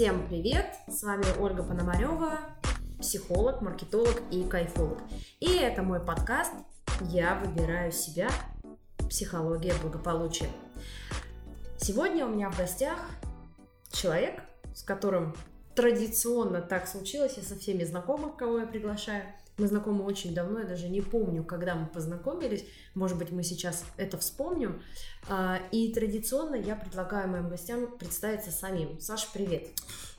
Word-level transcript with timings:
Всем 0.00 0.26
привет! 0.28 0.64
С 0.88 1.02
вами 1.02 1.26
Ольга 1.38 1.62
Пономарева, 1.62 2.40
психолог, 3.00 3.60
маркетолог 3.60 4.22
и 4.30 4.44
кайфолог. 4.44 4.98
И 5.40 5.52
это 5.52 5.82
мой 5.82 6.00
подкаст 6.00 6.54
«Я 7.02 7.34
выбираю 7.34 7.92
себя. 7.92 8.30
Психология 9.10 9.74
благополучия». 9.82 10.48
Сегодня 11.76 12.24
у 12.24 12.30
меня 12.30 12.48
в 12.48 12.56
гостях 12.56 12.98
человек, 13.92 14.40
с 14.74 14.82
которым 14.82 15.36
традиционно 15.74 16.62
так 16.62 16.88
случилось, 16.88 17.36
я 17.36 17.42
со 17.42 17.58
всеми 17.58 17.84
знакомых, 17.84 18.36
кого 18.36 18.60
я 18.60 18.66
приглашаю. 18.66 19.24
Мы 19.60 19.66
знакомы 19.66 20.04
очень 20.04 20.34
давно, 20.34 20.60
я 20.60 20.64
даже 20.64 20.88
не 20.88 21.02
помню, 21.02 21.44
когда 21.44 21.74
мы 21.74 21.84
познакомились. 21.84 22.64
Может 22.94 23.18
быть, 23.18 23.30
мы 23.30 23.42
сейчас 23.42 23.84
это 23.98 24.16
вспомним. 24.16 24.80
А, 25.28 25.60
и 25.70 25.92
традиционно 25.92 26.54
я 26.54 26.74
предлагаю 26.74 27.28
моим 27.28 27.50
гостям 27.50 27.98
представиться 27.98 28.50
самим. 28.50 28.98
Саша, 29.00 29.28
привет. 29.34 29.68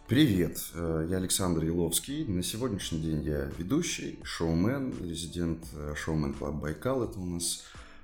Привет, 0.07 0.59
э, 0.75 1.07
я 1.09 1.17
Александр 1.17 1.63
Еловский. 1.63 2.23
На 2.25 2.43
сегодняшний 2.43 2.99
день 2.99 3.23
я 3.23 3.49
ведущий, 3.57 4.19
шоумен, 4.21 4.93
резидент 5.01 5.65
э, 5.73 5.95
шоумен 5.97 6.35
клаб 6.35 6.53
Байкал. 6.61 7.03
Это 7.03 7.19
у 7.19 7.25
нас 7.25 7.63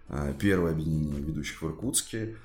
э, 0.09 0.33
первое 0.39 0.71
объединение 0.71 1.21
ведущих 1.21 1.61
в 1.61 1.67
Иркутске. 1.67 2.35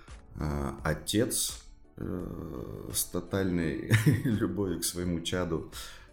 Отец 0.83 1.63
с 1.97 3.05
тотальной 3.05 3.93
любовью 4.25 4.81
к 4.81 4.85
своему 4.85 5.21
чаду 5.21 5.71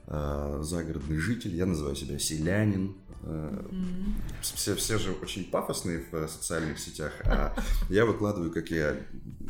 загородный 0.09 1.17
житель, 1.17 1.55
я 1.55 1.65
называю 1.65 1.95
себя 1.95 2.17
селянин. 2.19 2.95
Mm-hmm. 3.21 4.13
Все, 4.41 4.75
все 4.75 4.97
же 4.97 5.11
очень 5.11 5.43
пафосные 5.43 6.05
в 6.09 6.27
социальных 6.27 6.79
сетях, 6.79 7.13
а 7.25 7.53
я 7.89 8.05
выкладываю, 8.05 8.51
как 8.51 8.71
я 8.71 8.95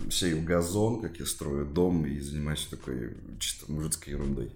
сею 0.10 0.44
газон, 0.44 1.02
как 1.02 1.20
я 1.20 1.26
строю 1.26 1.66
дом 1.66 2.06
и 2.06 2.20
занимаюсь 2.20 2.68
такой 2.70 3.16
чисто 3.40 3.72
мужицкой 3.72 4.14
ерундой. 4.14 4.52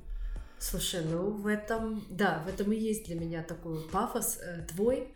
Слушай, 0.58 1.06
ну 1.06 1.30
в 1.30 1.46
этом, 1.46 2.04
да, 2.10 2.44
в 2.46 2.50
этом 2.50 2.72
и 2.72 2.78
есть 2.78 3.06
для 3.06 3.16
меня 3.16 3.44
такой 3.44 3.82
пафос 3.92 4.40
э, 4.42 4.66
твой, 4.74 5.10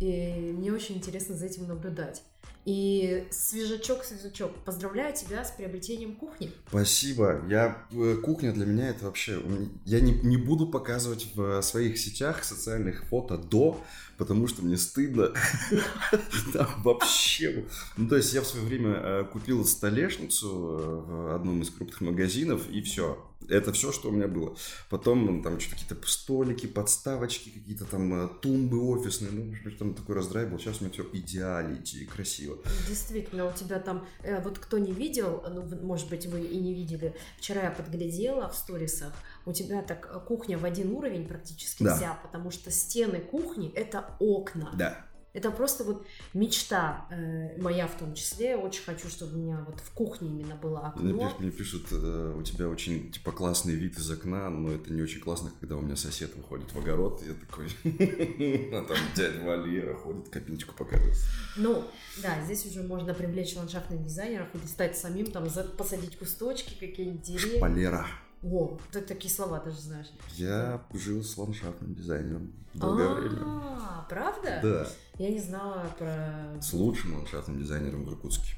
и 0.00 0.52
мне 0.56 0.72
очень 0.72 0.96
интересно 0.96 1.36
за 1.36 1.46
этим 1.46 1.68
наблюдать. 1.68 2.22
И 2.64 3.26
свежачок, 3.30 4.04
свежачок, 4.04 4.52
поздравляю 4.64 5.14
тебя 5.14 5.44
с 5.44 5.50
приобретением 5.50 6.16
кухни. 6.16 6.50
Спасибо. 6.68 7.42
Я, 7.48 7.86
э, 7.92 8.16
кухня 8.22 8.52
для 8.52 8.64
меня 8.64 8.88
это 8.88 9.04
вообще... 9.04 9.42
Я 9.84 10.00
не, 10.00 10.12
не 10.12 10.38
буду 10.38 10.66
показывать 10.66 11.28
в 11.34 11.60
своих 11.60 11.98
сетях 11.98 12.42
социальных 12.42 13.04
фото 13.04 13.36
до, 13.36 13.82
потому 14.16 14.46
что 14.46 14.62
мне 14.62 14.78
стыдно. 14.78 15.32
вообще. 16.78 17.66
Ну, 17.98 18.08
то 18.08 18.16
есть 18.16 18.32
я 18.32 18.40
в 18.40 18.46
свое 18.46 18.64
время 18.64 18.94
э, 18.94 19.24
купил 19.30 19.64
столешницу 19.66 20.48
э, 20.48 21.00
в 21.06 21.34
одном 21.34 21.60
из 21.60 21.70
крупных 21.70 22.00
магазинов, 22.00 22.68
и 22.70 22.80
все. 22.80 23.18
Это 23.48 23.72
все, 23.72 23.92
что 23.92 24.08
у 24.08 24.12
меня 24.12 24.28
было. 24.28 24.56
Потом 24.90 25.26
ну, 25.26 25.42
там 25.42 25.60
что-то 25.60 25.82
какие-то 25.82 26.06
столики, 26.06 26.66
подставочки, 26.66 27.50
какие-то 27.50 27.84
там 27.84 28.38
тумбы 28.40 28.80
офисные. 28.90 29.30
Ну, 29.32 29.50
в 29.50 29.50
общем, 29.50 29.76
там 29.76 29.94
такой 29.94 30.16
раздрай 30.16 30.46
был. 30.46 30.58
Сейчас 30.58 30.80
у 30.80 30.84
меня 30.84 30.92
все 30.92 31.06
идеально 31.12 31.78
и 31.84 32.04
красиво. 32.04 32.58
Действительно, 32.88 33.46
у 33.46 33.52
тебя 33.52 33.78
там, 33.78 34.06
э, 34.22 34.42
вот 34.42 34.58
кто 34.58 34.78
не 34.78 34.92
видел, 34.92 35.44
ну, 35.50 35.62
может 35.82 36.08
быть, 36.08 36.26
вы 36.26 36.42
и 36.42 36.58
не 36.58 36.74
видели, 36.74 37.14
вчера 37.38 37.62
я 37.62 37.70
подглядела 37.70 38.48
в 38.48 38.54
сторисах, 38.54 39.12
у 39.46 39.52
тебя 39.52 39.82
так 39.82 40.10
э, 40.12 40.20
кухня 40.26 40.58
в 40.58 40.64
один 40.64 40.92
уровень 40.92 41.26
практически 41.26 41.82
да. 41.82 41.96
вся, 41.96 42.18
потому 42.22 42.50
что 42.50 42.70
стены 42.70 43.20
кухни— 43.20 43.70
это 43.74 44.14
окна. 44.18 44.72
Да. 44.76 45.04
Это 45.34 45.50
просто 45.50 45.82
вот 45.82 46.06
мечта 46.32 47.06
э, 47.10 47.60
моя 47.60 47.88
в 47.88 47.98
том 47.98 48.14
числе. 48.14 48.56
Очень 48.56 48.84
хочу, 48.84 49.08
чтобы 49.08 49.34
у 49.34 49.38
меня 49.38 49.64
вот 49.66 49.80
в 49.80 49.90
кухне 49.90 50.28
именно 50.28 50.54
было 50.54 50.86
окно. 50.86 51.02
Мне, 51.02 51.28
мне 51.40 51.50
пишут, 51.50 51.88
э, 51.90 52.34
у 52.38 52.42
тебя 52.44 52.68
очень 52.68 53.10
типа 53.10 53.32
классный 53.32 53.74
вид 53.74 53.98
из 53.98 54.08
окна, 54.08 54.48
но 54.48 54.70
это 54.70 54.92
не 54.92 55.02
очень 55.02 55.20
классно, 55.20 55.50
когда 55.58 55.76
у 55.76 55.80
меня 55.80 55.96
сосед 55.96 56.36
выходит 56.36 56.72
в 56.72 56.78
огород, 56.78 57.20
и 57.22 57.26
я 57.26 57.34
такой, 57.34 57.66
а 58.72 58.84
там 58.86 58.96
дядя 59.16 59.44
Валера 59.44 59.94
ходит, 59.94 60.28
копилочку 60.28 60.72
показывает. 60.72 61.18
Ну, 61.56 61.84
да, 62.22 62.40
здесь 62.44 62.64
уже 62.66 62.84
можно 62.84 63.12
привлечь 63.12 63.56
ландшафтных 63.56 64.04
дизайнеров 64.04 64.46
или 64.54 64.66
стать 64.66 64.96
самим, 64.96 65.26
там, 65.26 65.48
посадить 65.76 66.16
кусточки, 66.16 66.78
какие-нибудь 66.78 67.22
деревья. 67.22 67.56
Шпалера. 67.56 68.06
О, 68.44 68.78
ты 68.92 69.00
такие 69.00 69.32
слова 69.32 69.58
даже 69.58 69.80
знаешь. 69.80 70.08
Я 70.34 70.82
жил 70.92 71.24
с 71.24 71.36
ландшафтным 71.38 71.94
дизайнером 71.94 72.52
долгое 72.74 73.14
время. 73.14 73.40
А, 73.42 74.06
правда? 74.08 74.60
Да. 74.62 74.86
Я 75.18 75.30
не 75.30 75.40
знала 75.40 75.86
про... 75.98 76.60
С 76.60 76.72
лучшим 76.74 77.14
ландшафтным 77.14 77.58
дизайнером 77.58 78.04
в 78.04 78.10
Иркутске. 78.10 78.54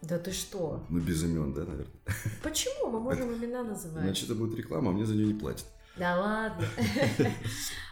Да 0.00 0.18
ты 0.18 0.32
что? 0.32 0.84
Ну, 0.88 1.00
без 1.00 1.22
имен, 1.24 1.52
да, 1.52 1.64
наверное? 1.64 1.94
Почему? 2.42 2.90
Мы 2.90 3.00
можем 3.00 3.34
имена 3.34 3.62
называть. 3.62 4.04
Значит, 4.04 4.30
это 4.30 4.38
будет 4.38 4.56
реклама, 4.56 4.90
а 4.90 4.92
мне 4.92 5.04
за 5.04 5.14
нее 5.14 5.26
не 5.26 5.38
платят. 5.38 5.66
Да 5.96 6.16
ладно. 6.20 6.66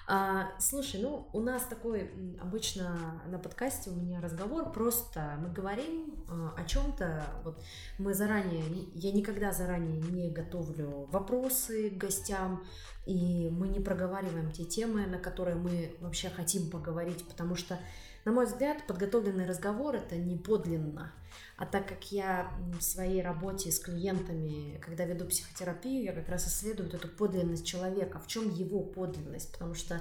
А, 0.07 0.51
слушай, 0.59 1.01
ну 1.01 1.31
у 1.33 1.41
нас 1.41 1.63
такой 1.63 2.11
обычно 2.39 3.23
на 3.27 3.39
подкасте 3.39 3.89
у 3.89 3.95
меня 3.95 4.21
разговор 4.21 4.71
просто 4.71 5.39
мы 5.41 5.49
говорим 5.49 6.23
а, 6.29 6.53
о 6.59 6.65
чем-то. 6.67 7.25
Вот 7.43 7.65
мы 7.97 8.13
заранее, 8.13 8.65
я 8.93 9.13
никогда 9.13 9.51
заранее 9.51 10.03
не 10.03 10.31
готовлю 10.31 11.09
вопросы 11.11 11.89
к 11.89 11.97
гостям, 11.97 12.67
и 13.07 13.49
мы 13.51 13.69
не 13.69 13.81
проговариваем 13.81 14.53
те 14.53 14.65
темы, 14.65 15.07
на 15.07 15.19
которые 15.19 15.57
мы 15.57 15.97
вообще 16.01 16.29
хотим 16.29 16.69
поговорить, 16.69 17.27
потому 17.27 17.57
что, 17.57 17.79
на 18.27 18.33
мой 18.33 18.45
взгляд, 18.45 18.87
подготовленный 18.87 19.47
разговор 19.47 19.95
это 19.95 20.17
не 20.17 20.37
подлинно. 20.37 21.15
А 21.57 21.67
так 21.67 21.89
как 21.89 22.11
я 22.13 22.51
в 22.79 22.81
своей 22.81 23.23
работе 23.23 23.71
с 23.71 23.79
клиентами, 23.79 24.79
когда 24.79 25.05
веду 25.05 25.27
психотерапию, 25.27 26.05
я 26.05 26.13
как 26.13 26.29
раз 26.29 26.47
исследую 26.47 26.93
эту 26.93 27.09
подлинность 27.09 27.67
человека, 27.67 28.19
в 28.19 28.27
чем 28.27 28.51
его 28.51 28.81
подлинность, 28.81 29.53
потому 29.53 29.75
что 29.75 30.01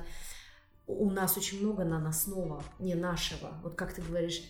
у 0.87 1.09
нас 1.09 1.37
очень 1.37 1.61
много 1.61 1.83
наносного, 1.83 2.63
не 2.79 2.95
нашего. 2.95 3.59
Вот 3.63 3.75
как 3.75 3.93
ты 3.93 4.01
говоришь, 4.01 4.43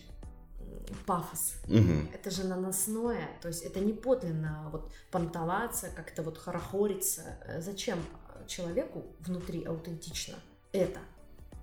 пафос. 1.06 1.54
Угу. 1.66 2.08
Это 2.12 2.30
же 2.30 2.44
наносное, 2.44 3.28
то 3.40 3.48
есть 3.48 3.62
это 3.62 3.80
не 3.80 3.92
подлинно 3.92 4.68
вот 4.72 4.92
понтоваться, 5.10 5.90
как-то 5.94 6.22
вот 6.22 6.38
хорохориться. 6.38 7.38
Зачем 7.58 7.98
человеку 8.46 9.04
внутри 9.20 9.64
аутентично 9.64 10.34
это? 10.72 11.00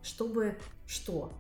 Чтобы 0.03 0.58
что? 0.88 1.32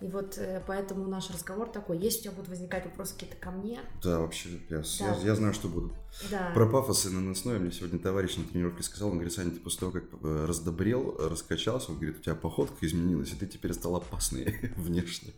И 0.00 0.06
вот 0.06 0.38
э, 0.38 0.62
поэтому 0.66 1.06
наш 1.06 1.30
разговор 1.30 1.68
такой. 1.68 1.98
Если 1.98 2.20
у 2.20 2.22
тебя 2.22 2.32
будут 2.32 2.48
возникать 2.48 2.84
вопросы 2.86 3.14
какие-то 3.14 3.36
ко 3.36 3.50
мне. 3.50 3.80
Да, 4.02 4.20
вообще, 4.20 4.48
я, 4.70 4.78
да. 4.78 4.84
я, 4.98 5.16
я 5.22 5.34
знаю, 5.34 5.52
что 5.52 5.68
будут. 5.68 5.92
Да. 6.30 6.50
Про 6.54 6.66
пафос 6.66 7.06
и 7.06 7.10
наносное 7.10 7.58
мне 7.58 7.70
сегодня 7.70 7.98
товарищ 7.98 8.36
на 8.36 8.44
тренировке 8.44 8.82
сказал, 8.82 9.08
он 9.08 9.14
говорит, 9.14 9.32
Саня, 9.32 9.50
ты 9.50 9.60
после 9.60 9.80
того, 9.80 9.92
как 9.92 10.04
э, 10.22 10.44
раздобрел, 10.46 11.16
раскачался, 11.18 11.90
он 11.90 11.96
говорит, 11.96 12.18
у 12.18 12.22
тебя 12.22 12.34
походка 12.34 12.86
изменилась, 12.86 13.32
и 13.32 13.36
ты 13.36 13.46
теперь 13.46 13.74
стал 13.74 13.96
опасный 13.96 14.72
внешне. 14.76 15.32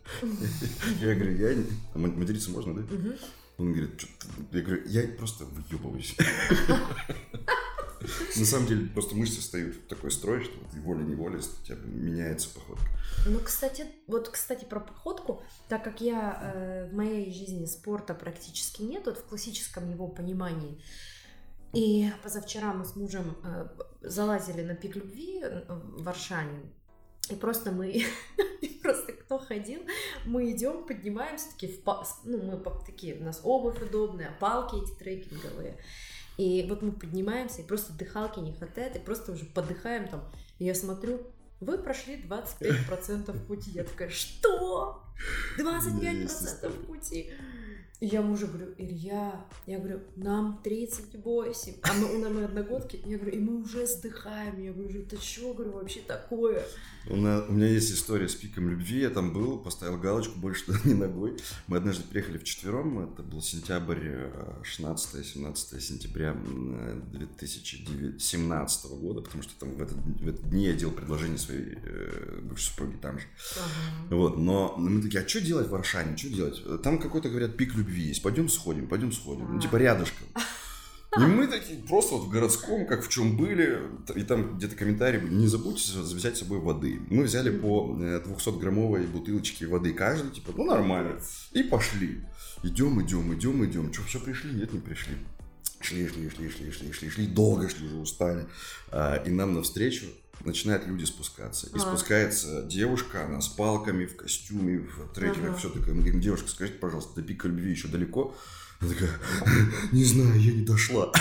Я 1.01 1.15
говорю, 1.15 1.35
я... 1.35 1.63
Материться 1.95 2.51
можно, 2.51 2.73
да? 2.73 2.83
Он 3.57 3.71
говорит, 3.71 4.01
я 4.51 4.61
говорю, 4.61 4.81
я 4.87 5.07
просто 5.17 5.45
выебываюсь. 5.45 6.15
На 8.37 8.45
самом 8.45 8.67
деле, 8.67 8.87
просто 8.87 9.15
мышцы 9.15 9.39
встают 9.39 9.75
в 9.75 9.87
такой 9.87 10.11
строй, 10.11 10.43
что 10.43 10.53
вот 10.59 10.73
волей-неволей 10.83 11.37
у 11.37 11.65
тебя 11.65 11.77
меняется 11.85 12.49
походка. 12.53 12.85
Ну, 13.25 13.39
кстати, 13.39 13.85
вот, 14.07 14.29
кстати, 14.29 14.65
про 14.65 14.79
походку, 14.79 15.41
так 15.69 15.83
как 15.83 16.01
я 16.01 16.53
э, 16.55 16.89
в 16.89 16.93
моей 16.93 17.31
жизни 17.33 17.65
спорта 17.65 18.13
практически 18.13 18.81
нет, 18.81 19.05
вот 19.05 19.19
в 19.19 19.23
классическом 19.25 19.89
его 19.89 20.07
понимании, 20.07 20.81
и 21.73 22.11
позавчера 22.21 22.73
мы 22.73 22.85
с 22.85 22.95
мужем 22.95 23.37
э, 23.43 23.67
залазили 24.01 24.61
на 24.61 24.75
пик 24.75 24.95
любви 24.95 25.39
э, 25.41 25.63
в 25.69 26.03
Варшане, 26.03 26.71
и 27.29 27.35
просто 27.35 27.71
мы, 27.71 28.03
просто 28.83 29.13
кто 29.13 29.39
ходил, 29.39 29.81
мы 30.25 30.51
идем, 30.51 30.85
поднимаемся, 30.85 31.49
такие, 31.51 31.71
в, 31.71 31.85
ну, 32.25 32.41
мы 32.43 32.61
такие, 32.85 33.15
у 33.15 33.23
нас 33.23 33.41
обувь 33.43 33.81
удобная, 33.81 34.35
палки 34.39 34.75
эти 34.75 34.91
трекинговые, 34.99 35.77
и 36.37 36.65
вот 36.67 36.81
мы 36.81 36.91
поднимаемся, 36.91 37.61
и 37.61 37.65
просто 37.65 37.93
дыхалки 37.93 38.39
не 38.39 38.53
хватает, 38.53 38.95
и 38.95 38.99
просто 38.99 39.31
уже 39.31 39.45
подыхаем 39.45 40.07
там. 40.07 40.23
И 40.59 40.65
я 40.65 40.73
смотрю, 40.73 41.21
вы 41.59 41.77
прошли 41.77 42.21
25% 42.21 43.45
пути. 43.45 43.71
Я 43.71 43.83
такая, 43.83 44.09
что? 44.09 45.03
25% 45.57 46.85
пути? 46.85 47.31
И 48.03 48.07
я 48.07 48.21
мужу 48.21 48.47
говорю, 48.47 48.73
Илья, 48.77 49.45
я 49.65 49.79
говорю, 49.79 50.01
нам 50.17 50.59
38, 50.61 51.75
а 51.83 51.93
мы, 51.93 52.15
у 52.15 52.19
нас 52.19 52.49
одногодки, 52.49 52.99
я 53.05 53.17
говорю, 53.17 53.37
и 53.37 53.39
мы 53.39 53.61
уже 53.61 53.87
сдыхаем, 53.87 54.61
я 54.61 54.73
говорю, 54.73 55.03
это 55.03 55.21
что, 55.21 55.53
говорю, 55.53 55.71
вообще 55.71 56.01
такое? 56.01 56.65
У, 57.09 57.15
нас, 57.15 57.45
у 57.47 57.53
меня 57.53 57.67
есть 57.67 57.93
история 57.93 58.27
с 58.27 58.35
пиком 58.35 58.69
любви, 58.69 58.99
я 58.99 59.09
там 59.09 59.31
был, 59.31 59.57
поставил 59.57 59.97
галочку, 59.97 60.37
больше 60.37 60.65
туда 60.65 60.79
не 60.85 60.95
ногой. 60.95 61.37
Мы 61.67 61.77
однажды 61.77 62.03
приехали 62.03 62.37
вчетвером, 62.37 62.99
это 62.99 63.23
был 63.23 63.41
сенябрь, 63.41 64.09
16-17 64.63 65.77
э, 65.77 65.79
сентября 65.79 66.35
2017 67.13 68.91
года, 68.91 69.21
потому 69.21 69.43
что 69.43 69.57
там 69.57 69.75
в 69.75 69.81
этот, 69.81 69.97
в 69.97 70.27
этот 70.27 70.49
дни 70.49 70.65
я 70.65 70.73
делал 70.73 70.93
предложение 70.93 71.37
своей 71.37 71.77
э, 71.81 72.39
бывшей 72.41 72.65
супруге 72.65 72.97
там 73.01 73.17
же. 73.17 73.27
Ага. 73.55 74.15
Вот, 74.15 74.37
но 74.37 74.75
мы 74.77 75.01
такие, 75.01 75.23
а 75.23 75.27
что 75.27 75.39
делать 75.39 75.67
в 75.67 75.71
Варшане, 75.71 76.17
что 76.17 76.27
делать? 76.27 76.61
Там 76.83 76.99
какой-то, 76.99 77.29
говорят, 77.29 77.55
пик 77.55 77.75
любви 77.75 77.92
есть, 78.01 78.21
пойдем 78.21 78.49
сходим, 78.49 78.87
пойдем 78.87 79.11
сходим, 79.11 79.53
ну 79.53 79.59
типа 79.59 79.77
рядышком. 79.77 80.27
И 81.15 81.21
мы 81.21 81.45
такие 81.45 81.77
просто 81.79 82.15
вот 82.15 82.23
в 82.25 82.29
городском, 82.29 82.87
как 82.87 83.05
в 83.05 83.09
чем 83.09 83.37
были, 83.37 83.79
и 84.15 84.23
там 84.23 84.57
где-то 84.57 84.75
комментарий, 84.75 85.21
не 85.21 85.47
забудьте 85.47 85.99
взять 85.99 86.37
с 86.37 86.39
собой 86.39 86.57
воды. 86.57 86.99
Мы 87.07 87.25
взяли 87.25 87.55
по 87.55 87.95
200-граммовой 87.95 89.05
бутылочке 89.05 89.67
воды 89.67 89.93
каждый, 89.93 90.31
типа, 90.31 90.53
ну 90.57 90.65
нормально, 90.65 91.19
и 91.51 91.61
пошли. 91.61 92.21
Идем, 92.63 92.99
идем, 92.99 93.31
идем, 93.31 93.63
идем. 93.63 93.93
Что, 93.93 94.03
все 94.03 94.19
пришли? 94.19 94.53
Нет, 94.53 94.73
не 94.73 94.79
пришли. 94.79 95.15
Шли, 95.81 96.07
шли, 96.07 96.29
шли, 96.29 96.49
шли, 96.49 96.71
шли, 96.71 96.91
шли, 96.91 97.09
шли, 97.09 97.27
долго 97.27 97.69
шли, 97.69 97.85
уже 97.85 97.97
устали. 97.97 98.47
А, 98.89 99.17
и 99.17 99.29
нам 99.29 99.53
навстречу 99.53 100.05
начинают 100.43 100.85
люди 100.87 101.05
спускаться. 101.05 101.67
И 101.67 101.75
а. 101.75 101.79
спускается 101.79 102.63
девушка, 102.63 103.25
она 103.25 103.41
с 103.41 103.47
палками, 103.47 104.05
в 104.05 104.15
костюме, 104.15 104.79
в 104.79 105.13
трекерах, 105.13 105.51
ага. 105.51 105.57
все 105.57 105.69
такое. 105.69 105.93
Мы 105.93 106.01
говорим, 106.01 106.21
девушка, 106.21 106.49
скажите, 106.49 106.79
пожалуйста, 106.79 107.15
до 107.15 107.27
пика 107.27 107.47
любви 107.47 107.71
еще 107.71 107.87
далеко? 107.87 108.35
Она 108.79 108.91
такая, 108.91 109.11
не 109.91 110.03
знаю, 110.03 110.39
я 110.39 110.51
не 110.53 110.63
дошла. 110.63 111.11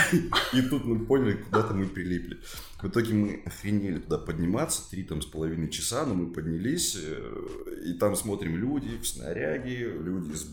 И 0.52 0.62
тут 0.62 0.84
мы 0.84 1.04
поняли, 1.04 1.34
куда-то 1.34 1.74
мы 1.74 1.86
прилипли. 1.86 2.40
В 2.82 2.88
итоге 2.88 3.14
мы 3.14 3.42
охренели 3.46 4.00
туда 4.00 4.18
подниматься, 4.18 4.90
три 4.90 5.04
там 5.04 5.22
с 5.22 5.26
половиной 5.26 5.70
часа, 5.70 6.04
но 6.04 6.14
мы 6.14 6.32
поднялись, 6.32 6.98
э, 7.00 7.84
и 7.86 7.92
там 7.92 8.16
смотрим 8.16 8.56
люди 8.56 8.98
в 9.00 9.06
снаряге, 9.06 9.92
люди 9.92 10.34
с, 10.34 10.46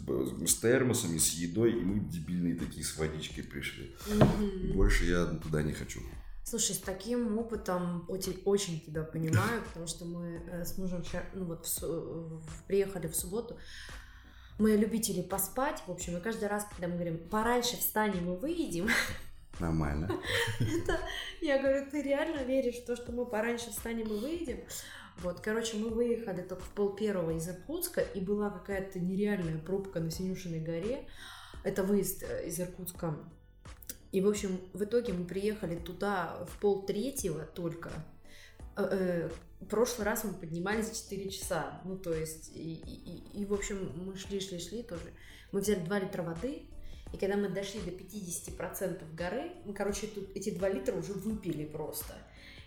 с 0.48 0.56
термосами, 0.56 1.18
с 1.18 1.34
едой, 1.34 1.72
и 1.72 1.82
мы 1.82 2.00
дебильные 2.00 2.56
такие 2.56 2.86
с 2.86 2.96
водичкой 2.98 3.44
пришли. 3.44 3.96
Больше 4.76 5.06
я 5.06 5.26
туда 5.26 5.64
не 5.64 5.74
хочу. 5.74 6.02
Слушай, 6.50 6.76
с 6.76 6.80
таким 6.80 7.38
опытом 7.38 8.06
очень, 8.08 8.42
очень 8.44 8.82
тебя 8.82 9.04
понимаю, 9.04 9.62
потому 9.68 9.86
что 9.86 10.06
мы 10.06 10.42
э, 10.48 10.66
с 10.66 10.80
мужем 10.80 11.04
ну, 11.36 11.46
вот, 11.46 11.68
в, 11.68 12.64
приехали 12.66 13.06
в 13.06 13.16
субботу, 13.16 13.56
мы 14.58 14.72
любители 14.76 15.22
поспать, 15.22 15.84
в 15.86 15.92
общем, 15.92 16.18
и 16.18 16.22
каждый 16.22 16.48
раз, 16.48 16.66
когда 16.72 16.88
мы 16.88 16.96
говорим, 16.96 17.20
пораньше 17.30 17.78
встанем 17.78 18.34
и 18.34 18.38
выйдем, 18.38 18.90
Нормально. 19.60 20.10
Это, 20.60 21.00
я 21.42 21.62
говорю, 21.62 21.88
ты 21.92 22.02
реально 22.02 22.44
веришь 22.44 22.78
в 22.78 22.86
то, 22.86 22.96
что 22.96 23.12
мы 23.12 23.28
пораньше 23.28 23.70
встанем 23.70 24.08
и 24.08 24.20
выйдем? 24.20 24.62
Вот, 25.18 25.42
короче, 25.42 25.78
мы 25.78 25.90
выехали 25.90 26.42
только 26.42 26.64
в 26.64 26.70
пол 26.70 26.96
первого 26.96 27.30
из 27.30 27.48
Иркутска, 27.48 28.02
и 28.02 28.22
была 28.22 28.50
какая-то 28.50 29.00
нереальная 29.00 29.60
пробка 29.60 30.00
на 30.00 30.10
Синюшиной 30.10 30.62
горе. 30.62 31.08
Это 31.64 31.84
выезд 31.84 32.24
э, 32.24 32.48
из 32.48 32.60
Иркутска. 32.60 33.20
И, 34.12 34.22
в 34.22 34.28
общем, 34.28 34.60
в 34.74 34.84
итоге 34.84 35.14
мы 35.14 35.26
приехали 35.26 35.78
туда 35.78 36.46
в 36.50 36.60
пол 36.60 36.86
третьего 36.86 37.46
только. 37.46 37.92
Э, 38.76 38.88
э, 38.92 39.30
прошлый 39.70 40.06
раз 40.06 40.24
мы 40.24 40.34
поднимались 40.34 40.92
4 40.92 41.30
часа. 41.30 41.82
Ну, 41.86 41.98
то 41.98 42.14
есть, 42.14 42.52
и, 42.56 42.74
и, 42.74 43.42
и, 43.42 43.46
в 43.46 43.54
общем, 43.54 43.92
мы 43.96 44.16
шли, 44.18 44.40
шли, 44.40 44.60
шли 44.60 44.84
тоже. 44.84 45.14
Мы 45.52 45.62
взяли 45.62 45.80
2 45.80 46.00
литра 46.00 46.24
воды, 46.24 46.64
и 47.14 47.18
когда 47.18 47.38
мы 47.38 47.50
дошли 47.50 47.82
до 47.82 47.92
50% 47.92 49.16
горы, 49.16 49.52
мы, 49.66 49.74
короче, 49.74 50.08
тут 50.08 50.36
эти 50.36 50.52
2 50.52 50.70
литра 50.70 50.96
уже 50.96 51.14
выпили 51.14 51.66
просто. 51.66 52.14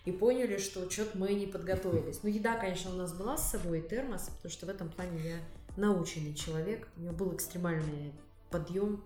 И 0.05 0.11
поняли, 0.11 0.59
что 0.59 0.91
что-то 0.91 1.17
мы 1.17 1.33
не 1.33 1.47
подготовились. 1.47 2.21
Ну, 2.25 2.29
еда, 2.29 2.57
конечно, 2.57 2.91
у 2.91 2.97
нас 2.97 3.13
была 3.13 3.37
с 3.37 3.51
собой, 3.51 3.79
и 3.79 3.89
термос, 3.89 4.31
потому 4.37 4.53
что 4.53 4.67
в 4.67 4.69
этом 4.69 4.91
плане 4.91 5.21
я 5.23 5.37
наученный 5.77 6.35
человек. 6.35 6.89
У 6.97 7.01
меня 7.01 7.13
был 7.13 7.35
экстремальный 7.35 8.13
подъем. 8.51 9.05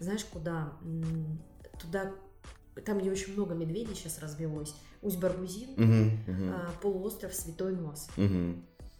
Знаешь, 0.00 0.24
куда? 0.24 0.72
Туда, 1.82 2.12
там, 2.84 2.98
где 2.98 3.10
очень 3.10 3.34
много 3.34 3.54
медведей 3.54 3.94
сейчас 3.94 4.18
развелось. 4.20 4.74
Усть-Баргузин, 5.02 5.70
угу, 5.72 6.32
угу. 6.32 6.52
А, 6.54 6.72
полуостров 6.80 7.34
Святой 7.34 7.72
Нос. 7.72 8.08
Угу. 8.16 8.56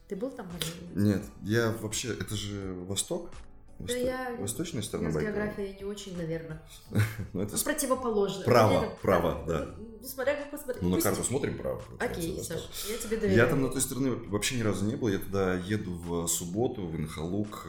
Ты 0.08 0.16
был 0.16 0.30
там? 0.30 0.48
Нет, 0.94 1.22
я 1.42 1.70
вообще, 1.80 2.12
это 2.12 2.34
же 2.34 2.74
Восток? 2.86 3.30
Да 3.78 3.94
я... 3.94 4.36
Восточная 4.38 4.82
сторона 4.82 5.10
Байкала? 5.10 5.32
география 5.32 5.74
не 5.74 5.84
очень, 5.84 6.16
наверное. 6.16 6.62
ну, 7.32 7.42
это... 7.42 7.58
Противоположно. 7.64 8.44
Право, 8.44 8.84
это... 8.84 8.96
право, 9.02 9.44
да. 9.46 9.74
Ну, 9.76 10.06
смотря 10.06 10.36
как 10.36 10.50
посмотреть. 10.50 10.82
Ну, 10.82 10.88
на 10.90 11.00
карту 11.00 11.24
смотрим 11.24 11.58
право. 11.58 11.82
Окей, 11.98 12.42
Саш, 12.42 12.60
я 12.88 12.98
тебе 12.98 13.16
доверяю. 13.16 13.38
Я 13.38 13.46
там 13.46 13.62
на 13.62 13.70
той 13.70 13.80
стороне 13.80 14.10
вообще 14.10 14.56
ни 14.56 14.62
разу 14.62 14.84
не 14.84 14.94
был. 14.94 15.08
Я 15.08 15.18
туда 15.18 15.54
еду 15.54 15.92
в 15.92 16.26
субботу, 16.28 16.86
в 16.86 16.96
Инхалук. 16.96 17.66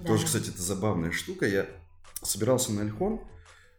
Да. 0.00 0.06
Тоже, 0.06 0.26
кстати, 0.26 0.48
это 0.48 0.62
забавная 0.62 1.12
штука. 1.12 1.46
Я 1.46 1.66
собирался 2.22 2.72
на 2.72 2.82
Альхон, 2.82 3.20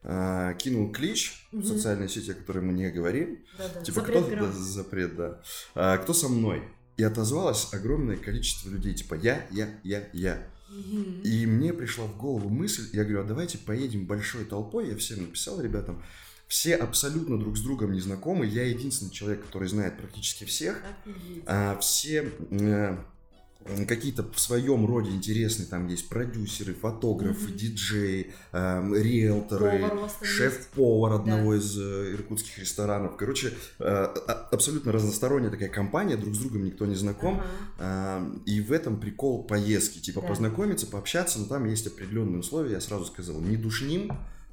Uh, 0.03 0.57
кинул 0.57 0.91
клич 0.91 1.47
угу. 1.51 1.61
в 1.61 1.67
социальной 1.67 2.09
сети, 2.09 2.31
о 2.31 2.33
которой 2.33 2.63
мы 2.63 2.73
не 2.73 2.89
говорим. 2.89 3.37
Да-да. 3.55 3.81
Типа, 3.81 4.01
запрет 4.01 4.25
кто 4.25 4.35
да, 4.35 4.51
запрет, 4.51 5.15
да. 5.15 5.41
А, 5.75 5.97
кто 5.99 6.13
со 6.13 6.27
мной? 6.27 6.63
И 6.97 7.03
отозвалось 7.03 7.71
огромное 7.71 8.17
количество 8.17 8.69
людей, 8.69 8.95
типа 8.95 9.13
я, 9.13 9.45
я, 9.51 9.69
я, 9.83 10.09
я. 10.13 10.47
И 11.23 11.45
мне 11.45 11.73
пришла 11.73 12.05
в 12.05 12.17
голову 12.17 12.49
мысль, 12.49 12.89
я 12.93 13.03
говорю, 13.03 13.21
а 13.21 13.25
давайте 13.25 13.57
поедем 13.57 14.05
большой 14.05 14.45
толпой, 14.45 14.89
я 14.89 14.97
всем 14.97 15.21
написал 15.21 15.61
ребятам, 15.61 16.01
все 16.47 16.75
абсолютно 16.75 17.37
друг 17.37 17.57
с 17.57 17.61
другом 17.61 17.91
не 17.91 17.99
знакомы, 17.99 18.45
я 18.45 18.63
единственный 18.63 19.11
человек, 19.11 19.45
который 19.45 19.67
знает 19.67 19.97
практически 19.97 20.45
всех, 20.45 20.81
а 21.45 21.77
все 21.79 22.31
э, 22.49 22.97
какие-то 23.87 24.23
в 24.23 24.39
своем 24.39 24.85
роде 24.85 25.11
интересные, 25.11 25.67
там 25.67 25.87
есть 25.87 26.09
продюсеры, 26.09 26.73
фотографы, 26.73 27.49
mm-hmm. 27.49 27.55
диджеи, 27.55 28.33
э, 28.51 28.93
риэлторы, 28.95 29.89
шеф-повар 30.21 31.13
одного 31.13 31.51
да. 31.51 31.57
из 31.57 31.77
э, 31.77 32.13
иркутских 32.13 32.59
ресторанов. 32.59 33.17
Короче, 33.17 33.53
э, 33.79 33.85
абсолютно 34.51 34.91
разносторонняя 34.91 35.51
такая 35.51 35.69
компания, 35.69 36.17
друг 36.17 36.35
с 36.35 36.39
другом 36.39 36.65
никто 36.65 36.85
не 36.85 36.95
знаком. 36.95 37.41
Uh-huh. 37.79 38.35
Э, 38.35 38.39
и 38.45 38.61
в 38.61 38.71
этом 38.71 38.99
прикол 38.99 39.43
поездки, 39.43 39.99
типа 39.99 40.21
да. 40.21 40.27
познакомиться, 40.27 40.87
пообщаться, 40.87 41.39
но 41.39 41.45
там 41.45 41.65
есть 41.65 41.87
определенные 41.87 42.39
условия, 42.39 42.73
я 42.73 42.81
сразу 42.81 43.05
сказал, 43.05 43.39
не 43.41 43.57
душним, 43.57 44.11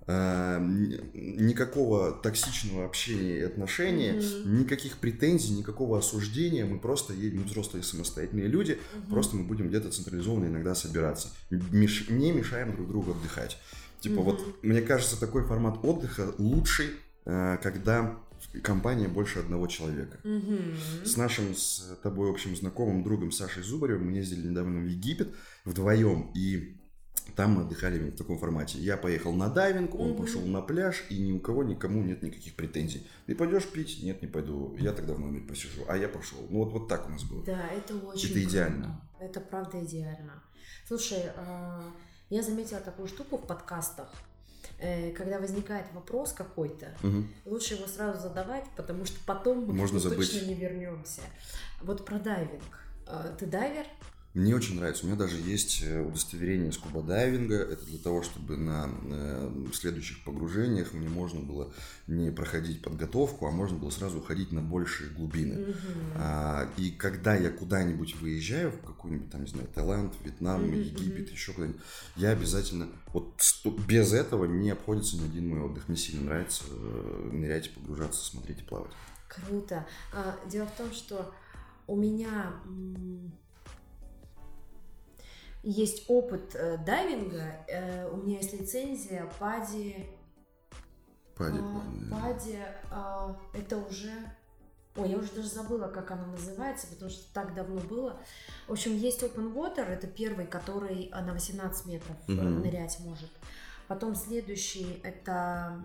никакого 0.09 2.13
токсичного 2.13 2.87
общения 2.87 3.39
и 3.39 3.43
отношения, 3.43 4.15
mm-hmm. 4.15 4.47
никаких 4.47 4.97
претензий, 4.97 5.53
никакого 5.53 5.99
осуждения. 5.99 6.65
Мы 6.65 6.79
просто 6.79 7.13
едем, 7.13 7.45
взрослые 7.45 7.83
самостоятельные 7.83 8.49
люди, 8.49 8.73
mm-hmm. 8.73 9.11
просто 9.11 9.37
мы 9.37 9.45
будем 9.45 9.69
где-то 9.69 9.91
централизованно 9.91 10.47
иногда 10.47 10.75
собираться. 10.75 11.29
Меш, 11.51 12.09
не 12.09 12.33
мешаем 12.33 12.75
друг 12.75 12.89
другу 12.89 13.11
отдыхать. 13.11 13.59
Типа 14.01 14.21
mm-hmm. 14.21 14.23
вот, 14.23 14.63
мне 14.63 14.81
кажется, 14.81 15.21
такой 15.21 15.45
формат 15.45 15.85
отдыха 15.85 16.33
лучший, 16.39 16.87
э, 17.27 17.59
когда 17.63 18.19
компания 18.63 19.09
больше 19.09 19.41
одного 19.41 19.67
человека. 19.67 20.21
Mm-hmm. 20.25 21.05
С 21.05 21.19
нашим 21.19 21.55
с 21.55 21.99
тобой 22.03 22.31
общим 22.31 22.57
знакомым 22.57 23.03
другом 23.03 23.31
Сашей 23.31 23.63
Зубаревым 23.63 24.07
мы 24.07 24.17
ездили 24.17 24.49
недавно 24.49 24.81
в 24.81 24.87
Египет 24.87 25.35
вдвоем, 25.67 26.31
и 26.35 26.78
там 27.37 27.53
мы 27.53 27.63
отдыхали 27.63 28.11
в 28.11 28.17
таком 28.17 28.39
формате. 28.39 28.79
Я 28.79 28.97
поехал 28.97 29.33
на 29.33 29.49
дайвинг, 29.49 29.95
он 29.95 30.11
угу. 30.11 30.23
пошел 30.23 30.41
на 30.43 30.61
пляж, 30.61 31.05
и 31.09 31.19
ни 31.19 31.33
у 31.33 31.41
кого 31.41 31.63
никому 31.63 32.03
нет 32.03 32.23
никаких 32.23 32.55
претензий. 32.55 33.07
Ты 33.27 33.35
пойдешь 33.35 33.67
пить? 33.67 34.03
Нет, 34.03 34.23
не 34.23 34.29
пойду. 34.29 34.77
Я 34.79 34.93
тогда 34.93 35.15
в 35.15 35.21
номере 35.21 35.45
посижу. 35.45 35.85
А 35.89 35.97
я 35.97 36.09
пошел. 36.09 36.39
Ну 36.51 36.65
вот, 36.65 36.73
вот 36.73 36.89
так 36.89 37.07
у 37.07 37.11
нас 37.11 37.25
было. 37.25 37.45
Да, 37.45 37.69
это 37.69 37.97
очень 37.97 38.31
Это 38.31 38.45
идеально. 38.45 39.01
Круто. 39.19 39.25
Это 39.25 39.41
правда 39.41 39.85
идеально. 39.85 40.43
Слушай, 40.87 41.23
а, 41.37 41.93
я 42.31 42.43
заметила 42.43 42.81
такую 42.81 43.09
штуку 43.09 43.39
в 43.39 43.47
подкастах. 43.47 44.09
Э, 44.81 45.11
когда 45.13 45.41
возникает 45.41 45.87
вопрос 45.93 46.33
какой-то, 46.33 46.95
угу. 47.03 47.25
лучше 47.47 47.75
его 47.75 47.87
сразу 47.89 48.21
задавать, 48.21 48.65
потому 48.77 49.05
что 49.05 49.19
потом 49.27 49.65
мы 49.65 49.73
Можно 49.73 49.99
забыть. 49.99 50.31
точно 50.31 50.47
не 50.47 50.55
вернемся. 50.55 51.23
Вот 51.83 52.05
про 52.05 52.19
дайвинг. 52.19 52.63
А, 53.07 53.35
ты 53.37 53.47
дайвер? 53.47 53.87
Мне 54.35 54.55
очень 54.55 54.77
нравится. 54.77 55.05
У 55.05 55.09
меня 55.09 55.19
даже 55.19 55.37
есть 55.37 55.83
э, 55.83 56.01
удостоверение 56.01 56.71
скуба-дайвинга. 56.71 57.57
Это 57.57 57.85
для 57.87 57.99
того, 57.99 58.23
чтобы 58.23 58.59
на 58.59 58.91
э, 59.05 59.67
следующих 59.73 60.23
погружениях 60.23 60.93
мне 60.93 61.09
можно 61.09 61.41
было 61.41 61.73
не 62.07 62.31
проходить 62.31 62.83
подготовку, 62.83 63.47
а 63.47 63.51
можно 63.51 63.79
было 63.79 63.89
сразу 63.89 64.19
уходить 64.19 64.53
на 64.53 64.61
большие 64.61 65.11
глубины. 65.11 65.55
Mm-hmm. 65.55 66.13
А, 66.17 66.69
и 66.77 66.91
когда 66.91 67.35
я 67.37 67.51
куда-нибудь 67.51 68.17
выезжаю, 68.17 68.71
в 68.71 68.81
какой-нибудь 68.83 69.31
там, 69.31 69.45
не 69.45 69.49
знаю, 69.49 69.67
Таиланд, 69.75 70.13
Вьетнам, 70.23 70.63
mm-hmm. 70.63 70.83
Египет, 70.83 71.31
еще 71.31 71.53
куда-нибудь, 71.55 71.81
я 72.17 72.31
обязательно, 72.31 72.89
вот 73.15 73.43
без 73.89 74.13
этого 74.13 74.45
не 74.45 74.71
обходится 74.71 75.17
ни 75.17 75.25
один 75.25 75.49
мой 75.49 75.63
отдых. 75.63 75.89
Мне 75.89 75.97
сильно 75.97 76.27
нравится 76.27 76.65
э, 76.71 77.31
нырять, 77.33 77.73
погружаться, 77.73 78.23
смотреть 78.25 78.61
и 78.61 78.65
плавать. 78.65 78.93
Круто. 79.27 79.87
А, 80.13 80.37
дело 80.51 80.67
в 80.67 80.77
том, 80.77 80.93
что 80.93 81.33
у 81.87 81.97
меня 81.97 82.53
есть 85.63 86.05
опыт 86.09 86.55
э, 86.55 86.79
дайвинга, 86.79 87.65
э, 87.67 88.09
у 88.11 88.19
меня 88.19 88.39
есть 88.39 88.53
лицензия 88.53 89.31
Пади. 89.39 90.07
Пади. 91.37 91.59
Э, 91.59 92.11
Пади, 92.11 92.59
э, 92.91 93.35
это 93.55 93.79
уже... 93.79 94.13
Ой, 94.97 95.11
я 95.11 95.19
уже 95.19 95.31
даже 95.31 95.49
забыла, 95.49 95.87
как 95.89 96.11
она 96.11 96.27
называется, 96.27 96.89
потому 96.89 97.11
что 97.11 97.33
так 97.33 97.55
давно 97.55 97.81
было. 97.81 98.21
В 98.67 98.73
общем, 98.73 98.97
есть 98.97 99.23
Open 99.23 99.55
Water, 99.55 99.85
это 99.85 100.09
первый, 100.09 100.47
который 100.47 101.11
на 101.11 101.33
18 101.33 101.87
метров 101.87 102.17
угу. 102.27 102.35
нырять 102.35 102.99
может. 103.01 103.31
Потом 103.87 104.17
следующий 104.17 105.01
это 105.05 105.81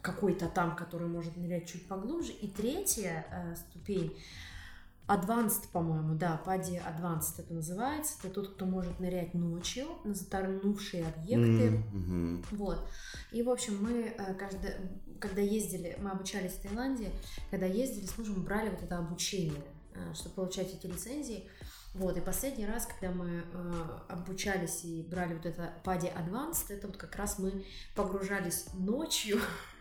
какой-то 0.00 0.46
там, 0.46 0.76
который 0.76 1.08
может 1.08 1.36
нырять 1.36 1.66
чуть 1.66 1.88
поглубже. 1.88 2.30
И 2.30 2.48
третья 2.48 3.26
э, 3.30 3.56
ступень 3.56 4.16
Advanced, 5.08 5.68
по-моему, 5.72 6.16
да, 6.16 6.40
PADI 6.44 6.82
Advanced 6.84 7.34
это 7.38 7.54
называется. 7.54 8.14
Это 8.22 8.34
тот, 8.34 8.54
кто 8.54 8.66
может 8.66 8.98
нырять 8.98 9.34
ночью 9.34 9.86
на 10.04 10.14
затонувшие 10.14 11.06
объекты. 11.06 11.82
Мгм. 11.92 12.44
Вот. 12.50 12.88
И, 13.30 13.42
в 13.42 13.50
общем, 13.50 13.78
мы, 13.80 14.14
э, 14.18 14.34
каждый, 14.34 14.70
когда 15.20 15.40
ездили, 15.40 15.96
мы 16.00 16.10
обучались 16.10 16.52
в 16.52 16.62
Таиланде, 16.62 17.10
когда 17.50 17.66
ездили 17.66 18.06
с 18.06 18.18
мужем, 18.18 18.42
брали 18.42 18.68
вот 18.70 18.82
это 18.82 18.98
обучение, 18.98 19.62
э, 19.94 20.14
чтобы 20.14 20.34
получать 20.34 20.74
эти 20.74 20.86
лицензии. 20.86 21.48
Вот, 21.94 22.16
и 22.16 22.20
последний 22.20 22.66
раз, 22.66 22.86
когда 22.86 23.14
мы 23.14 23.42
э, 23.50 23.98
обучались 24.08 24.84
и 24.84 25.02
брали 25.02 25.34
вот 25.34 25.46
это 25.46 25.72
PADI 25.84 26.12
Advanced, 26.14 26.66
это 26.68 26.88
вот 26.88 26.96
как 26.96 27.14
раз 27.16 27.38
мы 27.38 27.64
погружались 27.94 28.66
ночью 28.74 29.40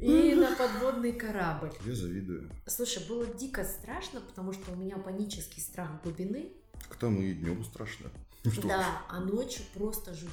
и 0.00 0.34
на 0.34 0.54
подводный 0.58 1.12
корабль. 1.12 1.72
Я 1.84 1.94
завидую. 1.94 2.50
Слушай, 2.66 3.06
было 3.08 3.26
дико 3.26 3.64
страшно, 3.64 4.20
потому 4.20 4.52
что 4.52 4.72
у 4.72 4.76
меня 4.76 4.96
панический 4.96 5.62
страх 5.62 6.02
глубины. 6.02 6.52
Так 6.88 6.96
там 6.96 7.20
и 7.20 7.32
днем 7.32 7.64
страшно. 7.64 8.10
Что 8.52 8.68
Да, 8.68 9.02
а 9.08 9.20
ночью 9.20 9.64
просто 9.74 10.14
жуть. 10.14 10.30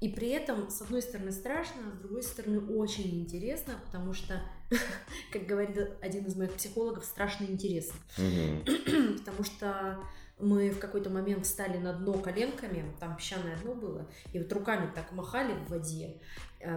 И 0.00 0.08
при 0.08 0.30
этом, 0.30 0.68
с 0.68 0.82
одной 0.82 1.00
стороны, 1.00 1.30
страшно, 1.30 1.80
а 1.86 1.94
с 1.94 2.00
другой 2.00 2.24
стороны, 2.24 2.58
очень 2.58 3.20
интересно, 3.20 3.74
потому 3.86 4.12
что, 4.12 4.42
как 5.32 5.46
говорит 5.46 5.78
один 6.00 6.26
из 6.26 6.34
моих 6.34 6.52
психологов, 6.54 7.04
страшно 7.04 7.44
интересно. 7.44 7.94
Мгм. 8.18 9.18
Потому 9.18 9.44
что 9.44 10.00
мы 10.40 10.70
в 10.70 10.80
какой-то 10.80 11.08
момент 11.08 11.46
встали 11.46 11.78
на 11.78 11.92
дно 11.92 12.14
коленками, 12.14 12.92
там 12.98 13.16
песчаное 13.16 13.56
дно 13.58 13.74
было, 13.74 14.10
и 14.32 14.40
вот 14.40 14.52
руками 14.52 14.90
так 14.92 15.12
махали 15.12 15.52
в 15.52 15.70
воде, 15.70 16.20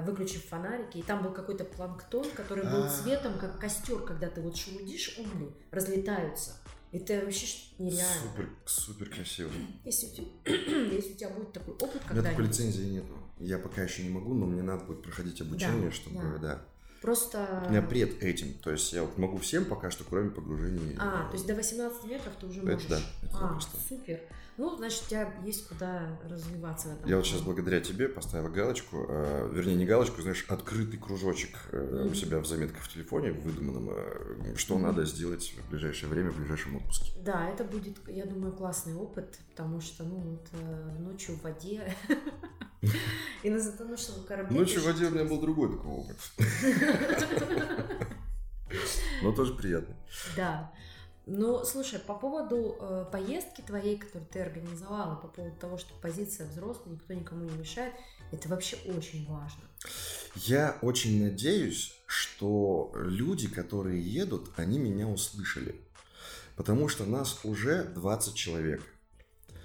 выключив 0.06 0.46
фонарики, 0.46 0.98
и 0.98 1.04
там 1.04 1.24
был 1.24 1.32
какой-то 1.32 1.66
планктон, 1.66 2.26
который 2.36 2.64
был 2.64 2.84
А. 2.84 2.90
цветом, 2.90 3.38
как 3.40 3.60
костер, 3.60 4.00
когда 4.00 4.30
ты 4.30 4.42
вот 4.42 4.56
шелудишь 4.56 5.18
угли, 5.18 5.52
разлетаются. 5.72 6.54
Это 6.92 7.26
вообще 7.26 7.46
нереально. 7.78 8.06
Супер, 8.06 8.50
супер 8.66 9.10
красиво. 9.10 9.52
Если 9.84 10.08
у, 10.08 10.12
тебя, 10.12 10.28
если 10.94 11.14
у 11.14 11.16
тебя 11.18 11.30
будет 11.30 11.52
такой 11.52 11.74
опыт 11.74 12.02
У 12.10 12.14
меня 12.14 12.24
такой 12.24 12.48
лицензии 12.48 12.84
нету. 12.84 13.14
Я 13.38 13.60
пока 13.60 13.84
еще 13.84 14.04
не 14.04 14.10
могу, 14.10 14.34
но 14.34 14.46
мне 14.46 14.62
надо 14.62 14.86
будет 14.86 15.04
проходить 15.04 15.42
обучение, 15.42 15.92
чтобы, 15.92 16.22
да. 16.22 16.38
да. 16.38 16.66
просто... 17.02 17.66
У 17.68 17.72
меня 17.72 17.82
пред 17.82 18.24
этим. 18.24 18.54
То 18.60 18.72
есть 18.72 18.94
я 18.94 19.02
вот 19.04 19.18
могу 19.18 19.38
всем 19.40 19.66
пока 19.66 19.92
что, 19.92 20.06
кроме 20.06 20.30
погружений. 20.30 20.96
А, 20.98 21.28
то 21.28 21.34
есть 21.34 21.46
до 21.46 21.54
18 21.54 22.06
метров 22.06 22.34
ты 22.40 22.46
уже 22.46 22.62
Это 22.62 22.72
можешь. 22.72 22.88
да, 22.88 23.00
это 23.24 23.38
а, 23.40 23.60
супер. 23.90 24.22
Ну, 24.58 24.74
значит, 24.78 25.04
у 25.04 25.10
тебя 25.10 25.34
есть 25.44 25.68
куда 25.68 26.18
развиваться 26.30 26.88
в 26.88 26.94
этом. 26.94 27.10
Я 27.10 27.18
вот 27.18 27.26
сейчас 27.26 27.42
благодаря 27.42 27.82
тебе 27.82 28.08
поставил 28.08 28.50
галочку, 28.50 29.06
э, 29.10 29.50
вернее 29.54 29.76
не 29.76 29.86
галочку, 29.86 30.22
знаешь, 30.22 30.46
открытый 30.48 30.98
кружочек 30.98 31.58
э, 31.74 32.08
у 32.10 32.14
себя 32.14 32.40
в 32.40 32.46
заметках 32.46 32.82
в 32.84 32.88
телефоне, 32.88 33.34
выдуманном, 33.34 33.90
э, 33.92 34.56
что 34.56 34.80
надо 34.80 35.04
сделать 35.04 35.54
в 35.58 35.70
ближайшее 35.72 36.10
время, 36.10 36.32
в 36.32 36.38
ближайшем 36.38 36.78
отпуске. 36.78 37.12
Да, 37.22 37.50
это 37.50 37.66
будет, 37.66 37.98
я 38.08 38.26
думаю, 38.26 38.54
классный 38.54 38.96
опыт, 38.96 39.38
потому 39.50 39.82
что, 39.82 40.06
ну, 40.06 40.16
вот 40.16 40.48
э, 40.54 41.00
ночью 41.00 41.36
в 41.36 41.44
воде 41.44 41.94
и 43.44 43.50
на 43.50 43.60
затонувшем 43.60 44.24
корабле. 44.26 44.58
Ночью 44.58 44.82
в 44.82 44.86
воде 44.86 45.08
у 45.08 45.12
меня 45.12 45.26
был 45.26 45.42
другой 45.42 45.70
такой 45.70 45.92
опыт. 45.92 46.18
Но 49.22 49.32
тоже 49.34 49.54
приятно. 49.54 49.96
Да. 50.36 50.72
Ну, 51.28 51.66
слушай, 51.66 52.00
по 52.00 52.14
поводу 52.14 52.78
э, 52.80 53.06
поездки 53.12 53.62
твоей, 53.62 53.98
которую 53.98 54.28
ты 54.28 54.42
организовала, 54.42 55.16
по 55.16 55.28
поводу 55.28 55.56
того, 55.56 55.78
что 55.78 55.94
позиция 55.96 56.48
взрослая, 56.48 56.94
никто 56.94 57.14
никому 57.14 57.46
не 57.46 57.58
мешает, 57.58 57.94
это 58.32 58.48
вообще 58.48 58.78
очень 58.86 59.28
важно. 59.28 59.64
Я 60.36 60.78
очень 60.82 61.24
надеюсь, 61.24 61.96
что 62.06 62.92
люди, 62.96 63.48
которые 63.48 64.02
едут, 64.02 64.52
они 64.58 64.78
меня 64.78 65.08
услышали. 65.08 65.82
Потому 66.56 66.88
что 66.88 67.06
нас 67.06 67.40
уже 67.44 67.84
20 67.84 68.36
человек. 68.36 68.84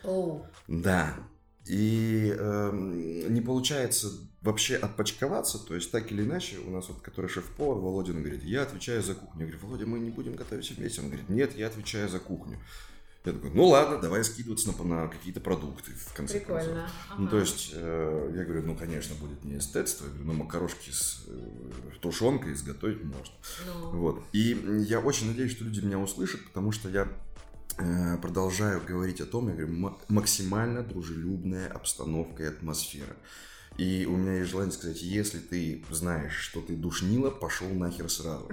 Оу. 0.03 0.47
Да. 0.67 1.15
И 1.71 2.35
эм, 2.37 3.33
не 3.33 3.41
получается 3.41 4.09
вообще 4.43 4.75
отпочковаться, 4.75 5.57
то 5.59 5.77
есть 5.77 5.93
так 5.93 6.11
или 6.11 6.25
иначе, 6.25 6.59
у 6.59 6.71
нас 6.71 6.89
вот, 6.89 7.01
который 7.01 7.31
шеф-повар, 7.31 7.79
Володин 7.79 8.23
говорит, 8.23 8.43
я 8.43 8.63
отвечаю 8.63 9.05
за 9.05 9.15
кухню. 9.15 9.43
Я 9.43 9.47
говорю, 9.47 9.67
Володя, 9.67 9.87
мы 9.87 10.01
не 10.01 10.11
будем 10.11 10.35
готовить 10.35 10.69
вместе. 10.73 11.01
Он 11.01 11.07
говорит, 11.07 11.29
нет, 11.29 11.57
я 11.57 11.69
отвечаю 11.69 12.09
за 12.09 12.19
кухню. 12.19 12.59
Я 13.25 13.35
такой, 13.35 13.51
ну 13.51 13.67
ладно, 13.67 13.99
давай 13.99 14.25
скидываться 14.25 14.73
на, 14.73 14.85
на 14.85 15.07
какие-то 15.07 15.41
продукты, 15.41 15.93
в 15.93 16.13
конце 16.13 16.41
концов. 16.41 16.65
Прикольно. 16.65 16.91
Ну, 17.19 17.25
Ага. 17.25 17.31
то 17.31 17.39
есть, 17.39 17.71
э, 17.73 18.33
я 18.35 18.45
говорю, 18.45 18.63
ну, 18.67 18.75
конечно, 18.75 19.15
будет 19.15 19.45
не 19.45 19.59
эстетство. 19.59 20.07
Я 20.07 20.11
говорю, 20.11 20.27
ну, 20.27 20.33
макарошки 20.33 20.91
с 20.91 21.25
э, 21.29 21.51
тушенкой 22.01 22.55
изготовить 22.55 23.05
можно. 23.05 23.35
Ну, 23.67 23.91
Вот. 24.01 24.25
И 24.33 24.59
я 24.89 24.99
очень 24.99 25.29
надеюсь, 25.29 25.53
что 25.53 25.65
люди 25.65 25.79
меня 25.79 26.01
услышат, 26.01 26.43
потому 26.47 26.73
что 26.73 26.89
я 26.89 27.03
э, 27.03 27.30
продолжаю 28.21 28.81
говорить 28.87 29.21
о 29.21 29.27
том, 29.27 29.49
я 29.49 29.55
говорю, 29.55 29.73
ма- 29.73 29.99
максимально 30.09 30.83
дружелюбная 30.83 31.69
обстановка 31.69 32.43
и 32.43 32.47
атмосфера. 32.47 33.17
И 33.79 34.07
у 34.07 34.17
меня 34.17 34.39
есть 34.39 34.51
желание 34.51 34.73
сказать, 34.73 35.01
если 35.03 35.39
ты 35.39 35.83
знаешь, 35.91 36.35
что 36.35 36.61
ты 36.61 36.77
душнила, 36.77 37.31
пошел 37.31 37.69
нахер 37.69 38.11
сразу. 38.11 38.51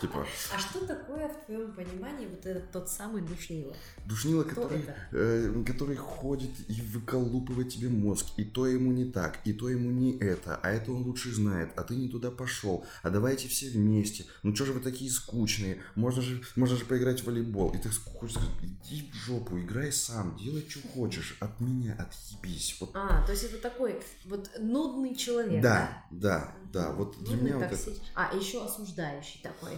Типа, 0.00 0.26
А 0.54 0.58
что 0.58 0.86
такое 0.86 1.28
в 1.28 1.46
твоем 1.46 1.72
понимании 1.72 2.26
вот 2.26 2.44
этот 2.46 2.70
тот 2.70 2.88
самый 2.88 3.22
душнило? 3.22 3.74
душнила, 4.06 4.42
Кто 4.44 4.62
который, 4.62 4.84
э, 5.12 5.64
который 5.66 5.96
ходит 5.96 6.50
и 6.68 6.80
выколупывает 6.82 7.68
тебе 7.70 7.88
мозг, 7.88 8.26
и 8.36 8.44
то 8.44 8.66
ему 8.66 8.92
не 8.92 9.04
так, 9.10 9.38
и 9.44 9.52
то 9.52 9.68
ему 9.68 9.90
не 9.90 10.16
это, 10.18 10.56
а 10.62 10.70
это 10.70 10.92
он 10.92 11.02
лучше 11.02 11.34
знает, 11.34 11.70
а 11.76 11.82
ты 11.82 11.94
не 11.96 12.08
туда 12.08 12.30
пошел, 12.30 12.84
а 13.02 13.10
давайте 13.10 13.48
все 13.48 13.68
вместе, 13.70 14.24
ну 14.42 14.54
что 14.54 14.66
же 14.66 14.72
вы 14.72 14.80
такие 14.80 15.10
скучные, 15.10 15.82
можно 15.94 16.22
же, 16.22 16.42
можно 16.56 16.76
же 16.76 16.84
поиграть 16.84 17.20
в 17.20 17.26
волейбол, 17.26 17.74
и 17.74 17.78
ты 17.78 17.90
хочешь 17.90 18.36
сказать, 18.36 18.50
иди 18.62 19.10
в 19.12 19.14
жопу, 19.14 19.58
играй 19.58 19.92
сам, 19.92 20.36
делай, 20.36 20.64
что 20.68 20.80
хочешь, 20.88 21.36
от 21.40 21.60
меня 21.60 21.94
отъебись, 21.98 22.76
вот. 22.80 22.90
А, 22.94 23.24
то 23.26 23.32
есть 23.32 23.44
это 23.44 23.58
такой 23.58 24.00
вот 24.24 24.50
нудный 24.58 25.14
человек. 25.14 25.62
да, 25.62 26.04
да, 26.10 26.38
да, 26.38 26.54
вот 26.92 27.16
для 27.18 27.36
Нудный, 27.36 27.42
меня 27.54 27.58
вот 27.58 27.72
это, 27.72 27.92
А, 28.14 28.34
еще 28.36 28.64
осуждающий 28.64 29.40
такой. 29.42 29.72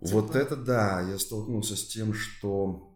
Вот 0.00 0.28
Типа. 0.28 0.38
это 0.38 0.56
да, 0.56 1.00
я 1.00 1.18
столкнулся 1.18 1.76
с 1.76 1.84
тем, 1.86 2.14
что 2.14 2.94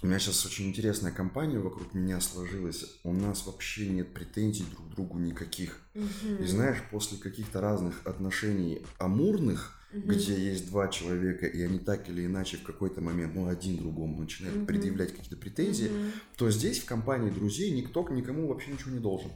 у 0.00 0.06
меня 0.06 0.18
сейчас 0.18 0.46
очень 0.46 0.68
интересная 0.68 1.10
компания 1.12 1.58
вокруг 1.58 1.92
меня 1.92 2.20
сложилась. 2.20 2.84
У 3.04 3.12
нас 3.12 3.46
вообще 3.46 3.88
нет 3.88 4.14
претензий 4.14 4.64
друг 4.64 4.86
к 4.88 4.94
другу 4.94 5.18
никаких. 5.18 5.80
Мгм. 5.94 6.42
И 6.42 6.46
знаешь, 6.46 6.78
после 6.90 7.18
каких-то 7.18 7.60
разных 7.60 8.06
отношений 8.06 8.82
амурных, 8.98 9.74
Мгм. 9.92 10.08
где 10.10 10.38
есть 10.38 10.68
два 10.68 10.88
человека, 10.88 11.46
и 11.46 11.60
они 11.62 11.78
так 11.78 12.08
или 12.08 12.26
иначе 12.26 12.58
в 12.58 12.62
какой-то 12.62 13.00
момент, 13.00 13.34
ну, 13.34 13.48
один 13.48 13.76
другому 13.78 14.20
начинает 14.20 14.54
Мгм. 14.54 14.66
предъявлять 14.66 15.12
какие-то 15.12 15.36
претензии, 15.36 15.88
Мгм. 15.88 16.12
то 16.36 16.50
здесь 16.50 16.78
в 16.80 16.84
компании 16.84 17.30
друзей 17.30 17.70
никто 17.72 18.06
никому 18.10 18.48
вообще 18.48 18.70
ничего 18.70 18.90
не 18.92 19.00
должен. 19.00 19.30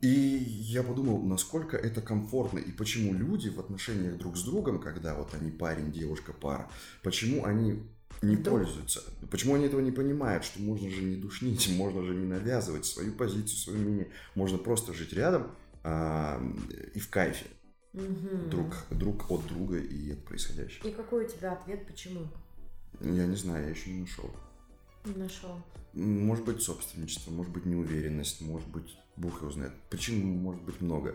И 0.00 0.08
я 0.08 0.82
подумал, 0.82 1.20
насколько 1.22 1.76
это 1.76 2.00
комфортно 2.00 2.58
и 2.58 2.70
почему 2.70 3.12
люди 3.12 3.48
в 3.48 3.58
отношениях 3.58 4.16
друг 4.16 4.36
с 4.36 4.42
другом, 4.44 4.80
когда 4.80 5.14
вот 5.14 5.34
они 5.34 5.50
парень, 5.50 5.90
девушка, 5.90 6.32
пара, 6.32 6.70
почему 7.02 7.44
они 7.44 7.82
не 8.22 8.36
Вдруг? 8.36 8.60
пользуются, 8.60 9.02
почему 9.30 9.54
они 9.54 9.66
этого 9.66 9.80
не 9.80 9.90
понимают, 9.90 10.44
что 10.44 10.60
можно 10.60 10.88
же 10.90 11.02
не 11.02 11.16
душнить, 11.16 11.68
можно 11.76 12.02
же 12.04 12.14
не 12.14 12.26
навязывать 12.26 12.86
свою 12.86 13.12
позицию, 13.12 13.58
свое 13.58 13.78
мнение, 13.78 14.08
можно 14.34 14.56
просто 14.58 14.94
жить 14.94 15.12
рядом 15.12 15.50
а, 15.82 16.40
и 16.94 17.00
в 17.00 17.08
кайфе 17.10 17.46
Мгм. 17.92 18.50
друг, 18.50 18.74
друг 18.90 19.30
от 19.30 19.46
друга 19.46 19.78
и 19.78 20.12
от 20.12 20.24
происходящего. 20.24 20.86
И 20.86 20.92
какой 20.92 21.24
у 21.24 21.28
тебя 21.28 21.52
ответ, 21.52 21.86
почему? 21.86 22.28
Я 23.00 23.26
не 23.26 23.36
знаю, 23.36 23.64
я 23.64 23.70
еще 23.70 23.90
не 23.90 24.00
нашел. 24.00 24.30
Не 25.04 25.14
нашел. 25.14 25.60
Может 25.94 26.44
быть 26.44 26.62
собственничество, 26.62 27.30
может 27.30 27.52
быть 27.52 27.64
неуверенность, 27.64 28.40
может 28.42 28.68
быть 28.68 28.96
бог 29.18 29.40
его 29.40 29.50
знает. 29.50 29.72
Причин 29.90 30.24
может 30.26 30.62
быть 30.62 30.80
много. 30.80 31.14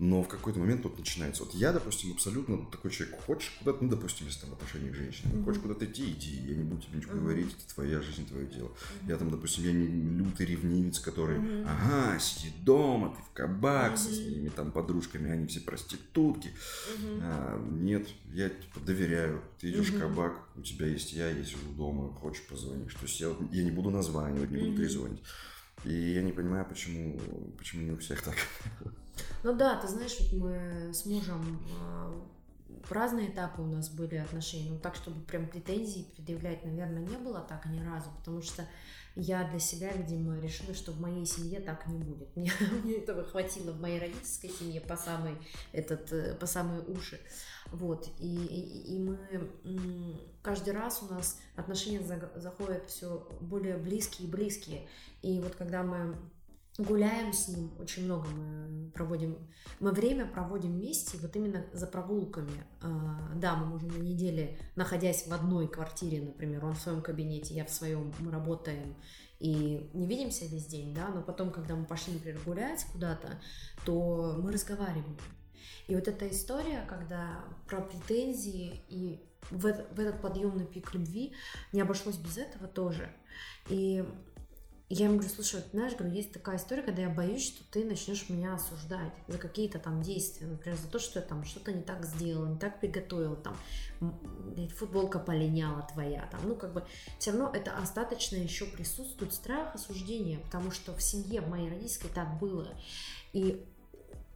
Но 0.00 0.24
в 0.24 0.28
какой-то 0.28 0.58
момент 0.58 0.82
тут 0.82 0.98
начинается. 0.98 1.44
Вот 1.44 1.54
я, 1.54 1.72
допустим, 1.72 2.10
абсолютно 2.10 2.66
такой 2.66 2.90
человек. 2.90 3.16
Хочешь 3.20 3.52
куда-то, 3.60 3.84
ну, 3.84 3.90
допустим, 3.90 4.26
если 4.26 4.40
там 4.40 4.50
в 4.50 4.54
отношениях 4.54 4.92
к 4.92 4.96
женщине. 4.96 5.32
Мгм. 5.32 5.44
Хочешь 5.44 5.62
куда-то 5.62 5.84
идти, 5.84 6.10
иди. 6.10 6.34
Я 6.48 6.56
не 6.56 6.64
буду 6.64 6.82
тебе 6.82 6.98
ничего 6.98 7.12
Мгм. 7.14 7.22
говорить. 7.22 7.46
Это 7.56 7.74
твоя 7.74 8.00
жизнь, 8.00 8.26
твое 8.26 8.44
дело. 8.48 8.70
Мгм. 9.02 9.08
Я 9.08 9.16
там, 9.18 9.30
допустим, 9.30 9.62
я 9.62 9.72
не 9.72 9.86
лютый 9.86 10.46
ревнивец, 10.46 10.98
который, 10.98 11.38
Мгм. 11.38 11.64
ага, 11.68 12.18
сиди 12.18 12.52
дома, 12.64 13.14
ты 13.16 13.22
в 13.22 13.32
кабак 13.34 13.96
со 13.96 14.08
Мгм. 14.08 14.14
своими 14.16 14.48
там 14.48 14.72
подружками, 14.72 15.30
они 15.30 15.46
все 15.46 15.60
проститутки. 15.60 16.48
Мгм. 16.98 17.20
А, 17.22 17.64
нет, 17.80 18.08
я 18.32 18.48
типа, 18.48 18.80
доверяю. 18.80 19.42
Ты 19.60 19.70
идешь 19.70 19.90
Мгм. 19.90 19.96
в 19.98 20.00
кабак, 20.00 20.32
у 20.56 20.60
тебя 20.62 20.86
есть 20.88 21.12
я, 21.12 21.28
я 21.30 21.44
сижу 21.44 21.58
дома, 21.76 22.12
хочешь 22.14 22.42
позвонишь. 22.48 22.94
То 22.94 23.06
есть 23.06 23.20
я, 23.20 23.28
вот- 23.28 23.52
я 23.52 23.62
не 23.62 23.70
буду 23.70 23.90
названивать, 23.90 24.50
не 24.50 24.56
буду 24.58 24.70
Мгм. 24.70 24.76
трезвонить. 24.76 25.22
И 25.84 25.92
я 25.92 26.22
не 26.22 26.32
понимаю, 26.32 26.66
почему, 26.66 27.18
почему 27.58 27.82
не 27.82 27.90
у 27.92 27.98
всех 27.98 28.22
так. 28.22 28.34
Ну 29.42 29.54
да, 29.54 29.76
ты 29.76 29.86
знаешь, 29.88 30.16
вот 30.20 30.32
мы 30.40 30.92
с 30.92 31.04
мужем, 31.04 31.60
а, 32.88 32.94
разные 32.94 33.30
этапы 33.30 33.62
у 33.62 33.66
нас 33.66 33.90
были 33.90 34.16
отношений, 34.16 34.70
ну 34.70 34.78
так, 34.78 34.94
чтобы 34.94 35.20
прям 35.24 35.48
претензий 35.48 36.04
предъявлять, 36.16 36.64
наверное, 36.64 37.02
не 37.02 37.16
было 37.16 37.40
так 37.40 37.66
ни 37.66 37.80
разу, 37.80 38.10
потому 38.18 38.42
что 38.42 38.66
я 39.16 39.44
для 39.48 39.60
себя, 39.60 39.92
видимо, 39.92 40.40
решила, 40.40 40.74
что 40.74 40.90
в 40.90 41.00
моей 41.00 41.24
семье 41.24 41.60
так 41.60 41.86
не 41.86 41.98
будет. 41.98 42.34
Мне, 42.36 42.52
мне 42.82 42.94
этого 42.94 43.22
хватило 43.24 43.72
в 43.72 43.80
моей 43.80 44.00
родительской 44.00 44.50
семье 44.50 44.80
по 44.80 44.96
самой, 44.96 45.36
этот, 45.72 46.12
э, 46.12 46.34
по 46.34 46.46
самые 46.46 46.82
уши. 46.82 47.20
Вот, 47.70 48.08
и, 48.18 48.34
и, 48.46 48.94
и 48.94 48.98
мы 48.98 49.16
каждый 50.42 50.74
раз 50.74 51.02
у 51.02 51.12
нас 51.12 51.40
отношения 51.56 52.02
заходят 52.36 52.90
все 52.90 53.26
более 53.40 53.78
близкие 53.78 54.28
и 54.28 54.30
близкие. 54.30 54.88
И 55.22 55.40
вот 55.40 55.54
когда 55.54 55.82
мы 55.82 56.16
гуляем 56.78 57.32
с 57.32 57.48
ним, 57.48 57.72
очень 57.78 58.04
много 58.04 58.26
мы 58.28 58.90
проводим, 58.90 59.38
мы 59.78 59.92
время 59.92 60.26
проводим 60.26 60.72
вместе, 60.72 61.18
вот 61.18 61.34
именно 61.36 61.64
за 61.72 61.86
прогулками. 61.86 62.64
А, 62.80 63.32
да, 63.36 63.54
мы 63.54 63.66
можем 63.66 63.88
на 63.88 64.02
неделе, 64.02 64.58
находясь 64.74 65.26
в 65.26 65.32
одной 65.32 65.68
квартире, 65.68 66.22
например, 66.22 66.64
он 66.64 66.74
в 66.74 66.80
своем 66.80 67.00
кабинете, 67.00 67.54
я 67.54 67.64
в 67.64 67.70
своем, 67.70 68.12
мы 68.18 68.30
работаем 68.30 68.96
и 69.38 69.90
не 69.92 70.06
видимся 70.06 70.46
весь 70.46 70.66
день, 70.66 70.94
да, 70.94 71.08
но 71.08 71.22
потом, 71.22 71.50
когда 71.50 71.76
мы 71.76 71.84
пошли, 71.84 72.14
например, 72.14 72.40
гулять 72.44 72.86
куда-то, 72.92 73.40
то 73.84 74.36
мы 74.40 74.52
разговариваем. 74.52 75.16
И 75.86 75.94
вот 75.94 76.08
эта 76.08 76.28
история, 76.28 76.84
когда 76.88 77.44
про 77.68 77.80
претензии 77.82 78.82
и 78.88 79.20
в, 79.50 79.60
в 79.60 80.00
этот 80.00 80.20
подъемный 80.22 80.66
пик 80.66 80.94
любви 80.94 81.34
не 81.72 81.80
обошлось 81.80 82.16
без 82.16 82.38
этого 82.38 82.66
тоже. 82.66 83.10
И 83.68 84.04
я 84.90 85.06
ему 85.06 85.16
говорю, 85.16 85.34
слушай, 85.34 85.56
вот, 85.56 85.70
знаешь, 85.72 85.94
говорю, 85.96 86.14
есть 86.14 86.32
такая 86.32 86.58
история, 86.58 86.82
когда 86.82 87.02
я 87.02 87.08
боюсь, 87.08 87.46
что 87.46 87.64
ты 87.70 87.84
начнешь 87.84 88.28
меня 88.28 88.54
осуждать 88.54 89.12
за 89.28 89.38
какие-то 89.38 89.78
там 89.78 90.02
действия, 90.02 90.46
например, 90.46 90.78
за 90.78 90.88
то, 90.88 90.98
что 90.98 91.20
я 91.20 91.24
там 91.24 91.44
что-то 91.44 91.72
не 91.72 91.82
так 91.82 92.04
сделала, 92.04 92.46
не 92.46 92.58
так 92.58 92.80
приготовила, 92.80 93.36
там, 93.36 93.56
футболка 94.76 95.18
полиняла 95.18 95.82
твоя, 95.90 96.28
там, 96.30 96.40
ну, 96.46 96.54
как 96.54 96.74
бы, 96.74 96.84
все 97.18 97.30
равно 97.30 97.50
это 97.54 97.76
остаточно 97.78 98.36
еще 98.36 98.66
присутствует 98.66 99.32
страх 99.32 99.74
осуждения, 99.74 100.38
потому 100.38 100.70
что 100.70 100.94
в 100.94 101.02
семье, 101.02 101.40
в 101.40 101.48
моей 101.48 101.70
родительской 101.70 102.10
так 102.10 102.38
было. 102.38 102.68
И, 103.32 103.64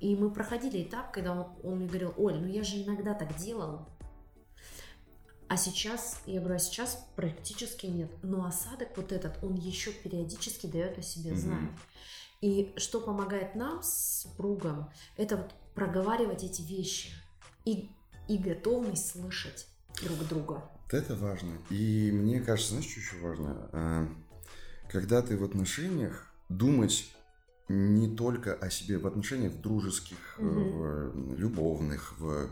и 0.00 0.16
мы 0.16 0.30
проходили 0.30 0.82
этап, 0.82 1.12
когда 1.12 1.34
он, 1.34 1.46
он 1.62 1.78
мне 1.80 1.88
говорил, 1.88 2.14
Оль, 2.16 2.40
ну 2.40 2.46
я 2.46 2.64
же 2.64 2.82
иногда 2.82 3.12
так 3.12 3.36
делал, 3.36 3.86
а 5.48 5.56
сейчас, 5.56 6.20
я 6.26 6.40
говорю, 6.40 6.56
а 6.56 6.58
сейчас 6.58 7.06
практически 7.16 7.86
нет. 7.86 8.10
Но 8.22 8.44
осадок 8.44 8.88
вот 8.96 9.12
этот, 9.12 9.42
он 9.42 9.54
еще 9.54 9.92
периодически 9.92 10.66
дает 10.66 10.98
о 10.98 11.02
себе 11.02 11.34
знать. 11.34 11.60
Mm-hmm. 11.62 12.38
И 12.40 12.72
что 12.76 13.00
помогает 13.00 13.54
нам 13.54 13.82
с 13.82 14.22
супругом, 14.22 14.90
это 15.16 15.38
вот 15.38 15.54
проговаривать 15.74 16.44
эти 16.44 16.62
вещи 16.62 17.10
и, 17.64 17.90
и 18.28 18.38
готовность 18.38 19.10
слышать 19.10 19.66
друг 20.02 20.18
друга. 20.28 20.70
Это 20.90 21.16
важно. 21.16 21.58
И 21.70 22.10
мне 22.12 22.40
кажется, 22.40 22.72
знаешь, 22.72 22.90
что 22.90 23.00
еще 23.00 23.16
важно? 23.16 23.68
А, 23.72 24.08
когда 24.88 25.22
ты 25.22 25.36
в 25.36 25.44
отношениях, 25.44 26.32
думать 26.48 27.10
не 27.68 28.08
только 28.08 28.54
о 28.54 28.70
себе 28.70 28.98
в 28.98 29.06
отношениях 29.06 29.52
в 29.52 29.60
дружеских, 29.60 30.16
угу. 30.38 30.46
в 30.48 31.38
любовных, 31.38 32.14
в 32.18 32.48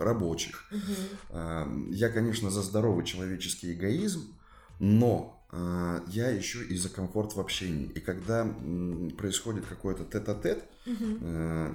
рабочих. 0.00 0.64
Угу. 0.72 1.92
Я, 1.92 2.08
конечно, 2.08 2.50
за 2.50 2.62
здоровый 2.62 3.04
человеческий 3.04 3.72
эгоизм, 3.72 4.34
но 4.78 5.44
а, 5.50 6.02
я 6.08 6.30
еще 6.30 6.64
и 6.64 6.76
за 6.76 6.88
комфорт 6.88 7.34
в 7.34 7.40
общении. 7.40 7.86
И 7.94 8.00
когда 8.00 8.46
происходит 9.16 9.66
какой-то 9.66 10.04
тет-а-тет, 10.04 10.64
угу. 10.86 11.04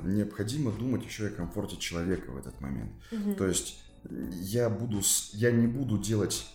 необходимо 0.03 0.72
думать 0.72 1.06
еще 1.06 1.25
и 1.25 1.27
о 1.27 1.32
комфорте 1.32 1.77
человека 1.77 2.32
в 2.32 2.38
этот 2.38 2.60
момент. 2.60 2.92
Угу. 3.12 3.36
То 3.36 3.48
есть 3.48 3.80
я 4.10 4.70
буду, 4.70 5.01
я 5.34 5.51
не 5.51 5.68
буду 5.68 5.98
делать 5.98 6.46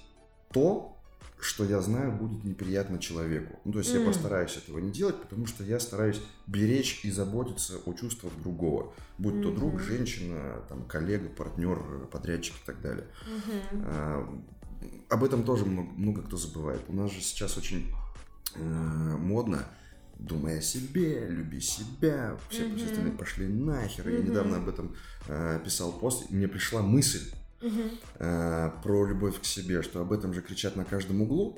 то, 0.52 0.97
что 1.40 1.64
я 1.64 1.80
знаю 1.80 2.12
будет 2.12 2.44
неприятно 2.44 2.98
человеку. 2.98 3.58
Ну, 3.64 3.72
то 3.72 3.78
есть 3.78 3.94
mm. 3.94 4.00
я 4.00 4.06
постараюсь 4.06 4.56
этого 4.56 4.78
не 4.78 4.90
делать, 4.90 5.20
потому 5.20 5.46
что 5.46 5.62
я 5.62 5.78
стараюсь 5.78 6.20
беречь 6.46 7.04
и 7.04 7.10
заботиться 7.10 7.78
о 7.84 7.92
чувствах 7.92 8.32
другого. 8.42 8.92
Будь 9.18 9.34
mm-hmm. 9.34 9.42
то 9.42 9.52
друг, 9.52 9.80
женщина, 9.80 10.62
там, 10.68 10.84
коллега, 10.84 11.28
партнер, 11.28 11.78
подрядчик 12.10 12.54
и 12.54 12.66
так 12.66 12.80
далее. 12.80 13.06
Mm-hmm. 13.26 13.82
А, 13.86 14.42
об 15.08 15.24
этом 15.24 15.44
тоже 15.44 15.64
много, 15.64 15.90
много 15.90 16.22
кто 16.22 16.36
забывает. 16.36 16.80
У 16.88 16.92
нас 16.92 17.12
же 17.12 17.20
сейчас 17.20 17.56
очень 17.56 17.92
э, 18.54 18.60
модно 18.60 19.66
думай 20.18 20.58
о 20.58 20.62
себе, 20.62 21.28
люби 21.28 21.60
себя, 21.60 22.36
все 22.48 22.64
mm-hmm. 22.64 22.84
остальные 22.84 23.12
пошли 23.12 23.46
нахер. 23.46 24.08
Mm-hmm. 24.08 24.16
Я 24.16 24.22
недавно 24.22 24.56
об 24.56 24.68
этом 24.68 24.96
э, 25.28 25.60
писал 25.64 25.92
пост, 25.92 26.30
и 26.30 26.34
мне 26.34 26.48
пришла 26.48 26.82
мысль. 26.82 27.30
Э, 27.60 28.70
про 28.82 29.06
любовь 29.06 29.40
к 29.40 29.44
себе, 29.44 29.82
что 29.82 30.00
об 30.00 30.12
этом 30.12 30.34
же 30.34 30.42
кричат 30.42 30.76
на 30.76 30.84
каждом 30.84 31.22
углу. 31.22 31.56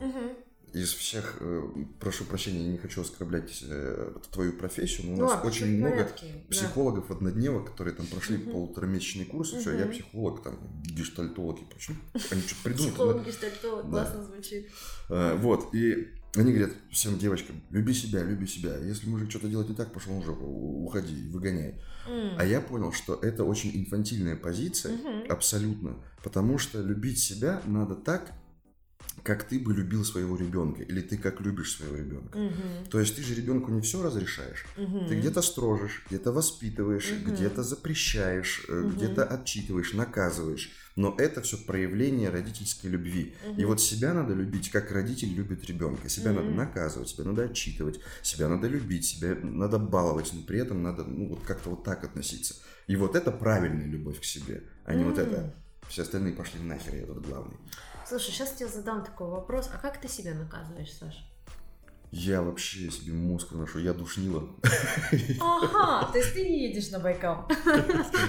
Из 0.73 0.93
всех, 0.93 1.39
э, 1.41 1.63
прошу 1.99 2.25
прощения, 2.25 2.65
я 2.65 2.71
не 2.71 2.79
хочу 2.79 3.01
оскорблять 3.01 3.65
э, 3.69 4.13
твою 4.31 4.53
профессию, 4.53 5.09
но 5.09 5.15
у 5.15 5.17
ну, 5.17 5.25
нас 5.27 5.45
очень 5.45 5.79
много 5.79 5.97
порядке, 5.97 6.45
психологов 6.49 7.09
да. 7.09 7.15
однодневок, 7.17 7.71
которые 7.71 7.97
там 7.97 8.07
прошли 8.07 8.37
угу. 8.37 8.53
полуторамесячный 8.53 9.25
курс, 9.25 9.53
и 9.53 9.59
все, 9.59 9.77
я 9.77 9.87
психолог, 9.87 10.45
там, 10.45 10.61
гештальтолог 10.85 11.61
и 11.61 11.65
прочее. 11.65 11.97
Они 12.31 12.41
что-то 12.43 12.63
придумали. 12.63 12.91
Психолог, 12.93 13.27
гештальтолог, 13.27 13.91
классно 13.91 14.23
звучит. 14.23 14.71
Э, 15.09 15.35
вот, 15.39 15.75
и 15.75 16.09
они 16.37 16.53
говорят 16.53 16.71
всем 16.91 17.19
девочкам, 17.19 17.61
люби 17.71 17.93
себя, 17.93 18.23
люби 18.23 18.47
себя. 18.47 18.77
Если 18.77 19.09
мужик 19.09 19.31
что-то 19.31 19.49
делает 19.49 19.69
не 19.69 19.75
так, 19.75 19.93
пошел 19.93 20.17
уже, 20.17 20.31
уходи, 20.31 21.29
выгоняй. 21.29 21.81
Mm. 22.09 22.37
А 22.39 22.45
я 22.45 22.61
понял, 22.61 22.93
что 22.93 23.15
это 23.15 23.45
очень 23.45 23.71
инфантильная 23.75 24.37
позиция, 24.37 24.97
mm-hmm. 24.97 25.27
абсолютно. 25.27 25.97
Потому 26.23 26.59
что 26.59 26.81
любить 26.81 27.19
себя 27.19 27.61
надо 27.67 27.97
так, 27.97 28.33
как 29.23 29.45
ты 29.45 29.59
бы 29.59 29.73
любил 29.73 30.05
своего 30.05 30.37
ребенка, 30.37 30.83
или 30.83 31.01
ты 31.01 31.17
как 31.17 31.41
любишь 31.41 31.77
своего 31.77 31.97
ребенка. 31.97 32.37
Угу. 32.37 32.91
То 32.91 33.01
есть 33.01 33.17
ты 33.17 33.23
же 33.23 33.35
ребенку 33.35 33.71
не 33.71 33.81
все 33.81 34.03
разрешаешь. 34.03 34.65
Угу. 34.77 35.07
Ты 35.09 35.19
где-то 35.19 35.43
строжишь, 35.43 36.03
где-то 36.09 36.33
воспитываешь, 36.33 37.11
угу. 37.11 37.33
где-то 37.33 37.63
запрещаешь, 37.63 38.65
угу. 38.69 38.91
где-то 38.91 39.25
отчитываешь, 39.25 39.93
наказываешь. 39.93 40.73
Но 40.97 41.15
это 41.19 41.41
все 41.41 41.57
проявление 41.57 42.31
родительской 42.31 42.91
любви. 42.91 43.35
Угу. 43.47 43.61
И 43.61 43.65
вот 43.65 43.81
себя 43.81 44.13
надо 44.13 44.35
любить, 44.35 44.71
как 44.71 44.91
родитель 44.91 45.33
любит 45.33 45.65
ребенка. 45.65 46.09
Себя 46.09 46.33
угу. 46.33 46.41
надо 46.41 46.51
наказывать, 46.51 47.09
себя 47.09 47.25
надо 47.25 47.45
отчитывать, 47.45 48.01
себя 48.23 48.49
надо 48.49 48.69
любить, 48.69 49.05
себя 49.05 49.37
надо 49.43 49.79
баловать, 49.79 50.31
но 50.33 50.43
при 50.43 50.59
этом 50.59 50.83
надо 50.83 51.05
ну, 51.05 51.29
вот 51.29 51.43
как-то 51.45 51.71
вот 51.71 51.85
так 51.85 52.05
относиться. 52.05 52.57
И 52.87 52.97
вот 52.97 53.15
это 53.15 53.31
правильная 53.31 53.87
любовь 53.87 54.21
к 54.21 54.25
себе, 54.25 54.65
а 54.85 54.95
не 54.95 55.03
угу. 55.03 55.11
вот 55.11 55.19
это. 55.19 55.55
Все 55.89 56.03
остальные 56.03 56.35
пошли 56.35 56.61
нахер, 56.61 56.95
я 56.95 57.07
тут 57.07 57.27
главный. 57.27 57.57
Слушай, 58.11 58.33
сейчас 58.33 58.55
тебе 58.55 58.69
задам 58.69 59.05
такой 59.05 59.29
вопрос. 59.29 59.71
А 59.73 59.79
как 59.79 60.01
ты 60.01 60.09
себя 60.09 60.35
наказываешь, 60.35 60.93
Саша? 60.93 61.21
Я 62.11 62.43
вообще 62.43 62.91
себе 62.91 63.13
мозг 63.13 63.53
выношу, 63.53 63.79
я 63.79 63.93
душнила. 63.93 64.49
Ага, 65.41 66.11
то 66.13 66.19
есть 66.19 66.35
ты 66.35 66.43
не 66.43 66.67
едешь 66.67 66.91
на 66.91 66.99
Байкал. 66.99 67.49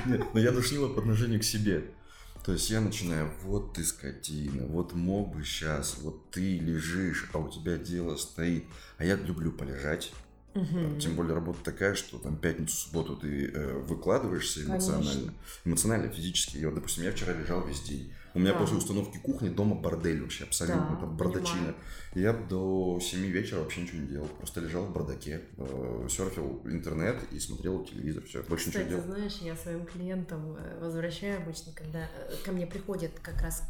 Нет, 0.06 0.36
но 0.36 0.39
я 0.39 0.52
душнила 0.52 0.88
по 0.88 1.00
отношению 1.00 1.39
к 1.39 1.44
себе. 1.44 1.89
То 2.46 2.52
есть 2.52 2.70
я 2.70 2.80
начинаю, 2.80 3.34
вот 3.41 3.74
ты 3.74 3.84
скотина, 3.84 4.67
вот 4.67 4.94
мог 4.94 5.36
бы 5.36 5.44
сейчас, 5.44 5.98
вот 5.98 6.30
ты 6.30 6.60
лежишь, 6.60 7.28
а 7.34 7.39
у 7.39 7.50
тебя 7.50 7.78
дело 7.78 8.17
стоит. 8.17 8.65
А 9.00 9.04
я 9.04 9.15
люблю 9.15 9.52
полежать. 9.52 10.13
Угу. 10.54 11.00
Тем 11.00 11.15
более 11.15 11.34
работа 11.34 11.63
такая, 11.63 11.96
что 11.96 12.20
там 12.20 12.38
пятницу, 12.38 12.76
субботу 12.76 13.15
ты 13.15 13.48
э, 13.48 13.80
выкладываешься 13.80 14.63
эмоционально. 14.63 15.10
Конечно. 15.10 15.34
Эмоционально, 15.65 16.10
физически. 16.10 16.58
Я, 16.58 16.67
вот, 16.67 16.76
допустим, 16.76 17.04
я 17.04 17.12
вчера 17.12 17.34
лежал 17.34 17.65
весь 17.65 17.82
день. 17.82 18.13
У 18.34 18.39
меня 18.39 18.54
да. 18.54 18.60
после 18.60 18.78
установки 18.78 19.17
кухни 19.17 19.50
дома 19.50 19.76
бордель 19.76 20.22
вообще, 20.22 20.46
абсолютно, 20.46 20.89
да, 20.91 20.96
там 20.96 21.17
бардачина. 21.17 21.76
Я 22.15 22.34
до 22.34 23.00
7 23.02 23.26
вечера 23.26 23.60
вообще 23.60 23.82
ничего 23.82 24.00
не 24.00 24.08
делал, 24.08 24.28
просто 24.38 24.62
лежал 24.62 24.86
в 24.86 24.94
бардаке, 24.94 25.41
э, 25.58 26.08
серфил 26.10 26.62
интернет 26.65 27.17
и 27.32 27.39
смотрел 27.39 27.84
телевизор, 27.84 28.24
все, 28.24 28.44
больше 28.44 28.67
Кстати, 28.67 28.86
ничего 28.86 29.00
не 29.00 29.04
делал. 29.04 29.17
знаешь, 29.17 29.38
я 29.41 29.56
своим 29.56 29.86
клиентам 29.86 30.56
э, 30.58 30.80
возвращаю 30.80 31.41
обычно, 31.41 31.74
когда 31.74 32.00
э, 32.00 32.36
ко 32.46 32.52
мне 32.52 32.65
приходят 32.65 33.12
как 33.22 33.41
раз 33.41 33.63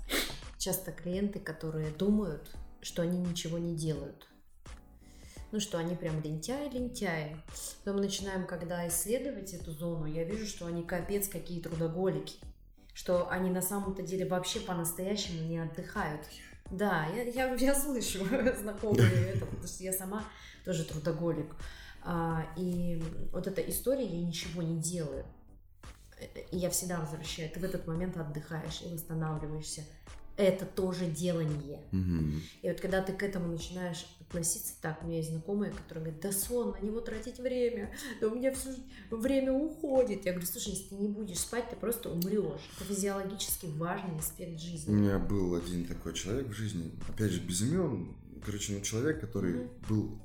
часто 0.58 0.92
клиенты, 0.92 1.40
которые 1.40 1.90
думают, 1.90 2.56
что 2.82 3.02
они 3.02 3.18
ничего 3.18 3.58
не 3.58 3.76
делают. 3.76 4.28
Ну 5.52 5.60
что, 5.60 5.78
они 5.78 5.96
прям 5.96 6.22
лентяи-лентяи. 6.22 7.36
Потом 7.84 7.98
мы 7.98 8.06
начинаем, 8.06 8.48
когда 8.48 8.88
исследовать 8.88 9.54
эту 9.54 9.72
зону, 9.72 10.06
я 10.06 10.24
вижу, 10.24 10.46
что 10.46 10.66
они 10.66 10.84
капец 10.84 11.28
какие 11.28 11.62
трудоголики 11.62 12.40
что 12.94 13.30
они 13.30 13.50
на 13.50 13.62
самом-то 13.62 14.02
деле 14.02 14.26
вообще 14.26 14.60
по-настоящему 14.60 15.44
не 15.48 15.60
отдыхают. 15.60 16.22
Да, 16.70 17.06
я, 17.16 17.24
я, 17.24 17.54
я 17.56 17.76
слышу 17.76 18.20
знакомые 18.60 19.34
это, 19.34 19.46
потому 19.46 19.68
что 19.68 19.84
я 19.84 19.94
сама 19.94 20.24
тоже 20.64 20.86
трудоголик. 20.86 21.56
А, 22.04 22.46
и 22.56 23.04
вот 23.32 23.48
эта 23.48 23.62
история, 23.62 24.06
я 24.06 24.26
ничего 24.26 24.62
не 24.62 24.80
делаю. 24.80 25.26
И 26.52 26.58
я 26.58 26.70
всегда 26.70 27.00
возвращаю. 27.00 27.50
Ты 27.52 27.60
в 27.60 27.64
этот 27.64 27.88
момент 27.88 28.16
отдыхаешь 28.18 28.82
и 28.84 28.94
восстанавливаешься. 28.94 29.84
Это 30.42 30.66
тоже 30.66 31.06
делание. 31.06 31.80
Мгм. 31.92 32.42
И 32.62 32.70
вот 32.70 32.80
когда 32.82 33.02
ты 33.02 33.14
к 33.14 33.24
этому 33.24 33.52
начинаешь 33.52 34.06
относиться 34.22 34.74
так, 34.82 35.04
у 35.04 35.08
меня 35.08 35.18
есть 35.18 35.30
знакомые, 35.32 35.72
которые 35.72 36.06
говорят, 36.06 36.22
да 36.22 36.32
сон, 36.32 36.72
на 36.80 36.86
него 36.86 37.02
тратить 37.02 37.40
время, 37.40 37.94
да 38.20 38.28
у 38.28 38.36
меня 38.36 38.54
все 38.54 38.70
время 39.10 39.52
уходит. 39.54 40.26
Я 40.26 40.32
говорю, 40.34 40.48
слушай, 40.48 40.70
если 40.70 40.90
ты 40.90 40.96
не 40.96 41.08
будешь 41.10 41.40
спать, 41.40 41.70
ты 41.70 41.76
просто 41.76 42.10
умрешь. 42.10 42.62
Это 42.76 42.86
физиологически 42.86 43.68
важный 43.78 44.18
аспект 44.18 44.56
У 44.58 44.60
жизни. 44.60 44.94
меня 44.94 45.20
был 45.20 45.56
один 45.56 45.86
такой 45.86 46.14
человек 46.14 46.48
в 46.48 46.54
жизни, 46.54 46.92
опять 47.10 47.32
же, 47.32 47.42
без 47.42 47.62
имен. 47.62 48.16
Короче, 48.46 48.74
ну, 48.74 48.82
человек, 48.82 49.20
который 49.22 49.54
Мгм. 49.54 49.70
был 49.90 50.20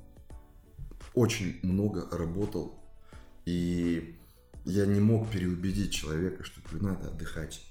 очень 1.13 1.59
много 1.63 2.07
работал, 2.15 2.79
и 3.45 4.17
я 4.65 4.85
не 4.85 4.99
мог 4.99 5.29
переубедить 5.31 5.93
человека, 5.93 6.43
что 6.43 6.61
говорю, 6.61 6.87
надо 6.87 7.07
отдыхать. 7.09 7.61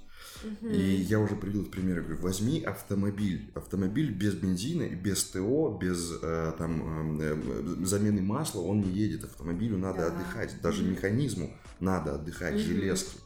И 0.63 0.77
я 1.09 1.19
уже 1.21 1.37
привел 1.37 1.65
пример, 1.65 2.03
говорю, 2.03 2.21
возьми 2.21 2.63
автомобиль, 2.63 3.51
автомобиль 3.55 4.13
без 4.13 4.35
бензина, 4.35 4.89
без 4.95 5.25
ТО, 5.25 5.79
без 5.81 6.13
э, 6.23 6.53
там 6.59 7.21
э, 7.21 7.37
э, 7.37 7.85
замены 7.85 8.23
масла, 8.23 8.61
он 8.61 8.81
не 8.81 8.91
едет. 8.91 9.25
Автомобилю 9.25 9.79
надо 9.79 9.99
Да. 9.99 10.07
отдыхать, 10.09 10.61
даже 10.63 10.83
Мгм. 10.83 10.93
механизму 10.93 11.51
надо 11.81 12.15
отдыхать, 12.15 12.55
Мгм. 12.55 12.63
железки. 12.63 13.19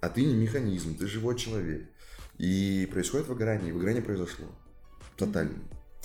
А 0.00 0.08
ты 0.08 0.24
не 0.24 0.34
механизм, 0.34 0.96
ты 0.96 1.06
живой 1.06 1.36
человек. 1.36 1.88
И 2.38 2.88
происходит 2.92 3.28
выгорание, 3.28 3.70
и 3.70 3.72
выгорание 3.72 4.02
произошло. 4.02 4.46
Тотально. 5.16 5.58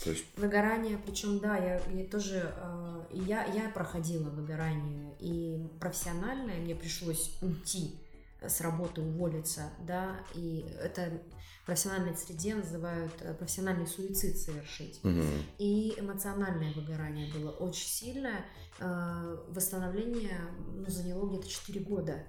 То 0.04 0.10
есть, 0.10 0.26
Выгорание, 0.38 0.98
причем, 1.06 1.40
да, 1.40 1.58
я, 1.58 1.80
я 1.92 2.06
тоже, 2.06 2.52
э, 2.56 3.02
я, 3.12 3.46
я 3.46 3.70
проходила 3.70 4.30
выгорание, 4.30 5.14
и 5.20 5.68
профессиональное, 5.80 6.60
мне 6.60 6.74
пришлось 6.74 7.38
уйти 7.42 8.00
с 8.48 8.62
работы, 8.62 9.02
уволиться, 9.02 9.70
да, 9.86 10.20
и 10.34 10.66
это 10.82 11.22
в 11.62 11.66
профессиональной 11.66 12.16
среде 12.16 12.56
называют 12.56 13.14
э, 13.22 13.34
профессиональный 13.36 13.86
суицид 13.86 14.38
совершить. 14.38 15.04
мгм. 15.04 15.26
И 15.60 15.94
эмоциональное 15.98 16.74
выгорание 16.74 17.32
было 17.32 17.52
очень 17.52 17.88
сильное. 17.88 18.46
Э, 18.80 19.38
Восстановление 19.50 20.40
ну, 20.74 20.86
заняло 20.88 21.28
где-то 21.30 21.48
4 21.48 21.80
года. 21.82 22.24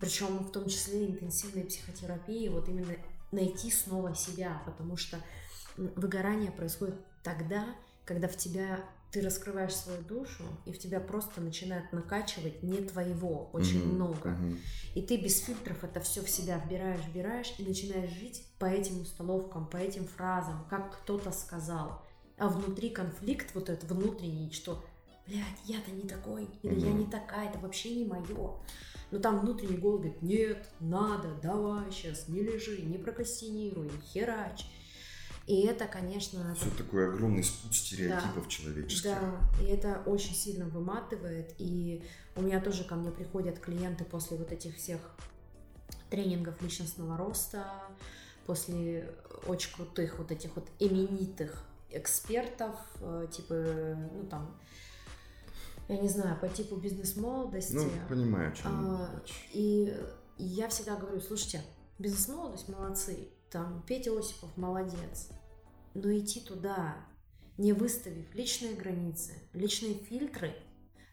Причем 0.00 0.38
в 0.38 0.50
том 0.50 0.68
числе 0.68 1.06
интенсивной 1.06 1.64
психотерапии, 1.64 2.48
вот 2.48 2.68
именно 2.68 2.94
найти 3.32 3.70
снова 3.70 4.14
себя, 4.14 4.62
потому 4.66 4.96
что 4.96 5.18
выгорание 5.76 6.50
происходит 6.50 6.96
тогда, 7.22 7.66
когда 8.04 8.28
в 8.28 8.36
тебя 8.36 8.84
ты 9.10 9.22
раскрываешь 9.22 9.74
свою 9.74 10.02
душу, 10.02 10.44
и 10.64 10.72
в 10.72 10.78
тебя 10.78 11.00
просто 11.00 11.40
начинает 11.40 11.92
накачивать 11.92 12.62
не 12.62 12.78
твоего 12.78 13.50
очень 13.52 13.80
Мгм. 13.84 13.94
много. 13.94 14.30
Мгм. 14.30 14.58
И 14.94 15.02
ты 15.02 15.16
без 15.16 15.40
фильтров 15.40 15.84
это 15.84 16.00
все 16.00 16.22
в 16.22 16.28
себя 16.28 16.58
вбираешь, 16.58 17.00
вбираешь 17.06 17.54
и 17.58 17.64
начинаешь 17.64 18.10
жить 18.10 18.44
по 18.58 18.66
этим 18.66 19.00
установкам, 19.00 19.66
по 19.66 19.76
этим 19.76 20.06
фразам, 20.06 20.66
как 20.68 21.00
кто-то 21.02 21.30
сказал. 21.32 22.02
А 22.38 22.48
внутри 22.48 22.90
конфликт 22.90 23.54
вот 23.54 23.70
этот 23.70 23.90
внутренний, 23.90 24.50
что, 24.52 24.84
блядь, 25.26 25.44
я-то 25.64 25.90
не 25.90 26.02
такой, 26.02 26.48
или 26.62 26.78
я 26.80 26.90
Мгм. 26.90 26.98
не 27.00 27.06
такая, 27.06 27.48
это 27.48 27.58
вообще 27.58 27.94
не 27.94 28.04
мое. 28.04 28.58
Но 29.10 29.18
там 29.18 29.40
внутренний 29.40 29.76
голос 29.76 30.00
говорит, 30.00 30.22
нет, 30.22 30.68
надо, 30.80 31.34
давай 31.42 31.90
сейчас, 31.92 32.28
не 32.28 32.40
лежи, 32.40 32.82
не 32.82 32.98
прокрастинируй, 32.98 33.90
херач. 34.12 34.66
И 35.46 35.60
это, 35.60 35.86
конечно, 35.86 36.54
Все 36.56 36.70
такой 36.70 37.08
огромный 37.08 37.44
спут 37.44 37.74
стереотипов 37.74 38.48
человеческих. 38.48 39.04
да, 39.04 39.40
и 39.62 39.66
это 39.66 40.02
очень 40.04 40.34
сильно 40.34 40.66
выматывает. 40.66 41.54
И 41.58 42.02
у 42.34 42.42
меня 42.42 42.60
тоже 42.60 42.82
ко 42.82 42.96
мне 42.96 43.12
приходят 43.12 43.60
клиенты 43.60 44.04
после 44.04 44.36
вот 44.36 44.50
этих 44.50 44.76
всех 44.76 45.00
тренингов 46.10 46.60
личностного 46.62 47.16
роста, 47.16 47.64
после 48.44 49.14
очень 49.46 49.72
крутых 49.74 50.18
вот 50.18 50.32
этих 50.32 50.54
вот 50.56 50.68
именитых 50.80 51.62
экспертов, 51.90 52.74
э, 53.00 53.28
типа, 53.30 53.54
ну 53.54 54.26
там, 54.28 54.56
я 55.88 55.98
не 55.98 56.08
знаю, 56.08 56.38
по 56.40 56.48
типу 56.48 56.76
бизнес-молодости. 56.76 57.74
Ну, 57.74 57.88
понимаю, 58.08 58.52
о 58.52 58.56
чем 58.56 58.66
А. 58.66 59.22
И 59.52 59.96
я 60.38 60.68
всегда 60.68 60.96
говорю, 60.96 61.20
слушайте, 61.20 61.62
бизнес-молодость 61.98 62.68
молодцы, 62.68 63.28
там 63.50 63.82
Петя 63.86 64.16
Осипов 64.16 64.56
молодец, 64.56 65.30
но 65.94 66.16
идти 66.16 66.40
туда, 66.40 66.96
не 67.58 67.72
выставив 67.72 68.34
личные 68.34 68.74
границы, 68.74 69.32
личные 69.52 69.94
фильтры, 69.94 70.54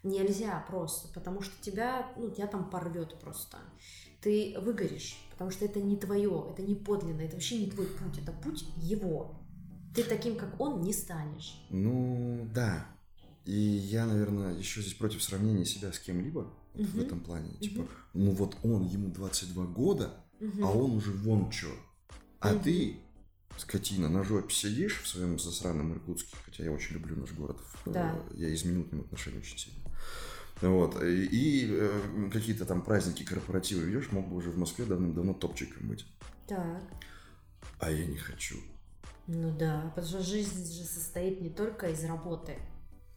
нельзя 0.04 0.64
просто, 0.68 1.08
потому 1.14 1.42
что 1.42 1.54
тебя, 1.62 2.12
ну, 2.18 2.30
тебя 2.30 2.48
там 2.48 2.70
порвет 2.70 3.20
просто. 3.20 3.58
Ты 4.22 4.56
выгоришь, 4.60 5.18
потому 5.32 5.52
что 5.52 5.66
это 5.66 5.82
не 5.82 5.96
твое, 5.98 6.48
это 6.52 6.62
не 6.62 6.76
подлинно, 6.76 7.22
это 7.22 7.36
вообще 7.36 7.60
не 7.60 7.70
твой 7.72 7.88
путь, 7.88 8.18
это 8.20 8.32
путь 8.32 8.66
его. 8.78 9.40
Ты 9.96 10.04
таким, 10.04 10.36
как 10.38 10.60
он, 10.60 10.82
не 10.82 10.92
станешь. 10.94 11.66
Ну, 11.70 12.48
да. 12.54 12.88
И 13.46 13.54
я, 13.54 14.06
наверное, 14.06 14.58
еще 14.58 14.82
здесь 14.82 14.94
против 14.94 15.22
сравнения 15.22 15.66
себя 15.66 15.92
с 15.92 16.00
кем-либо 16.00 16.52
вот 16.74 16.86
в 16.88 16.96
Мгм. 16.96 17.06
этом 17.06 17.20
плане. 17.20 17.52
Типа, 17.60 17.86
ну 18.14 18.32
вот 18.32 18.58
он, 18.64 18.84
ему 18.88 19.10
22 19.12 19.66
года, 19.68 20.14
Мгм. 20.40 20.64
а 20.64 20.72
он 20.72 20.92
уже 20.92 21.12
вон 21.12 21.50
чё. 21.52 21.70
А 22.44 22.52
Мгм. 22.54 22.64
ты, 22.64 22.98
скотина, 23.58 24.10
на 24.10 24.24
жопе 24.24 24.54
сидишь 24.54 25.02
в 25.02 25.08
своем 25.08 25.40
засраном 25.40 25.94
Иркутске, 25.94 26.36
хотя 26.46 26.64
я 26.66 26.72
очень 26.72 26.96
люблю 26.96 27.16
наш 27.16 27.32
город. 27.32 27.58
Да. 27.86 28.14
Э, 28.16 28.34
Я 28.36 28.54
изменил 28.54 28.84
к 28.84 28.92
нему 28.92 29.04
отношение 29.04 29.40
очень 29.40 29.58
сильно. 29.58 29.80
Вот. 30.62 31.02
И, 31.02 31.26
и, 31.26 31.68
э, 31.72 32.30
какие-то 32.32 32.66
там 32.66 32.82
праздники, 32.82 33.24
корпоративы 33.24 33.84
ведешь, 33.86 34.12
мог 34.12 34.28
бы 34.28 34.36
уже 34.36 34.50
в 34.52 34.58
Москве 34.58 34.86
давным-давно 34.86 35.34
топчиком 35.34 35.88
быть. 35.88 36.06
Так. 36.48 36.82
А 37.80 37.90
я 37.92 38.06
не 38.06 38.18
хочу. 38.18 38.58
Ну 39.28 39.58
да, 39.58 39.92
потому 39.96 40.06
что 40.08 40.22
жизнь 40.22 40.66
же 40.72 40.84
состоит 40.84 41.40
не 41.42 41.50
только 41.50 41.90
из 41.90 42.04
работы. 42.04 42.58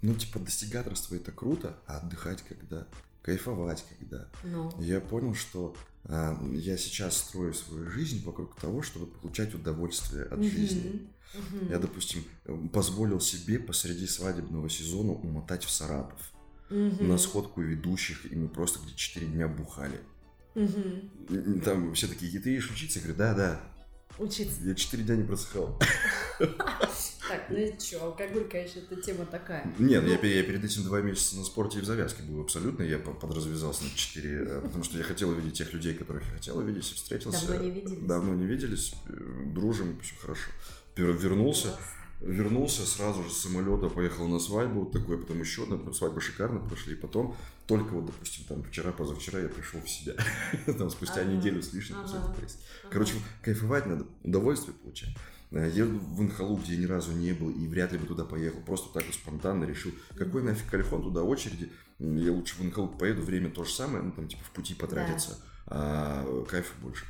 Ну, 0.02 0.14
типа, 0.14 0.38
достигаторство 0.38 1.16
это 1.16 1.32
круто, 1.32 1.76
а 1.86 1.98
отдыхать 1.98 2.42
когда? 2.42 2.86
Кайфовать 3.22 3.84
когда? 3.98 4.28
Ну, 4.44 4.72
Я 4.80 5.00
понял, 5.00 5.34
что 5.34 5.74
я 6.08 6.76
сейчас 6.76 7.16
строю 7.18 7.52
свою 7.54 7.90
жизнь 7.90 8.24
вокруг 8.24 8.54
того, 8.60 8.82
чтобы 8.82 9.06
получать 9.06 9.54
удовольствие 9.54 10.24
от 10.24 10.38
Мгм. 10.38 10.48
жизни. 10.48 11.08
Мгм. 11.34 11.68
Я, 11.70 11.78
допустим, 11.78 12.24
э, 12.44 12.56
позволил 12.72 13.20
себе 13.20 13.58
посреди 13.58 14.06
свадебного 14.06 14.68
сезона 14.70 15.12
умотать 15.12 15.64
в 15.64 15.70
Саратов 15.70 16.20
Мгм. 16.70 17.08
на 17.08 17.18
сходку 17.18 17.60
ведущих, 17.60 18.30
и 18.30 18.36
мы 18.36 18.48
просто 18.48 18.80
где 18.84 18.94
4 18.94 19.26
дня 19.26 19.48
бухали. 19.48 20.00
И 20.54 21.60
Там 21.60 21.92
все 21.94 22.06
такие, 22.06 22.32
«И 22.32 22.38
ты 22.38 22.54
идешь 22.54 22.70
учиться? 22.70 22.98
Я 23.00 23.04
говорю, 23.04 23.18
да, 23.18 23.34
да. 23.34 23.75
Учиться. 24.18 24.60
Я 24.64 24.74
4 24.74 25.02
дня 25.04 25.16
не 25.16 25.24
просыхал. 25.24 25.78
Так, 26.38 27.46
ну 27.50 27.56
и 27.56 27.76
чё, 27.78 28.02
алкоголь, 28.04 28.48
конечно, 28.48 28.78
это 28.80 29.00
тема 29.02 29.26
такая. 29.26 29.72
Нет, 29.78 30.06
я, 30.06 30.16
пе- 30.16 30.36
я 30.38 30.42
перед 30.44 30.64
этим 30.64 30.84
два 30.84 31.00
месяца 31.00 31.36
на 31.36 31.44
спорте 31.44 31.78
и 31.78 31.80
в 31.82 31.84
завязке 31.84 32.22
был 32.22 32.40
абсолютно. 32.40 32.82
Я 32.84 32.98
по- 32.98 33.12
подразвязался 33.12 33.82
на 33.84 33.90
4, 33.94 34.60
потому 34.60 34.84
что 34.84 34.96
я 34.98 35.02
хотел 35.04 35.30
увидеть 35.30 35.54
тех 35.58 35.72
людей, 35.72 35.94
которых 35.94 36.24
я 36.28 36.34
хотел 36.34 36.58
увидеть, 36.58 36.90
и 36.90 36.94
встретился. 36.94 37.46
Давно 37.48 37.64
не 37.64 37.70
виделись. 37.70 37.98
Давно 38.06 38.34
не 38.34 38.46
виделись, 38.46 38.94
э, 39.08 39.42
дружим, 39.46 39.98
все 40.00 40.14
хорошо. 40.20 40.50
Вернулся, 40.96 41.76
вернулся 42.20 42.86
сразу 42.86 43.24
же 43.24 43.30
с 43.30 43.38
самолета, 43.38 43.88
поехал 43.88 44.28
на 44.28 44.38
свадьбу, 44.38 44.86
такой, 44.86 45.18
потом 45.18 45.40
еще 45.40 45.64
одна, 45.64 45.76
потом 45.78 45.94
свадьба 45.94 46.20
шикарно 46.20 46.60
прошли, 46.60 46.94
потом 46.94 47.36
только 47.66 47.92
вот, 47.92 48.06
допустим, 48.06 48.44
там 48.44 48.62
вчера, 48.62 48.92
позавчера 48.92 49.40
я 49.40 49.48
пришел 49.48 49.80
в 49.80 49.88
себя, 49.88 50.14
там 50.78 50.90
спустя 50.90 51.22
Ага, 51.22 51.32
неделю 51.32 51.62
с 51.62 51.72
лишним 51.72 51.98
ага. 51.98 52.18
этого 52.18 52.40
рейса. 52.40 52.58
Короче, 52.90 53.14
кайфовать 53.42 53.86
надо, 53.86 54.06
удовольствие 54.22 54.74
получать. 54.74 55.16
Э, 55.50 55.70
Еду 55.72 55.98
в 55.98 56.22
Инхалу, 56.22 56.56
где 56.56 56.74
я 56.74 56.80
ни 56.80 56.86
разу 56.86 57.12
не 57.12 57.32
был, 57.32 57.50
и 57.50 57.66
вряд 57.66 57.92
ли 57.92 57.98
бы 57.98 58.06
туда 58.06 58.24
поехал. 58.24 58.60
Просто 58.60 58.92
так 58.92 59.04
вот 59.04 59.14
спонтанно 59.14 59.64
решил, 59.64 59.92
какой 60.16 60.42
нафиг 60.42 60.70
Калихон, 60.70 61.02
туда 61.02 61.22
очереди. 61.22 61.70
Я 61.98 62.32
лучше 62.32 62.56
в 62.56 62.62
Инхалу 62.64 62.88
поеду, 62.88 63.22
время 63.22 63.50
то 63.50 63.64
же 63.64 63.72
самое, 63.72 64.02
ну 64.02 64.12
там 64.12 64.28
типа 64.28 64.44
в 64.44 64.50
пути 64.50 64.74
потратится, 64.74 65.38
а 65.66 66.44
кайфа 66.48 66.72
больше. 66.82 67.04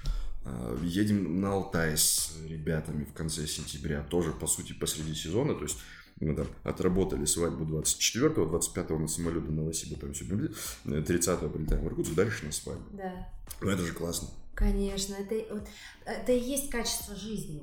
А, 0.45 0.79
Едем 0.83 1.40
на 1.40 1.53
Алтай 1.53 1.97
с 1.97 2.37
ребятами 2.49 3.05
в 3.05 3.12
конце 3.12 3.47
сентября, 3.47 4.03
тоже, 4.03 4.31
по 4.31 4.47
сути, 4.47 4.73
посреди 4.73 5.14
сезона, 5.14 5.55
то 5.55 5.64
есть 5.64 5.79
мы 6.24 6.35
там 6.35 6.46
отработали 6.64 7.24
свадьбу 7.26 7.64
24-го, 7.64 8.57
25-го 8.57 8.98
на 8.98 9.09
самолет 9.09 9.44
до 9.44 9.52
Новосиба, 9.52 10.00
там 10.00 10.12
все, 10.14 10.24
30-го 10.24 11.48
прилетаем 11.50 11.83
в 11.85 11.88
Иркутск, 11.88 12.14
дальше 12.14 12.46
на 12.46 12.52
свадьбу. 12.52 12.96
Да, 12.96 13.29
Ну 13.61 13.70
это 13.70 13.83
же 13.83 13.92
классно. 13.92 14.29
конечно, 14.55 15.14
это, 15.14 15.55
вот, 15.55 15.66
это 16.07 16.33
и 16.33 16.40
есть 16.40 16.70
качество 16.70 17.14
жизни. 17.14 17.62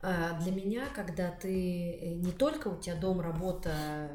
А, 0.00 0.38
Для 0.42 0.52
меня, 0.52 0.86
когда 0.94 1.30
ты 1.30 1.92
э, 1.92 2.14
не 2.14 2.30
только 2.32 2.68
у 2.68 2.78
тебя 2.80 2.94
дом, 2.94 3.20
работа, 3.20 4.10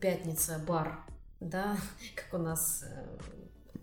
пятница, 0.00 0.62
бар, 0.66 1.04
да, 1.40 1.76
как 2.14 2.40
у 2.40 2.42
нас 2.42 2.84
э, 2.86 3.18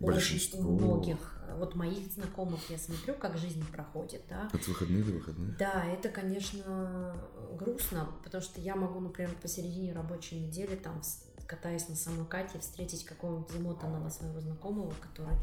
Большинство. 0.00 0.60
многих, 0.62 1.35
вот 1.58 1.74
моих 1.74 2.12
знакомых, 2.12 2.60
я 2.70 2.78
смотрю, 2.78 3.14
как 3.14 3.36
жизнь 3.36 3.64
проходит, 3.70 4.22
да, 4.28 4.48
От 4.52 4.66
выходных 4.66 5.06
до 5.06 5.12
выходных. 5.12 5.56
Да, 5.56 5.84
это, 5.84 6.08
конечно, 6.08 7.16
грустно, 7.52 8.08
потому 8.24 8.42
что 8.42 8.60
я 8.60 8.76
могу, 8.76 9.00
например, 9.00 9.34
посередине 9.40 9.92
рабочей 9.92 10.40
недели, 10.40 10.76
там, 10.76 11.00
катаясь 11.46 11.88
на 11.88 11.96
самокате, 11.96 12.58
встретить 12.58 13.04
какого-нибудь 13.04 13.50
замотанного 13.50 14.08
своего 14.08 14.40
знакомого, 14.40 14.92
который 15.00 15.36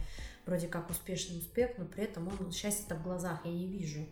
вроде 0.46 0.68
как 0.68 0.90
успешный 0.90 1.38
успех, 1.38 1.72
но 1.78 1.86
при 1.86 2.04
этом 2.04 2.28
он 2.28 2.52
счастья-то 2.52 2.96
в 2.96 3.04
глазах 3.04 3.46
я 3.46 3.52
не 3.52 3.68
вижу. 3.68 4.06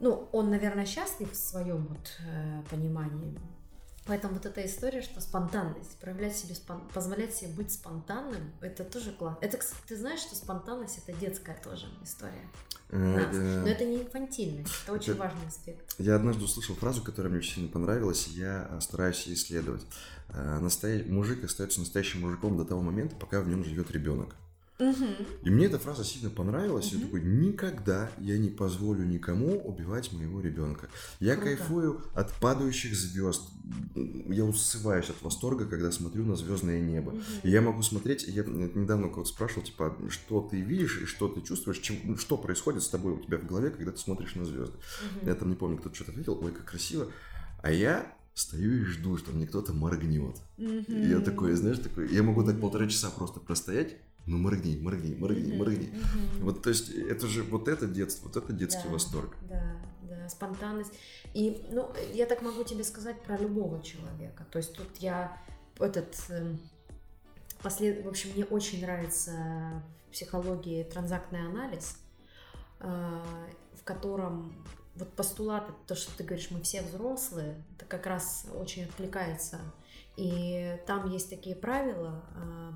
ну, 0.00 0.28
он, 0.32 0.50
наверное, 0.50 0.86
счастлив 0.86 1.30
в 1.30 1.36
своем 1.36 1.86
вот 1.86 2.18
э, 2.26 2.62
понимании. 2.68 3.38
Поэтому 4.06 4.34
вот 4.34 4.44
эта 4.44 4.64
история, 4.66 5.00
что 5.00 5.20
спонтанность, 5.20 5.96
проявлять 5.98 6.36
себе, 6.36 6.54
спон... 6.54 6.86
позволять 6.92 7.34
себе 7.34 7.50
быть 7.52 7.72
спонтанным, 7.72 8.52
это 8.60 8.84
тоже 8.84 9.12
классно. 9.12 9.38
Это, 9.42 9.56
кстати, 9.56 9.80
ты 9.88 9.96
знаешь, 9.96 10.20
что 10.20 10.34
спонтанность 10.34 10.98
это 10.98 11.18
детская 11.18 11.56
тоже 11.62 11.86
история. 12.02 12.50
Э, 12.90 12.98
нас. 12.98 13.34
Но 13.34 13.66
это 13.68 13.84
не 13.86 14.02
инфантильность, 14.02 14.72
это 14.84 14.92
очень 14.92 15.12
Это- 15.12 15.22
важный 15.22 15.46
аспект. 15.46 15.94
Я 15.98 16.16
однажды 16.16 16.44
услышал 16.44 16.74
фразу, 16.74 17.02
которая 17.02 17.30
мне 17.30 17.38
очень 17.38 17.54
сильно 17.54 17.68
понравилась, 17.70 18.28
и 18.28 18.38
я 18.38 18.68
э, 18.70 18.80
стараюсь 18.80 19.26
ее 19.26 19.34
исследовать. 19.34 19.86
Э, 20.28 20.58
настоя- 20.60 21.02
Мужик 21.04 21.42
остается 21.42 21.80
настоящим 21.80 22.20
мужиком 22.20 22.56
до 22.58 22.64
того 22.66 22.82
момента, 22.82 23.16
пока 23.16 23.40
в 23.40 23.48
нем 23.48 23.64
живет 23.64 23.90
ребенок. 23.90 24.36
И 24.78 25.50
мне 25.50 25.66
эта 25.66 25.78
фраза 25.78 26.04
сильно 26.04 26.30
понравилась. 26.30 26.92
Я 26.92 27.00
такой, 27.00 27.22
никогда 27.22 28.10
я 28.18 28.36
не 28.38 28.48
позволю 28.48 29.04
никому 29.04 29.56
убивать 29.60 30.12
моего 30.12 30.40
ребенка. 30.40 30.88
Я 31.20 31.36
Круто. 31.36 31.56
кайфую 31.56 32.02
от 32.14 32.32
падающих 32.40 32.94
звезд. 32.96 33.42
Я 33.94 34.44
усываюсь 34.44 35.10
от 35.10 35.22
восторга, 35.22 35.66
когда 35.66 35.92
смотрю 35.92 36.24
на 36.24 36.34
звездное 36.34 36.80
небо. 36.80 37.14
И 37.44 37.50
я 37.50 37.60
могу 37.60 37.82
смотреть, 37.82 38.24
я 38.26 38.42
недавно 38.42 39.08
кого-то 39.08 39.28
спрашивал, 39.28 39.62
типа, 39.62 39.96
что 40.08 40.40
ты 40.40 40.60
видишь 40.60 41.00
и 41.02 41.06
что 41.06 41.28
ты 41.28 41.40
чувствуешь, 41.40 41.78
чем, 41.78 41.96
ну, 42.02 42.16
что 42.16 42.36
происходит 42.36 42.82
с 42.82 42.88
тобой 42.88 43.12
у 43.12 43.20
тебя 43.20 43.38
в 43.38 43.46
голове, 43.46 43.70
когда 43.70 43.92
ты 43.92 43.98
смотришь 43.98 44.34
на 44.34 44.44
звезды. 44.44 44.76
Я 45.22 45.34
там 45.36 45.50
не 45.50 45.56
помню, 45.56 45.78
кто-то 45.78 45.94
что-то 45.94 46.10
ответил, 46.10 46.38
ой, 46.42 46.50
как 46.50 46.64
красиво. 46.64 47.06
А 47.62 47.70
я 47.70 48.12
стою 48.34 48.82
и 48.82 48.84
жду, 48.84 49.16
что 49.16 49.30
мне 49.30 49.46
кто-то 49.46 49.72
моргнет. 49.72 50.36
Я 50.56 51.20
такой, 51.20 51.54
знаешь, 51.54 51.78
такой, 51.78 52.12
я 52.12 52.24
могу 52.24 52.42
так 52.42 52.60
полтора 52.60 52.88
часа 52.88 53.10
просто 53.10 53.38
простоять, 53.38 53.96
ну 54.26 54.38
моргни, 54.38 54.76
моргни, 54.76 55.14
моргни, 55.14 55.56
моргни. 55.56 55.94
Вот, 56.40 56.62
то 56.62 56.70
есть, 56.70 56.90
это 56.90 57.26
же 57.26 57.42
вот 57.42 57.68
это 57.68 57.86
детство, 57.86 58.28
вот 58.28 58.36
это 58.36 58.52
детский 58.52 58.84
Да. 58.84 58.90
восторг. 58.90 59.36
Да, 59.42 59.76
да, 60.02 60.28
спонтанность. 60.28 60.92
И, 61.34 61.66
ну, 61.70 61.92
я 62.12 62.26
так 62.26 62.42
могу 62.42 62.64
тебе 62.64 62.84
сказать 62.84 63.20
про 63.22 63.36
любого 63.36 63.82
человека. 63.82 64.46
То 64.50 64.58
есть 64.58 64.74
тут 64.74 64.96
я 64.98 65.36
этот 65.78 66.14
эм, 66.30 66.60
послед... 67.62 68.04
в 68.04 68.08
общем, 68.08 68.30
мне 68.34 68.44
очень 68.44 68.80
нравится 68.80 69.82
в 70.08 70.12
психологии 70.12 70.84
транзактный 70.84 71.40
анализ, 71.46 71.98
э, 72.80 73.22
в 73.74 73.84
котором 73.84 74.54
вот 74.94 75.12
постулат, 75.14 75.68
то, 75.86 75.94
что 75.94 76.16
ты 76.16 76.22
говоришь, 76.24 76.50
мы 76.50 76.60
все 76.60 76.82
взрослые, 76.82 77.62
это 77.76 77.84
как 77.86 78.06
раз 78.06 78.46
очень 78.54 78.84
откликается. 78.84 79.58
И 80.16 80.78
там 80.86 81.10
есть 81.10 81.28
такие 81.30 81.56
правила, 81.56 82.24
э, 82.36 82.72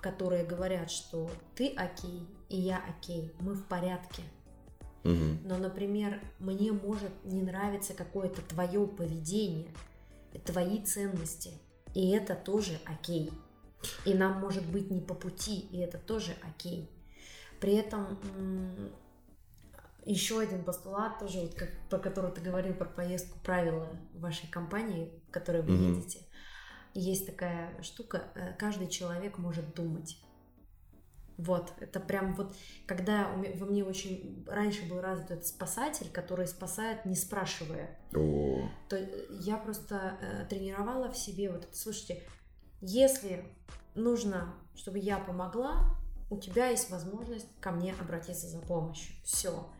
которые 0.00 0.44
говорят, 0.44 0.90
что 0.90 1.30
ты 1.54 1.68
окей, 1.70 2.26
и 2.48 2.56
я 2.56 2.82
окей, 2.88 3.32
мы 3.40 3.54
в 3.54 3.64
порядке. 3.66 4.22
Мгм. 5.04 5.40
Но, 5.44 5.58
например, 5.58 6.20
мне 6.38 6.72
может 6.72 7.12
не 7.24 7.42
нравиться 7.42 7.94
какое-то 7.94 8.42
твое 8.42 8.86
поведение, 8.86 9.68
твои 10.44 10.82
ценности, 10.82 11.52
и 11.94 12.10
это 12.10 12.34
тоже 12.34 12.78
окей. 12.84 13.30
И 14.04 14.14
нам 14.14 14.40
может 14.40 14.66
быть 14.66 14.90
не 14.90 15.00
по 15.00 15.14
пути, 15.14 15.60
и 15.70 15.78
это 15.78 15.98
тоже 15.98 16.34
окей. 16.42 16.90
При 17.60 17.74
этом 17.74 18.18
еще 20.04 20.40
один 20.40 20.64
постулат, 20.64 21.18
тоже 21.18 21.40
вот 21.40 21.54
как, 21.54 21.70
про 21.90 21.98
который 21.98 22.30
ты 22.32 22.40
говорил, 22.40 22.74
про 22.74 22.86
поездку 22.86 23.38
правила 23.40 23.88
вашей 24.14 24.48
компании, 24.48 25.10
в 25.28 25.30
которой 25.30 25.62
вы 25.62 25.72
Мгм. 25.72 25.94
едете. 25.96 26.20
Есть 26.98 27.26
такая 27.26 27.80
штука, 27.80 28.24
э, 28.34 28.54
каждый 28.58 28.88
человек 28.88 29.38
может 29.38 29.72
думать. 29.72 30.18
Вот, 31.36 31.72
это 31.78 32.00
прям 32.00 32.34
вот, 32.34 32.52
когда 32.86 33.28
во 33.54 33.66
мне 33.66 33.84
очень 33.84 34.44
раньше 34.48 34.84
был 34.88 35.00
развит 35.00 35.30
этот 35.30 35.46
спасатель, 35.46 36.10
который 36.12 36.48
спасает, 36.48 37.04
не 37.04 37.14
спрашивая. 37.14 37.96
О, 38.16 38.68
То 38.88 38.98
я 39.30 39.58
просто 39.58 40.18
э, 40.20 40.46
тренировала 40.46 41.08
в 41.08 41.16
себе 41.16 41.52
вот 41.52 41.66
это. 41.66 41.76
Слушайте, 41.76 42.24
если 42.80 43.44
нужно, 43.94 44.52
чтобы 44.74 44.98
я 44.98 45.20
помогла, 45.20 45.94
у 46.30 46.36
тебя 46.36 46.66
есть 46.66 46.90
возможность 46.90 47.46
ко 47.60 47.70
мне 47.70 47.94
обратиться 48.00 48.48
за 48.48 48.58
помощью. 48.58 49.14
Все. 49.24 49.70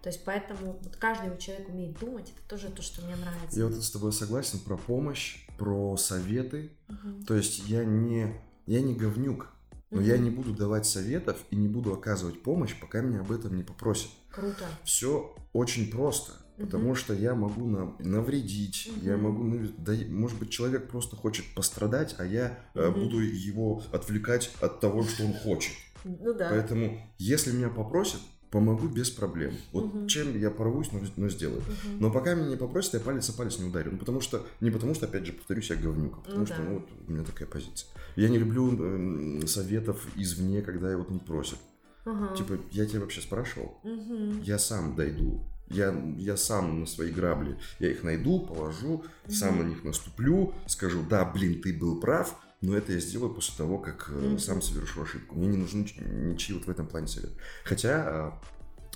То 0.00 0.10
есть 0.10 0.24
поэтому 0.24 0.78
вот 0.80 0.94
каждый 0.94 1.36
человек 1.38 1.68
умеет 1.70 1.98
думать, 1.98 2.30
это 2.30 2.48
тоже 2.48 2.70
то, 2.70 2.82
что 2.82 3.02
мне 3.02 3.16
нравится. 3.16 3.58
я 3.58 3.66
вот 3.66 3.74
с 3.74 3.90
тобой 3.90 4.12
согласен 4.12 4.60
про 4.60 4.76
помощь, 4.76 5.47
про 5.58 5.96
советы. 5.96 6.70
Мгм. 6.88 7.24
То 7.26 7.34
есть 7.34 7.68
я 7.68 7.84
не, 7.84 8.40
я 8.66 8.80
не 8.80 8.94
говнюк, 8.94 9.48
но 9.90 10.00
я 10.00 10.14
Мгм. 10.14 10.24
не 10.24 10.30
буду 10.30 10.52
давать 10.54 10.86
советов 10.86 11.36
и 11.50 11.56
не 11.56 11.68
буду 11.68 11.92
оказывать 11.92 12.42
помощь, 12.42 12.74
пока 12.80 13.00
меня 13.00 13.20
об 13.20 13.32
этом 13.32 13.56
не 13.56 13.62
попросят. 13.62 14.10
Круто. 14.30 14.64
Все 14.84 15.34
очень 15.52 15.90
просто, 15.90 16.32
потому 16.58 16.88
Мгм. 16.88 16.94
что 16.94 17.12
я 17.14 17.34
могу 17.34 17.66
на- 17.66 17.94
навредить, 17.98 18.90
я 19.02 19.16
Мгм. 19.16 19.22
могу, 19.24 19.44
наве- 19.44 19.74
да, 19.78 19.92
может 20.08 20.38
быть, 20.38 20.50
человек 20.50 20.88
просто 20.88 21.16
хочет 21.16 21.44
пострадать, 21.54 22.14
а 22.18 22.24
я 22.24 22.58
э, 22.74 22.88
Мгм. 22.88 23.00
буду 23.04 23.20
его 23.20 23.82
отвлекать 23.92 24.52
от 24.60 24.80
того, 24.80 25.02
что 25.02 25.24
он 25.24 25.32
хочет. 25.34 25.72
Ну 26.04 26.32
да. 26.32 26.48
Поэтому, 26.50 27.00
если 27.18 27.50
меня 27.50 27.68
попросят, 27.70 28.20
помогу 28.50 28.88
без 28.88 29.10
проблем. 29.10 29.52
Вот 29.72 29.92
Мгм. 29.94 30.06
чем 30.08 30.38
я 30.38 30.50
порвусь, 30.50 30.90
но, 30.92 31.00
но 31.16 31.28
сделаю. 31.28 31.60
Мгм. 31.60 32.00
Но 32.00 32.10
пока 32.10 32.34
меня 32.34 32.48
не 32.48 32.56
попросят, 32.56 32.94
я 32.94 33.00
палец 33.00 33.28
о 33.30 33.32
палец 33.34 33.58
не 33.58 33.68
ударю. 33.68 33.92
Ну, 33.92 33.98
потому 33.98 34.20
что, 34.20 34.46
не 34.60 34.70
потому 34.70 34.94
что, 34.94 35.06
опять 35.06 35.26
же, 35.26 35.32
повторюсь, 35.32 35.70
я 35.70 35.76
говнюк, 35.76 36.14
а 36.18 36.20
потому 36.20 36.40
Ну 36.40 36.46
что, 36.46 36.56
да. 36.56 36.62
ну, 36.62 36.74
вот 36.74 36.88
у 37.06 37.12
меня 37.12 37.24
такая 37.24 37.46
позиция. 37.48 37.88
Я 38.16 38.28
не 38.28 38.38
люблю 38.38 38.72
эм, 38.72 39.46
советов 39.46 40.06
извне, 40.16 40.62
когда 40.62 40.96
вот 40.96 41.10
не 41.10 41.18
просят. 41.18 41.58
Ага. 42.04 42.34
Типа, 42.36 42.58
я 42.70 42.86
тебя 42.86 43.00
вообще 43.00 43.20
спрашивал? 43.20 43.78
Мгм. 43.84 44.40
Я 44.42 44.58
сам 44.58 44.96
дойду. 44.96 45.42
Я, 45.70 45.94
я 46.16 46.38
сам 46.38 46.80
на 46.80 46.86
свои 46.86 47.10
грабли. 47.12 47.58
Я 47.78 47.90
их 47.90 48.02
найду, 48.02 48.40
положу, 48.40 49.04
сам 49.28 49.58
на 49.58 49.62
них 49.64 49.84
наступлю, 49.84 50.54
скажу, 50.66 51.02
да, 51.10 51.26
блин, 51.26 51.60
ты 51.60 51.76
был 51.78 52.00
прав, 52.00 52.34
но 52.60 52.76
это 52.76 52.92
я 52.92 53.00
сделаю 53.00 53.32
после 53.32 53.54
того, 53.56 53.78
как 53.78 54.08
Мгм. 54.08 54.38
сам 54.38 54.62
совершу 54.62 55.02
ошибку. 55.02 55.36
Мне 55.36 55.48
не 55.48 55.56
нужны 55.56 55.86
ничьи 56.00 56.54
вот 56.54 56.66
в 56.66 56.70
этом 56.70 56.86
плане 56.86 57.06
совет. 57.06 57.30
Хотя 57.64 58.40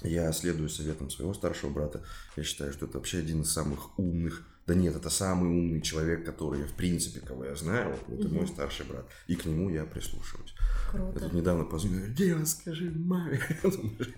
э, 0.03 0.09
я 0.09 0.33
следую 0.33 0.69
советам 0.69 1.11
своего 1.11 1.33
старшего 1.35 1.71
брата. 1.71 2.03
Я 2.37 2.43
считаю, 2.43 2.73
что 2.73 2.87
это 2.87 2.99
вообще 2.99 3.19
один 3.19 3.43
из 3.43 3.53
самых 3.53 3.99
умных. 3.99 4.47
Да 4.67 4.75
нет, 4.77 4.95
это 4.95 5.11
самый 5.11 5.49
умный 5.51 5.81
человек, 5.81 6.25
который 6.25 6.61
я, 6.61 6.67
в 6.67 6.73
принципе, 6.75 7.19
кого 7.21 7.45
я 7.45 7.57
знаю. 7.57 7.97
Вот 8.07 8.19
это 8.21 8.29
Мгм. 8.29 8.37
мой 8.37 8.47
старший 8.47 8.87
брат. 8.87 9.09
И 9.27 9.35
к 9.35 9.45
нему 9.45 9.69
я 9.71 9.85
прислушиваюсь. 9.85 10.55
Я 10.55 10.91
Круто. 10.99 11.21
тут 11.21 11.33
недавно 11.33 11.65
позвонил, 11.65 11.99
говорю, 11.99 12.15
Дима, 12.15 12.47
скажи 12.47 12.91
маме. 12.95 13.41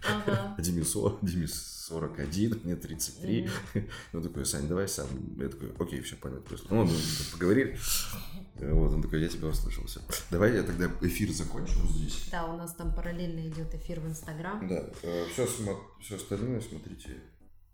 Ага. 0.03 0.55
Диме 0.59 0.85
40, 0.85 1.19
Диме 1.25 1.47
41, 1.49 2.61
мне 2.65 2.77
33. 2.77 3.49
Мгм. 3.75 3.89
Он 4.13 4.23
такой, 4.23 4.45
Сань, 4.45 4.69
давай 4.69 4.87
сам. 4.89 5.07
Я 5.39 5.49
такой, 5.49 5.73
окей, 5.79 6.01
все, 6.03 6.17
понял. 6.17 6.41
Просто, 6.43 6.67
ну, 6.75 6.85
мы 6.85 6.93
поговорили. 7.33 7.79
Вот, 8.57 8.93
он 8.93 9.03
такой, 9.03 9.21
я 9.21 9.29
тебя 9.29 9.49
услышал, 9.49 9.85
все. 9.87 10.01
Давай 10.31 10.55
я 10.55 10.63
тогда 10.63 10.89
эфир 11.01 11.29
закончу 11.33 11.77
вот 11.81 11.91
здесь. 11.91 12.29
Да, 12.31 12.47
у 12.47 12.57
нас 12.57 12.73
там 12.73 12.95
параллельно 12.95 13.49
идет 13.49 13.75
эфир 13.75 13.99
в 13.99 14.07
Инстаграм. 14.07 14.67
Да, 14.69 14.85
все, 15.35 15.45
все 16.01 16.15
остальное 16.15 16.61
смотрите. 16.61 17.17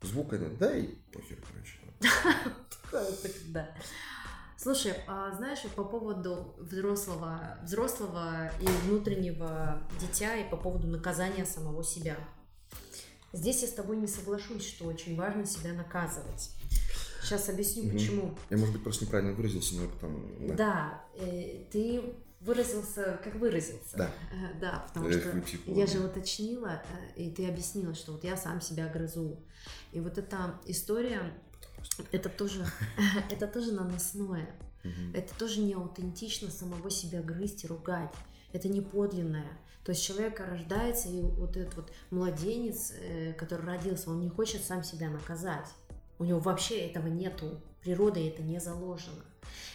Звука 0.00 0.38
нет, 0.38 0.56
да 0.56 0.74
и 0.74 0.86
похер, 1.12 1.36
короче. 1.46 1.76
Когда. 2.90 3.68
Слушай, 4.56 4.94
а 5.06 5.32
знаешь, 5.36 5.60
по 5.74 5.84
поводу 5.84 6.54
взрослого, 6.58 7.58
взрослого 7.62 8.50
и 8.60 8.66
внутреннего 8.84 9.82
дитя 10.00 10.36
и 10.36 10.48
по 10.50 10.56
поводу 10.56 10.86
наказания 10.88 11.46
самого 11.46 11.82
себя. 11.82 12.16
Здесь 13.32 13.62
я 13.62 13.68
с 13.68 13.72
тобой 13.72 13.96
не 13.96 14.06
соглашусь, 14.06 14.66
что 14.66 14.84
очень 14.86 15.16
важно 15.16 15.46
себя 15.46 15.72
наказывать. 15.72 16.50
Сейчас 17.22 17.48
объясню, 17.48 17.84
Мгм. 17.84 17.92
почему. 17.92 18.38
Я, 18.50 18.56
может 18.58 18.74
быть, 18.74 18.82
просто 18.82 19.04
неправильно 19.04 19.32
выразился, 19.34 19.76
но 19.76 19.82
я 19.84 19.88
потом... 19.88 20.46
Да. 20.48 20.54
Да, 20.56 21.04
э, 21.24 21.64
ты 21.70 22.02
выразился, 22.40 23.20
как 23.22 23.34
выразился. 23.36 23.96
Да. 23.96 24.10
Э, 24.32 24.58
Да, 24.60 24.84
потому 24.88 25.08
Я 25.08 25.20
что 25.20 25.42
я 25.66 25.86
же 25.86 26.00
уточнила, 26.00 26.82
э, 27.16 27.20
и 27.22 27.30
ты 27.30 27.48
объяснила, 27.48 27.94
что 27.94 28.12
вот 28.12 28.24
я 28.24 28.36
сам 28.36 28.60
себя 28.60 28.88
грызу. 28.88 29.38
И 29.92 30.00
вот 30.00 30.18
эта 30.18 30.58
история, 30.66 31.20
это 32.12 32.28
тоже, 32.28 32.66
это 33.30 33.46
тоже 33.46 33.72
наносное. 33.72 34.48
Это 35.12 35.38
тоже 35.38 35.60
не 35.60 35.74
аутентично 35.74 36.50
самого 36.50 36.90
себя 36.90 37.20
грызть 37.20 37.64
и 37.64 37.66
ругать. 37.66 38.14
Это 38.52 38.68
не 38.68 38.80
подлинное. 38.80 39.46
То 39.84 39.92
есть 39.92 40.04
человек 40.04 40.40
рождается, 40.40 41.08
и 41.08 41.20
вот 41.20 41.56
этот 41.56 41.74
вот 41.74 41.92
младенец, 42.10 42.92
э, 42.92 43.32
который 43.34 43.66
родился, 43.66 44.10
он 44.10 44.20
не 44.20 44.28
хочет 44.28 44.62
сам 44.62 44.82
себя 44.84 45.10
наказать. 45.10 45.66
У 46.18 46.24
него 46.24 46.38
вообще 46.38 46.78
этого 46.80 47.06
нету. 47.08 47.60
Природой 47.82 48.28
это 48.28 48.42
не 48.42 48.60
заложено. 48.60 49.24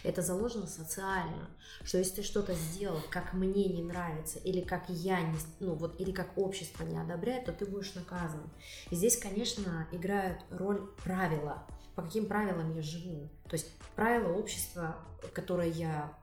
Это 0.04 0.22
заложено 0.22 0.68
социально, 0.68 1.50
что 1.82 1.98
если 1.98 2.16
ты 2.16 2.22
что-то 2.22 2.54
сделал, 2.54 3.00
как 3.10 3.32
мне 3.32 3.64
не 3.64 3.82
нравится, 3.82 4.38
или 4.38 4.60
как 4.60 4.88
я 4.88 5.20
не, 5.20 5.36
ну 5.58 5.74
вот, 5.74 6.00
или 6.00 6.12
как 6.12 6.38
общество 6.38 6.84
не 6.84 6.96
одобряет, 6.96 7.46
то 7.46 7.52
ты 7.52 7.66
будешь 7.66 7.94
наказан. 7.94 8.42
И 8.90 8.94
здесь, 8.94 9.16
конечно, 9.16 9.88
играют 9.90 10.38
роль 10.50 10.80
правила. 11.02 11.66
По 11.96 12.02
каким 12.02 12.26
правилам 12.26 12.74
я 12.74 12.82
живу? 12.82 13.28
То 13.48 13.54
есть 13.54 13.72
правила 13.96 14.34
общества, 14.34 14.96
которые 15.32 15.70
я 15.70 16.16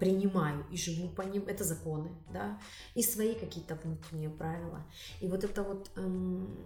принимаю 0.00 0.66
и 0.70 0.76
живу 0.76 1.08
по 1.08 1.22
ним, 1.22 1.44
это 1.46 1.62
законы, 1.64 2.10
да, 2.32 2.58
и 2.94 3.02
свои 3.02 3.34
какие-то 3.34 3.76
внутренние 3.76 4.30
правила. 4.30 4.84
И 5.20 5.28
вот 5.28 5.44
это 5.44 5.62
вот 5.62 5.90
эм, 5.96 6.58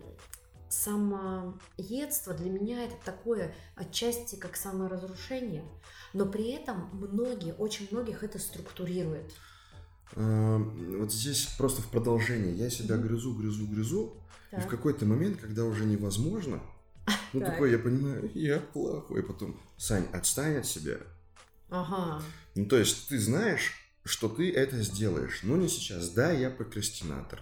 самоедство 0.71 2.33
для 2.33 2.51
меня 2.51 2.85
это 2.85 2.97
такое 3.05 3.55
отчасти 3.75 4.37
как 4.37 4.57
саморазрушение, 4.57 5.65
но 6.15 6.25
при 6.25 6.51
этом 6.53 6.89
многие, 6.93 7.53
очень 7.53 7.89
многих 7.91 8.23
это 8.23 8.39
структурирует. 8.39 9.31
Эм, 10.15 11.01
вот 11.01 11.13
здесь 11.13 11.47
просто 11.59 11.83
в 11.83 11.91
продолжение. 11.91 12.55
Я 12.55 12.71
себя 12.71 12.97
грызу, 12.97 13.35
грызу, 13.35 13.67
грызу, 13.67 14.15
так. 14.51 14.61
и 14.61 14.63
в 14.63 14.69
какой-то 14.69 15.05
момент, 15.05 15.39
когда 15.39 15.65
уже 15.65 15.85
невозможно, 15.85 16.63
ну 17.33 17.41
так. 17.41 17.51
такой, 17.51 17.73
я 17.73 17.79
понимаю, 17.79 18.31
я 18.35 18.59
плохой, 18.59 19.23
потом, 19.23 19.61
Сань, 19.77 20.07
отстань 20.13 20.57
от 20.57 20.67
себя. 20.67 20.97
Ага. 21.69 22.23
Ну, 22.55 22.67
то 22.67 22.79
есть 22.79 23.09
ты 23.09 23.19
знаешь, 23.19 23.75
что 24.07 24.29
ты 24.29 24.53
это 24.53 24.81
сделаешь. 24.83 25.41
Но 25.43 25.57
не 25.57 25.69
сейчас. 25.69 26.11
Да, 26.11 26.31
я 26.31 26.49
прокрастинатор. 26.49 27.41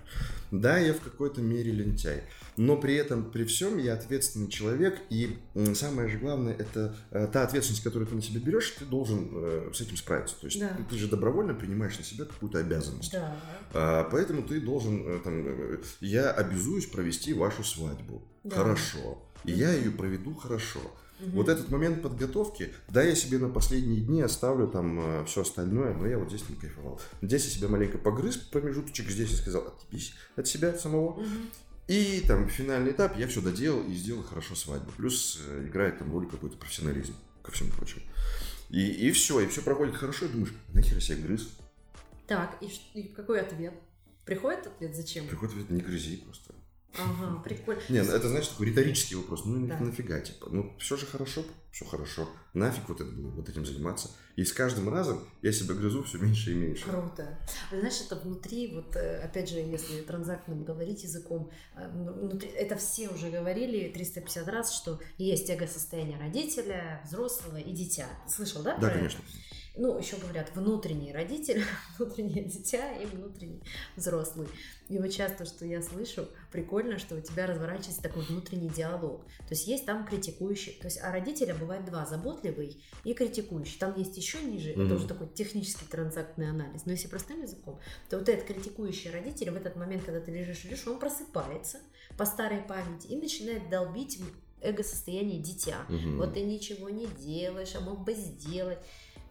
Да, 0.51 0.79
я 0.79 0.95
в 0.95 1.01
какой-то 1.01 1.41
мере 1.43 1.71
лентяй. 1.71 2.25
Но 2.57 2.77
при 2.77 2.95
этом, 2.95 3.31
при 3.31 3.45
всем, 3.45 3.79
я 3.79 3.95
ответственный 3.95 4.49
человек. 4.49 4.99
И 5.11 5.39
самое 5.75 6.09
же 6.09 6.19
главное, 6.19 6.55
это 6.55 6.97
э, 7.11 7.29
та 7.33 7.43
ответственность, 7.43 7.83
которую 7.83 8.09
ты 8.09 8.15
на 8.15 8.23
себя 8.23 8.41
берешь, 8.41 8.71
ты 8.71 8.85
должен 8.85 9.29
э, 9.33 9.71
с 9.75 9.81
этим 9.81 9.97
справиться. 9.97 10.37
То 10.41 10.47
есть 10.47 10.59
да. 10.59 10.69
ты, 10.69 10.85
ты 10.85 10.97
же 10.97 11.09
добровольно 11.09 11.55
принимаешь 11.55 11.99
на 11.99 12.05
себя 12.05 12.25
какую-то 12.25 12.59
обязанность. 12.59 13.13
Да. 13.13 13.37
А, 13.73 14.05
поэтому 14.05 14.43
ты 14.43 14.61
должен, 14.61 15.03
э, 15.07 15.21
там, 15.23 15.45
я 16.01 16.31
обязуюсь 16.31 16.87
провести 16.87 17.35
вашу 17.35 17.63
свадьбу. 17.63 18.23
Да. 18.45 18.57
Хорошо. 18.57 19.23
И 19.45 19.53
я 19.53 19.73
ее 19.73 19.91
проведу 19.91 20.35
хорошо. 20.35 20.81
Угу. 21.21 21.31
Вот 21.31 21.49
этот 21.49 21.71
момент 21.71 22.03
подготовки, 22.03 22.73
да, 22.89 23.03
я 23.03 23.15
себе 23.15 23.39
на 23.39 23.49
последние 23.49 24.01
дни 24.01 24.21
оставлю 24.21 24.67
там 24.67 24.99
э, 25.01 25.25
все 25.27 25.43
остальное, 25.43 25.95
но 25.95 26.07
я 26.07 26.19
вот 26.19 26.29
здесь 26.29 26.49
не 26.49 26.57
кайфовал. 26.57 27.01
Здесь 27.23 27.45
я 27.45 27.51
себя 27.51 27.69
маленько 27.69 27.99
погрыз 27.99 28.37
промежуточек, 28.37 29.09
здесь 29.09 29.31
я 29.31 29.37
сказал, 29.37 29.63
отъебись 29.69 30.15
от 30.37 30.49
себя 30.49 30.77
самого. 30.77 31.21
Угу. 31.21 31.29
И 31.87 32.25
там 32.27 32.49
финальный 32.49 32.93
этап 32.93 33.17
я 33.19 33.29
все 33.29 33.41
доделал 33.41 33.83
и 33.85 33.93
сделал 33.93 34.23
хорошо 34.23 34.55
свадьбу. 34.55 34.91
Плюс 34.97 35.41
э, 35.47 35.67
играет 35.69 35.99
там 35.99 36.11
роль 36.13 36.29
какой-то 36.29 36.57
профессионализм, 36.57 37.15
ко 37.43 37.53
всему 37.53 37.71
прочему. 37.71 38.03
И, 38.71 38.81
и 38.81 39.13
все, 39.13 39.41
и 39.41 39.47
все 39.47 39.63
проходит 39.63 39.95
хорошо, 39.95 40.27
и 40.27 40.29
думаешь, 40.31 40.53
нахер 40.73 40.95
я 40.95 41.01
себя 41.01 41.23
грыз. 41.23 41.49
Так, 42.27 42.57
и, 42.61 42.71
и 42.95 43.09
какой 43.09 43.41
ответ? 43.41 43.75
Приходит 44.25 44.67
ответ, 44.67 44.97
зачем? 44.97 45.29
Приходит 45.29 45.55
ответ, 45.55 45.71
не 45.71 45.81
грызи 45.81 46.17
просто. 46.17 46.55
Ага, 46.99 47.41
прикольно. 47.45 47.81
Не, 47.89 48.03
ну, 48.03 48.13
это, 48.13 48.29
знаешь, 48.29 48.49
такой 48.49 48.67
риторический 48.67 49.17
вопрос. 49.17 49.45
Ну, 49.45 49.67
да. 49.67 49.79
нафига, 49.79 50.21
типа, 50.21 50.49
ну, 50.51 50.75
все 50.79 50.97
же 50.97 51.07
хорошо, 51.07 51.45
все 51.71 51.85
хорошо. 51.85 52.29
Нафиг 52.53 52.89
вот, 52.89 53.01
это, 53.01 53.11
вот 53.11 53.49
этим 53.49 53.67
заниматься. 53.67 54.11
И 54.37 54.45
с 54.45 54.53
каждым 54.53 54.89
разом 54.89 55.25
я 55.43 55.53
себя 55.53 55.75
грызу 55.75 56.03
все 56.05 56.19
меньше 56.19 56.53
и 56.53 56.55
меньше. 56.55 56.85
Круто. 56.85 57.39
Знаешь, 57.71 58.01
это 58.05 58.17
внутри, 58.17 58.75
вот, 58.75 58.97
э, 58.97 59.19
опять 59.23 59.49
же, 59.49 59.59
если 59.59 60.03
транзактным 60.03 60.65
говорить 60.65 61.05
языком, 61.05 61.51
э, 61.77 61.89
внутри, 61.91 62.49
это 62.51 62.77
все 62.77 63.09
уже 63.09 63.31
говорили 63.31 63.93
350 63.93 64.49
раз, 64.49 64.75
что 64.75 65.01
есть 65.19 65.49
эго-состояние 65.51 66.19
родителя, 66.19 67.03
взрослого 67.05 67.59
и 67.59 67.73
дитя. 67.73 68.09
Слышал, 68.29 68.63
да? 68.63 68.77
Да, 68.79 68.91
конечно. 68.91 69.19
Это? 69.19 69.54
Ну, 69.77 69.99
еще 69.99 70.17
говорят, 70.17 70.55
внутренний 70.55 71.13
родитель, 71.13 71.65
внутреннее 71.99 72.45
дитя 72.45 72.93
и 72.93 73.07
внутренний 73.07 73.63
взрослый. 73.97 74.49
И 74.89 74.99
вот 74.99 75.11
часто, 75.11 75.47
что 75.47 75.65
я 75.65 75.83
слышу, 75.83 76.29
прикольно, 76.53 76.99
что 76.99 77.17
у 77.17 77.21
тебя 77.21 77.47
разворачивается 77.47 78.03
такой 78.03 78.23
внутренний 78.23 78.69
диалог. 78.69 79.25
То 79.25 79.51
есть 79.51 79.67
есть 79.67 79.87
там 79.87 80.07
критикующий, 80.07 80.75
то 80.75 80.87
есть 80.87 81.01
а 81.03 81.11
родителя 81.11 81.55
бывает 81.55 81.85
два, 81.87 82.07
заботливый 82.07 82.83
и 83.03 83.15
критикующий. 83.15 83.79
Там 83.79 83.97
есть 83.97 84.17
еще 84.17 84.41
ниже, 84.43 84.71
mm-hmm. 84.71 84.85
это 84.85 84.95
уже 84.95 85.09
такой 85.09 85.29
технический 85.29 85.87
транзактный 85.91 86.51
анализ. 86.51 86.85
Но 86.85 86.93
если 86.93 87.09
простым 87.09 87.43
языком, 87.43 87.81
то 88.09 88.19
вот 88.19 88.29
этот 88.29 88.47
критикующий 88.47 89.11
родитель 89.11 89.51
в 89.51 89.57
этот 89.57 89.75
момент, 89.77 90.05
когда 90.05 90.21
ты 90.21 90.31
лежишь, 90.31 90.65
лежишь, 90.65 90.87
он 90.87 90.99
просыпается 90.99 91.79
по 92.17 92.27
старой 92.27 92.61
памяти 92.61 93.09
и 93.09 93.17
начинает 93.17 93.71
долбить 93.71 94.21
эго-состояние 94.61 95.41
дитя. 95.41 95.85
Mm-hmm. 95.89 96.17
Вот 96.17 96.35
ты 96.35 96.43
ничего 96.43 96.89
не 96.91 97.07
делаешь, 97.07 97.75
а 97.75 97.81
мог 97.81 98.05
бы 98.05 98.15
сделать 98.15 98.79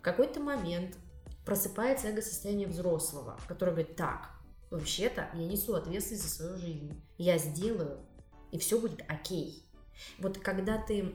какой-то 0.04 0.40
момент 0.40 0.98
просыпается 1.46 2.10
эго-состояние 2.10 2.68
взрослого, 2.68 3.40
который 3.48 3.72
говорит, 3.72 3.96
так, 3.96 4.30
вообще-то 4.70 5.30
я 5.34 5.48
несу 5.48 5.74
ответственность 5.74 6.24
за 6.24 6.30
свою 6.30 6.58
жизнь, 6.58 7.04
я 7.18 7.38
сделаю, 7.38 8.06
и 8.52 8.60
все 8.60 8.80
будет 8.80 9.02
окей. 9.08 9.66
Вот 10.20 10.38
когда 10.38 10.78
ты 10.78 11.14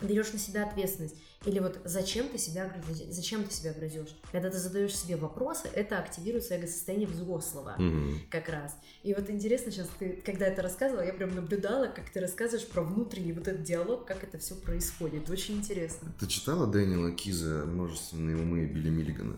берешь 0.00 0.32
на 0.32 0.38
себя 0.38 0.64
ответственность, 0.64 1.16
или 1.44 1.60
вот 1.60 1.78
зачем 1.84 2.28
ты 2.28 2.38
себя 2.38 2.72
зачем 3.10 3.44
ты 3.44 3.54
себя 3.54 3.72
грызешь? 3.72 4.16
Когда 4.32 4.50
ты 4.50 4.58
задаешь 4.58 4.96
себе 4.96 5.16
вопросы, 5.16 5.68
это 5.72 5.98
активируется 5.98 6.54
эго-состояние 6.54 7.08
взрослого 7.08 7.76
mm-hmm. 7.78 8.14
как 8.30 8.48
раз. 8.48 8.76
И 9.02 9.14
вот 9.14 9.30
интересно 9.30 9.70
сейчас, 9.70 9.88
ты, 9.98 10.20
когда 10.24 10.46
это 10.46 10.62
рассказывала, 10.62 11.04
я 11.04 11.12
прям 11.12 11.34
наблюдала, 11.34 11.86
как 11.86 12.10
ты 12.10 12.20
рассказываешь 12.20 12.66
про 12.66 12.82
внутренний 12.82 13.32
вот 13.32 13.46
этот 13.46 13.62
диалог, 13.62 14.04
как 14.04 14.24
это 14.24 14.38
все 14.38 14.56
происходит. 14.56 15.30
Очень 15.30 15.58
интересно. 15.58 16.12
Ты 16.18 16.26
читала 16.26 16.66
Дэниела 16.66 17.12
Киза 17.12 17.64
«Множественные 17.66 18.36
умы» 18.36 18.66
Билли 18.66 18.90
Миллигана? 18.90 19.36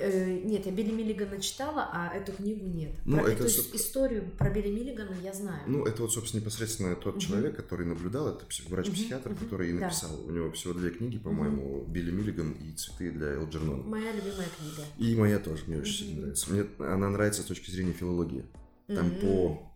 Э, 0.00 0.40
нет, 0.42 0.64
я 0.64 0.72
Билли 0.72 0.92
Миллигана 0.92 1.40
читала, 1.40 1.88
а 1.92 2.14
эту 2.14 2.32
книгу 2.32 2.64
нет. 2.66 2.92
Ну, 3.04 3.18
про, 3.18 3.30
это, 3.30 3.44
эту 3.44 3.76
историю 3.76 4.30
про 4.38 4.50
Билли 4.50 4.68
Миллигана 4.68 5.14
я 5.22 5.32
знаю. 5.32 5.62
Ну, 5.66 5.84
это 5.84 6.02
вот, 6.02 6.12
собственно, 6.12 6.40
непосредственно 6.40 6.96
тот 6.96 7.16
угу. 7.16 7.20
человек, 7.20 7.56
который 7.56 7.86
наблюдал, 7.86 8.28
это 8.28 8.44
врач-психиатр, 8.68 9.32
угу. 9.32 9.44
который 9.44 9.70
и 9.70 9.72
написал. 9.74 10.10
Да. 10.10 10.22
У 10.24 10.30
него 10.30 10.50
всего 10.52 10.72
две 10.72 10.90
книги, 10.90 11.18
по-моему, 11.18 11.82
угу. 11.82 11.90
Билли 11.90 12.10
Миллиган 12.10 12.52
и 12.52 12.72
«Цветы 12.72 13.10
для 13.10 13.34
Элджернона». 13.34 13.82
Моя 13.82 14.12
любимая 14.12 14.48
книга. 14.58 14.86
И 14.98 15.14
моя 15.14 15.38
тоже, 15.38 15.64
мне 15.66 15.78
очень 15.78 16.06
сильно 16.06 16.20
нравится. 16.20 16.50
Мне 16.50 16.66
она 16.78 17.10
нравится 17.10 17.42
с 17.42 17.46
точки 17.46 17.70
зрения 17.70 17.92
филологии. 17.92 18.44
Там 18.86 19.08
угу. 19.08 19.20
по 19.20 19.69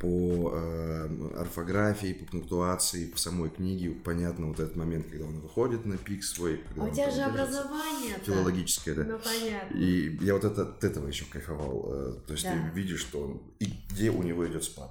по 0.00 0.50
э, 0.54 1.08
орфографии, 1.38 2.14
по 2.14 2.24
пунктуации 2.24 3.10
в 3.14 3.20
самой 3.20 3.50
книге 3.50 3.90
понятно 3.90 4.46
вот 4.46 4.58
этот 4.58 4.76
момент, 4.76 5.06
когда 5.10 5.26
он 5.26 5.40
выходит 5.40 5.84
на 5.84 5.98
пик 5.98 6.24
свой. 6.24 6.62
Когда 6.68 6.84
а 6.84 6.86
у 6.86 6.90
тебя 6.90 7.10
же 7.10 7.20
образование 7.20 8.16
филологическое, 8.24 8.94
да. 8.94 9.04
Ну 9.04 9.18
понятно. 9.18 9.76
И 9.76 10.16
я 10.24 10.34
вот 10.34 10.44
это, 10.44 10.62
от 10.62 10.82
этого 10.82 11.06
еще 11.08 11.26
кайфовал. 11.26 11.84
Э, 11.88 12.14
то 12.26 12.32
есть 12.32 12.44
да. 12.44 12.52
ты 12.52 12.80
видишь, 12.80 13.00
что 13.00 13.22
он 13.22 13.42
и 13.60 13.66
где 13.90 14.10
у 14.10 14.22
него 14.22 14.46
идет 14.46 14.64
спад. 14.64 14.90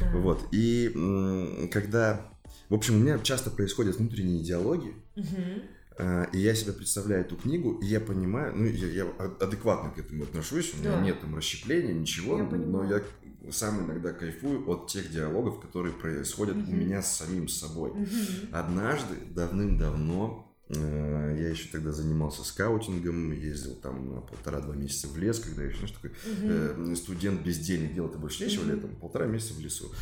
Да. 0.00 0.10
Вот. 0.16 0.44
И 0.50 0.90
м- 0.94 1.68
когда, 1.68 2.26
в 2.68 2.74
общем, 2.74 2.96
у 2.96 2.98
меня 2.98 3.18
часто 3.20 3.50
происходят 3.50 3.96
внутренние 3.96 4.42
диалоги. 4.42 4.94
Угу. 5.16 6.32
И 6.32 6.38
я 6.38 6.56
себе 6.56 6.72
представляю 6.72 7.20
эту 7.20 7.36
книгу, 7.36 7.78
и 7.80 7.86
я 7.86 8.00
понимаю, 8.00 8.52
ну, 8.56 8.64
я, 8.64 8.88
я 8.88 9.04
адекватно 9.38 9.90
к 9.90 9.98
этому 10.00 10.24
отношусь, 10.24 10.74
у 10.74 10.78
меня 10.78 10.90
да. 10.90 11.00
нет 11.00 11.20
там 11.20 11.36
расщепления, 11.36 11.94
ничего, 11.94 12.38
я 12.38 12.42
но 12.42 12.84
я 12.84 13.00
сам 13.52 13.84
иногда 13.84 14.12
кайфую 14.12 14.68
от 14.68 14.88
тех 14.88 15.10
диалогов, 15.10 15.60
которые 15.60 15.94
происходят 15.94 16.56
mm-hmm. 16.56 16.72
у 16.72 16.74
меня 16.74 17.02
с 17.02 17.16
самим 17.16 17.48
собой. 17.48 17.90
Mm-hmm. 17.90 18.50
Однажды, 18.52 19.16
давным-давно, 19.30 20.54
э, 20.68 21.36
я 21.40 21.48
еще 21.48 21.68
тогда 21.70 21.92
занимался 21.92 22.44
скаутингом, 22.44 23.32
ездил 23.32 23.74
там 23.76 24.14
на 24.14 24.20
полтора-два 24.20 24.74
месяца 24.74 25.08
в 25.08 25.16
лес, 25.18 25.38
когда 25.40 25.62
я 25.62 25.68
еще, 25.68 25.78
знаешь, 25.78 25.94
такой 25.94 26.10
mm-hmm. 26.10 26.92
э, 26.92 26.96
студент 26.96 27.42
без 27.42 27.58
денег, 27.58 27.94
делать 27.94 28.16
больше 28.16 28.44
нечего 28.44 28.64
mm-hmm. 28.64 28.74
летом, 28.74 28.96
полтора 28.96 29.26
месяца 29.26 29.54
в 29.54 29.60
лесу. 29.60 29.92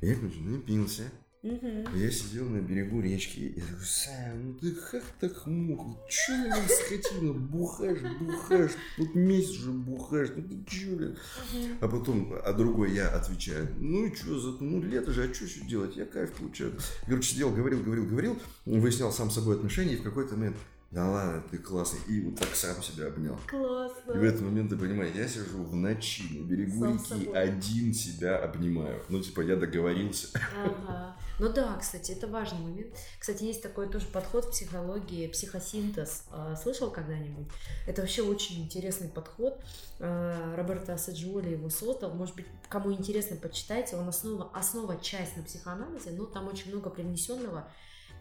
Я, 0.00 0.14
короче, 0.16 0.40
напился, 0.40 1.04
Угу. 1.44 1.98
Я 1.98 2.10
сидел 2.10 2.48
на 2.48 2.62
берегу 2.62 3.02
речки 3.02 3.40
и 3.40 3.60
такой, 3.60 3.84
Сам, 3.84 4.46
ну 4.46 4.54
ты 4.54 4.70
как 4.70 5.04
так 5.20 5.46
мог? 5.46 6.08
Че 6.08 6.50
ты 6.50 6.74
скотина, 6.74 7.34
бухаешь, 7.34 8.00
бухаешь, 8.18 8.70
тут 8.96 9.14
месяц 9.14 9.50
же 9.50 9.70
бухаешь, 9.70 10.30
ну 10.34 10.42
ты 10.42 10.64
че, 10.66 10.86
блин? 10.96 11.10
Угу. 11.10 11.58
А 11.82 11.88
потом, 11.88 12.34
а 12.42 12.52
другой 12.54 12.94
я 12.94 13.10
отвечаю, 13.10 13.68
ну 13.78 14.06
и 14.06 14.14
что, 14.14 14.40
за, 14.40 14.52
ну 14.64 14.82
лето 14.82 15.12
же, 15.12 15.24
а 15.24 15.34
что 15.34 15.44
еще 15.44 15.60
делать, 15.66 15.96
я 15.96 16.06
кайф 16.06 16.32
получаю. 16.32 16.78
Короче, 17.06 17.34
сидел, 17.34 17.50
говорил, 17.50 17.82
говорил, 17.82 18.06
говорил, 18.06 18.38
выяснял 18.64 19.12
сам 19.12 19.30
с 19.30 19.34
собой 19.34 19.56
отношения 19.56 19.94
и 19.94 19.98
в 19.98 20.02
какой-то 20.02 20.36
момент, 20.36 20.56
да 20.94 21.10
ладно, 21.10 21.42
ты 21.50 21.58
классный. 21.58 21.98
И 22.06 22.20
вот 22.20 22.38
так 22.38 22.54
сам 22.54 22.80
себя 22.80 23.08
обнял. 23.08 23.36
Классно. 23.48 24.12
И 24.12 24.16
в 24.16 24.22
этот 24.22 24.42
момент 24.42 24.70
ты 24.70 24.76
понимаешь, 24.76 25.12
я 25.16 25.26
сижу 25.26 25.64
в 25.64 25.74
ночи 25.74 26.22
на 26.30 26.44
берегу 26.44 26.80
сам 26.80 26.92
реки, 26.94 27.08
собой. 27.08 27.42
один 27.42 27.92
себя 27.92 28.38
обнимаю. 28.38 29.02
Ну, 29.08 29.20
типа, 29.20 29.40
я 29.40 29.56
договорился. 29.56 30.28
Ага. 30.64 31.16
Ну 31.40 31.52
да, 31.52 31.76
кстати, 31.80 32.12
это 32.12 32.28
важный 32.28 32.60
момент. 32.60 32.94
Кстати, 33.18 33.42
есть 33.42 33.60
такой 33.60 33.88
тоже 33.88 34.06
подход 34.06 34.44
в 34.44 34.50
психологии, 34.52 35.26
психосинтез. 35.26 36.26
А, 36.30 36.54
слышал 36.54 36.92
когда-нибудь? 36.92 37.48
Это 37.88 38.02
вообще 38.02 38.22
очень 38.22 38.62
интересный 38.62 39.08
подход. 39.08 39.60
А, 39.98 40.54
Роберто 40.54 40.94
Асаджиоли 40.94 41.50
его 41.50 41.70
создал. 41.70 42.14
Может 42.14 42.36
быть, 42.36 42.46
кому 42.68 42.92
интересно, 42.92 43.36
почитайте. 43.36 43.96
Он 43.96 44.08
основа, 44.08 44.48
основа 44.54 44.96
часть 45.00 45.36
на 45.36 45.42
психоанализе, 45.42 46.12
но 46.12 46.24
там 46.24 46.46
очень 46.46 46.70
много 46.70 46.88
привнесенного 46.88 47.68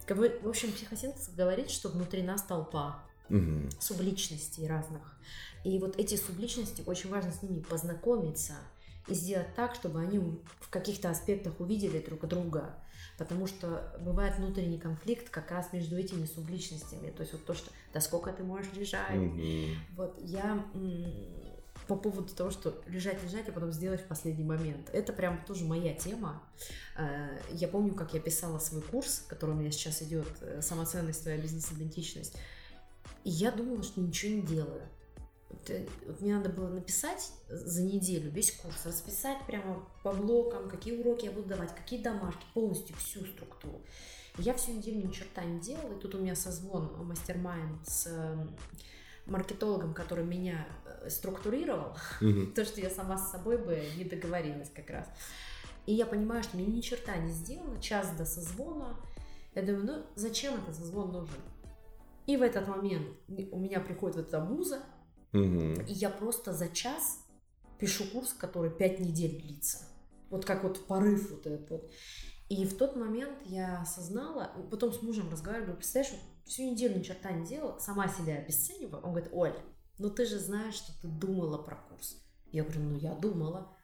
в 0.08 0.48
общем, 0.48 0.72
психосинтез 0.72 1.30
говорит, 1.30 1.70
что 1.70 1.90
внутри 1.90 2.24
нас 2.24 2.42
толпа 2.44 3.04
угу. 3.30 3.70
субличностей 3.80 4.68
разных. 4.68 5.18
И 5.64 5.80
вот 5.80 5.98
эти 5.98 6.16
субличности, 6.16 6.84
очень 6.86 7.10
важно 7.10 7.32
с 7.32 7.42
ними 7.42 7.62
познакомиться 7.62 8.54
и 9.08 9.14
сделать 9.14 9.54
так, 9.56 9.76
чтобы 9.76 10.00
они 10.02 10.20
в 10.60 10.70
каких-то 10.70 11.10
аспектах 11.10 11.60
увидели 11.60 12.00
друг 12.00 12.28
друга. 12.28 12.76
Потому 13.18 13.48
что 13.48 13.96
бывает 14.02 14.38
внутренний 14.38 14.80
конфликт 14.80 15.30
как 15.30 15.52
раз 15.52 15.72
между 15.72 15.98
этими 15.98 16.26
субличностями. 16.26 17.12
То 17.12 17.22
есть 17.22 17.34
вот 17.34 17.46
то, 17.46 17.54
что 17.54 17.70
да 17.94 18.02
сколько 18.02 18.32
ты 18.32 18.44
можешь 18.44 18.74
лежать. 18.74 19.16
Угу. 19.16 19.42
Вот 19.96 20.20
я 20.20 20.66
по 21.88 21.96
поводу 21.96 22.34
того, 22.34 22.52
что 22.52 22.82
лежать-лежать, 22.88 23.50
а 23.50 23.52
потом 23.52 23.72
сделать 23.72 24.02
в 24.02 24.06
последний 24.06 24.44
момент. 24.44 24.90
Это 24.94 25.14
прям 25.14 25.44
тоже 25.46 25.66
моя 25.66 25.94
тема. 25.94 26.42
Э, 26.98 27.38
я 27.52 27.68
помню, 27.68 27.94
как 27.94 28.14
я 28.14 28.20
писала 28.20 28.60
свой 28.60 28.82
курс, 28.82 29.26
который 29.28 29.52
у 29.52 29.58
меня 29.58 29.72
сейчас 29.72 30.02
идет, 30.02 30.28
э, 30.42 30.62
«Самоценность, 30.62 31.24
твоя 31.24 31.38
бизнес-идентичность». 31.38 32.38
И 33.24 33.30
я 33.30 33.52
думала, 33.52 33.84
что 33.84 34.02
ничего 34.02 34.34
не 34.34 34.42
делаю. 34.42 34.82
Э, 35.68 35.86
мне 36.20 36.36
надо 36.36 36.50
было 36.50 36.70
написать 36.70 37.32
за 37.50 37.84
неделю 37.84 38.32
весь 38.32 38.52
курс, 38.52 38.86
расписать 38.86 39.46
прямо 39.46 39.88
по 40.04 40.14
блокам, 40.14 40.70
какие 40.70 40.98
уроки 40.98 41.26
я 41.26 41.32
буду 41.32 41.50
давать, 41.50 41.76
какие 41.76 42.02
домашки, 42.02 42.44
полностью 42.54 42.96
всю 42.98 43.26
структуру. 43.26 43.82
Я 44.38 44.54
всю 44.56 44.72
неделю 44.74 45.08
ни 45.08 45.12
черта 45.12 45.44
не 45.44 45.60
делала, 45.60 45.96
и 45.96 46.00
тут 46.00 46.16
у 46.16 46.20
меня 46.20 46.36
созвон 46.36 46.92
мастер-майнд 47.06 47.88
с 47.88 48.10
маркетологом, 49.26 49.94
который 49.94 50.26
меня 50.26 50.68
структурировал, 51.10 51.96
то, 52.56 52.66
что 52.66 52.82
я 52.82 52.90
сама 52.90 53.18
с 53.18 53.32
собой 53.32 53.58
бы 53.58 53.82
не 53.98 54.04
договорилась 54.04 54.70
как 54.70 54.90
раз. 54.90 55.08
И 55.86 55.94
я 55.94 56.06
понимаю, 56.06 56.44
что 56.44 56.58
мне 56.58 56.66
ни 56.66 56.82
черта 56.82 57.16
не 57.18 57.32
сделано, 57.32 57.82
час 57.82 58.12
до 58.18 58.26
созвона. 58.26 58.98
Я 59.56 59.64
думаю, 59.64 59.86
ну 59.86 60.06
зачем 60.16 60.56
этот 60.56 60.76
созвон 60.76 61.12
нужен? 61.12 61.42
И 62.26 62.38
в 62.38 62.42
этот 62.42 62.68
момент 62.68 63.06
у 63.52 63.60
меня 63.60 63.80
приходит 63.80 64.16
вот 64.16 64.28
эта 64.28 64.40
муза, 64.40 64.80
и 65.34 65.94
я 65.94 66.10
просто 66.10 66.54
за 66.54 66.70
час 66.70 67.20
пишу 67.80 68.06
курс, 68.06 68.34
который 68.34 68.72
пять 68.72 69.00
недель 69.00 69.42
длится. 69.42 69.80
Вот 70.30 70.46
как 70.46 70.64
вот 70.64 70.88
порыв 70.88 71.32
вот 71.32 71.46
этот 71.46 71.70
вот. 71.70 71.92
И 72.50 72.66
в 72.66 72.78
тот 72.78 72.96
момент 72.96 73.40
я 73.46 73.82
осознала, 73.82 74.52
потом 74.70 74.94
с 74.94 75.02
мужем 75.02 75.30
разговариваю, 75.30 75.76
представляешь, 75.76 76.16
всю 76.46 76.64
неделю 76.64 77.00
ни 77.00 77.04
черта 77.04 77.32
не 77.32 77.46
делала, 77.46 77.78
сама 77.80 78.08
себя 78.08 78.36
обесцениваю. 78.38 79.02
Он 79.04 79.12
говорит, 79.12 79.30
Оль, 79.34 79.56
ну 80.00 80.10
ты 80.10 80.26
же 80.26 80.40
знаешь, 80.40 80.76
что 80.76 80.92
ты 81.02 81.08
думала 81.08 81.58
про 81.58 81.76
курс. 81.76 82.18
Я 82.52 82.64
говорю, 82.64 82.82
ну 82.82 82.98
я 82.98 83.14
думала. 83.14 83.76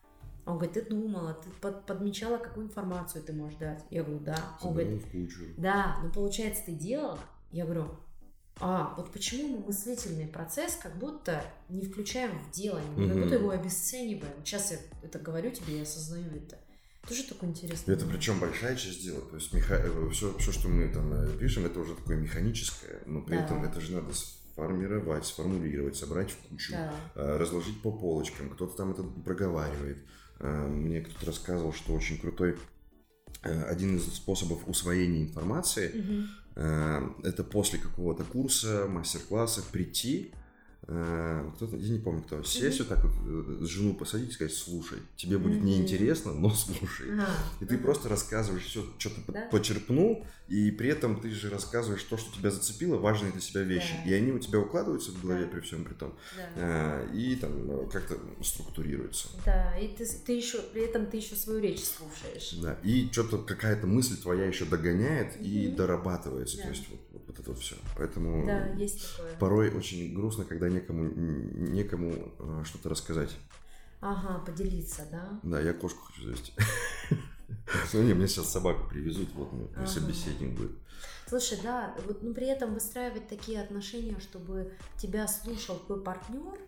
Он 0.45 0.57
говорит, 0.57 0.74
ты 0.74 0.82
думала, 0.82 1.34
ты 1.34 1.49
под, 1.62 1.86
подмечала, 1.86 2.38
какую 2.38 2.68
информацию 2.68 3.24
ты 3.24 3.34
можешь 3.34 3.57
дать. 3.60 3.84
Я 3.89 4.03
говорю, 4.03 4.20
да. 4.22 4.57
Он 4.62 4.74
говорит, 4.74 5.03
да, 5.57 5.99
ну 6.03 6.12
получается, 6.12 6.64
ты 6.66 6.72
делала? 6.74 7.20
Я 7.51 7.66
говорю, 7.66 7.89
а, 8.60 8.93
вот 8.97 9.12
почему 9.12 9.57
мы 9.57 9.68
мыслительный 9.68 10.28
процесс 10.28 10.76
как 10.76 10.97
будто 10.97 11.43
не 11.70 11.86
включаем 11.86 12.38
в 12.39 12.51
дело, 12.51 12.82
мы 12.95 13.07
как 13.07 13.18
будто 13.24 13.36
его 13.36 13.51
обесцениваем. 13.51 14.34
Сейчас 14.43 14.72
я 14.72 14.78
это 15.01 15.20
говорю 15.20 15.51
тебе, 15.51 15.78
я 15.78 15.84
осознаю 15.84 16.30
это. 16.36 16.57
Тоже 17.07 17.24
такое 17.24 17.49
интересное. 17.49 17.95
Это 17.95 18.05
причем 18.05 18.39
большая 18.39 18.76
часть 18.76 19.01
дела. 19.01 19.22
То 19.22 19.38
есть 19.38 19.53
меха... 19.53 19.82
все, 20.12 20.38
все, 20.38 20.51
что 20.51 20.68
мы 20.68 20.89
там 20.89 21.14
э, 21.14 21.38
пишем, 21.38 21.66
это 21.66 21.80
уже 21.80 21.95
такое 21.95 22.18
механическое, 22.18 23.01
но 23.05 23.22
при 23.22 23.38
да. 23.38 23.45
этом 23.45 23.64
это 23.64 23.80
же 23.80 23.93
надо 23.93 24.14
сформировать, 24.60 25.26
сформулировать, 25.26 25.95
собрать 25.95 26.32
в 26.32 26.38
кучу, 26.49 26.74
да. 26.74 26.93
Э, 27.16 27.38
разложить 27.38 27.82
по 27.82 27.91
полочкам. 27.91 28.49
Кто-то 28.49 28.76
там 28.76 28.91
это 28.91 29.03
проговаривает. 29.03 29.97
Мне 30.39 31.01
кто-то 31.01 31.26
рассказывал, 31.26 31.74
что 31.74 31.93
очень 31.93 32.18
крутой 32.18 32.57
один 33.41 33.97
из 33.97 34.05
способов 34.05 34.70
усвоения 34.70 35.22
информации 35.22 35.89
угу. 35.99 37.28
это 37.28 37.43
после 37.43 37.78
какого-то 37.78 38.24
курса, 38.24 38.86
мастер-класса 38.88 39.64
прийти 39.70 40.32
Э, 40.32 40.38
кто-то, 41.55 41.75
я 41.77 41.93
не 41.93 41.99
помню 41.99 42.23
кто, 42.23 42.41
сесть 42.43 42.79
вот 42.79 42.89
так 42.89 43.03
вот, 43.03 43.11
э, 43.23 43.65
жену 43.65 43.93
посадить 43.93 44.29
и 44.29 44.33
сказать, 44.33 44.53
слушай, 44.53 44.97
тебе 45.15 45.37
будет 45.37 45.61
неинтересно, 45.61 46.33
но 46.33 46.49
слушай. 46.49 47.07
И 47.59 47.65
ты 47.65 47.77
просто 47.77 48.09
рассказываешь 48.09 48.65
все, 48.65 48.83
что 48.97 49.09
ты 49.09 49.21
почерпнул, 49.51 50.25
и 50.47 50.71
при 50.71 50.89
этом 50.89 51.21
ты 51.21 51.29
же 51.29 51.51
рассказываешь 51.51 52.01
то, 52.03 52.17
что 52.17 52.35
тебя 52.35 52.49
зацепило, 52.49 52.97
важные 52.97 53.31
для 53.31 53.41
себя 53.41 53.61
вещи. 53.61 53.93
И 54.05 54.13
они 54.13 54.31
у 54.31 54.39
тебя 54.39 54.59
укладываются 54.59 55.11
в 55.11 55.21
голове 55.21 55.45
при 55.45 55.59
всем 55.59 55.83
при 55.83 55.93
том, 55.93 56.15
э, 56.55 57.07
и 57.13 57.35
там 57.35 57.87
как-то 57.89 58.17
структурируются. 58.43 59.27
Да, 59.45 59.77
и 59.77 59.89
ты, 59.89 60.05
ты 60.25 60.31
еще, 60.33 60.59
при 60.73 60.83
этом 60.83 61.05
ты 61.05 61.17
еще 61.17 61.35
свою 61.35 61.59
речь 61.59 61.83
слушаешь. 61.83 62.53
Да, 62.61 62.79
и 62.83 63.09
что-то 63.11 63.37
какая-то 63.37 63.85
мысль 63.85 64.17
твоя 64.17 64.45
еще 64.45 64.65
догоняет 64.65 65.39
и 65.39 65.67
дорабатывается. 65.67 66.57
То 66.57 66.69
есть 66.69 66.89
вот 66.89 66.99
вот 67.50 67.60
все. 67.60 67.76
Поэтому 67.97 68.45
да, 68.45 68.68
есть 68.74 69.16
такое. 69.16 69.36
порой 69.38 69.70
очень 69.72 70.14
грустно, 70.14 70.45
когда 70.45 70.70
некому, 70.70 71.04
некому 71.04 72.34
э, 72.39 72.64
что-то 72.66 72.89
рассказать. 72.89 73.36
Ага, 74.02 74.43
поделиться, 74.45 75.06
да? 75.12 75.39
Да, 75.43 75.60
я 75.60 75.74
кошку 75.74 76.02
хочу 76.06 76.24
завести. 76.24 76.54
Ну, 77.93 78.04
не, 78.04 78.14
мне 78.14 78.28
сейчас 78.28 78.52
собаку 78.52 78.88
привезут, 78.88 79.30
вот 79.34 79.52
мой 79.52 79.88
собеседник 79.88 80.56
будет. 80.58 80.72
Слушай, 81.28 81.60
да, 81.64 81.95
вот, 82.06 82.22
но 82.22 82.30
ну, 82.30 82.36
при 82.36 82.47
этом 82.47 82.74
выстраивать 82.74 83.28
такие 83.28 83.62
отношения, 83.62 84.20
чтобы 84.20 84.74
тебя 84.97 85.28
слушал 85.28 85.78
твой 85.78 86.02
партнер, 86.02 86.60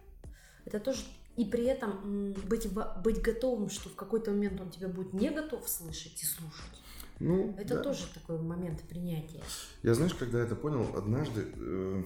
это 0.65 0.79
тоже 0.79 1.01
и 1.37 1.45
при 1.45 1.65
этом 1.65 2.33
быть, 2.47 2.67
быть 3.03 3.21
готовым, 3.21 3.69
что 3.69 3.89
в 3.89 3.95
какой-то 3.95 4.31
момент 4.31 4.59
он 4.59 4.69
тебя 4.69 4.89
будет 4.89 5.13
не 5.13 5.29
готов 5.29 5.67
слышать 5.67 6.21
и 6.21 6.25
слушать. 6.25 6.80
Ну, 7.21 7.55
это 7.57 7.75
да. 7.75 7.83
тоже 7.83 8.05
такой 8.13 8.39
момент 8.39 8.81
принятия. 8.83 9.41
Я, 9.83 9.93
знаешь, 9.93 10.13
когда 10.13 10.39
это 10.39 10.55
понял, 10.55 10.95
однажды 10.95 11.45
э, 11.55 12.03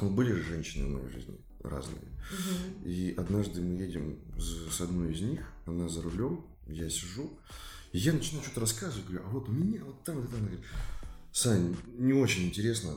были 0.00 0.32
же 0.32 0.42
женщины 0.42 0.86
в 0.86 0.98
моей 0.98 1.08
жизни 1.08 1.38
разные. 1.62 2.00
Угу. 2.00 2.88
И 2.88 3.14
однажды 3.16 3.60
мы 3.60 3.80
едем 3.80 4.18
с 4.38 4.80
одной 4.80 5.12
из 5.12 5.20
них, 5.20 5.52
она 5.66 5.88
за 5.88 6.02
рулем, 6.02 6.46
я 6.66 6.88
сижу, 6.88 7.30
и 7.92 7.98
я 7.98 8.12
начинаю 8.12 8.44
что-то 8.44 8.60
рассказывать, 8.60 9.06
говорю, 9.06 9.24
а 9.26 9.30
вот 9.30 9.48
у 9.48 9.52
меня 9.52 9.84
вот 9.84 10.02
там, 10.04 10.20
вот 10.20 10.30
там. 10.30 10.38
Она 10.38 10.48
говорит, 10.48 10.66
Сань, 11.32 11.76
не 11.98 12.12
очень 12.12 12.46
интересно, 12.46 12.96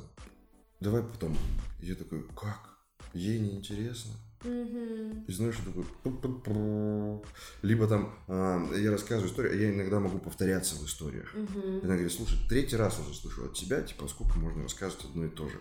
давай 0.79 1.03
потом. 1.03 1.37
Я 1.81 1.95
такой, 1.95 2.23
как? 2.35 2.77
Ей 3.13 3.39
не 3.39 3.57
интересно? 3.57 4.13
Угу. 4.43 5.25
И 5.27 5.31
знаешь, 5.31 5.55
что 5.55 5.71
такое... 5.71 7.21
Либо 7.61 7.87
там 7.87 8.13
э, 8.27 8.79
я 8.79 8.91
рассказываю 8.91 9.29
историю, 9.29 9.53
а 9.53 9.55
я 9.55 9.73
иногда 9.73 9.99
могу 9.99 10.19
повторяться 10.19 10.75
в 10.75 10.85
историях. 10.85 11.33
Угу. 11.33 11.81
Она 11.83 11.93
говорит, 11.93 12.11
слушай, 12.11 12.37
третий 12.49 12.75
раз 12.75 12.99
уже 12.99 13.13
слышу 13.17 13.45
от 13.45 13.53
тебя, 13.53 13.81
типа, 13.81 14.07
сколько 14.07 14.37
можно 14.37 14.63
рассказывать 14.63 15.05
одно 15.05 15.25
и 15.25 15.29
то 15.29 15.47
же. 15.47 15.59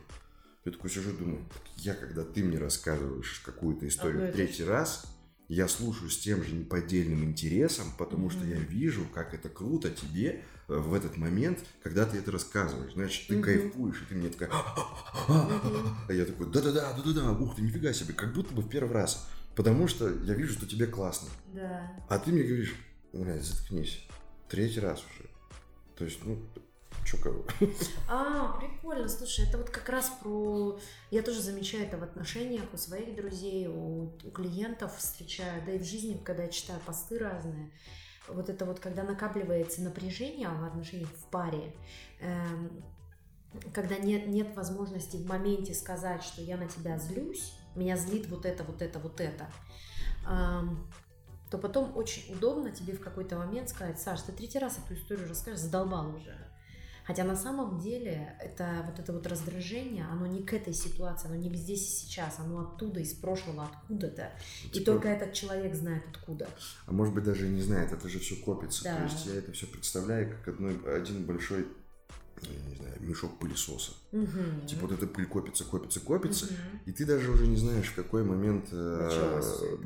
Я 0.64 0.72
такой 0.72 0.90
сижу 0.90 1.12
думаю, 1.12 1.44
я, 1.76 1.94
когда 1.94 2.24
ты 2.24 2.44
мне 2.44 2.58
рассказываешь 2.58 3.42
какую-то 3.44 3.88
историю 3.88 4.28
Одно 4.28 4.32
третий 4.32 4.64
раз, 4.64 5.06
я 5.48 5.68
слушаю 5.68 6.10
с 6.10 6.18
тем 6.18 6.42
же 6.42 6.54
неподдельным 6.54 7.24
интересом, 7.24 7.86
потому 7.98 8.28
mm-hmm. 8.28 8.32
что 8.32 8.44
я 8.46 8.56
вижу, 8.56 9.06
как 9.12 9.34
это 9.34 9.48
круто 9.48 9.90
тебе 9.90 10.42
э, 10.68 10.74
в 10.74 10.94
этот 10.94 11.16
момент, 11.16 11.58
когда 11.82 12.06
ты 12.06 12.18
это 12.18 12.30
рассказываешь. 12.30 12.92
Значит, 12.94 13.28
ты 13.28 13.34
mm-hmm. 13.34 13.42
кайфуешь, 13.42 14.02
и 14.02 14.04
ты 14.06 14.14
мне 14.14 14.28
такая... 14.28 14.50
А 15.28 16.12
я 16.12 16.24
такой, 16.24 16.50
да-да-да, 16.50 16.92
да-да-да, 16.94 17.32
ух 17.32 17.56
ты, 17.56 17.62
нифига 17.62 17.92
себе, 17.92 18.14
как 18.14 18.32
будто 18.32 18.54
бы 18.54 18.62
в 18.62 18.68
первый 18.68 18.92
раз. 18.92 19.28
Потому 19.54 19.88
что 19.88 20.08
я 20.08 20.34
вижу, 20.34 20.54
что 20.54 20.66
тебе 20.66 20.86
классно. 20.86 21.28
Да. 21.52 21.92
А 22.08 22.18
ты 22.18 22.32
мне 22.32 22.42
говоришь, 22.42 22.74
блядь, 23.12 23.44
заткнись. 23.44 24.06
Третий 24.48 24.80
раз 24.80 25.00
уже. 25.00 25.28
То 25.96 26.04
есть, 26.04 26.18
ну, 26.24 26.38
Чё 27.04 27.18
кого? 27.18 27.44
А, 28.08 28.58
прикольно. 28.58 29.08
Слушай, 29.08 29.46
это 29.48 29.58
вот 29.58 29.70
как 29.70 29.88
раз 29.88 30.12
про... 30.22 30.78
Я 31.10 31.22
тоже 31.22 31.40
замечаю 31.40 31.84
это 31.84 31.96
в 31.96 32.02
отношениях 32.02 32.64
у 32.72 32.76
своих 32.76 33.16
друзей, 33.16 33.68
у, 33.68 34.12
у 34.24 34.30
клиентов 34.30 34.96
встречаю, 34.96 35.62
да 35.64 35.72
и 35.72 35.78
в 35.78 35.84
жизни, 35.84 36.20
когда 36.22 36.44
я 36.44 36.48
читаю 36.48 36.80
посты 36.84 37.18
разные. 37.18 37.70
Вот 38.28 38.48
это 38.48 38.64
вот, 38.64 38.80
когда 38.80 39.02
накапливается 39.02 39.82
напряжение 39.82 40.48
в 40.48 40.64
отношениях 40.64 41.10
в 41.10 41.24
паре, 41.26 41.74
эм, 42.20 42.84
когда 43.74 43.96
нет, 43.96 44.28
нет 44.28 44.54
возможности 44.56 45.16
в 45.16 45.26
моменте 45.26 45.74
сказать, 45.74 46.22
что 46.22 46.40
я 46.40 46.56
на 46.56 46.68
тебя 46.68 46.98
злюсь, 46.98 47.54
меня 47.74 47.96
злит 47.96 48.28
вот 48.28 48.46
это, 48.46 48.62
вот 48.64 48.80
это, 48.80 48.98
вот 49.00 49.20
это, 49.20 49.50
эм, 50.28 50.88
то 51.50 51.58
потом 51.58 51.96
очень 51.96 52.32
удобно 52.34 52.70
тебе 52.70 52.94
в 52.94 53.00
какой-то 53.00 53.36
момент 53.36 53.68
сказать, 53.68 54.00
Саш, 54.00 54.22
ты 54.22 54.32
третий 54.32 54.58
раз 54.58 54.78
эту 54.78 54.94
историю 54.94 55.28
расскажешь, 55.28 55.60
задолбал 55.60 56.14
уже. 56.14 56.51
Хотя 57.04 57.24
на 57.24 57.36
самом 57.36 57.78
деле 57.78 58.36
это 58.40 58.84
вот 58.86 58.98
это 58.98 59.12
вот 59.12 59.26
раздражение, 59.26 60.06
оно 60.10 60.26
не 60.26 60.42
к 60.42 60.52
этой 60.52 60.72
ситуации, 60.72 61.28
оно 61.28 61.36
не 61.36 61.54
здесь 61.54 61.82
и 61.82 62.06
сейчас, 62.06 62.38
оно 62.38 62.60
оттуда, 62.60 63.00
из 63.00 63.12
прошлого, 63.12 63.64
откуда-то. 63.64 64.30
И 64.64 64.68
типа... 64.68 64.86
только 64.86 65.08
этот 65.08 65.32
человек 65.32 65.74
знает 65.74 66.04
откуда. 66.10 66.48
А 66.86 66.92
может 66.92 67.14
быть 67.14 67.24
даже 67.24 67.46
и 67.46 67.50
не 67.50 67.62
знает, 67.62 67.92
это 67.92 68.08
же 68.08 68.18
все 68.18 68.36
копится. 68.36 68.84
Да. 68.84 68.96
То 68.96 69.02
есть 69.04 69.26
я 69.26 69.34
это 69.34 69.52
все 69.52 69.66
представляю 69.66 70.30
как 70.30 70.54
одной, 70.54 70.78
один 70.96 71.24
большой 71.24 71.66
не 72.40 72.76
знаю, 72.76 72.94
мешок 73.00 73.38
пылесоса. 73.38 73.92
Угу. 74.12 74.66
Типа 74.66 74.86
вот 74.86 74.92
эта 74.92 75.06
пыль 75.06 75.26
копится, 75.26 75.64
копится, 75.64 76.00
копится, 76.00 76.46
угу. 76.46 76.54
и 76.86 76.92
ты 76.92 77.04
даже 77.04 77.30
уже 77.30 77.46
не 77.46 77.56
знаешь, 77.56 77.86
в 77.86 77.94
какой 77.94 78.24
момент... 78.24 78.68
Э, 78.72 79.42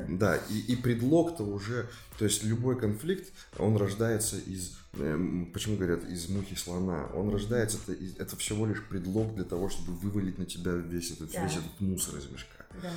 да, 0.09 0.37
и, 0.37 0.73
и 0.73 0.77
предлог-то 0.77 1.45
уже... 1.45 1.89
То 2.19 2.25
есть 2.25 2.45
любой 2.45 2.79
конфликт, 2.79 3.33
он 3.59 3.77
рождается 3.77 4.39
из... 4.39 4.77
Э, 4.95 5.19
почему 5.53 5.77
говорят, 5.77 6.05
из 6.09 6.29
мухи 6.29 6.55
слона? 6.55 7.07
Он 7.15 7.31
рождается, 7.31 7.79
это, 7.87 7.97
это 8.19 8.37
всего 8.37 8.67
лишь 8.67 8.83
предлог 8.87 9.35
для 9.35 9.45
того, 9.45 9.69
чтобы 9.69 9.93
вывалить 9.99 10.39
на 10.39 10.47
тебя 10.47 10.73
весь 10.73 11.11
этот, 11.11 11.33
да. 11.33 11.45
весь 11.45 11.57
этот 11.57 11.81
мусор 11.81 12.17
из 12.19 12.31
мешка. 12.31 12.65
Да. 12.83 12.91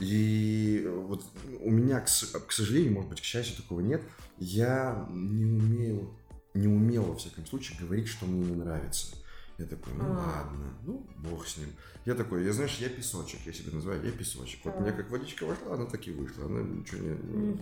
И 0.00 0.88
вот 0.88 1.24
у 1.60 1.70
меня, 1.70 2.00
к, 2.00 2.06
к 2.06 2.52
сожалению, 2.52 2.92
может 2.92 3.10
быть, 3.10 3.20
к 3.20 3.24
счастью, 3.24 3.56
такого 3.56 3.80
нет. 3.80 4.02
Я 4.38 5.06
не 5.10 5.44
умею 5.44 6.10
не 6.54 6.66
умел, 6.68 7.04
во 7.04 7.16
всяком 7.16 7.46
случае, 7.46 7.78
говорить, 7.80 8.08
что 8.08 8.26
мне 8.26 8.44
не 8.50 8.56
нравится. 8.56 9.16
Я 9.58 9.66
такой, 9.66 9.92
ну 9.92 10.04
А. 10.04 10.16
ладно, 10.16 10.74
ну 10.84 11.06
бог 11.18 11.46
с 11.46 11.58
ним. 11.58 11.68
Я 12.06 12.14
такой, 12.14 12.44
я 12.46 12.52
знаешь, 12.54 12.78
я 12.78 12.88
песочек, 12.88 13.40
я 13.44 13.52
себя 13.52 13.72
называю, 13.72 14.02
я 14.04 14.10
песочек. 14.10 14.64
Вот 14.64 14.74
у 14.76 14.80
меня 14.80 14.92
как 14.92 15.10
водичка 15.10 15.44
вошла, 15.44 15.74
она 15.74 15.84
так 15.84 16.06
и 16.08 16.12
вышла, 16.12 16.46
она 16.46 16.62
ничего 16.62 17.00
не... 17.02 17.10
Мгм. 17.10 17.60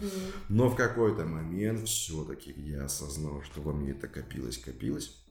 Но 0.49 0.68
в 0.70 0.76
какой-то 0.76 1.24
момент 1.26 1.89
все-таки 1.89 2.53
я 2.53 2.84
осознал, 2.84 3.43
что 3.43 3.61
во 3.62 3.72
мне 3.72 3.91
это 3.91 4.07
копилось, 4.07 4.59
копилось. 4.59 5.26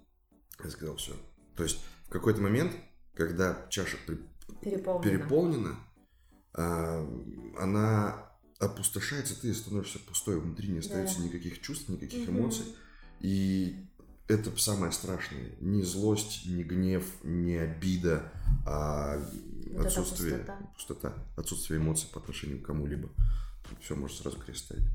Я 0.61 0.69
сказал, 0.69 0.97
все. 0.97 1.13
То 1.55 1.63
есть 1.63 1.79
в 2.07 2.09
какой-то 2.09 2.41
момент, 2.41 2.73
когда 3.13 3.65
чаша 3.69 3.95
при- 4.05 4.19
Переполнено. 4.61 5.03
переполнена, 5.03 5.75
а, 6.53 7.07
она 7.57 8.29
опустошается, 8.59 9.39
ты 9.39 9.53
становишься 9.53 9.99
пустой, 9.99 10.39
внутри 10.39 10.67
не 10.69 10.79
остается 10.79 11.19
Да. 11.19 11.23
никаких 11.25 11.61
чувств, 11.61 11.87
никаких 11.89 12.27
Мгм. 12.27 12.39
эмоций. 12.39 12.65
И 13.19 13.87
это 14.27 14.55
самое 14.59 14.91
страшное. 14.91 15.51
Не 15.59 15.83
злость, 15.83 16.45
не 16.45 16.63
гнев, 16.63 17.05
не 17.23 17.55
обида, 17.55 18.31
а 18.65 19.19
Вот 19.71 19.85
отсутствие, 19.85 20.37
пустота. 20.39 20.57
пустота, 20.75 21.13
отсутствие 21.35 21.79
эмоций 21.79 22.09
по 22.13 22.19
отношению 22.19 22.61
к 22.61 22.65
кому-либо. 22.65 23.09
Все, 23.81 23.95
может 23.95 24.17
сразу 24.17 24.37
крест 24.39 24.65
ставить. 24.65 24.85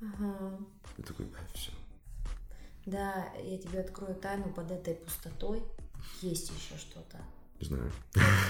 Ага. 0.00 0.58
И 0.98 1.02
такой, 1.02 1.26
все. 1.54 1.70
Да, 2.86 3.32
я 3.42 3.58
тебе 3.58 3.80
открою 3.80 4.14
тайну, 4.14 4.52
под 4.52 4.70
этой 4.70 4.94
пустотой 4.94 5.62
есть 6.20 6.50
еще 6.50 6.78
что-то. 6.78 7.18
Не 7.60 7.66
знаю. 7.66 7.92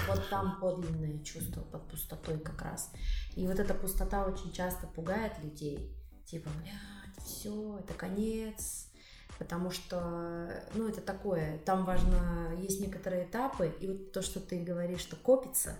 Вот 0.07 0.29
там 0.29 0.59
подлинное 0.59 1.23
чувство 1.23 1.61
под 1.61 1.87
пустотой 1.87 2.39
как 2.39 2.61
раз. 2.61 2.91
И 3.35 3.45
вот 3.47 3.59
эта 3.59 3.73
пустота 3.73 4.25
очень 4.25 4.51
часто 4.51 4.87
пугает 4.87 5.33
людей. 5.43 5.95
Типа, 6.25 6.49
блядь, 6.61 7.25
все, 7.25 7.79
это 7.79 7.93
конец. 7.93 8.89
Потому 9.37 9.69
что, 9.69 10.49
ну, 10.75 10.87
это 10.87 11.01
такое, 11.01 11.59
там 11.65 11.83
важно, 11.85 12.55
есть 12.57 12.79
некоторые 12.79 13.25
этапы, 13.25 13.73
и 13.81 13.87
вот 13.87 14.11
то, 14.13 14.21
что 14.21 14.39
ты 14.39 14.63
говоришь, 14.63 15.01
что 15.01 15.17
копится, 15.17 15.75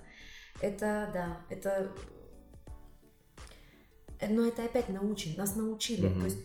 это, 0.61 1.09
да, 1.13 1.41
это, 1.49 1.91
э, 4.19 4.27
но 4.33 4.45
это 4.45 4.65
опять 4.65 4.89
научен, 4.89 5.35
нас 5.37 5.55
научили, 5.55 6.07
Мгм. 6.07 6.19
то 6.19 6.25
есть 6.25 6.37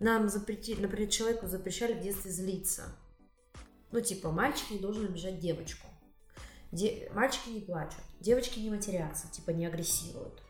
нам 0.00 0.28
запретили, 0.28 0.80
например, 0.82 1.08
человеку 1.08 1.46
запрещали 1.46 1.94
в 1.94 2.00
детстве 2.02 2.30
злиться. 2.30 2.84
Ну, 3.92 4.00
типа, 4.00 4.30
мальчик 4.30 4.70
не 4.70 4.78
должен 4.78 5.06
обижать 5.06 5.38
девочку. 5.38 5.86
Де- 6.72 7.08
мальчики 7.14 7.48
не 7.50 7.60
плачут, 7.60 8.00
девочки 8.20 8.58
не 8.58 8.70
матерятся, 8.70 9.30
типа 9.30 9.50
не 9.50 9.66
агрессируют. 9.66 10.42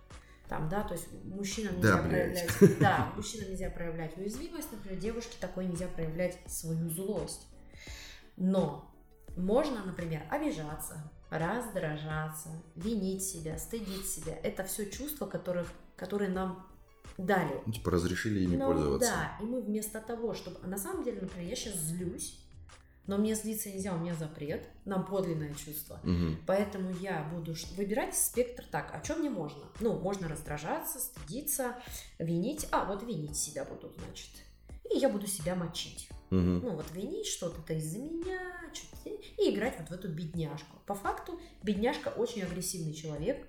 Там, 0.49 0.69
да, 0.69 0.83
то 0.85 0.95
есть 0.95 1.09
мужчинам 1.25 1.77
нельзя 1.77 1.97
Да, 1.97 2.03
блядь. 2.03 2.47
проявлять. 2.59 2.79
Да, 2.81 3.13
мужчинам 3.17 3.51
нельзя 3.51 3.71
проявлять 3.71 4.17
уязвимость, 4.17 4.71
например, 4.73 4.99
девушке 5.01 5.37
такой 5.41 5.67
нельзя 5.67 5.89
проявлять 5.89 6.39
свою 6.47 6.89
злость. 6.89 7.47
Но 8.37 8.95
можно, 9.37 9.85
например, 9.85 10.23
обижаться, 10.31 11.11
раздражаться, 11.31 12.51
винить 12.77 13.25
себя, 13.25 13.59
стыдить 13.59 14.09
себя. 14.09 14.39
Это 14.43 14.63
все 14.65 14.87
чувства, 14.89 15.27
которых, 15.27 15.67
которые 15.97 16.31
нам 16.31 16.67
дали. 17.19 17.61
Ну, 17.67 17.73
типа 17.73 17.91
разрешили 17.91 18.41
ими 18.45 18.57
Ну, 18.57 18.67
пользоваться. 18.67 19.11
Да, 19.11 19.45
и 19.45 19.49
мы 19.49 19.63
вместо 19.63 20.01
того, 20.01 20.35
чтобы... 20.35 20.65
На 20.67 20.79
самом 20.79 21.03
деле, 21.03 21.23
например, 21.23 21.49
я 21.49 21.57
сейчас 21.57 21.75
злюсь, 21.77 22.39
но 23.07 23.17
мне 23.19 23.35
злиться 23.35 23.69
нельзя, 23.71 23.95
у 23.95 23.99
меня 23.99 24.15
запрет, 24.15 24.69
нам 24.85 25.05
подлинное 25.07 25.55
чувство. 25.55 26.01
Мгм. 26.03 26.39
Поэтому 26.47 26.91
я 27.01 27.23
буду 27.33 27.55
выбирать 27.77 28.17
спектр 28.17 28.65
так, 28.71 28.95
о 28.95 29.01
чем 29.01 29.21
мне 29.21 29.31
можно. 29.31 29.65
Ну, 29.81 29.99
можно 29.99 30.29
раздражаться, 30.29 30.99
стыдиться, 30.99 31.77
винить. 32.19 32.67
А, 32.73 32.85
вот 32.85 33.03
винить 33.03 33.37
себя 33.37 33.65
буду, 33.65 33.93
значит. 33.99 34.31
И 34.93 34.99
я 34.99 35.09
буду 35.09 35.27
себя 35.27 35.55
мочить. 35.55 36.09
Мгм. 36.31 36.61
Ну, 36.61 36.71
вот 36.71 36.87
винить 36.93 37.27
что-то 37.27 37.73
из-за 37.75 37.99
меня, 37.99 38.41
что-то, 38.73 39.11
и 39.11 39.55
играть 39.55 39.77
вот 39.79 39.89
в 39.89 39.93
эту 39.93 40.09
бедняжку. 40.09 40.77
По 40.87 40.95
факту, 40.95 41.39
бедняжка 41.63 42.09
очень 42.09 42.43
агрессивный 42.43 42.93
человек, 42.95 43.47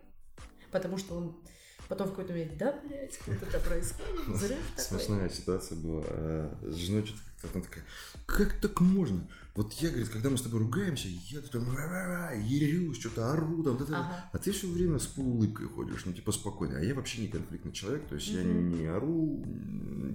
потому 0.71 0.97
что 0.97 1.15
он 1.15 1.41
потом 1.89 2.07
в 2.07 2.09
какой-то 2.11 2.33
момент, 2.33 2.57
да, 2.57 2.73
блядь, 2.83 3.17
вот 3.25 3.41
это 3.41 3.59
происходит, 3.59 4.27
взрыв 4.27 4.59
такой. 4.75 4.99
Смешная 4.99 5.29
ситуация 5.29 5.77
была. 5.77 6.03
а, 6.07 6.57
С 6.63 6.75
женой 6.75 7.05
что-то 7.05 7.21
она 7.43 7.63
такая, 7.63 7.83
как 8.25 8.53
так 8.59 8.81
можно? 8.81 9.27
Вот 9.55 9.73
я, 9.73 9.89
говорит, 9.89 10.09
когда 10.09 10.29
мы 10.29 10.37
с 10.37 10.41
тобой 10.43 10.59
ругаемся, 10.59 11.07
я 11.07 11.41
там 11.41 11.63
ра-ра-ра, 11.75 12.35
ерюсь, 12.35 12.99
что-то 12.99 13.31
ору, 13.31 13.63
там, 13.63 13.77
да-да. 13.77 13.99
Ага. 13.99 14.29
а 14.31 14.37
ты 14.37 14.51
все 14.51 14.67
время 14.67 14.99
с 14.99 15.07
полуулыбкой 15.07 15.67
ходишь, 15.67 16.05
ну, 16.05 16.13
типа, 16.13 16.31
спокойно. 16.31 16.77
А 16.77 16.81
я 16.81 16.93
вообще 16.93 17.21
не 17.21 17.27
конфликтный 17.27 17.71
человек, 17.71 18.07
то 18.07 18.15
есть 18.15 18.27
я 18.27 18.43
Мгм. 18.43 18.69
не 18.69 18.85
ору, 18.85 19.43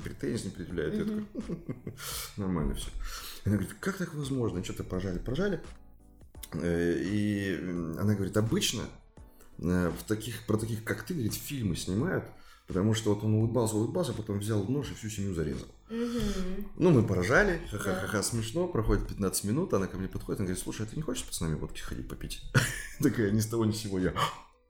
претензий 0.05 0.45
не 0.47 0.51
предъявляю. 0.51 0.95
Я 0.97 1.05
Мгм. 1.05 1.27
такой, 1.27 1.57
нормально 2.37 2.75
все. 2.75 2.91
Она 3.45 3.57
говорит, 3.57 3.75
как 3.81 3.97
так 3.97 4.15
возможно? 4.15 4.63
Что-то 4.63 4.85
пожали, 4.85 5.19
пожали. 5.19 5.61
Э, 6.53 6.99
И 7.03 7.57
она 7.99 8.15
говорит, 8.15 8.37
обычно 8.37 8.83
э, 9.59 9.89
в 9.91 10.03
таких, 10.05 10.45
про 10.47 10.57
таких, 10.57 10.85
как 10.85 11.03
ты, 11.05 11.15
говорит, 11.15 11.35
фильмы 11.35 11.75
снимают, 11.77 12.25
потому 12.73 12.95
что 12.95 13.15
вот 13.15 13.23
он 13.23 13.35
улыбался, 13.35 13.77
улыбался, 13.77 14.15
потом 14.15 14.39
взял 14.39 14.65
нож 14.65 14.91
и 14.91 14.95
всю 14.95 15.11
семью 15.11 15.35
зарезал. 15.35 15.69
Мгм. 15.91 16.71
Ну, 16.79 16.91
мы 16.91 17.07
поражали, 17.07 17.61
ха-ха-ха, 17.71 18.23
смешно, 18.23 18.67
проходит 18.67 19.07
15 19.09 19.45
минут, 19.45 19.75
она 19.75 19.87
ко 19.87 19.99
мне 19.99 20.09
подходит, 20.09 20.41
она 20.41 20.47
говорит, 20.47 20.65
слушай, 20.65 20.87
а 20.87 20.89
ты 20.89 20.97
не 20.97 21.03
хочешь 21.03 21.27
с 21.31 21.41
нами 21.43 21.55
водки 21.55 21.81
ходить 21.81 22.09
попить? 22.09 22.43
Такая, 22.99 23.31
ни 23.31 23.41
с 23.41 23.47
того 23.47 23.67
ни 23.67 23.73
с 23.73 23.77
сего, 23.77 23.99
я, 23.99 24.15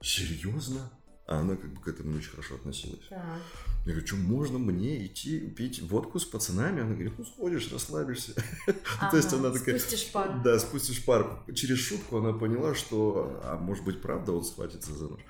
серьезно? 0.01 0.91
А 1.25 1.39
она 1.39 1.55
как 1.55 1.73
бы 1.73 1.79
к 1.79 1.87
этому 1.87 2.11
не 2.11 2.17
очень 2.17 2.31
хорошо 2.31 2.55
относилась. 2.55 3.07
Я 3.09 3.39
говорю, 3.85 4.05
что 4.05 4.17
можно 4.17 4.59
мне 4.59 5.05
идти 5.05 5.39
пить 5.39 5.81
водку 5.81 6.19
с 6.19 6.25
пацанами? 6.25 6.81
Она 6.81 6.93
говорит, 6.93 7.13
ну 7.17 7.23
сходишь, 7.23 7.71
расслабишься. 7.71 8.33
То 8.65 9.15
есть 9.15 9.31
Ага, 9.31 9.37
она 9.37 9.51
такая... 9.51 9.79
Спустишь 9.79 10.11
пар. 10.11 10.41
Да, 10.43 10.59
спустишь 10.59 11.05
пар. 11.05 11.45
Через 11.55 11.79
шутку 11.79 12.17
она 12.17 12.33
поняла, 12.33 12.75
что, 12.75 13.39
а 13.45 13.57
может 13.57 13.85
быть, 13.85 14.01
правда 14.01 14.33
он 14.33 14.43
схватится 14.43 14.93
за 14.93 15.07
нож. 15.07 15.21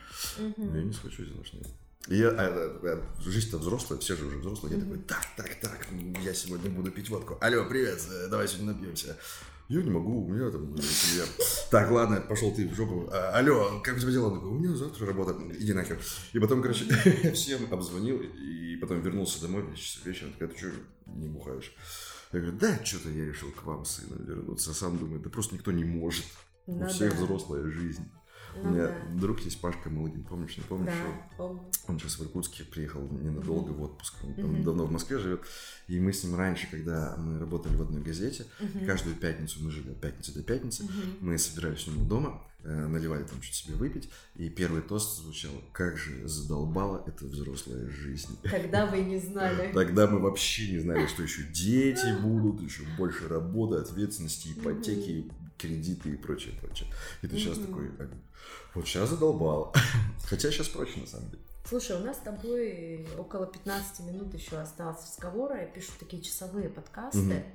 Но 0.57 0.75
я 0.75 0.83
не 0.83 0.93
схвачусь 0.93 1.27
за 1.27 1.35
нож, 1.35 1.53
нет. 1.53 1.67
И 2.09 2.17
я, 2.17 2.29
а, 2.29 2.33
а, 2.37 2.79
а, 2.83 3.21
жизнь-то 3.21 3.57
взрослая, 3.57 3.97
все 3.99 4.17
же 4.17 4.25
уже 4.25 4.37
взрослые. 4.37 4.75
Я 4.75 4.81
такой, 4.83 4.97
так, 4.99 5.25
так, 5.37 5.55
так, 5.61 5.87
я 6.21 6.33
сегодня 6.33 6.69
буду 6.69 6.91
пить 6.91 7.09
водку. 7.09 7.37
Алло, 7.39 7.65
привет, 7.65 8.01
э, 8.11 8.27
давай 8.27 8.45
сегодня 8.47 8.73
напьемся. 8.73 9.17
Я 9.69 9.81
не 9.81 9.89
могу, 9.89 10.25
у 10.25 10.27
меня 10.27 10.51
там 10.51 10.75
э, 10.75 10.81
семья. 10.81 11.23
Так, 11.71 11.89
ладно, 11.91 12.19
пошел 12.19 12.53
ты 12.53 12.67
в 12.67 12.75
жопу. 12.75 13.09
А, 13.09 13.39
алло, 13.39 13.79
как 13.81 13.95
у 13.95 13.99
тебя 13.99 14.11
дела? 14.11 14.27
Он 14.27 14.35
такой, 14.35 14.49
у 14.49 14.59
меня 14.59 14.75
завтра 14.75 15.07
работа. 15.07 15.33
Иди 15.57 15.71
нахер. 15.71 15.97
И 16.33 16.39
потом, 16.39 16.61
короче, 16.61 16.83
всем 17.33 17.71
обзвонил, 17.71 18.19
и 18.19 18.75
потом 18.81 18.99
вернулся 19.01 19.41
домой 19.41 19.61
в 19.61 19.71
10 19.73 19.81
часов 19.81 20.05
вечера. 20.05 20.27
Он 20.27 20.33
такой, 20.33 20.47
ты 20.49 20.57
что, 20.57 20.67
не 21.05 21.29
бухаешь? 21.29 21.73
Я 22.33 22.39
говорю, 22.41 22.57
да, 22.57 22.83
что-то 22.83 23.09
я 23.11 23.25
решил 23.25 23.49
к 23.51 23.63
вам, 23.63 23.85
сыном, 23.85 24.25
вернуться. 24.25 24.71
А 24.71 24.73
сам 24.73 24.97
думаю, 24.97 25.21
да 25.21 25.29
просто 25.29 25.55
никто 25.55 25.71
не 25.71 25.85
может. 25.85 26.25
Ну 26.67 26.83
У 26.83 26.87
всех 26.89 27.11
да. 27.11 27.23
взрослая 27.23 27.63
жизнь. 27.71 28.11
У 28.61 28.67
Ну 28.67 28.73
меня 28.73 28.87
да. 28.87 28.95
друг 29.19 29.39
есть 29.41 29.59
Пашка 29.59 29.89
Малыгин, 29.89 30.23
помнишь, 30.23 30.57
не 30.57 30.63
помнишь? 30.63 30.91
Да, 30.93 31.27
помню. 31.37 31.61
Он 31.87 31.99
сейчас 31.99 32.17
в 32.19 32.23
Иркутске 32.23 32.63
приехал 32.63 33.01
ненадолго 33.11 33.71
в 33.71 33.81
отпуск. 33.81 34.15
Он 34.23 34.33
там 34.35 34.53
Мгм. 34.53 34.63
давно 34.63 34.85
в 34.85 34.91
Москве 34.91 35.17
живет. 35.17 35.41
И 35.87 35.99
мы 35.99 36.13
с 36.13 36.23
ним 36.23 36.35
раньше, 36.35 36.67
когда 36.69 37.15
мы 37.17 37.39
работали 37.39 37.75
в 37.75 37.81
одной 37.81 38.01
газете, 38.01 38.45
Мгм. 38.59 38.85
каждую 38.85 39.15
пятницу 39.15 39.59
мы 39.61 39.71
жили 39.71 39.89
от 39.91 39.99
пятницы 40.01 40.33
до 40.33 40.43
пятницы. 40.43 40.83
Мгм. 40.83 40.91
Мы 41.21 41.37
собирались 41.37 41.87
у 41.87 41.91
него 41.91 42.05
дома, 42.05 42.41
э, 42.63 42.87
наливали 42.87 43.23
там 43.23 43.41
что-то 43.41 43.57
себе 43.57 43.75
выпить. 43.75 44.09
И 44.35 44.49
первый 44.49 44.81
тост 44.81 45.21
звучал 45.21 45.51
«Как 45.73 45.97
же 45.97 46.25
задолбала 46.27 47.03
эта 47.05 47.25
взрослая 47.25 47.89
жизнь». 47.89 48.37
Когда 48.43 48.85
вы 48.85 49.01
не 49.01 49.19
знали. 49.19 49.71
Тогда 49.73 50.07
мы 50.07 50.19
вообще 50.19 50.71
не 50.71 50.79
знали, 50.79 51.05
что 51.07 51.23
еще 51.23 51.43
дети 51.51 52.21
будут, 52.21 52.61
еще 52.61 52.83
больше 52.97 53.27
работы, 53.27 53.75
ответственности, 53.81 54.49
ипотеки, 54.53 55.29
кредиты 55.63 56.09
и 56.09 56.17
прочее, 56.17 56.53
прочее. 56.61 56.89
И 57.21 57.27
ты 57.27 57.37
сейчас 57.37 57.57
такой, 57.57 57.87
а, 57.99 58.09
вот 58.73 58.85
сейчас 58.85 59.09
задолбал. 59.09 59.73
Хотя 60.25 60.51
сейчас 60.51 60.67
проще, 60.67 60.99
на 60.99 61.07
самом 61.07 61.29
деле. 61.29 61.43
Слушай, 61.65 61.95
у 61.95 62.03
нас 62.03 62.17
с 62.17 62.19
тобой 62.19 63.07
около 63.17 63.47
15 63.47 64.01
минут 64.01 64.33
еще 64.33 64.57
осталось 64.57 65.01
разговора. 65.01 65.61
Я 65.61 65.65
пишу 65.65 65.91
такие 65.97 66.21
часовые 66.21 66.69
подкасты. 66.69 67.45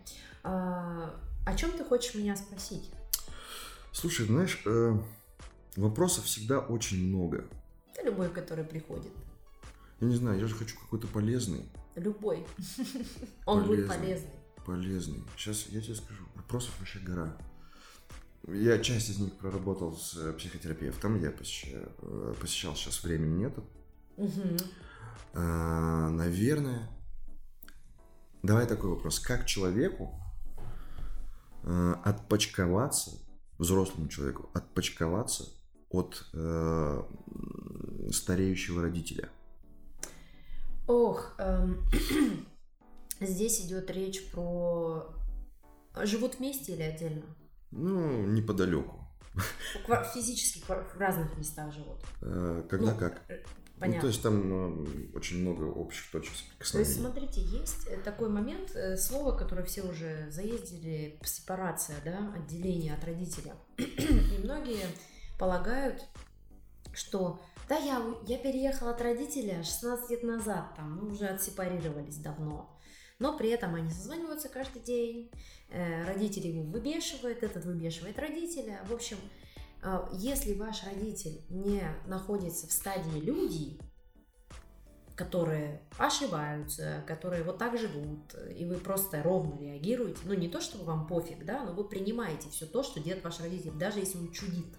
А, 0.43 1.15
о 1.45 1.55
чем 1.55 1.73
ты 1.73 1.85
хочешь 1.85 2.15
меня 2.15 2.35
спросить? 2.37 2.91
Слушай, 3.93 4.27
знаешь, 4.27 4.63
э, 4.65 4.97
вопросов 5.77 6.25
всегда 6.25 6.61
очень 6.61 7.09
много. 7.09 7.45
Да 7.97 8.03
любой, 8.03 8.31
который 8.31 8.65
приходит. 8.65 9.13
Я 10.01 10.07
не 10.07 10.15
знаю, 10.15 10.39
я 10.39 10.47
же 10.47 10.55
хочу 10.55 10.79
какой-то 10.79 11.07
полезный. 11.09 11.69
Любой. 11.97 12.47
Он 13.47 13.67
будет 13.67 13.89
полезный. 13.89 14.31
Полезный. 14.65 15.23
Сейчас 15.37 15.67
я 15.69 15.81
тебе 15.81 15.95
скажу, 15.95 16.25
вопросов 16.35 16.73
вообще 16.79 17.01
гора. 17.01 17.37
Я 18.47 18.79
часть 18.79 19.11
из 19.11 19.19
них 19.19 19.35
проработал 19.35 19.97
с 19.97 20.17
э, 20.17 20.33
психотерапевтом, 20.33 21.21
я 21.21 21.31
посещаю, 21.31 21.93
э, 22.01 22.35
посещал, 22.41 22.75
сейчас 22.77 23.03
времени 23.03 23.45
нету. 23.45 23.65
Мгм. 24.17 24.57
А, 25.35 26.09
наверное, 26.09 26.89
давай 28.43 28.67
такой 28.67 28.91
вопрос. 28.91 29.21
Как 29.21 29.47
человеку 29.47 30.19
э, 31.65 31.95
отпочковаться, 32.05 33.13
взрослому 33.59 34.09
человеку, 34.09 34.49
отпочковаться 34.55 35.45
от 35.91 36.25
э, 36.33 37.03
стареющего 38.11 38.83
родителя? 38.83 39.31
Ох, 40.87 41.35
эм, 41.39 41.85
здесь 43.21 43.61
идет 43.61 43.91
речь 43.91 44.31
про... 44.31 45.15
Живут 46.05 46.39
вместе 46.39 46.75
или 46.75 46.83
отдельно? 46.83 47.25
Ну, 47.71 48.27
неподалеку. 48.27 49.05
Физически 50.15 50.63
в 50.67 50.99
разных 50.99 51.37
местах 51.37 51.73
живут. 51.73 51.99
Э, 52.23 52.65
когда 52.69 52.93
ну, 52.93 52.99
как? 52.99 53.23
Понятно. 53.79 53.97
Ну, 53.97 54.01
то 54.01 54.07
есть 54.09 54.23
там 54.23 54.85
э, 54.85 55.17
очень 55.17 55.41
много 55.41 55.65
общих 55.65 56.11
точек 56.11 56.35
соприкосновения. 56.35 56.85
То 56.85 56.91
есть, 56.91 57.01
смотрите, 57.01 57.41
есть 57.41 57.87
э, 57.87 57.97
такой 57.99 58.29
момент, 58.29 58.75
э, 58.75 58.97
слово, 58.97 59.37
которое 59.37 59.63
все 59.65 59.83
уже 59.83 60.29
заездили, 60.31 61.19
сепарация, 61.23 61.97
да, 62.05 62.35
отделение 62.37 62.95
от 62.95 63.05
родителя. 63.05 63.55
И 63.77 64.41
многие 64.43 64.87
полагают, 65.39 66.03
что 66.93 67.41
да, 67.69 67.77
я, 67.77 68.03
я 68.27 68.39
переехала 68.39 68.91
от 68.91 69.01
родителя 69.01 69.63
16 69.63 70.11
лет 70.11 70.23
назад, 70.25 70.75
там, 70.75 70.97
мы 70.97 71.13
уже 71.13 71.27
отсепарировались 71.27 72.17
давно. 72.17 72.77
Но 73.19 73.37
при 73.37 73.51
этом 73.51 73.75
они 73.75 73.91
созваниваются 73.91 74.49
каждый 74.49 74.81
день, 74.81 75.31
э, 75.71 76.05
родители 76.05 76.49
его 76.49 76.63
выбешивают, 76.63 77.43
этот 77.43 77.65
выбешивает 77.65 78.19
родителя. 78.19 78.81
В 78.89 78.95
общем, 78.95 79.17
а, 79.83 80.09
если 80.13 80.55
ваш 80.55 80.85
родитель 80.85 81.41
не 81.49 81.83
находится 82.07 82.67
в 82.67 82.73
стадии 82.73 83.19
людей, 83.21 83.81
которые 85.15 85.83
ошибаются, 85.99 87.03
которые 87.07 87.43
вот 87.43 87.59
так 87.59 87.77
живут, 87.77 88.35
и 88.57 88.65
вы 88.65 88.77
просто 88.77 89.21
ровно 89.23 89.59
реагируете, 89.61 90.21
ну 90.25 90.35
не 90.35 90.49
то, 90.49 90.61
чтобы 90.61 90.85
вам 90.85 91.09
пофиг, 91.09 91.45
да, 91.45 91.65
но 91.65 91.73
вы 91.73 91.85
принимаете 91.85 92.49
все 92.51 92.67
то, 92.67 92.85
что 92.85 93.01
делает 93.01 93.25
ваш 93.25 93.41
родитель, 93.41 93.73
даже 93.73 93.99
если 93.99 94.19
он 94.19 94.31
чудит. 94.31 94.77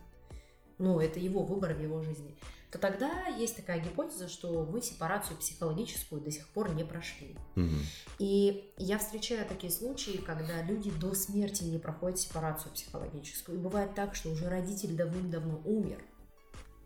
Ну, 0.78 1.02
это 1.02 1.20
его 1.20 1.44
выбор 1.44 1.74
в 1.74 1.82
его 1.82 2.02
жизни 2.02 2.38
то 2.72 2.78
тогда 2.78 3.26
есть 3.26 3.56
такая 3.56 3.80
гипотеза, 3.80 4.28
что 4.28 4.64
вы 4.64 4.82
сепарацию 4.82 5.38
психологическую 5.38 6.22
до 6.22 6.30
сих 6.30 6.48
пор 6.50 6.74
не 6.76 6.84
прошли. 6.84 7.36
Угу. 7.56 7.76
И 8.20 8.74
я 8.78 9.00
встречаю 9.00 9.48
такие 9.48 9.72
случаи, 9.72 10.18
когда 10.18 10.62
люди 10.62 10.92
до 10.92 11.16
смерти 11.16 11.64
не 11.64 11.80
проходят 11.80 12.20
сепарацию 12.20 12.72
психологическую. 12.72 13.58
И 13.58 13.62
бывает 13.62 13.96
так, 13.96 14.14
что 14.14 14.30
уже 14.30 14.50
родитель 14.50 14.96
давным-давно 14.96 15.62
умер, 15.66 16.04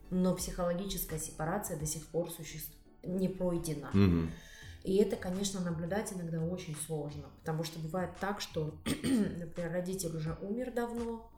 но 0.09 0.33
психологическая 0.35 1.19
сепарация 1.19 1.77
до 1.77 1.85
сих 1.85 2.07
пор 2.07 2.31
существует, 2.31 2.79
не 3.03 3.27
пройдена. 3.27 3.89
Угу. 3.89 4.29
И 4.85 4.95
это, 4.97 5.17
конечно, 5.17 5.59
наблюдать 5.59 6.13
иногда 6.13 6.41
очень 6.41 6.75
сложно, 6.75 7.29
потому 7.39 7.65
что 7.65 7.79
бывает 7.79 8.11
так, 8.21 8.39
что, 8.39 8.79
например, 8.85 9.71
родитель 9.71 10.15
уже 10.15 10.37
умер 10.41 10.71
давно, 10.73 11.29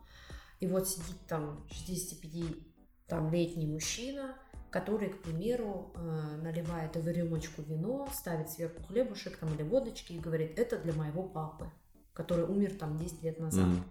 и 0.60 0.68
вот 0.68 0.88
сидит 0.88 1.18
там 1.28 1.66
65 1.72 2.75
там 3.08 3.32
летний 3.32 3.68
мужчина, 3.68 4.36
который, 4.70 5.10
к 5.10 5.22
примеру, 5.22 5.93
э, 5.95 6.38
наливает 6.41 6.95
в 6.95 7.08
рюмочку 7.08 7.62
вино, 7.62 8.08
ставит 8.14 8.49
сверху 8.49 8.84
хлебушек 8.84 9.38
там 9.38 9.53
или 9.53 9.64
водочки 9.64 10.14
и 10.14 10.20
говорит, 10.20 10.58
это 10.58 10.78
для 10.78 10.93
моего 10.93 11.24
папы, 11.24 11.72
который 12.14 12.45
умер 12.45 12.76
там 12.78 12.97
10 12.97 13.24
лет 13.24 13.39
назад. 13.39 13.68
Mm-hmm. 13.68 13.84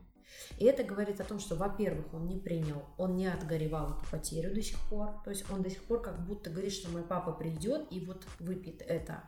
И 0.58 0.64
это 0.64 0.84
говорит 0.84 1.20
о 1.20 1.24
том, 1.24 1.38
что, 1.38 1.56
во-первых, 1.56 2.12
он 2.12 2.26
не 2.26 2.38
принял, 2.38 2.84
он 2.96 3.16
не 3.16 3.26
отгоревал 3.26 3.92
эту 3.92 4.10
потерю 4.10 4.54
до 4.54 4.62
сих 4.62 4.78
пор. 4.88 5.20
То 5.24 5.30
есть 5.30 5.48
он 5.50 5.62
до 5.62 5.70
сих 5.70 5.82
пор 5.84 6.02
как 6.02 6.24
будто 6.26 6.50
говорит, 6.50 6.72
что 6.72 6.90
мой 6.90 7.02
папа 7.02 7.32
придет 7.32 7.86
и 7.90 8.04
вот 8.04 8.24
выпьет 8.38 8.82
это. 8.82 9.24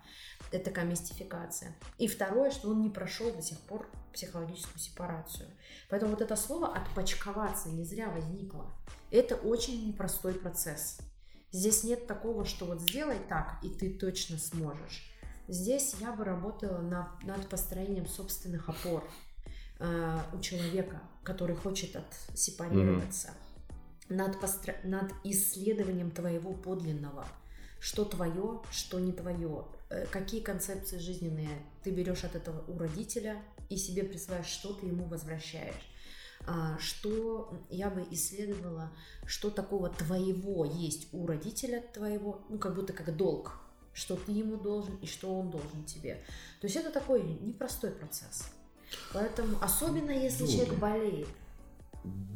Это 0.53 0.67
такая 0.67 0.85
мистификация. 0.85 1.77
И 1.99 2.07
второе, 2.07 2.51
что 2.51 2.71
он 2.71 2.83
не 2.83 2.91
прошел 2.91 3.33
до 3.33 3.43
сих 3.43 3.59
пор 3.61 3.89
психологическую 4.13 4.79
сепарацию. 4.79 5.49
Поэтому 5.89 6.13
вот 6.13 6.23
это 6.23 6.37
слово 6.37 6.75
«отпочковаться» 6.75 7.69
не 7.69 7.85
зря 7.85 8.09
возникло. 8.09 8.73
Это 9.11 9.37
очень 9.37 9.87
непростой 9.89 10.35
процесс. 10.35 10.99
Здесь 11.53 11.85
нет 11.85 12.07
такого, 12.07 12.45
что 12.45 12.67
вот 12.67 12.81
сделай 12.81 13.19
так, 13.29 13.59
и 13.63 13.71
ты 13.71 13.93
точно 13.95 14.39
сможешь. 14.39 15.11
Здесь 15.49 15.95
я 16.01 16.13
бы 16.13 16.25
работала 16.25 16.79
на, 16.79 17.17
над 17.23 17.49
построением 17.49 18.07
собственных 18.07 18.69
опор 18.69 19.09
э, 19.79 20.19
у 20.33 20.41
человека, 20.41 21.01
который 21.23 21.57
хочет 21.57 21.97
отсепарироваться, 21.97 23.29
mm-hmm. 23.29 24.15
над, 24.15 24.41
постро... 24.41 24.75
над 24.85 25.13
исследованием 25.25 26.11
твоего 26.11 26.53
подлинного, 26.53 27.27
что 27.81 28.05
твое, 28.05 28.63
что 28.71 28.99
не 28.99 29.13
твое, 29.13 29.67
э, 29.91 30.07
какие 30.07 30.41
концепции 30.41 30.99
жизненные 30.99 31.63
ты 31.83 31.91
берешь 31.91 32.25
от 32.25 32.35
этого 32.37 32.65
у 32.69 32.79
родителя 32.79 33.43
и 33.69 33.77
себе 33.77 34.05
присваиваешь, 34.05 34.47
что 34.47 34.73
ты 34.73 34.87
ему 34.87 35.05
возвращаешь. 35.05 35.93
А, 36.47 36.79
что 36.79 37.53
я 37.71 37.91
бы 37.91 38.07
исследовала, 38.11 38.93
что 39.27 39.51
такого 39.51 39.89
твоего 39.89 40.65
есть 40.65 41.09
у 41.13 41.27
родителя 41.27 41.83
твоего, 41.93 42.45
ну 42.49 42.59
как 42.59 42.75
будто 42.75 42.93
как 42.93 43.17
долг, 43.17 43.59
что 43.93 44.17
ты 44.17 44.33
ему 44.33 44.57
должен 44.57 44.97
и 44.97 45.07
что 45.07 45.35
он 45.35 45.51
должен 45.51 45.85
тебе. 45.85 46.23
То 46.61 46.67
есть 46.67 46.77
это 46.77 46.91
такой 46.91 47.23
непростой 47.23 47.91
процесс. 47.91 48.53
Поэтому, 49.13 49.57
особенно 49.61 50.11
если 50.11 50.45
ну, 50.45 50.51
человек 50.51 50.75
болеет. 50.75 51.29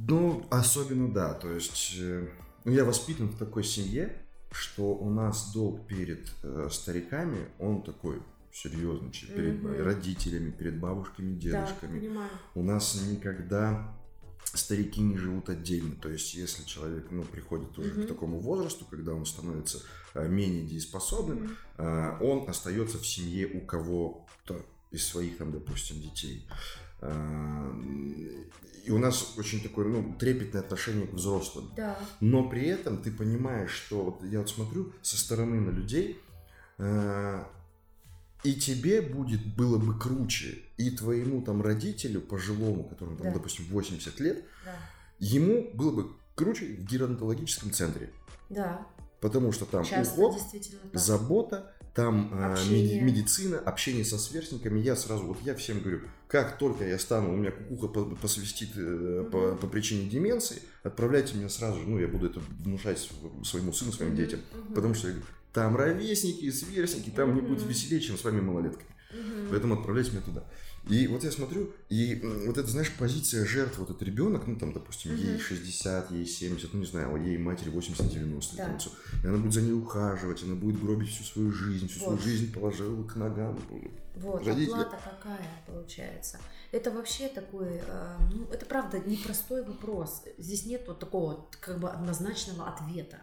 Ну, 0.09 0.47
особенно 0.51 1.13
да. 1.13 1.35
То 1.35 1.53
есть, 1.53 1.95
э, 1.99 2.29
ну, 2.65 2.73
я 2.73 2.85
воспитан 2.85 3.29
в 3.29 3.39
такой 3.39 3.65
семье, 3.65 4.17
что 4.51 4.95
у 4.95 5.11
нас 5.11 5.53
долг 5.53 5.87
перед 5.87 6.29
э, 6.43 6.69
стариками, 6.71 7.49
он 7.59 7.83
такой 7.83 8.23
серьезный, 8.53 9.11
перед 9.11 9.63
mm-hmm. 9.63 9.83
родителями, 9.83 10.51
перед 10.51 10.79
бабушками, 10.79 11.39
дедушками. 11.39 12.01
Да, 12.01 12.07
понимаю. 12.07 12.31
У 12.55 12.63
нас 12.63 13.01
никогда 13.09 13.95
старики 14.45 15.01
не 15.01 15.17
живут 15.17 15.49
отдельно. 15.49 15.95
То 15.97 16.09
есть, 16.09 16.35
если 16.35 16.65
человек 16.65 17.07
ну, 17.11 17.23
приходит 17.23 17.79
уже 17.79 17.91
mm-hmm. 17.91 18.05
к 18.05 18.09
такому 18.09 18.41
возрасту, 18.41 18.85
когда 18.91 19.15
он 19.15 19.25
становится 19.25 19.81
а, 20.15 20.27
менее 20.27 20.65
дееспособным, 20.65 21.57
mm-hmm. 21.77 22.23
он 22.23 22.49
остается 22.51 22.99
в 22.99 23.07
семье 23.07 23.47
у 23.47 23.61
кого-то 23.61 24.30
из 24.91 25.07
своих, 25.07 25.39
там, 25.39 25.53
допустим, 25.53 26.01
детей. 26.01 26.47
А, 27.01 27.73
и 28.85 28.91
у 28.91 28.99
нас 28.99 29.39
очень 29.39 29.63
такое, 29.63 29.87
ну, 29.87 30.15
трепетное 30.19 30.63
отношение 30.63 31.07
к 31.07 31.13
взрослым. 31.13 31.71
Да. 31.77 31.99
Но 32.21 32.49
при 32.49 32.67
этом 32.67 33.03
ты 33.03 33.11
понимаешь, 33.11 33.71
что 33.71 34.03
вот 34.03 34.25
я 34.25 34.41
вот 34.41 34.51
смотрю 34.51 34.93
со 35.03 35.17
стороны 35.17 35.61
на 35.61 35.71
людей, 35.71 36.21
а, 36.79 37.49
и 38.43 38.55
тебе 38.55 39.03
будет, 39.03 39.55
было 39.55 39.79
бы 39.79 39.99
круче, 39.99 40.63
и 40.79 40.91
твоему 40.91 41.43
там 41.43 41.63
родителю, 41.63 42.21
пожилому, 42.21 42.85
которому 42.85 43.17
там, 43.17 43.27
да. 43.27 43.35
допустим, 43.35 43.67
80 43.67 44.19
лет, 44.21 44.45
да. 44.65 44.75
ему 45.19 45.71
было 45.75 45.91
бы 45.91 46.11
круче 46.35 46.65
в 46.67 46.85
геронтологическом 46.85 47.73
центре. 47.73 48.11
Да. 48.49 48.87
Потому 49.21 49.53
что 49.53 49.67
там 49.67 49.85
Часто, 49.85 50.19
уход, 50.19 50.41
забота, 50.95 51.75
там 51.95 52.31
а, 52.33 52.53
общение. 52.53 53.01
медицина, 53.01 53.59
общение 53.59 54.05
со 54.05 54.19
сверстниками. 54.19 54.81
Я 54.81 54.97
сразу, 54.97 55.25
вот 55.25 55.39
я 55.43 55.55
всем 55.55 55.81
говорю, 55.81 56.01
как 56.29 56.59
только 56.59 56.87
я 56.87 56.99
стану, 56.99 57.33
у 57.33 57.37
меня 57.37 57.51
кукуха 57.51 57.89
посвистит 58.17 58.77
угу. 58.77 59.31
по, 59.31 59.57
по 59.57 59.67
причине 59.67 60.09
деменции, 60.09 60.63
отправляйте 60.83 61.37
меня 61.37 61.49
сразу 61.49 61.81
же, 61.81 61.89
ну, 61.89 61.99
я 61.99 62.07
буду 62.07 62.27
это 62.27 62.41
внушать 62.61 62.99
своему 63.43 63.73
сыну, 63.73 63.93
своим 63.93 64.13
угу. 64.13 64.19
детям. 64.19 64.41
Угу. 64.53 64.75
Потому 64.75 64.95
что 64.95 65.09
я 65.09 65.15
говорю, 65.15 65.29
там 65.53 65.77
ровесники, 65.77 66.51
сверстники, 66.51 67.11
там 67.11 67.31
mm-hmm. 67.31 67.35
не 67.35 67.41
будет 67.41 67.67
веселее, 67.67 68.01
чем 68.01 68.17
с 68.17 68.25
вами 68.25 68.41
малолетками. 68.41 68.89
Mm-hmm. 69.13 69.49
Поэтому 69.51 69.75
отправляйте 69.75 70.13
меня 70.13 70.21
туда. 70.21 70.45
И 70.89 71.07
вот 71.07 71.23
я 71.23 71.31
смотрю, 71.31 71.73
и 71.89 72.21
вот 72.47 72.57
это, 72.57 72.67
знаешь, 72.67 72.91
позиция 72.99 73.45
жертвы, 73.45 73.85
вот 73.85 73.91
этот 73.91 74.03
ребенок, 74.03 74.47
ну 74.47 74.57
там, 74.57 74.73
допустим, 74.73 75.15
ей 75.15 75.39
60, 75.39 76.11
ей 76.11 76.27
70, 76.27 76.73
ну 76.73 76.81
не 76.81 76.87
знаю, 76.87 77.23
ей 77.23 77.37
матери 77.39 77.71
80-90, 77.71 78.57
да. 78.57 78.79
и 79.23 79.27
она 79.27 79.39
будет 79.39 79.53
за 79.53 79.63
ней 79.63 79.73
ухаживать, 79.73 80.43
она 80.43 80.55
будет 80.55 80.81
гробить 80.81 81.11
всю 81.11 81.23
свою 81.25 81.53
жизнь, 81.53 81.87
всю 81.89 82.01
вот. 82.01 82.21
свою 82.21 82.23
жизнь 82.23 82.53
положила 82.53 83.03
к 83.05 83.15
ногам. 83.17 83.59
Вот, 84.17 84.47
родителя. 84.47 84.83
оплата 84.83 84.99
какая 85.05 85.65
получается. 85.67 86.39
Это 86.73 86.91
вообще 86.91 87.29
такой, 87.29 87.81
э, 87.87 88.17
ну, 88.33 88.47
это 88.53 88.67
правда 88.67 88.99
непростой 89.01 89.65
вопрос. 89.65 90.25
Здесь 90.39 90.67
нет 90.67 90.85
вот 90.87 90.99
такого 90.99 91.47
как 91.61 91.79
бы 91.79 91.91
однозначного 91.91 92.69
ответа 92.69 93.19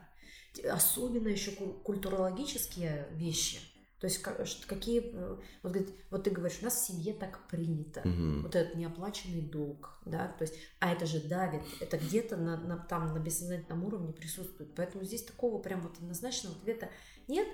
особенно 0.63 1.27
еще 1.27 1.51
культурологические 1.51 3.07
вещи. 3.11 3.59
То 3.99 4.05
есть 4.05 4.21
какие, 4.21 5.11
э, 5.11 5.37
вот, 5.63 5.71
говорит, 5.71 5.93
вот 6.11 6.23
ты 6.23 6.29
говоришь, 6.29 6.59
у 6.61 6.65
нас 6.65 6.75
в 6.75 6.85
семье 6.85 7.13
так 7.13 7.47
принято, 7.47 8.01
угу. 8.01 8.43
вот 8.43 8.55
этот 8.55 8.75
неоплаченный 8.75 9.41
долг, 9.41 9.99
да, 10.05 10.27
то 10.27 10.43
есть, 10.43 10.53
а 10.79 10.91
это 10.91 11.07
же 11.07 11.19
давит, 11.19 11.63
это 11.79 11.97
где-то 11.97 12.37
на, 12.37 12.57
на, 12.57 12.77
там 12.77 13.13
на 13.13 13.19
бессознательном 13.19 13.83
уровне 13.85 14.13
присутствует, 14.13 14.75
поэтому 14.75 15.03
здесь 15.03 15.23
такого 15.23 15.59
прям 15.59 15.81
вот 15.81 15.97
однозначного 15.97 16.55
ответа 16.55 16.89
нет, 17.27 17.47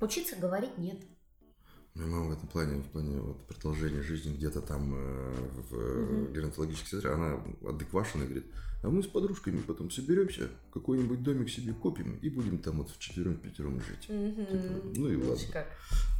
учиться 0.00 0.36
говорить 0.36 0.78
нет. 0.78 0.98
Моя 1.94 2.08
мама 2.08 2.30
в 2.30 2.32
этом 2.32 2.48
плане, 2.48 2.82
в 2.82 2.88
плане 2.88 3.20
вот 3.20 3.46
продолжения 3.46 4.02
жизни 4.02 4.34
где-то 4.34 4.60
там 4.62 4.92
э, 4.96 5.32
в 5.70 5.74
угу. 5.74 6.32
геронтологическом 6.32 6.88
центре, 6.88 7.10
она 7.12 7.40
адеквашена 7.64 8.24
говорит, 8.24 8.46
а 8.82 8.90
мы 8.90 9.02
с 9.02 9.06
подружками 9.06 9.60
потом 9.60 9.92
соберемся, 9.92 10.50
какой-нибудь 10.72 11.22
домик 11.22 11.48
себе 11.48 11.72
купим 11.72 12.16
и 12.16 12.28
будем 12.28 12.58
там 12.58 12.78
вот 12.78 12.90
в 12.90 12.98
четвером 12.98 13.36
пятером 13.36 13.80
жить. 13.80 14.10
Угу. 14.10 14.44
Типа, 14.44 14.98
ну 14.98 15.08
и 15.08 15.16
ладно. 15.16 15.46
Как? 15.52 15.68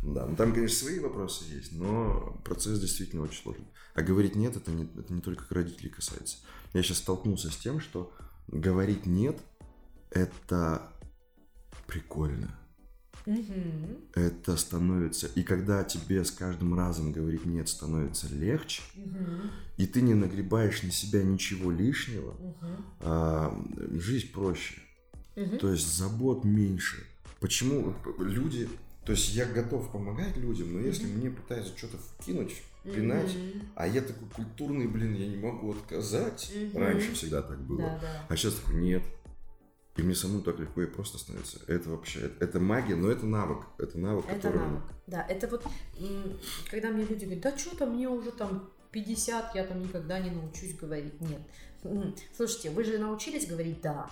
Да, 0.05 0.27
ну 0.27 0.37
там, 0.37 0.53
конечно, 0.53 0.77
свои 0.77 1.01
вопросы 1.01 1.45
есть, 1.53 1.73
но 1.73 2.41
процесс 2.45 2.79
действительно 2.79 3.23
очень 3.23 3.43
сложный. 3.43 3.67
А 3.95 4.03
говорить 4.03 4.37
нет, 4.37 4.57
это 4.57 4.71
не, 4.71 4.85
это 4.85 5.13
не 5.13 5.21
только 5.21 5.45
к 5.45 5.51
родителей 5.51 5.91
касается. 5.91 6.37
Я 6.73 6.85
сейчас 6.85 6.99
столкнулся 6.99 7.51
с 7.51 7.57
тем, 7.57 7.81
что 7.81 8.13
говорить 8.47 9.07
нет, 9.07 9.41
это 10.11 10.83
прикольно. 11.89 12.57
Мгм. 13.27 13.99
это 14.15 14.57
становится... 14.57 15.27
И 15.35 15.43
когда 15.43 15.83
тебе 15.85 16.25
с 16.25 16.31
каждым 16.31 16.75
разом 16.79 17.13
говорить 17.13 17.47
«нет» 17.47 17.69
становится 17.69 18.29
легче, 18.29 18.83
Мгм. 18.95 19.51
и 19.77 19.87
ты 19.87 20.03
не 20.03 20.15
нагребаешь 20.15 20.83
на 20.83 20.91
себя 20.91 21.23
ничего 21.23 21.71
лишнего, 21.71 22.33
Мгм. 22.33 22.85
а, 23.01 23.65
жизнь 23.93 24.31
проще. 24.33 24.81
Мгм. 25.37 25.59
То 25.59 25.71
есть 25.73 25.97
забот 25.97 26.45
меньше. 26.45 27.05
Почему 27.41 27.95
люди... 28.19 28.69
То 29.05 29.13
есть 29.13 29.35
я 29.35 29.45
готов 29.45 29.93
помогать 29.93 30.37
людям, 30.39 30.73
но 30.73 30.81
если 30.81 31.07
Мгм. 31.07 31.19
мне 31.19 31.31
пытаются 31.31 31.77
что-то 31.77 31.99
вкинуть, 31.99 32.63
пинать, 32.85 33.35
Мгм. 33.35 33.63
а 33.75 33.87
я 33.87 34.01
такой 34.01 34.29
культурный, 34.31 34.87
блин, 34.87 35.15
я 35.15 35.27
не 35.27 35.37
могу 35.37 35.73
отказать. 35.73 36.51
Мгм. 36.55 36.79
Раньше 36.79 37.13
всегда 37.13 37.43
так 37.43 37.59
было. 37.61 37.81
Да, 37.91 37.99
да. 38.01 38.27
А 38.29 38.37
сейчас 38.37 38.55
такой, 38.55 38.77
нет. 38.81 39.03
И 39.97 40.03
мне 40.03 40.15
самому 40.15 40.43
так 40.43 40.59
легко 40.59 40.83
и 40.83 40.87
просто 40.87 41.19
становится. 41.19 41.61
Это 41.69 41.91
вообще, 41.91 42.21
это, 42.21 42.45
это 42.45 42.61
магия, 42.61 42.97
но 42.97 43.11
это 43.11 43.27
навык. 43.27 43.65
Это 43.79 43.97
навык, 43.97 44.25
Это 44.27 44.35
который... 44.35 44.59
навык. 44.59 44.83
Да, 45.07 45.23
это 45.29 45.47
вот, 45.47 45.65
когда 46.69 46.89
мне 46.91 47.05
люди 47.05 47.25
говорят, 47.25 47.43
да 47.45 47.57
что 47.57 47.77
там, 47.77 47.95
мне 47.95 48.09
уже 48.09 48.33
там 48.33 48.71
50, 48.91 49.55
я 49.55 49.65
там 49.65 49.81
никогда 49.83 50.19
не 50.19 50.31
научусь 50.31 50.75
говорить. 50.77 51.21
Нет. 51.21 51.41
Слушайте, 52.37 52.71
вы 52.71 52.83
же 52.85 52.99
научились 52.99 53.47
говорить 53.47 53.81
«да». 53.83 54.09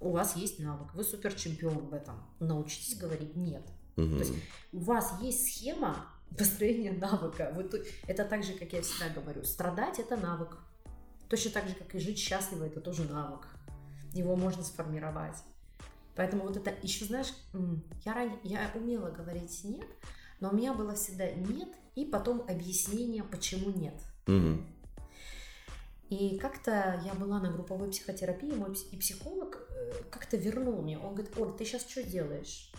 У 0.00 0.10
вас 0.10 0.36
есть 0.36 0.58
навык, 0.58 0.94
вы 0.94 1.04
супер 1.04 1.34
чемпион 1.34 1.88
в 1.88 1.94
этом. 1.94 2.22
Научитесь 2.40 2.96
говорить 2.98 3.36
«нет». 3.36 3.62
Мгм. 3.96 4.18
То 4.18 4.24
есть 4.24 4.34
у 4.72 4.78
вас 4.78 5.14
есть 5.20 5.46
схема 5.46 6.06
построения 6.36 6.92
навыка. 6.92 7.52
Тут- 7.70 7.86
это 8.06 8.24
так 8.24 8.42
же, 8.42 8.54
как 8.54 8.72
я 8.72 8.80
всегда 8.82 9.10
говорю, 9.10 9.44
страдать 9.44 9.98
это 9.98 10.16
навык. 10.16 10.56
Точно 11.28 11.50
так 11.50 11.68
же, 11.68 11.74
как 11.74 11.94
и 11.94 11.98
жить 11.98 12.18
счастливо, 12.18 12.64
это 12.64 12.80
тоже 12.80 13.04
навык. 13.04 13.46
Его 14.12 14.36
можно 14.36 14.62
сформировать. 14.62 15.36
Поэтому 16.14 16.42
вот 16.44 16.56
это 16.56 16.74
еще, 16.82 17.06
знаешь, 17.06 17.32
я, 18.04 18.12
ран- 18.14 18.40
я 18.42 18.70
умела 18.74 19.10
говорить 19.10 19.64
нет, 19.64 19.86
но 20.40 20.50
у 20.50 20.54
меня 20.54 20.74
было 20.74 20.94
всегда 20.94 21.30
нет 21.30 21.70
и 21.94 22.04
потом 22.04 22.42
объяснение, 22.42 23.24
почему 23.24 23.70
нет. 23.70 23.94
Мгм. 24.26 24.66
И 26.10 26.38
как-то 26.38 27.00
я 27.06 27.14
была 27.14 27.40
на 27.40 27.50
групповой 27.50 27.90
психотерапии, 27.90 28.52
мой 28.52 28.70
пс- 28.70 28.86
и 28.90 28.98
психолог 28.98 29.66
э, 29.70 29.92
как-то 30.10 30.36
вернул 30.36 30.82
мне. 30.82 30.98
Он 30.98 31.14
говорит, 31.14 31.38
Оль, 31.38 31.56
ты 31.56 31.64
сейчас 31.64 31.88
что 31.88 32.02
делаешь? 32.02 32.70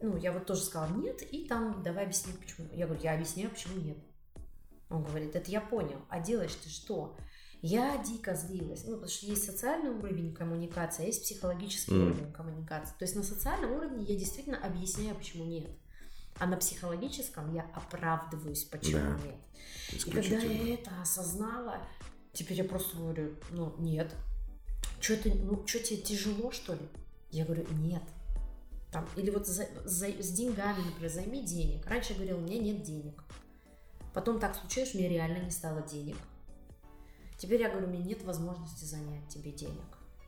Ну, 0.00 0.16
я 0.16 0.32
вот 0.32 0.46
тоже 0.46 0.62
сказала 0.62 0.90
нет, 0.96 1.20
и 1.30 1.46
там 1.46 1.82
давай 1.82 2.04
объясни, 2.04 2.32
почему. 2.32 2.68
Я 2.72 2.86
говорю, 2.86 3.02
я 3.02 3.12
объясняю, 3.12 3.50
почему 3.50 3.78
нет. 3.82 3.98
Он 4.88 5.04
говорит, 5.04 5.36
это 5.36 5.50
я 5.50 5.60
понял, 5.60 6.00
а 6.08 6.20
делаешь 6.20 6.54
ты 6.54 6.70
что? 6.70 7.18
Я 7.62 7.98
дико 7.98 8.34
злилась, 8.34 8.84
ну, 8.84 8.92
потому 8.94 9.08
что 9.10 9.26
есть 9.26 9.44
социальный 9.44 9.90
уровень 9.90 10.32
коммуникации, 10.34 11.02
а 11.02 11.06
есть 11.06 11.22
психологический 11.22 11.92
Мгм. 11.92 12.06
уровень 12.12 12.32
коммуникации. 12.32 12.94
То 12.98 13.04
есть 13.04 13.16
на 13.16 13.22
социальном 13.22 13.72
уровне 13.72 14.04
я 14.04 14.16
действительно 14.18 14.56
объясняю, 14.64 15.14
почему 15.14 15.44
нет. 15.44 15.70
А 16.38 16.46
на 16.46 16.56
психологическом 16.56 17.52
я 17.54 17.62
оправдываюсь, 17.74 18.64
почему 18.64 19.00
Да. 19.02 19.18
нет. 19.26 19.34
И 20.06 20.10
когда 20.10 20.38
я 20.38 20.74
это 20.74 20.90
осознала, 21.02 21.78
теперь 22.32 22.56
я 22.56 22.64
просто 22.64 22.96
говорю, 22.96 23.34
ну, 23.50 23.74
нет. 23.78 24.14
Что 25.00 25.14
это, 25.14 25.28
ну, 25.30 25.66
что 25.66 25.80
тебе 25.80 25.98
тяжело, 26.00 26.50
что 26.52 26.72
ли? 26.74 26.88
Я 27.30 27.44
говорю, 27.44 27.66
нет. 27.72 28.02
Там, 28.90 29.06
или 29.16 29.30
вот 29.30 29.46
за- 29.46 29.68
за- 29.84 30.06
с 30.22 30.30
деньгами, 30.30 30.82
например, 30.82 31.10
займи 31.10 31.44
денег. 31.44 31.86
Раньше 31.86 32.10
я 32.12 32.16
говорила, 32.16 32.38
у 32.38 32.42
меня 32.42 32.58
нет 32.58 32.82
денег. 32.82 33.22
Потом 34.14 34.40
так 34.40 34.56
случилось, 34.56 34.94
у 34.94 34.98
меня 34.98 35.10
реально 35.10 35.44
не 35.44 35.50
стало 35.50 35.82
денег. 35.82 36.16
Теперь 37.40 37.62
я 37.62 37.70
говорю, 37.70 37.86
у 37.86 37.90
меня 37.90 38.04
нет 38.04 38.22
возможности 38.22 38.84
занять 38.84 39.26
тебе 39.28 39.50
денег. 39.50 39.80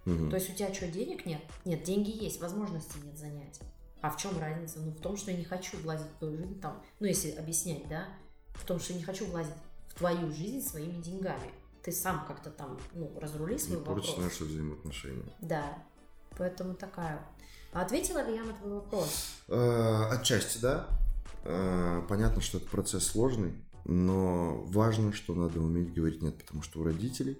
Мгм. 0.07 0.31
То 0.31 0.37
есть 0.37 0.49
у 0.49 0.55
тебя 0.55 0.73
что, 0.73 0.89
денег 0.89 1.27
нет? 1.27 1.43
Нет, 1.67 1.85
деньги 1.85 2.11
есть, 2.11 2.41
возможности 2.41 2.97
нет 3.05 3.19
занять. 3.19 3.61
А 4.01 4.11
в 4.11 4.17
чем 4.17 4.39
разница? 4.41 4.79
Ну, 4.81 4.93
в 4.93 5.01
том, 5.01 5.19
что 5.19 5.31
я 5.31 5.37
не 5.37 5.45
хочу 5.45 5.77
влазить 5.83 6.07
в 6.07 6.19
твою 6.19 6.39
жизнь 6.39 6.59
там, 6.59 6.83
ну, 7.01 7.07
если 7.07 7.33
объяснять, 7.33 7.87
да, 7.89 8.09
в 8.55 8.65
том, 8.65 8.81
что 8.81 8.95
я 8.95 8.99
не 8.99 9.05
хочу 9.05 9.27
влазить 9.27 9.53
в 9.89 9.95
твою 9.95 10.33
жизнь 10.33 10.67
своими 10.67 11.03
деньгами. 11.03 11.51
Ты 11.83 11.93
сам 11.93 12.25
как-то 12.27 12.51
там, 12.51 12.79
ну, 12.95 13.13
разрули 13.21 13.59
свой 13.59 13.79
портишь 13.85 14.09
вопрос. 14.11 14.25
наши 14.25 14.45
взаимоотношения. 14.45 15.33
Да, 15.43 15.79
поэтому 16.39 16.75
такая. 16.75 17.17
вот. 17.17 17.27
А 17.75 17.83
ответила 17.83 18.27
ли 18.27 18.35
я 18.37 18.45
на 18.45 18.55
твой 18.55 18.73
вопрос? 18.73 19.35
Э, 19.49 20.07
Отчасти, 20.11 20.59
да. 20.59 20.89
Э, 21.45 22.03
Понятно, 22.09 22.41
что 22.41 22.59
это 22.59 22.69
процесс 22.69 23.07
сложный, 23.07 23.53
но 23.85 24.62
важно, 24.66 25.12
что 25.12 25.35
надо 25.35 25.61
уметь 25.61 25.93
говорить 25.93 26.22
нет, 26.22 26.39
потому 26.39 26.62
что 26.62 26.80
у 26.80 26.85
родителей... 26.85 27.39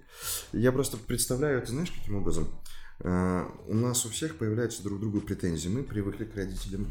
Я 0.51 0.71
просто 0.71 0.97
представляю 0.97 1.59
это, 1.59 1.71
знаешь, 1.71 1.91
каким 1.91 2.15
образом? 2.15 2.47
Э, 2.99 3.45
У 3.67 3.73
нас 3.73 4.05
у 4.05 4.09
всех 4.09 4.37
появляются 4.37 4.83
друг 4.83 4.97
к 4.97 5.01
другу 5.01 5.21
претензии. 5.21 5.69
Мы 5.69 5.83
привыкли 5.83 6.25
к 6.25 6.35
родителям. 6.35 6.87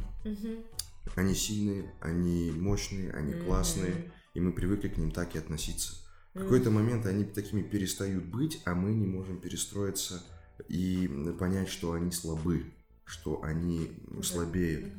Они 1.17 1.35
сильные, 1.35 1.93
они 2.01 2.53
мощные, 2.53 3.11
они 3.13 3.35
классные, 3.35 4.13
и 4.35 4.41
мы 4.41 4.53
привыкли 4.53 4.89
к 4.89 4.97
ним 4.97 5.11
так 5.11 5.35
и 5.35 5.39
относиться. 5.39 5.95
В 6.35 6.39
какой-то 6.39 6.71
момент 6.71 7.05
они 7.07 7.25
такими 7.25 7.61
перестают 7.63 8.25
быть, 8.25 8.63
а 8.65 8.75
мы 8.75 8.93
не 8.95 9.07
можем 9.07 9.39
перестроиться 9.39 10.23
и 10.69 11.07
понять, 11.39 11.69
что 11.69 11.93
они 11.93 12.11
слабы, 12.13 12.73
что 13.05 13.43
они 13.43 13.91
слабеют. 14.23 14.93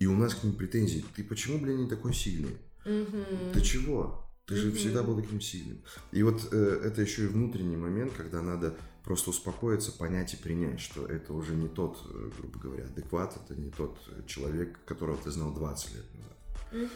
И 0.00 0.06
у 0.06 0.16
нас 0.16 0.34
к 0.34 0.42
ним 0.42 0.54
претензии. 0.54 1.04
Ты 1.14 1.22
почему, 1.22 1.58
блин, 1.58 1.82
не 1.84 1.88
такой 1.88 2.12
сильный? 2.12 2.56
Ты 2.84 3.60
чего? 3.60 4.20
Ты 4.46 4.56
же 4.56 4.68
Мгм. 4.68 4.76
всегда 4.76 5.02
был 5.02 5.20
таким 5.20 5.40
сильным. 5.40 5.82
И 6.12 6.22
вот 6.22 6.48
э, 6.52 6.80
это 6.84 7.00
еще 7.00 7.24
и 7.24 7.28
внутренний 7.28 7.76
момент, 7.76 8.12
когда 8.14 8.42
надо 8.42 8.74
просто 9.02 9.30
успокоиться, 9.30 9.90
понять 9.92 10.34
и 10.34 10.36
принять, 10.36 10.80
что 10.80 11.06
это 11.06 11.32
уже 11.32 11.54
не 11.54 11.68
тот, 11.68 11.98
э, 12.10 12.30
грубо 12.38 12.58
говоря, 12.58 12.84
адекват, 12.84 13.36
это 13.36 13.58
не 13.58 13.70
тот 13.70 13.98
э, 14.08 14.22
человек, 14.26 14.78
которого 14.84 15.16
ты 15.16 15.30
знал 15.30 15.52
20 15.54 15.94
лет 15.94 16.04
назад. 16.14 16.90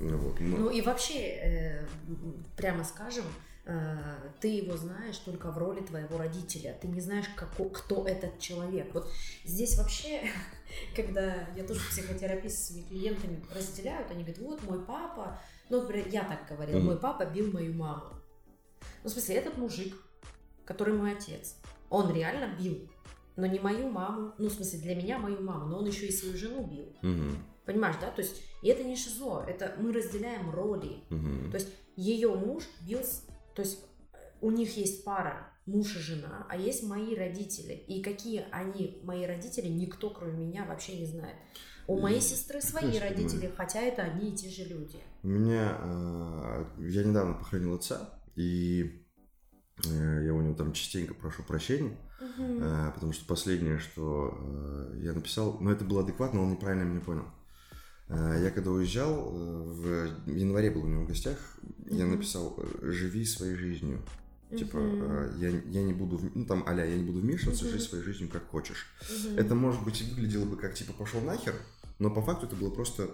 Ну 0.00 0.16
вот, 0.18 0.38
но- 0.40 0.56
Ну 0.58 0.70
и 0.70 0.80
вообще, 0.82 1.18
э, 1.18 1.86
прямо 2.56 2.84
скажем, 2.84 3.24
э, 3.66 4.30
ты 4.40 4.48
его 4.48 4.76
знаешь 4.76 5.16
только 5.18 5.50
в 5.50 5.58
роли 5.58 5.80
твоего 5.80 6.18
родителя. 6.18 6.78
Ты 6.80 6.88
не 6.88 7.00
знаешь, 7.00 7.26
како- 7.34 7.70
кто 7.70 8.06
этот 8.06 8.38
человек. 8.38 8.92
Вот 8.94 9.10
здесь 9.44 9.76
вообще, 9.78 10.20
когда 10.96 11.48
я 11.56 11.64
тоже 11.64 11.80
психотерапии 11.90 12.48
со 12.48 12.72
своими 12.72 12.86
клиентами 12.86 13.44
разделяют, 13.54 14.10
они 14.10 14.22
говорят, 14.24 14.38
вот 14.42 14.62
мой 14.64 14.84
папа, 14.84 15.38
ну, 15.70 15.80
например, 15.82 16.08
я 16.08 16.24
так 16.24 16.46
говорила, 16.48 16.78
мой 16.86 16.98
папа 16.98 17.24
бил 17.26 17.52
мою 17.52 17.74
маму. 17.74 18.14
Ну, 19.02 19.08
в 19.10 19.12
смысле, 19.12 19.36
этот 19.36 19.56
мужик, 19.58 19.94
который 20.64 20.94
мой 20.94 21.12
отец, 21.12 21.56
он 21.90 22.12
реально 22.14 22.54
бил. 22.58 22.88
Но 23.36 23.46
не 23.46 23.58
мою 23.58 23.88
маму, 23.90 24.32
ну, 24.38 24.48
в 24.48 24.52
смысле, 24.52 24.78
для 24.80 24.94
меня 24.94 25.18
мою 25.18 25.42
маму, 25.42 25.66
но 25.66 25.78
он 25.78 25.86
еще 25.86 26.06
и 26.06 26.12
свою 26.12 26.36
жену 26.36 26.64
бил. 26.66 26.94
Понимаешь, 27.64 27.96
да? 28.00 28.10
То 28.10 28.20
есть, 28.22 28.42
и 28.62 28.68
это 28.68 28.84
не 28.84 28.94
шизо, 28.96 29.42
это 29.48 29.74
мы 29.78 29.92
разделяем 29.92 30.50
роли. 30.50 31.02
То 31.50 31.56
есть, 31.56 31.68
ее 31.96 32.34
муж 32.34 32.64
бил, 32.82 33.00
с- 33.02 33.24
то 33.54 33.62
есть, 33.62 33.80
у 34.40 34.50
них 34.50 34.76
есть 34.76 35.04
пара, 35.04 35.50
муж 35.66 35.96
и 35.96 35.98
жена, 36.00 36.46
а 36.48 36.56
есть 36.56 36.82
мои 36.84 37.14
родители. 37.14 37.72
И 37.72 38.02
какие 38.02 38.44
они, 38.50 39.00
мои 39.04 39.24
родители, 39.24 39.68
никто, 39.68 40.10
кроме 40.10 40.46
меня, 40.46 40.64
вообще 40.64 40.98
не 40.98 41.06
знает. 41.06 41.36
У 41.86 41.98
моей 41.98 42.20
сестры 42.20 42.60
свои 42.62 42.98
родители, 42.98 43.52
хотя 43.56 43.80
это 43.80 44.02
одни 44.02 44.30
и 44.30 44.36
те 44.36 44.48
же 44.48 44.64
люди. 44.64 44.98
У 45.22 45.28
меня... 45.28 45.76
э, 45.80 46.64
Я 46.78 47.04
недавно 47.04 47.34
похоронил 47.34 47.74
отца, 47.74 48.08
и 48.36 49.04
э, 49.86 50.24
я 50.24 50.32
у 50.32 50.40
него 50.40 50.54
там 50.54 50.72
частенько 50.72 51.12
прошу 51.14 51.42
прощения, 51.42 51.96
э, 52.38 52.90
потому 52.94 53.12
что 53.12 53.26
последнее, 53.26 53.78
что 53.78 54.34
э, 54.34 55.00
я 55.02 55.12
написал, 55.12 55.58
ну 55.60 55.70
это 55.70 55.84
было 55.84 56.02
адекватно, 56.02 56.42
он 56.42 56.52
неправильно 56.52 56.84
меня 56.84 57.00
понял. 57.00 57.26
Я 58.10 58.50
когда 58.50 58.70
уезжал, 58.70 59.30
в 59.30 60.28
январе 60.28 60.70
был 60.70 60.82
у 60.84 60.86
него 60.86 61.04
в 61.04 61.08
гостях, 61.08 61.38
я 61.90 62.04
написал 62.04 62.54
«Живи 62.82 63.24
своей 63.24 63.54
жизнью». 63.54 64.04
Типа, 64.50 64.78
Мгм. 64.78 65.02
э, 65.02 65.34
я, 65.38 65.48
я 65.48 65.82
не 65.82 65.92
буду, 65.92 66.20
ну 66.34 66.44
там, 66.44 66.64
аля, 66.68 66.84
я 66.84 66.96
не 66.96 67.02
буду 67.04 67.20
вмешиваться, 67.20 67.64
Мгм. 67.64 67.72
жить 67.72 67.82
своей 67.82 68.04
жизнью 68.04 68.28
как 68.30 68.46
хочешь. 68.48 68.86
Мгм. 69.10 69.38
Это, 69.38 69.54
может 69.54 69.82
быть, 69.84 70.00
и 70.00 70.04
выглядело 70.04 70.44
бы 70.44 70.56
как, 70.56 70.74
типа, 70.74 70.92
пошел 70.92 71.20
нахер, 71.22 71.54
но 71.98 72.10
по 72.10 72.20
факту 72.22 72.46
это 72.46 72.56
было 72.56 72.70
просто 72.70 73.08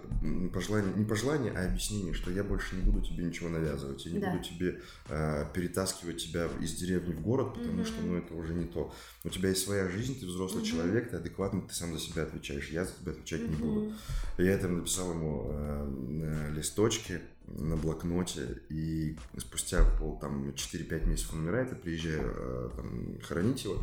пожелание, 0.53 0.93
не 0.95 1.05
пожелание, 1.05 1.51
а 1.53 1.65
объяснение, 1.65 2.13
что 2.13 2.31
я 2.31 2.43
больше 2.43 2.75
не 2.75 2.81
буду 2.81 3.01
тебе 3.05 3.23
ничего 3.23 3.49
навязывать, 3.49 4.05
я 4.05 4.11
не 4.11 4.19
Да. 4.19 4.31
буду 4.31 4.43
тебе 4.43 4.79
э, 5.09 5.45
перетаскивать 5.53 6.17
тебя 6.17 6.47
из 6.59 6.73
деревни 6.73 7.13
в 7.13 7.21
город, 7.21 7.53
потому 7.53 7.77
Мгм. 7.77 7.85
что, 7.85 8.01
ну, 8.01 8.15
это 8.17 8.33
уже 8.33 8.53
не 8.53 8.65
то. 8.65 8.93
У 9.23 9.29
тебя 9.29 9.49
есть 9.49 9.63
своя 9.63 9.87
жизнь, 9.87 10.19
ты 10.19 10.25
взрослый 10.25 10.63
Мгм. 10.63 10.71
человек, 10.71 11.11
ты 11.11 11.17
адекватный, 11.17 11.61
ты 11.61 11.73
сам 11.75 11.93
за 11.93 11.99
себя 11.99 12.23
отвечаешь, 12.23 12.69
я 12.69 12.85
за 12.85 12.93
тебя 12.93 13.11
отвечать 13.11 13.47
не 13.47 13.55
буду. 13.55 13.93
Я 14.37 14.51
это 14.53 14.67
написал 14.67 15.11
ему 15.11 15.47
э, 15.51 15.85
на 15.85 16.49
листочке, 16.49 17.21
на 17.47 17.75
блокноте, 17.75 18.61
и 18.69 19.17
спустя 19.37 19.83
пол, 19.99 20.17
там, 20.19 20.49
4-5 20.55 21.07
месяцев 21.07 21.33
он 21.33 21.39
умирает, 21.41 21.69
я 21.69 21.75
приезжаю 21.75 22.33
э, 22.35 22.69
там, 22.75 23.19
хоронить 23.21 23.63
его, 23.63 23.77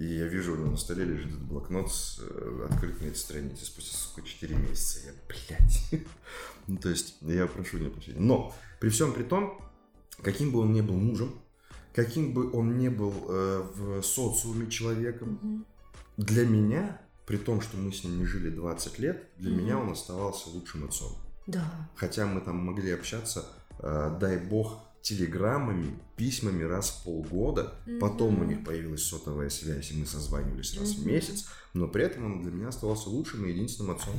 и 0.00 0.14
я 0.14 0.26
вижу, 0.26 0.54
у 0.54 0.56
него 0.56 0.70
на 0.70 0.76
столе 0.78 1.04
лежит 1.04 1.26
этот 1.26 1.42
блокнот 1.42 1.92
с 1.92 2.20
э, 2.22 2.66
открыт 2.70 2.98
на 3.02 3.04
этой 3.04 3.16
странице 3.18 3.66
спустя, 3.66 3.94
сука, 3.98 4.26
4 4.26 4.54
месяца. 4.56 5.00
Я, 5.06 5.12
блядь. 5.28 6.06
ну, 6.66 6.78
то 6.78 6.88
есть, 6.88 7.18
я 7.20 7.46
прошу 7.46 7.76
не 7.76 7.90
прощения. 7.90 8.18
Но, 8.18 8.54
при 8.80 8.88
всем 8.88 9.12
при 9.12 9.24
том, 9.24 9.60
каким 10.22 10.52
бы 10.52 10.60
он 10.60 10.72
ни 10.72 10.80
был 10.80 10.94
мужем, 10.94 11.38
каким 11.94 12.32
бы 12.32 12.50
он 12.50 12.78
ни 12.78 12.88
был 12.88 13.12
э, 13.28 13.62
в 13.74 14.02
социуме 14.02 14.70
человеком, 14.70 15.38
Мгм. 15.42 15.66
для 16.16 16.46
меня 16.46 16.98
при 17.26 17.36
том, 17.36 17.60
что 17.60 17.76
мы 17.76 17.92
с 17.92 18.02
ним 18.02 18.20
не 18.20 18.24
жили 18.24 18.48
20 18.48 18.98
лет, 19.00 19.28
для 19.36 19.50
Мгм. 19.50 19.60
меня 19.60 19.78
он 19.78 19.90
оставался 19.90 20.48
лучшим 20.48 20.84
отцом. 20.86 21.12
Да. 21.46 21.90
Хотя 21.94 22.24
мы 22.24 22.40
там 22.40 22.56
могли 22.56 22.90
общаться, 22.92 23.44
э, 23.80 24.16
дай 24.18 24.38
бог, 24.38 24.80
телеграммами, 25.02 25.98
письмами 26.16 26.62
раз 26.64 26.90
в 26.90 27.04
полгода. 27.04 27.74
Потом 28.00 28.40
у 28.40 28.44
них 28.44 28.64
появилась 28.64 29.02
сотовая 29.04 29.48
связь, 29.50 29.90
и 29.92 29.96
мы 29.96 30.06
созванивались 30.06 30.78
раз 30.78 30.90
в 30.94 30.98
Мгм. 31.00 31.08
месяц. 31.08 31.46
Но 31.74 31.88
при 31.88 32.04
этом 32.04 32.24
он 32.26 32.42
для 32.42 32.50
меня 32.50 32.68
оставался 32.68 33.08
лучшим 33.08 33.44
и 33.46 33.50
единственным 33.50 33.92
отцом. 33.96 34.14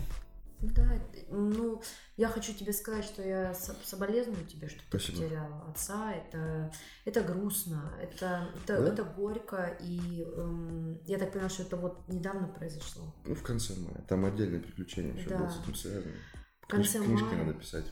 Да, 0.59 0.87
ну, 1.31 1.81
я 2.17 2.27
хочу 2.27 2.53
тебе 2.53 2.71
сказать, 2.71 3.03
что 3.03 3.23
я 3.23 3.51
со- 3.55 3.75
соболезную 3.83 4.45
тебе, 4.45 4.69
что 4.69 4.77
ты 4.77 4.85
Спасибо. 4.99 5.23
потеряла 5.23 5.65
отца. 5.71 6.13
Это, 6.13 6.71
это 7.03 7.21
грустно, 7.23 7.91
это, 7.99 8.47
это, 8.63 8.77
Да? 8.79 8.87
это 8.93 9.03
горько, 9.03 9.75
и 9.81 10.21
эм, 10.21 10.99
я 11.07 11.17
так 11.17 11.31
понимаю, 11.31 11.49
что 11.49 11.63
это 11.63 11.77
вот 11.77 12.07
недавно 12.07 12.47
произошло. 12.47 13.11
Ну, 13.25 13.33
в 13.33 13.41
конце 13.41 13.73
мая. 13.79 14.05
Там 14.07 14.23
отдельное 14.23 14.59
приключение 14.59 15.15
еще 15.15 15.29
Да. 15.29 15.39
было 15.39 15.49
с 15.49 15.59
этим 15.63 15.73
связано. 15.73 16.13
В 16.61 16.67
конце 16.67 16.99
Книж- 16.99 17.05
книжки 17.05 17.23
мая. 17.25 17.37
надо 17.43 17.53
писать. 17.57 17.85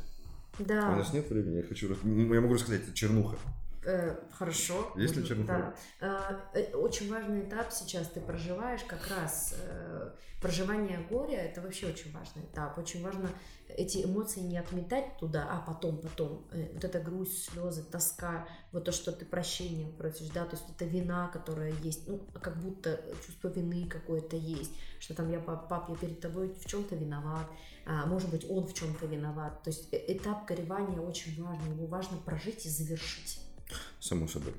Да. 0.59 0.91
У 0.91 0.95
нас 0.95 1.13
нет 1.13 1.29
времени, 1.29 1.57
я 1.57 1.63
хочу... 1.63 1.93
М, 2.03 2.33
Я 2.33 2.41
могу 2.41 2.53
рассказать, 2.53 2.83
это 2.83 2.93
чернуха. 2.93 3.37
Э, 3.85 4.15
хорошо. 4.37 4.91
Есть 4.95 5.15
ли 5.15 5.25
чернуха? 5.25 5.73
Да. 6.01 6.39
Э, 6.53 6.59
э, 6.59 6.75
Очень 6.75 7.09
важный 7.11 7.41
этап 7.41 7.71
сейчас 7.71 8.07
ты 8.09 8.19
проживаешь, 8.19 8.83
как 8.83 9.07
раз 9.07 9.55
э, 9.57 10.11
проживание 10.41 10.99
горя, 11.09 11.37
это 11.37 11.61
вообще 11.61 11.87
очень 11.87 12.11
важный 12.11 12.43
этап. 12.43 12.77
Очень 12.77 13.01
важно 13.03 13.29
эти 13.69 14.03
эмоции 14.03 14.41
не 14.41 14.57
отметать 14.57 15.17
туда, 15.19 15.47
а 15.49 15.63
потом, 15.65 15.97
потом. 15.99 16.45
Вот 16.73 16.83
эта 16.83 16.99
грусть, 16.99 17.51
слезы, 17.51 17.83
тоска, 17.83 18.47
вот 18.71 18.83
то, 18.85 18.91
что 18.91 19.11
ты 19.11 19.25
прощения 19.25 19.87
просишь, 19.97 20.29
да, 20.29 20.43
то 20.45 20.55
есть 20.55 20.67
это 20.75 20.85
вина, 20.85 21.29
которая 21.31 21.71
есть, 21.83 22.07
ну, 22.07 22.19
как 22.41 22.57
будто 22.57 22.99
чувство 23.25 23.47
вины 23.49 23.87
какое-то 23.87 24.35
есть, 24.35 24.71
что 24.99 25.13
там 25.13 25.29
я, 25.31 25.39
пап, 25.39 25.67
пап, 25.69 25.89
я 25.89 25.95
перед 25.95 26.19
тобой 26.19 26.53
в 26.53 26.65
чем-то 26.65 26.95
виноват, 26.95 27.47
а, 27.85 28.05
может 28.05 28.29
быть, 28.29 28.45
он 28.49 28.67
в 28.67 28.73
чем-то 28.73 29.05
виноват. 29.05 29.63
То 29.63 29.69
есть 29.69 29.87
э- 29.93 30.03
этап 30.17 30.45
горевания 30.47 30.99
очень 30.99 31.41
важный, 31.43 31.73
его 31.73 31.87
важно 31.87 32.17
прожить 32.17 32.65
и 32.65 32.69
завершить. 32.69 33.39
Само 33.99 34.27
собой. 34.27 34.53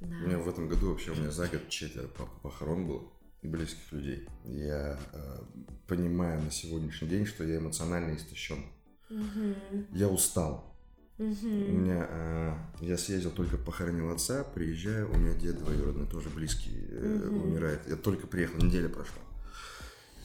Да. 0.00 0.06
У 0.24 0.26
меня 0.28 0.38
в 0.38 0.48
этом 0.48 0.68
году 0.68 0.90
вообще 0.90 1.10
у 1.10 1.14
меня 1.14 1.30
за 1.30 1.46
год 1.48 1.68
четверо 1.68 2.06
пох- 2.06 2.40
похорон 2.42 2.86
было 2.86 3.02
близких 3.42 3.92
людей. 3.92 4.28
Я 4.44 4.98
э, 5.12 5.38
понимаю 5.86 6.40
на 6.42 6.50
сегодняшний 6.50 7.08
день, 7.08 7.26
что 7.26 7.44
я 7.44 7.58
эмоционально 7.58 8.16
истощен. 8.16 8.64
Мгм. 9.10 9.54
Я 9.92 10.08
устал. 10.08 10.74
У 11.18 11.22
Мгм. 11.24 11.82
меня, 11.82 12.06
э, 12.08 12.54
я 12.80 12.96
съездил, 12.96 13.30
только 13.30 13.58
похоронил 13.58 14.10
отца, 14.10 14.42
приезжаю, 14.44 15.10
у 15.12 15.16
меня 15.18 15.34
дед 15.34 15.58
двоюродный, 15.58 16.06
тоже 16.06 16.30
близкий, 16.30 16.86
э, 16.90 17.22
Мгм. 17.26 17.42
умирает. 17.42 17.80
Я 17.88 17.96
только 17.96 18.26
приехал, 18.26 18.56
неделя 18.58 18.88
прошла. 18.88 19.20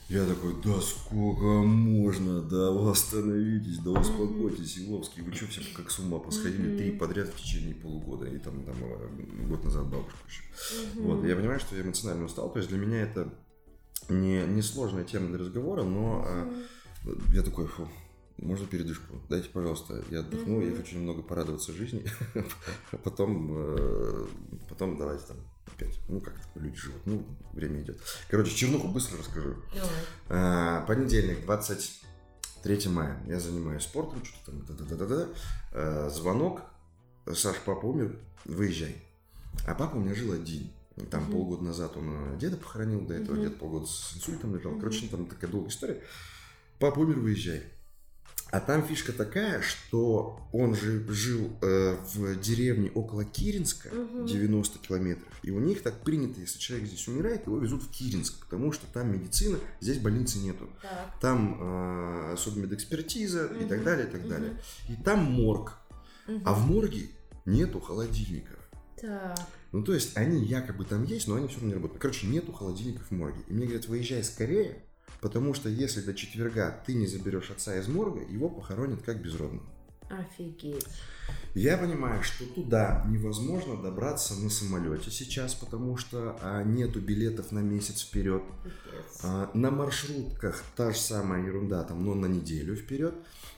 Я 0.08 0.24
такой, 0.28 0.54
да 0.64 0.80
сколько 0.82 1.46
можно, 1.64 2.42
да 2.42 2.70
вы 2.70 2.92
остановитесь, 2.92 3.80
да 3.80 3.90
успокойтесь, 3.90 4.78
Иловский, 4.78 5.24
вы 5.24 5.34
что 5.34 5.48
все 5.48 5.62
как 5.76 5.90
с 5.90 5.98
ума 5.98 6.20
посходили 6.20 6.78
три 6.78 6.92
подряд 6.92 7.30
в 7.30 7.36
течение 7.42 7.74
полугода, 7.74 8.28
и 8.28 8.38
там, 8.38 8.64
там 8.66 8.76
э, 8.82 9.48
год 9.48 9.64
назад 9.64 9.88
бабушку 9.88 10.20
еще. 10.28 10.44
Вот, 11.02 11.26
я 11.26 11.36
понимаю, 11.36 11.60
что 11.60 11.76
я 11.76 11.82
эмоционально 11.82 12.26
устал, 12.26 12.52
то 12.52 12.60
есть 12.60 12.70
для 12.70 12.78
меня 12.78 13.02
это 13.02 13.34
не, 14.08 14.46
не 14.46 14.62
сложная 14.62 15.06
тема 15.06 15.30
для 15.30 15.40
разговора, 15.40 15.82
но 15.82 16.24
э, 16.28 16.54
Мгм. 17.04 17.34
я 17.34 17.42
такой, 17.42 17.66
фу, 17.66 17.88
можно 18.38 18.68
передышку? 18.68 19.16
Дайте, 19.28 19.50
пожалуйста, 19.50 20.04
я 20.12 20.20
отдохну, 20.20 20.62
я 20.62 20.76
хочу 20.76 20.98
немного 20.98 21.24
порадоваться 21.24 21.74
жизни, 21.74 22.06
а 22.92 22.98
потом, 23.04 23.50
э, 23.58 24.28
потом 24.70 24.98
давайте 24.98 25.26
там 25.26 25.38
опять, 25.68 26.00
ну 26.08 26.20
как 26.22 26.34
люди 26.56 26.76
живут, 26.78 27.02
ну 27.06 27.26
время 27.54 27.82
идет. 27.82 28.00
Короче, 28.30 28.56
чернуху 28.56 28.88
быстро 28.88 29.18
расскажу. 29.18 29.56
Давай. 29.74 29.90
А, 30.30 30.86
Понедельник, 30.86 31.44
23 31.46 32.88
мая. 32.90 33.22
Я 33.28 33.40
занимаюсь 33.40 33.84
спортом, 33.84 34.24
что-то 34.24 34.52
там, 34.52 34.78
да-да-да-да. 34.78 35.28
А, 35.74 36.10
Звонок. 36.10 36.62
Саш, 37.34 37.56
папа 37.66 37.86
умер, 37.88 38.20
выезжай. 38.46 38.96
А 39.66 39.74
папа 39.74 39.96
у 39.96 40.00
меня 40.00 40.14
жил 40.14 40.34
один. 40.34 40.72
Там 41.10 41.24
Мгм. 41.24 41.32
полгода 41.32 41.64
назад 41.64 41.98
он 41.98 42.36
э, 42.36 42.38
деда 42.40 42.56
похоронил, 42.56 43.02
до 43.02 43.16
этого 43.16 43.36
Мгм. 43.36 43.44
дед 43.44 43.58
полгода 43.60 43.86
с 43.88 44.14
инсультом 44.16 44.56
лежал. 44.56 44.76
Короче, 44.78 45.08
там 45.08 45.26
такая 45.26 45.50
долгая 45.50 45.70
история. 45.72 46.02
Папа 46.80 47.00
умер, 47.00 47.20
выезжай. 47.20 47.64
А 48.52 48.60
там 48.62 48.84
фишка 48.88 49.12
такая, 49.12 49.62
что 49.62 50.40
он 50.54 50.76
же 50.76 51.06
жил 51.10 51.52
э, 51.62 51.98
в 52.14 52.40
деревне 52.40 52.90
около 52.92 53.26
Киринска, 53.26 53.90
Мгм. 53.94 54.26
90 54.28 54.80
километров. 54.80 55.28
И 55.44 55.52
у 55.52 55.60
них 55.60 55.82
так 55.84 56.04
принято, 56.04 56.40
если 56.40 56.60
человек 56.60 56.88
здесь 56.88 57.08
умирает, 57.08 57.48
его 57.48 57.58
везут 57.58 57.84
в 57.84 57.90
Киринск, 57.92 58.40
потому 58.46 58.72
что 58.72 58.86
там 58.94 59.12
медицина, 59.12 59.58
здесь 59.82 59.98
больницы 59.98 60.38
нету. 60.40 60.70
Так. 60.82 61.20
Там 61.20 61.58
э, 61.60 62.36
судмедэкспертиза 62.38 63.48
и 63.62 63.66
так 63.66 63.84
далее, 63.84 64.08
и 64.08 64.12
так 64.12 64.22
Мгм. 64.22 64.30
далее. 64.30 64.62
И 64.90 64.96
там 65.04 65.24
морг. 65.24 65.74
Мгм. 66.28 66.42
А 66.46 66.54
в 66.54 66.66
морге 66.70 67.10
нету 67.46 67.80
холодильников. 67.80 68.60
Так. 69.02 69.38
Ну, 69.74 69.84
то 69.84 69.94
есть, 69.94 70.16
они 70.16 70.42
якобы 70.46 70.86
там 70.86 71.04
есть, 71.04 71.28
но 71.28 71.36
они 71.36 71.48
все 71.48 71.56
равно 71.58 71.68
не 71.70 71.74
работают. 71.74 72.02
Короче, 72.02 72.28
нету 72.28 72.54
холодильников 72.54 73.08
в 73.08 73.12
морге. 73.12 73.42
И 73.48 73.54
мне 73.54 73.66
говорят, 73.66 73.88
выезжай 73.88 74.24
скорее, 74.24 74.85
потому 75.26 75.56
что 75.56 75.70
если 75.70 76.02
до 76.02 76.14
четверга 76.14 76.84
ты 76.86 76.94
не 76.94 77.08
заберешь 77.08 77.50
отца 77.50 77.76
из 77.80 77.88
морга, 77.88 78.22
его 78.30 78.48
похоронят 78.48 79.02
как 79.02 79.24
безродного. 79.24 79.66
Офигеть. 80.08 80.86
Я 81.56 81.80
понимаю, 81.80 82.22
что 82.22 82.46
туда 82.46 83.04
невозможно 83.10 83.76
добраться 83.76 84.36
на 84.36 84.52
самолете 84.52 85.10
сейчас, 85.10 85.56
потому 85.56 85.98
что 85.98 86.38
а, 86.44 86.62
нету 86.62 87.00
билетов 87.00 87.52
на 87.52 87.58
месяц 87.58 88.04
вперед. 88.04 88.44
А, 89.24 89.50
на 89.56 89.72
маршрутках 89.72 90.64
та 90.76 90.92
же 90.92 91.00
самая 91.00 91.44
ерунда, 91.44 91.84
там, 91.86 92.06
но 92.06 92.14
на 92.14 92.28
неделю 92.28 92.76
вперед. 92.76 93.16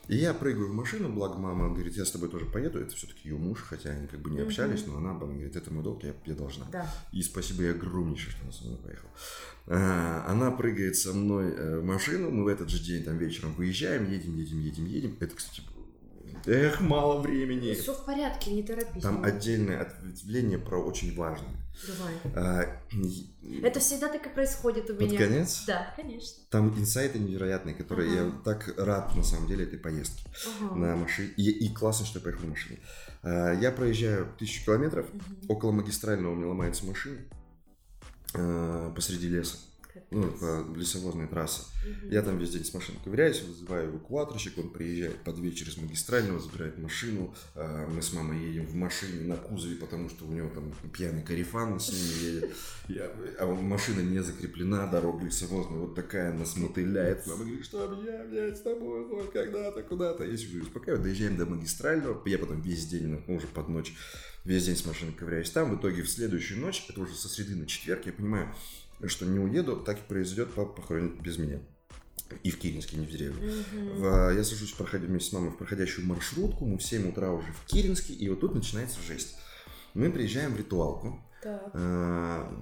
И 0.08 0.16
я 0.16 0.32
прыгаю 0.32 0.68
в 0.68 0.74
машину, 0.74 1.10
благо 1.10 1.38
мама 1.38 1.68
говорит, 1.68 1.96
я 1.96 2.04
с 2.04 2.10
тобой 2.10 2.30
тоже 2.30 2.46
поеду. 2.46 2.80
Это 2.80 2.94
все-таки 2.94 3.28
ее 3.28 3.36
муж, 3.36 3.62
хотя 3.62 3.90
они 3.90 4.06
как 4.06 4.20
бы 4.20 4.30
не 4.30 4.40
общались, 4.40 4.86
но 4.86 4.96
она, 4.96 5.10
она 5.10 5.20
говорит, 5.20 5.54
это 5.54 5.72
мой 5.72 5.84
долг, 5.84 6.02
я, 6.02 6.14
я 6.24 6.34
должна. 6.34 6.64
Да. 6.72 6.90
И 7.12 7.22
спасибо 7.22 7.62
ей 7.62 7.72
огромнейшее, 7.72 8.32
что 8.32 8.42
она 8.42 8.52
со 8.52 8.64
мной 8.64 8.78
поехала. 8.78 9.10
А, 9.66 10.24
Она 10.26 10.50
прыгает 10.50 10.96
со 10.96 11.12
мной 11.12 11.52
э, 11.52 11.80
в 11.80 11.84
машину, 11.84 12.30
мы 12.30 12.44
в 12.44 12.48
этот 12.48 12.70
же 12.70 12.82
день 12.82 13.04
там 13.04 13.18
вечером 13.18 13.52
выезжаем, 13.54 14.10
едем, 14.10 14.34
едем, 14.36 14.60
едем, 14.60 14.86
едем. 14.86 15.16
Это, 15.20 15.36
кстати, 15.36 15.60
эх, 16.46 16.80
мало 16.80 17.20
времени. 17.20 17.74
Все 17.74 17.92
в 17.94 18.04
порядке, 18.04 18.52
не 18.52 18.62
торопись. 18.62 19.02
Там 19.02 19.22
отдельное 19.24 19.82
ответвление 19.82 20.58
про 20.58 20.78
очень 20.82 21.14
важное. 21.16 21.50
Давай. 21.86 22.14
А, 22.34 22.80
Это 23.62 23.78
всегда 23.80 24.08
так 24.08 24.26
и 24.26 24.30
происходит 24.30 24.90
у 24.90 24.94
Под 24.94 25.02
меня. 25.08 25.18
конец? 25.18 25.64
Да, 25.66 25.92
конечно. 25.96 26.42
Там 26.50 26.76
инсайты 26.78 27.18
невероятные, 27.20 27.74
которые 27.74 28.14
я 28.14 28.22
Ага. 28.22 28.40
так 28.44 28.74
рад 28.78 29.14
на 29.14 29.22
самом 29.22 29.46
деле 29.46 29.64
этой 29.64 29.78
поездке 29.78 30.22
Ага. 30.60 30.74
на 30.74 30.96
машине. 30.96 31.28
И, 31.36 31.50
и 31.50 31.72
классно, 31.72 32.04
что 32.04 32.18
я 32.18 32.24
поехал 32.24 32.42
на 32.44 32.50
машине. 32.50 32.80
А, 33.22 33.52
Я 33.54 33.70
проезжаю 33.70 34.26
тысячу 34.38 34.64
километров, 34.64 35.06
Мгм. 35.12 35.24
около 35.48 35.70
магистрального 35.72 36.32
у 36.32 36.34
меня 36.34 36.48
ломается 36.48 36.84
машина 36.84 37.18
а, 38.34 38.90
посреди 38.94 39.28
леса. 39.28 39.56
Ну, 40.10 40.30
по 40.32 40.64
лесовозной 40.76 41.26
трассе. 41.28 41.62
Мгм. 41.86 42.10
Я 42.10 42.22
там 42.22 42.38
весь 42.38 42.50
день 42.50 42.64
с 42.64 42.74
машиной 42.74 42.98
ковыряюсь, 43.04 43.42
вызываю 43.42 43.90
эвакуаторщик, 43.90 44.58
он 44.58 44.70
приезжает 44.70 45.22
под 45.24 45.38
вечер 45.38 45.68
из 45.68 45.76
магистрального, 45.76 46.40
забирает 46.40 46.78
машину. 46.78 47.34
А, 47.54 47.86
Мы 47.88 48.02
с 48.02 48.12
мамой 48.12 48.38
едем 48.38 48.66
в 48.66 48.74
машине 48.74 49.26
на 49.26 49.36
кузове, 49.36 49.76
потому 49.76 50.08
что 50.10 50.24
у 50.26 50.32
него 50.32 50.48
там 50.50 50.72
пьяный 50.92 51.22
карифан 51.22 51.78
с 51.80 51.88
ними 51.90 52.24
едет. 52.34 52.50
Я- 52.88 53.10
а 53.38 53.46
машина 53.46 54.00
не 54.00 54.22
закреплена, 54.22 54.86
дорога 54.86 55.24
лесовозная, 55.24 55.78
вот 55.78 55.94
такая 55.94 56.32
нас 56.32 56.56
мотыляет. 56.56 57.26
Мама 57.26 57.44
говорит, 57.44 57.64
что 57.64 57.86
меня, 57.88 58.24
блядь, 58.24 58.56
с 58.56 58.60
тобой, 58.60 59.04
вот 59.06 59.30
когда-то, 59.32 59.82
куда-то. 59.82 60.24
Я 60.24 60.36
сижу 60.36 60.62
успокаиваю, 60.62 61.02
доезжаем 61.02 61.36
до 61.36 61.46
магистрального, 61.46 62.20
я 62.26 62.38
потом 62.38 62.60
весь 62.60 62.86
день, 62.86 63.06
ну, 63.26 63.34
уже 63.36 63.46
под 63.46 63.68
ночь, 63.68 63.94
весь 64.44 64.64
день 64.66 64.76
с 64.76 64.84
машиной 64.86 65.12
ковыряюсь 65.12 65.50
там. 65.50 65.74
В 65.76 65.80
итоге 65.80 66.02
в 66.02 66.08
следующую 66.10 66.60
ночь, 66.60 66.84
это 66.88 67.00
уже 67.00 67.14
со 67.14 67.28
среды 67.28 67.54
на 67.56 67.66
четверг, 67.66 68.06
я 68.06 68.12
понимаю, 68.12 68.54
что 69.06 69.26
не 69.26 69.38
уеду, 69.38 69.76
так 69.76 69.98
и 69.98 70.02
произойдет, 70.08 70.48
папа 70.54 70.72
похоронит 70.80 71.20
без 71.20 71.38
меня. 71.38 71.60
И 72.42 72.50
в 72.50 72.58
Киринске, 72.58 72.96
не 72.98 73.06
в 73.06 73.10
деревне. 73.10 73.64
В- 73.94 74.34
я 74.34 74.44
сажусь 74.44 74.72
проходя, 74.72 75.06
вместе 75.06 75.30
с 75.30 75.32
мамой 75.32 75.50
в 75.50 75.56
проходящую 75.56 76.06
маршрутку, 76.06 76.66
мы 76.66 76.76
в 76.78 76.82
7 76.82 77.08
утра 77.08 77.32
уже 77.32 77.46
в 77.52 77.64
Киринске, 77.66 78.12
и 78.12 78.28
вот 78.28 78.40
тут 78.40 78.54
начинается 78.54 79.00
жесть. 79.00 79.36
Мы 79.94 80.10
приезжаем 80.10 80.52
в 80.54 80.58
ритуалку. 80.58 81.22
Так. 81.42 81.70
А, 81.72 82.52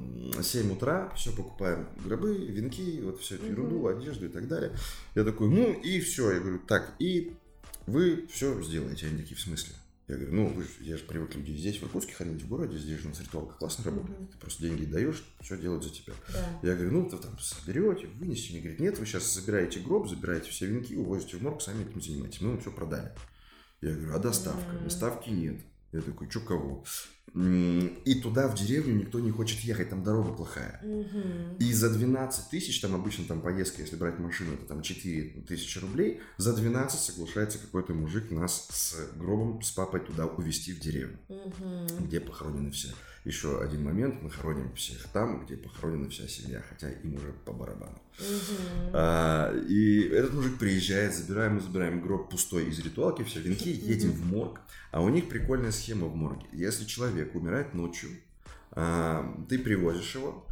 7 0.42 0.72
утра, 0.72 1.10
все 1.16 1.32
покупаем 1.32 1.88
гробы, 2.04 2.36
венки, 2.36 3.00
вот 3.02 3.20
всю 3.20 3.36
эту 3.36 3.46
ерунду, 3.46 3.86
одежду 3.86 4.26
и 4.26 4.28
так 4.28 4.46
далее. 4.48 4.72
Я 5.14 5.24
такой, 5.24 5.48
ну 5.48 5.72
и 5.72 5.98
все. 6.00 6.30
Я 6.32 6.40
говорю, 6.40 6.58
так, 6.60 6.94
и 6.98 7.32
вы 7.86 8.26
все 8.30 8.62
сделаете. 8.62 9.06
Они 9.06 9.18
такие, 9.18 9.36
в 9.36 9.40
смысле? 9.40 9.74
Я 10.08 10.14
говорю, 10.16 10.34
ну, 10.34 10.46
вы 10.48 10.62
ж- 10.62 10.68
я 10.80 10.96
же 10.96 11.04
привык 11.04 11.34
людей 11.34 11.56
здесь, 11.56 11.78
в 11.78 11.82
Иркутске, 11.82 12.14
хоронить 12.14 12.42
в 12.42 12.48
городе, 12.48 12.78
здесь 12.78 13.00
же 13.00 13.06
у 13.06 13.10
нас 13.10 13.20
ритуалка 13.20 13.54
классно 13.58 13.84
работает. 13.84 14.18
Мгм. 14.20 14.28
Ты 14.28 14.38
просто 14.38 14.62
деньги 14.62 14.84
даешь, 14.84 15.24
все 15.40 15.58
делают 15.58 15.82
за 15.82 15.90
тебя. 15.90 16.12
Да. 16.32 16.60
Я 16.62 16.74
говорю, 16.74 16.92
ну, 16.92 17.08
вы 17.08 17.18
там 17.18 17.36
соберете, 17.40 18.06
вынесете. 18.06 18.50
Они 18.52 18.60
говорят, 18.60 18.80
нет, 18.80 18.98
вы 19.00 19.06
сейчас 19.06 19.34
забираете 19.34 19.80
гроб, 19.80 20.08
забираете 20.08 20.50
все 20.50 20.66
венки, 20.66 20.94
увозите 20.94 21.36
в 21.38 21.42
морг, 21.42 21.60
сами 21.60 21.82
этим 21.88 22.00
занимаетесь. 22.00 22.40
Мы 22.40 22.50
вам 22.50 22.60
все 22.60 22.70
продали. 22.70 23.12
Я 23.80 23.94
говорю, 23.94 24.14
а 24.14 24.18
доставка? 24.20 24.76
М. 24.76 24.84
Доставки 24.84 25.30
нет. 25.30 25.60
Я 25.92 26.02
такой, 26.02 26.30
что 26.30 26.40
кого? 26.40 26.84
И 27.36 28.20
туда, 28.22 28.48
в 28.48 28.54
деревню, 28.54 28.94
никто 28.94 29.20
не 29.20 29.30
хочет 29.30 29.60
ехать, 29.60 29.90
там 29.90 30.02
дорога 30.02 30.32
плохая. 30.32 30.80
И 31.58 31.72
за 31.72 31.90
12 31.90 32.48
тысяч, 32.50 32.80
там 32.80 32.94
обычно 32.94 33.24
там 33.26 33.42
поездка, 33.42 33.82
если 33.82 33.96
брать 33.96 34.18
машину, 34.18 34.54
это 34.54 34.64
там 34.64 34.80
4 34.80 35.42
тысячи 35.46 35.78
рублей, 35.78 36.20
за 36.38 36.54
12 36.54 36.98
соглашается 36.98 37.58
какой-то 37.58 37.92
мужик 37.92 38.30
нас 38.30 38.68
с 38.70 39.16
гробом, 39.18 39.60
с 39.60 39.70
папой 39.70 40.00
туда 40.00 40.24
увезти 40.26 40.72
в 40.72 40.80
деревню, 40.80 41.18
где 42.00 42.20
похоронены 42.20 42.70
все. 42.70 42.88
Еще 43.26 43.60
один 43.60 43.82
момент, 43.82 44.22
мы 44.22 44.30
хороним 44.30 44.72
всех 44.74 45.08
там, 45.08 45.44
где 45.44 45.56
похоронена 45.56 46.08
вся 46.08 46.28
семья, 46.28 46.62
хотя 46.68 46.88
им 46.88 47.16
уже 47.16 47.32
по 47.44 47.52
барабану. 47.52 47.98
А, 48.92 49.52
и 49.68 50.02
этот 50.02 50.32
мужик 50.32 50.58
приезжает, 50.60 51.12
забираем, 51.12 51.54
мы 51.54 51.60
забираем 51.60 52.00
гроб 52.00 52.30
пустой 52.30 52.68
из 52.68 52.78
ритуалки, 52.78 53.24
все 53.24 53.40
венки, 53.40 53.68
едем 53.68 54.12
в 54.12 54.24
морг. 54.26 54.60
А 54.92 55.02
у 55.02 55.08
них 55.08 55.28
прикольная 55.28 55.72
схема 55.72 56.06
в 56.06 56.14
морге. 56.14 56.46
Если 56.52 56.84
человек 56.84 57.34
умирает 57.34 57.74
ночью, 57.74 58.10
а, 58.70 59.28
ты 59.48 59.58
привозишь 59.58 60.14
его, 60.14 60.46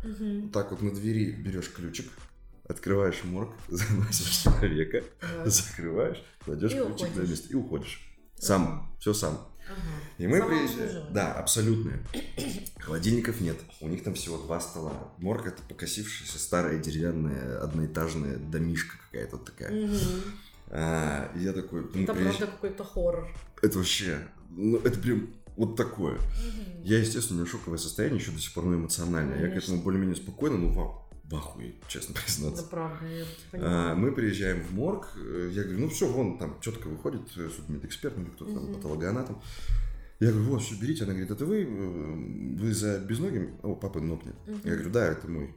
так 0.53 0.73
вот 0.73 0.83
на 0.83 0.91
двери 0.91 1.31
берешь 1.31 1.71
ключик, 1.73 2.11
открываешь 2.69 3.23
морг, 3.23 3.53
заносишь 3.69 4.43
человека, 4.43 5.05
закрываешь, 5.45 6.21
кладешь 6.45 6.73
И 6.73 6.79
ключик 6.79 7.03
на 7.03 7.07
уходишь. 7.07 7.29
место 7.31 7.49
и 7.51 7.55
уходишь. 7.55 8.17
Сам, 8.37 8.93
все 8.99 9.15
сам. 9.15 9.47
Ага. 9.67 9.81
И 10.19 10.27
мы 10.27 10.43
приезжаем. 10.43 11.13
Да, 11.13 11.33
абсолютно. 11.33 11.93
Холодильников 12.79 13.41
нет. 13.41 13.57
У 13.81 13.89
них 13.89 14.03
там 14.05 14.15
всего 14.15 14.37
два 14.39 14.61
стола. 14.61 15.13
Морг 15.19 15.47
это 15.47 15.63
покосившаяся 15.69 16.39
старая 16.39 16.79
деревянная 16.79 17.61
одноэтажная 17.63 18.37
домишка 18.37 18.97
какая-то 19.07 19.39
такая. 19.39 19.91
А, 20.69 21.31
я 21.37 21.53
такой, 21.53 21.83
мы 21.95 22.03
Это 22.05 22.13
приезж- 22.13 22.37
правда 22.39 22.47
какой-то 22.47 22.85
хоррор. 22.85 23.29
это 23.63 23.79
вообще, 23.79 24.19
ну 24.51 24.79
это 24.79 24.99
прям 24.99 25.29
вот 25.57 25.77
такое. 25.77 26.19
Я, 26.83 26.99
естественно, 26.99 27.41
у 27.41 27.43
меня 27.45 27.51
шоковое 27.53 27.79
состояние 27.79 28.21
еще 28.21 28.33
до 28.33 28.41
сих 28.41 28.53
пор, 28.55 28.65
ну, 28.65 28.75
эмоциональное. 28.75 29.37
Я 29.39 29.47
к 29.47 29.51
Конечно. 29.51 29.67
этому 29.73 29.83
более-менее 29.83 30.17
спокойно, 30.17 30.57
ну, 30.59 30.69
в, 30.71 31.04
в 31.25 31.35
ахуе, 31.37 31.75
честно 31.89 32.15
признаться. 32.25 32.65
правда, 32.65 33.07
я 33.07 33.23
А, 33.23 33.27
понимаю. 33.51 33.97
мы 33.97 34.13
приезжаем 34.13 34.63
в 34.63 34.73
морг, 34.75 35.09
э, 35.17 35.51
я 35.53 35.63
говорю, 35.63 35.81
ну 35.81 35.89
все, 35.89 36.07
вон 36.09 36.39
там 36.39 36.61
четко 36.61 36.89
выходит 36.89 37.23
э, 37.37 37.49
судмедэксперт 37.49 38.17
или 38.19 38.27
кто-то 38.27 38.53
там, 38.55 38.75
патологоанатом. 38.75 39.41
Я 40.21 40.31
говорю, 40.31 40.51
вот, 40.51 40.63
все, 40.63 40.75
берите. 40.77 41.05
Она 41.05 41.13
говорит, 41.13 41.31
это 41.31 41.45
вы, 41.45 41.63
э, 41.63 42.57
вы 42.57 42.73
за 42.73 42.99
безногим? 43.01 43.59
О, 43.63 43.75
папа 43.75 44.01
ног 44.01 44.25
нет. 44.25 44.37
Я 44.65 44.73
говорю, 44.75 44.91
да, 44.91 45.07
это 45.07 45.29
мой. 45.29 45.55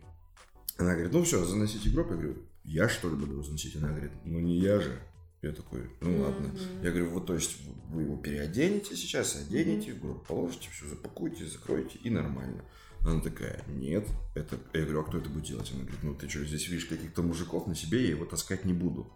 Она 0.77 0.93
говорит, 0.93 1.11
ну 1.13 1.23
все, 1.23 1.43
заносите 1.45 1.89
гроб. 1.89 2.09
Я 2.11 2.15
говорю, 2.17 2.37
я 2.63 2.89
что 2.89 3.09
ли 3.09 3.15
буду 3.15 3.41
заносить? 3.43 3.75
Она 3.75 3.89
говорит, 3.89 4.11
ну 4.25 4.39
не 4.39 4.59
я 4.59 4.79
же. 4.79 4.99
Я 5.43 5.51
такой, 5.51 5.83
ну 6.01 6.19
ладно. 6.21 6.47
Мгм. 6.47 6.83
Я 6.83 6.89
говорю, 6.89 7.09
вот 7.11 7.27
то 7.27 7.35
есть 7.35 7.57
вы 7.89 8.01
его 8.03 8.17
переоденете 8.17 8.95
сейчас, 8.95 9.35
оденете, 9.35 9.93
в 9.93 10.01
гроб 10.01 10.25
положите, 10.25 10.67
все 10.71 10.87
запакуете, 10.87 11.45
закроете 11.45 11.99
и 12.03 12.09
нормально. 12.09 12.63
Она 13.07 13.21
такая, 13.21 13.63
нет, 13.67 14.05
это... 14.35 14.57
Я 14.73 14.81
говорю, 14.81 14.99
а 14.99 15.03
кто 15.05 15.17
это 15.17 15.29
будет 15.29 15.45
делать? 15.45 15.71
Она 15.71 15.83
говорит, 15.83 16.03
ну 16.03 16.13
ты 16.13 16.27
что, 16.27 16.43
здесь 16.43 16.67
видишь 16.67 16.85
каких-то 16.85 17.23
мужиков 17.23 17.65
на 17.65 17.73
себе, 17.73 18.03
я 18.03 18.09
его 18.09 18.25
таскать 18.25 18.65
не 18.65 18.73
буду. 18.73 19.09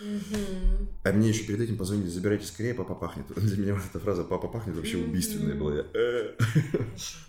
Мгм. 0.00 0.88
А 1.04 1.12
мне 1.12 1.28
еще 1.28 1.44
перед 1.44 1.60
этим 1.60 1.76
позвонили, 1.76 2.08
забирайте 2.08 2.46
скорее, 2.46 2.74
папа 2.74 2.94
пахнет. 2.94 3.26
Для 3.36 3.56
меня 3.56 3.74
вот 3.74 3.84
эта 3.84 4.00
фраза 4.00 4.24
«папа 4.24 4.48
пахнет» 4.48 4.76
вообще 4.76 4.96
убийственная 4.96 5.54
была. 5.54 5.74
Я, 5.74 5.86
«Э». 5.92 6.36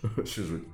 Вообще 0.16 0.42
жуть. 0.42 0.64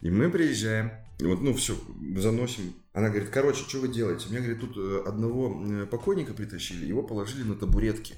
И 0.00 0.10
мы 0.10 0.30
приезжаем, 0.30 0.90
и 1.20 1.24
вот, 1.24 1.40
ну, 1.40 1.54
все, 1.54 1.76
заносим. 2.16 2.74
Она 2.92 3.08
говорит, 3.08 3.30
короче, 3.30 3.62
что 3.62 3.78
вы 3.78 3.86
делаете? 3.86 4.26
Мне, 4.30 4.40
говорит, 4.40 4.60
тут 4.60 4.76
э, 4.76 5.04
одного 5.06 5.64
э, 5.64 5.86
покойника 5.86 6.34
притащили, 6.34 6.84
его 6.86 7.04
положили 7.04 7.44
на 7.44 7.54
табуретки. 7.54 8.14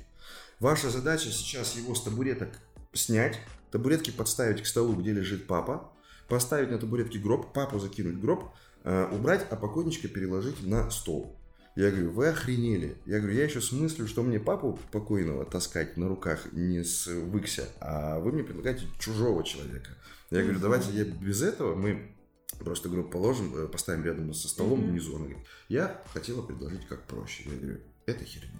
Ваша 0.60 0.88
задача 0.88 1.30
сейчас 1.30 1.76
его 1.76 1.94
с 1.94 2.02
табуреток 2.02 2.48
снять, 2.94 3.38
табуретки 3.70 4.10
подставить 4.10 4.62
к 4.62 4.66
столу, 4.66 4.94
где 4.94 5.12
лежит 5.12 5.46
папа, 5.46 5.92
поставить 6.34 6.72
на 6.72 6.78
табуретке 6.78 7.20
гроб, 7.20 7.52
папу 7.52 7.78
закинуть 7.78 8.18
гроб, 8.18 8.50
э, 8.82 9.08
убрать, 9.12 9.46
а 9.50 9.54
покойничка 9.54 10.08
переложить 10.08 10.66
на 10.66 10.90
стол. 10.90 11.38
Я 11.76 11.90
говорю, 11.92 12.10
вы 12.10 12.26
охренели. 12.26 12.96
Я 13.06 13.20
говорю, 13.20 13.36
я 13.36 13.44
еще 13.44 13.60
смыслю, 13.60 14.08
что 14.08 14.24
мне 14.24 14.40
папу 14.40 14.76
покойного 14.90 15.44
таскать 15.44 15.96
на 15.96 16.08
руках 16.08 16.52
не 16.52 16.82
с 16.82 17.06
Выкся, 17.06 17.68
а 17.80 18.18
вы 18.18 18.32
мне 18.32 18.42
предлагаете 18.42 18.86
чужого 18.98 19.44
человека. 19.44 19.90
Я 20.30 20.42
говорю, 20.42 20.58
давайте 20.58 20.90
я 20.90 21.04
без 21.04 21.40
этого, 21.40 21.76
мы 21.76 22.16
просто 22.58 22.88
гроб 22.88 23.12
положим, 23.12 23.54
э, 23.56 23.68
поставим 23.68 24.04
рядом 24.04 24.34
со 24.34 24.48
столом 24.48 24.80
Мгм. 24.80 24.90
внизу. 24.90 25.14
Она 25.14 25.26
говорит, 25.26 25.46
я 25.68 26.02
хотела 26.12 26.42
предложить 26.42 26.84
как 26.88 27.06
проще. 27.06 27.44
Я 27.46 27.56
говорю, 27.56 27.78
это 28.06 28.24
херня. 28.24 28.58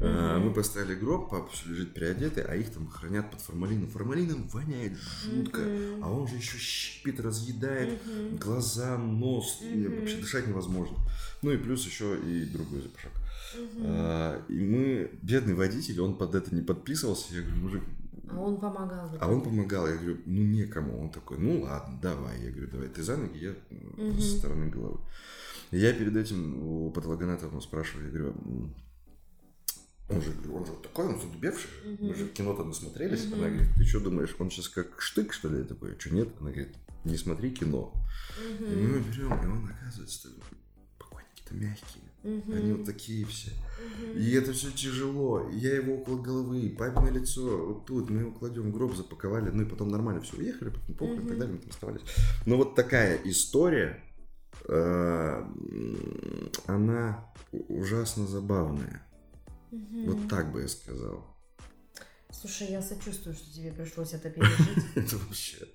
Мгм. 0.00 0.46
Мы 0.46 0.52
поставили 0.54 0.94
гроб, 0.94 1.30
папа 1.30 1.50
все 1.52 1.68
лежит 1.70 1.92
переодетый, 1.92 2.44
а 2.44 2.54
их 2.54 2.70
там 2.70 2.86
хранят 2.88 3.30
под 3.30 3.40
формалином. 3.40 3.88
Формалином 3.88 4.46
воняет 4.48 4.92
жутко, 4.96 5.60
Мгм. 5.60 6.04
а 6.04 6.12
он 6.12 6.28
же 6.28 6.36
еще 6.36 6.56
щипит, 6.56 7.18
разъедает 7.20 7.98
Мгм. 8.06 8.36
глаза, 8.36 8.96
нос, 8.96 9.58
и 9.62 9.86
вообще 9.88 10.18
дышать 10.18 10.46
невозможно. 10.46 10.96
Ну 11.42 11.50
и 11.50 11.56
плюс 11.56 11.84
еще 11.84 12.16
и 12.18 12.44
другой 12.44 12.82
запашок. 12.82 13.12
А, 13.80 14.40
и 14.48 14.60
мы, 14.60 15.10
бедный 15.22 15.54
водитель, 15.54 16.00
он 16.00 16.16
под 16.16 16.34
это 16.34 16.54
не 16.54 16.62
подписывался. 16.62 17.34
Я 17.34 17.42
говорю, 17.42 17.56
мужик, 17.62 17.82
А 18.30 18.38
он 18.40 18.60
помогал. 18.60 19.10
а 19.20 19.28
он 19.28 19.42
помогал. 19.42 19.88
Я 19.88 19.94
говорю, 19.96 20.18
ну 20.26 20.42
некому. 20.42 21.02
Он 21.02 21.10
такой, 21.10 21.38
ну 21.38 21.62
ладно, 21.62 21.98
давай. 22.02 22.40
Я 22.42 22.50
говорю, 22.50 22.68
давай 22.70 22.88
ты 22.88 23.02
за 23.02 23.16
ноги, 23.16 23.38
я 23.38 23.54
Мгм. 23.96 24.20
со 24.20 24.36
стороны 24.38 24.68
головы. 24.68 25.00
Я 25.70 25.92
перед 25.92 26.14
этим 26.16 26.62
у 26.62 26.90
патологоанатома 26.90 27.60
спрашиваю, 27.60 28.06
я 28.06 28.12
говорю, 28.18 28.34
он 30.08 30.22
же, 30.22 30.32
он 30.52 30.64
же 30.66 30.72
такой, 30.82 31.06
он 31.06 31.20
задубевший. 31.20 31.70
же. 31.84 31.96
Мы 32.00 32.14
же 32.14 32.24
Мгм. 32.24 32.32
кино-то 32.32 32.64
насмотрелись. 32.64 33.24
Мгм. 33.26 33.34
Она 33.34 33.48
говорит, 33.48 33.68
ты 33.76 33.84
что 33.84 34.00
думаешь, 34.00 34.34
он 34.38 34.50
сейчас 34.50 34.68
как 34.68 35.00
штык, 35.00 35.32
что 35.32 35.48
ли? 35.48 35.64
Такой, 35.64 35.98
что 35.98 36.14
нет? 36.14 36.28
Она 36.40 36.50
говорит, 36.50 36.74
не 37.04 37.16
смотри 37.16 37.50
кино. 37.50 37.92
И 38.60 38.74
мы 38.74 39.00
берем, 39.00 39.32
и 39.42 39.46
он, 39.46 39.70
оказывается, 39.70 40.28
покойники-то 40.98 41.54
мягкие. 41.54 42.04
Мгм. 42.24 42.52
Они 42.52 42.72
вот 42.72 42.84
такие 42.84 43.24
все. 43.26 43.50
Мгм. 43.52 44.18
И 44.18 44.30
это 44.32 44.52
все 44.52 44.70
тяжело. 44.72 45.48
Я 45.50 45.76
его 45.76 45.94
около 45.96 46.20
головы, 46.20 46.74
папино 46.76 47.10
лицо, 47.10 47.66
вот 47.66 47.86
тут, 47.86 48.10
мы 48.10 48.20
его 48.22 48.32
кладем 48.32 48.70
в 48.70 48.74
гроб, 48.74 48.94
запаковали, 48.96 49.50
ну 49.50 49.62
и 49.62 49.66
потом 49.66 49.88
нормально 49.88 50.20
все 50.22 50.36
уехали, 50.36 50.70
потом 50.70 50.96
похороны 50.96 51.24
и 51.26 51.28
так 51.28 51.38
далее, 51.38 51.54
мы 51.54 51.60
там 51.60 51.70
оставались. 51.70 52.02
Но 52.46 52.56
вот 52.56 52.74
такая 52.74 53.20
история, 53.24 54.02
э, 54.66 55.44
она 56.66 57.24
ужасно 57.52 58.26
забавная. 58.26 59.02
Мгм. 59.70 60.04
Вот 60.12 60.28
так 60.28 60.52
бы 60.52 60.62
я 60.62 60.68
сказал. 60.68 61.24
Слушай, 62.30 62.68
я 62.70 62.82
сочувствую, 62.82 63.34
что 63.34 63.52
тебе 63.52 63.72
пришлось 63.72 64.12
это 64.12 64.30
пережить. 64.30 64.84
Это 64.94 65.16
вообще. 65.16 65.66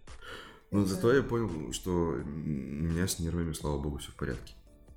Но 0.71 0.81
Это- 0.81 0.89
зато 0.95 1.13
я 1.13 1.23
понял, 1.23 1.71
что 1.73 1.91
у 1.91 2.23
меня 2.23 3.07
с 3.07 3.19
нервами, 3.19 3.53
слава 3.53 3.79
богу, 3.81 3.97
все 3.97 4.11
в 4.11 4.15
порядке. 4.15 4.53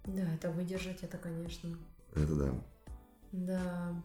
Да, 0.06 0.22
это 0.34 0.50
выдержать, 0.50 1.02
это, 1.02 1.18
конечно. 1.18 1.76
Это 2.14 2.34
да. 2.34 2.54
Да. 3.32 4.02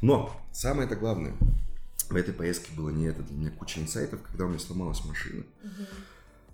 Но 0.00 0.30
самое 0.52 0.86
это 0.86 0.94
главное, 0.96 1.34
в 2.08 2.14
этой 2.16 2.32
поездке 2.34 2.72
было 2.74 2.90
не 2.90 3.06
это, 3.06 3.22
для 3.22 3.36
меня 3.36 3.50
куча 3.50 3.80
инсайтов, 3.80 4.22
когда 4.22 4.44
у 4.44 4.48
меня 4.48 4.58
сломалась 4.58 5.04
машина. 5.04 5.44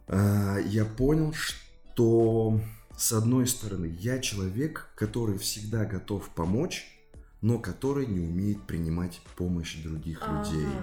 А, 0.08 0.58
Я 0.58 0.84
понял, 0.84 1.32
что 1.34 2.60
с 2.96 3.12
одной 3.12 3.46
стороны 3.46 3.86
я 3.98 4.18
человек, 4.20 4.88
который 4.96 5.38
всегда 5.38 5.84
готов 5.84 6.28
помочь, 6.30 6.86
но 7.42 7.58
который 7.58 8.06
не 8.06 8.20
умеет 8.20 8.66
принимать 8.66 9.20
помощь 9.36 9.82
других 9.82 10.26
людей. 10.28 10.78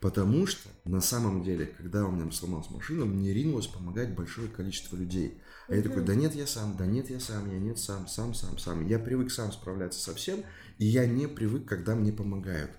Потому 0.00 0.46
что 0.46 0.68
на 0.84 1.00
самом 1.00 1.42
деле, 1.42 1.66
когда 1.66 2.04
у 2.04 2.12
меня 2.12 2.30
сломалась 2.30 2.70
машина, 2.70 3.04
мне 3.04 3.32
ринулось 3.34 3.66
помогать 3.66 4.14
большое 4.14 4.48
количество 4.48 4.96
людей. 4.96 5.42
А 5.66 5.74
я 5.74 5.82
такой, 5.82 6.04
да 6.04 6.14
нет, 6.14 6.36
я 6.36 6.46
сам, 6.46 6.76
да 6.76 6.86
нет, 6.86 7.10
я 7.10 7.18
сам, 7.18 7.50
я 7.50 7.58
нет, 7.58 7.78
сам, 7.78 8.06
сам, 8.06 8.32
сам, 8.32 8.58
сам. 8.58 8.86
Я 8.86 9.00
привык 9.00 9.32
сам 9.32 9.50
справляться 9.50 10.00
со 10.00 10.14
всем, 10.14 10.44
и 10.78 10.86
я 10.86 11.04
не 11.06 11.26
привык, 11.26 11.66
когда 11.66 11.96
мне 11.96 12.12
помогают. 12.12 12.70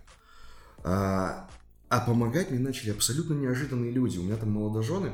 А, 0.84 1.50
а 1.90 2.00
помогать 2.00 2.52
мне 2.52 2.60
начали 2.60 2.92
абсолютно 2.92 3.34
неожиданные 3.34 3.92
люди. 3.92 4.18
У 4.18 4.24
меня 4.24 4.38
там 4.38 4.52
молодожены 4.52 5.12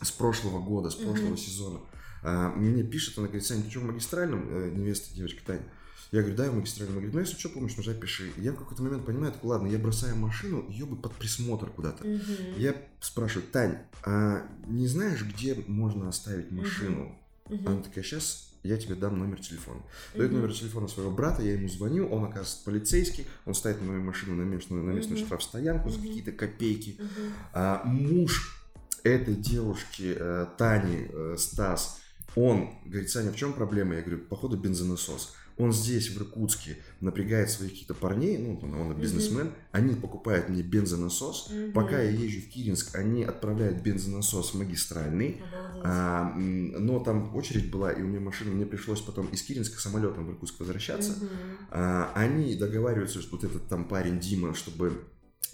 с 0.00 0.10
прошлого 0.10 0.62
года, 0.62 0.88
с 0.88 0.94
прошлого 0.94 1.30
Мгм. 1.30 1.36
сезона. 1.36 1.80
А, 2.22 2.48
мне 2.54 2.82
пишет, 2.82 3.18
она 3.18 3.26
говорит, 3.26 3.46
Саня, 3.46 3.62
ты 3.62 3.70
что, 3.70 3.80
в 3.80 3.84
магистральном? 3.84 4.48
Э, 4.48 4.70
невеста, 4.70 5.14
девочка 5.14 5.44
Таня. 5.44 5.62
Я 6.10 6.20
говорю, 6.20 6.36
да, 6.36 6.44
я 6.46 6.50
в 6.50 6.54
магистральном. 6.54 6.94
Она 6.94 7.00
говорит, 7.00 7.14
ну, 7.14 7.20
если 7.20 7.38
что, 7.38 7.50
помощь 7.50 7.76
нужна, 7.76 7.92
пиши. 7.92 8.32
И 8.36 8.40
я 8.40 8.52
в 8.52 8.56
какой-то 8.56 8.82
момент 8.82 9.04
понимаю, 9.04 9.32
так, 9.32 9.44
ладно, 9.44 9.66
я 9.66 9.78
бросаю 9.78 10.16
машину, 10.16 10.66
ее 10.70 10.86
бы 10.86 10.96
под 10.96 11.12
присмотр 11.12 11.70
куда-то. 11.70 12.06
Мгм. 12.06 12.22
Я 12.56 12.74
спрашиваю, 13.00 13.46
Тань, 13.50 13.78
а 14.04 14.46
не 14.66 14.86
знаешь, 14.86 15.22
где 15.22 15.54
можно 15.66 16.08
оставить 16.08 16.50
машину? 16.50 17.14
Мгм. 17.48 17.68
Она 17.68 17.82
такая, 17.82 18.02
сейчас 18.04 18.54
я 18.62 18.76
тебе 18.78 18.94
дам 18.94 19.18
номер 19.18 19.40
телефона. 19.40 19.82
Дает 20.16 20.30
Мгм. 20.32 20.40
номер 20.40 20.54
телефона 20.54 20.88
своего 20.88 21.10
брата, 21.10 21.42
я 21.42 21.52
ему 21.52 21.68
звоню, 21.68 22.08
он 22.08 22.24
оказывается 22.24 22.64
полицейский, 22.64 23.26
он 23.44 23.54
ставит 23.54 23.82
мою 23.82 24.02
машину 24.02 24.34
на 24.34 24.42
местную, 24.42 24.82
на 24.84 24.90
местную 24.90 25.18
Мгм. 25.18 25.26
штрафстоянку 25.26 25.90
за 25.90 25.98
Мгм. 25.98 26.08
какие-то 26.08 26.32
копейки. 26.32 26.96
Мгм. 26.98 27.32
А 27.52 27.82
муж 27.84 28.64
этой 29.04 29.34
девушки, 29.34 30.14
э, 30.18 30.46
Тани, 30.56 31.06
э, 31.10 31.36
Стас, 31.38 32.00
Он 32.34 32.68
говорит, 32.84 33.10
Саня, 33.10 33.32
в 33.32 33.36
чем 33.36 33.52
проблема? 33.54 33.94
Я 33.96 34.02
говорю, 34.02 34.18
походу 34.20 34.56
бензонасос. 34.56 35.34
Он 35.58 35.72
здесь, 35.72 36.08
в 36.10 36.18
Иркутске, 36.18 36.78
напрягает 37.00 37.50
своих 37.50 37.72
каких-то 37.72 37.94
парней, 37.94 38.38
ну, 38.38 38.58
он 38.62 38.94
бизнесмен, 39.00 39.48
mm-hmm. 39.48 39.72
они 39.72 39.94
покупают 39.94 40.48
мне 40.48 40.62
бензонасос. 40.62 41.50
Mm-hmm. 41.50 41.72
Пока 41.72 42.00
я 42.00 42.10
езжу 42.10 42.40
в 42.40 42.48
Киринск, 42.48 42.94
они 42.94 43.24
отправляют 43.24 43.82
бензонасос 43.82 44.54
магистральный. 44.54 45.42
А, 45.82 46.32
но 46.34 47.00
там 47.00 47.34
очередь 47.36 47.70
была, 47.70 47.92
и 47.92 48.02
у 48.02 48.06
меня 48.06 48.20
машина, 48.20 48.52
мне 48.52 48.66
пришлось 48.66 49.00
потом 49.00 49.26
из 49.28 49.42
Киринска 49.42 49.80
самолетом 49.80 50.26
в 50.26 50.30
Иркутск 50.30 50.60
возвращаться. 50.60 51.12
Mm-hmm. 51.12 51.56
А, 51.70 52.12
они 52.14 52.54
договариваются, 52.54 53.20
что 53.20 53.36
вот 53.36 53.44
этот 53.44 53.68
там 53.68 53.84
парень 53.84 54.20
Дима, 54.20 54.54
чтобы 54.54 55.04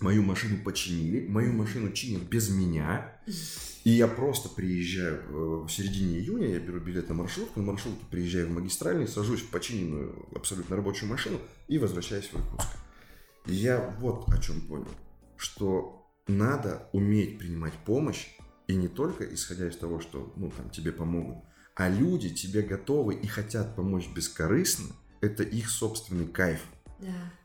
мою 0.01 0.23
машину 0.23 0.63
починили, 0.63 1.27
мою 1.27 1.53
машину 1.53 1.93
чинят 1.93 2.23
без 2.23 2.51
меня, 2.51 3.17
и 3.85 3.91
я 3.91 4.09
просто 4.09 4.49
приезжаю 4.49 5.21
э, 5.21 5.67
в 5.67 5.69
середине 5.69 6.19
июня, 6.19 6.49
я 6.49 6.59
беру 6.59 6.81
билет 6.81 7.09
на 7.09 7.15
маршрутку, 7.15 7.61
на 7.61 7.67
маршрутке 7.67 8.05
приезжаю 8.11 8.49
в 8.49 8.53
магистральный, 8.53 9.07
сажусь 9.07 9.43
в 9.43 9.49
починенную 9.51 10.27
абсолютно 10.35 10.77
рабочую 10.77 11.11
машину 11.11 11.39
и 11.69 11.79
возвращаюсь 11.79 12.27
в 12.27 12.35
Иркутск. 12.35 12.69
И 13.47 13.55
я 13.55 13.95
вот 14.01 14.29
о 14.29 14.39
чем 14.39 14.63
понял, 14.63 14.89
что 15.37 16.07
надо 16.27 16.89
уметь 16.93 17.39
принимать 17.39 17.75
помощь, 17.85 18.29
и 18.67 18.75
не 18.75 18.89
только 18.89 19.25
исходя 19.35 19.69
из 19.69 19.77
того, 19.77 20.01
что 20.01 20.33
ну, 20.37 20.51
там, 20.57 20.71
тебе 20.71 20.93
помогут, 20.93 21.45
а 21.75 21.89
люди 21.89 22.31
тебе 22.31 22.63
готовы 22.63 23.15
и 23.15 23.27
хотят 23.27 23.77
помочь 23.77 24.09
бескорыстно, 24.15 24.95
это 25.21 25.43
их 25.43 25.69
собственный 25.69 26.27
кайф. 26.27 26.61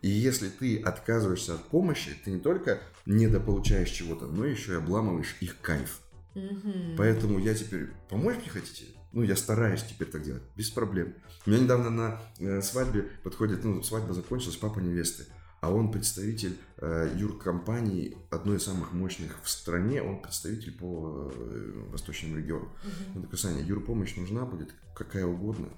И 0.01 0.09
если 0.09 0.49
ты 0.49 0.81
отказываешься 0.81 1.55
от 1.55 1.65
помощи, 1.65 2.15
ты 2.23 2.31
не 2.31 2.39
только 2.39 2.79
недополучаешь 3.05 3.89
чего-то, 3.89 4.25
но 4.25 4.45
еще 4.45 4.73
и 4.73 4.77
обламываешь 4.77 5.35
их 5.41 5.59
кайф. 5.61 6.01
Угу. 6.35 6.95
Поэтому 6.97 7.39
я 7.39 7.53
теперь 7.53 7.87
помочь 8.09 8.37
мне 8.37 8.49
хотите? 8.49 8.85
Ну, 9.11 9.23
я 9.23 9.35
стараюсь 9.35 9.83
теперь 9.83 10.07
так 10.07 10.23
делать, 10.23 10.43
без 10.55 10.69
проблем. 10.69 11.15
У 11.45 11.49
меня 11.49 11.63
недавно 11.63 11.89
на 11.89 12.21
э, 12.37 12.61
свадьбе 12.61 13.03
подходит, 13.23 13.63
ну, 13.63 13.81
свадьба 13.81 14.13
закончилась, 14.13 14.57
папа 14.57 14.79
невесты, 14.79 15.25
а 15.61 15.73
он 15.73 15.91
представитель 15.91 16.57
э, 16.77 17.11
юркомпании, 17.17 18.17
одной 18.29 18.57
из 18.57 18.63
самых 18.63 18.93
мощных 18.93 19.39
в 19.43 19.49
стране, 19.49 20.03
он 20.03 20.21
представитель 20.21 20.77
по 20.77 21.31
э, 21.33 21.85
восточному 21.89 22.37
региону. 22.37 22.65
Угу. 22.65 23.15
Он 23.15 23.21
такой, 23.23 23.39
Саня, 23.39 23.63
юрпомощь 23.63 24.15
нужна 24.15 24.45
будет, 24.45 24.69
какая 24.95 25.25
угодно, 25.25 25.69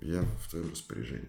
я 0.00 0.22
в 0.22 0.50
твоем 0.50 0.70
распоряжении. 0.70 1.28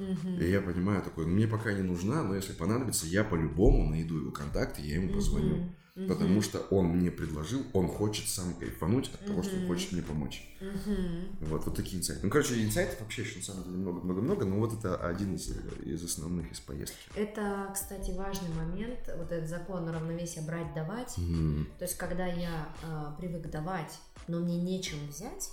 Угу. 0.00 0.40
И 0.40 0.50
я 0.50 0.60
понимаю 0.60 1.02
такой, 1.02 1.26
ну, 1.26 1.34
мне 1.34 1.46
пока 1.46 1.72
не 1.72 1.82
нужна, 1.82 2.22
но 2.22 2.34
если 2.34 2.52
понадобится, 2.52 3.06
я 3.06 3.22
по-любому 3.22 3.88
найду 3.88 4.18
его 4.18 4.30
контакты, 4.30 4.82
я 4.82 4.96
ему 4.96 5.12
позвоню. 5.12 5.56
Угу. 5.56 6.06
Потому 6.08 6.40
что 6.40 6.60
он 6.70 6.86
мне 6.86 7.10
предложил, 7.10 7.62
он 7.74 7.88
хочет 7.88 8.26
сам 8.26 8.54
кайфануть 8.54 9.10
от 9.12 9.26
того, 9.26 9.42
что 9.42 9.56
он 9.56 9.66
хочет 9.66 9.92
мне 9.92 10.02
помочь. 10.02 10.48
Угу. 10.60 11.48
Вот, 11.48 11.66
вот 11.66 11.76
такие 11.76 11.98
инсайты. 11.98 12.22
Ну, 12.24 12.30
короче, 12.30 12.64
инсайтов 12.64 13.00
вообще 13.00 13.22
еще 13.22 13.38
на 13.38 13.44
самом 13.44 13.64
деле 13.64 13.76
много-много-много, 13.76 14.46
но 14.46 14.56
вот 14.56 14.72
это 14.72 14.96
один 14.96 15.34
из, 15.34 15.50
из 15.84 16.02
основных 16.02 16.50
из 16.52 16.60
поездки. 16.60 16.96
Это, 17.14 17.70
кстати, 17.74 18.12
важный 18.12 18.48
момент, 18.54 19.00
вот 19.18 19.30
этот 19.30 19.50
закон 19.50 19.88
равновесия 19.88 20.40
брать-давать. 20.40 21.18
Угу. 21.18 21.66
То 21.78 21.84
есть, 21.84 21.98
когда 21.98 22.26
я 22.26 22.68
э, 22.82 23.12
привык 23.18 23.50
давать, 23.50 23.98
но 24.28 24.38
мне 24.38 24.56
нечем 24.56 24.98
взять, 25.08 25.50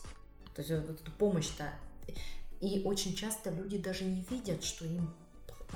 то 0.56 0.62
есть 0.62 0.72
вот 0.88 1.02
эту 1.02 1.12
помощь-то 1.12 1.74
и 2.62 2.82
очень 2.84 3.16
часто 3.16 3.50
люди 3.50 3.78
даже 3.78 4.04
не 4.04 4.26
видят, 4.30 4.64
что 4.64 4.86
им 4.86 5.14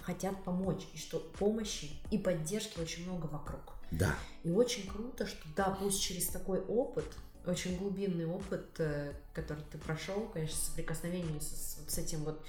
хотят 0.03 0.43
помочь, 0.43 0.87
и 0.93 0.97
что 0.97 1.19
помощи 1.19 1.91
и 2.09 2.17
поддержки 2.17 2.79
очень 2.79 3.05
много 3.05 3.25
вокруг. 3.25 3.75
Да. 3.91 4.15
И 4.43 4.49
очень 4.49 4.87
круто, 4.87 5.27
что 5.27 5.41
да, 5.55 5.69
пусть 5.79 6.01
через 6.01 6.27
такой 6.27 6.61
опыт, 6.61 7.05
очень 7.45 7.77
глубинный 7.77 8.25
опыт, 8.25 8.67
э, 8.79 9.13
который 9.33 9.63
ты 9.71 9.77
прошел, 9.77 10.29
конечно, 10.33 10.57
соприкосновение 10.57 11.41
с, 11.41 11.77
вот 11.79 11.91
с 11.91 11.97
этим 11.97 12.23
вот 12.23 12.43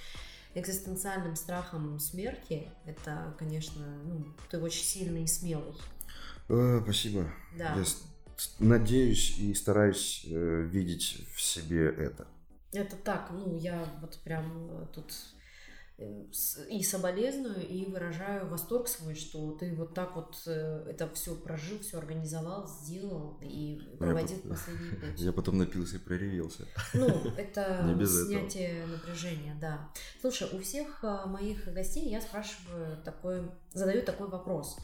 экзистенциальным 0.54 1.34
страхом 1.34 1.98
смерти, 1.98 2.70
это, 2.84 3.34
конечно, 3.38 3.82
ну, 4.04 4.24
ты 4.50 4.58
очень 4.60 4.84
сильный 4.84 5.24
и 5.24 5.26
смелый. 5.26 5.74
Э, 6.48 6.80
спасибо. 6.82 7.26
Да. 7.56 7.74
Я 7.74 7.84
надеюсь 8.58 9.38
и 9.38 9.54
стараюсь 9.54 10.24
э, 10.26 10.62
видеть 10.70 11.26
в 11.34 11.40
себе 11.40 11.86
это. 11.86 12.26
Это 12.72 12.96
так, 12.96 13.30
ну, 13.30 13.56
я 13.56 13.86
вот 14.00 14.18
прям 14.24 14.88
тут 14.94 15.12
э, 15.98 16.24
и 16.70 16.82
соболезную, 16.82 17.66
и 17.66 17.84
выражаю 17.84 18.48
восторг 18.48 18.88
свой, 18.88 19.14
что 19.14 19.52
ты 19.52 19.74
вот 19.74 19.94
так 19.94 20.16
вот 20.16 20.42
э, 20.46 20.86
это 20.88 21.08
все 21.14 21.34
прожил, 21.34 21.78
все 21.80 21.98
организовал, 21.98 22.66
сделал 22.66 23.38
и 23.42 23.80
проводил 23.98 24.38
я 24.42 24.50
последний 24.50 24.96
путь. 25.00 25.20
Я 25.20 25.32
потом 25.32 25.58
напился 25.58 25.96
и 25.96 25.98
проревелся. 25.98 26.66
Ну, 26.94 27.08
это 27.36 27.84
снятие 28.06 28.78
этого. 28.78 28.92
напряжения, 28.92 29.56
да. 29.60 29.90
Слушай, 30.20 30.48
у 30.52 30.58
всех 30.60 31.02
моих 31.26 31.70
гостей 31.74 32.08
я 32.08 32.22
спрашиваю 32.22 33.02
такой, 33.02 33.50
задаю 33.74 34.02
такой 34.02 34.28
вопрос. 34.28 34.78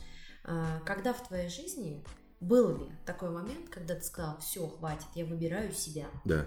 А, 0.45 0.81
когда 0.81 1.13
в 1.13 1.27
твоей 1.27 1.49
жизни 1.49 2.05
был 2.41 2.79
ли 2.79 2.91
такой 3.05 3.31
момент, 3.31 3.69
когда 3.69 3.95
ты 3.95 4.03
сказал, 4.03 4.39
все, 4.39 4.67
хватит, 4.67 5.09
я 5.15 5.25
выбираю 5.25 5.73
себя? 5.73 6.07
Да. 6.25 6.47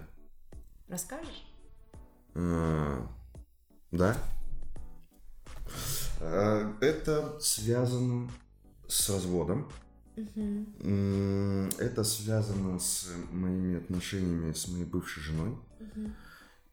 Расскажешь? 0.91 1.45
Да. 2.35 4.17
А, 6.19 6.77
это 6.81 7.39
связано 7.39 8.29
с 8.89 9.09
разводом. 9.09 9.71
Угу. 10.17 11.69
Это 11.79 12.03
связано 12.03 12.77
с 12.77 13.09
моими 13.31 13.77
отношениями 13.77 14.51
с 14.51 14.67
моей 14.67 14.83
бывшей 14.83 15.23
женой. 15.23 15.57
Угу 15.79 16.11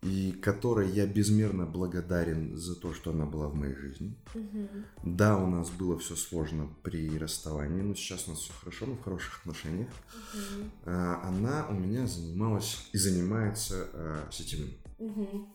и 0.03 0.33
которой 0.33 0.91
я 0.91 1.07
безмерно 1.07 1.67
благодарен 1.67 2.57
за 2.57 2.77
то, 2.77 2.95
что 2.95 3.11
она 3.11 3.27
была 3.27 3.49
в 3.49 3.55
моей 3.55 3.75
жизни. 3.75 4.17
Угу. 4.35 4.69
Да, 5.03 5.37
у 5.39 5.47
нас 5.49 5.71
было 5.71 5.99
все 5.99 6.15
сложно 6.15 6.69
при 6.83 7.19
расставании, 7.19 7.83
но 7.83 7.95
сейчас 7.95 8.29
у 8.29 8.31
нас 8.31 8.41
все 8.41 8.53
хорошо, 8.53 8.87
мы 8.87 8.95
в 8.95 9.03
хороших 9.03 9.41
отношениях. 9.41 9.89
Угу. 10.35 10.91
Она 10.91 11.67
у 11.69 11.75
меня 11.75 12.07
занималась 12.07 12.89
и 12.93 12.99
занимается 12.99 13.89
а, 13.93 14.29
сетевым. 14.31 14.71
Угу. 14.99 15.49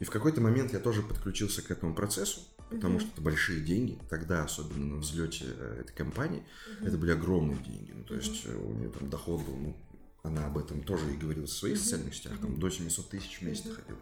И 0.00 0.04
в 0.04 0.10
какой-то 0.10 0.40
момент 0.40 0.72
я 0.72 0.78
тоже 0.78 1.02
подключился 1.02 1.62
к 1.62 1.70
этому 1.70 1.94
процессу, 1.94 2.40
потому 2.70 2.96
угу. 2.96 3.00
что 3.00 3.12
это 3.12 3.22
большие 3.22 3.60
деньги. 3.60 3.98
Тогда, 4.08 4.44
особенно 4.44 4.94
на 4.94 4.96
взлете 4.98 5.46
э, 5.46 5.80
этой 5.80 5.94
компании, 5.94 6.42
угу. 6.78 6.86
это 6.86 6.98
были 6.98 7.12
огромные 7.12 7.58
деньги. 7.58 7.92
Ну, 7.96 8.04
то 8.04 8.14
есть 8.14 8.46
угу. 8.46 8.70
у 8.70 8.72
нее 8.74 8.90
там 8.90 9.10
доход 9.10 9.40
был 9.44 9.56
ну, 9.56 9.76
она 10.22 10.46
об 10.46 10.58
этом 10.58 10.82
тоже 10.82 11.12
и 11.12 11.16
говорила 11.16 11.46
в 11.46 11.50
своих 11.50 11.78
социальных 11.78 12.14
сетях, 12.14 12.38
там 12.40 12.58
до 12.58 12.70
700 12.70 13.08
тысяч 13.10 13.38
в 13.40 13.42
месяц 13.42 13.62
доходило. 13.62 13.98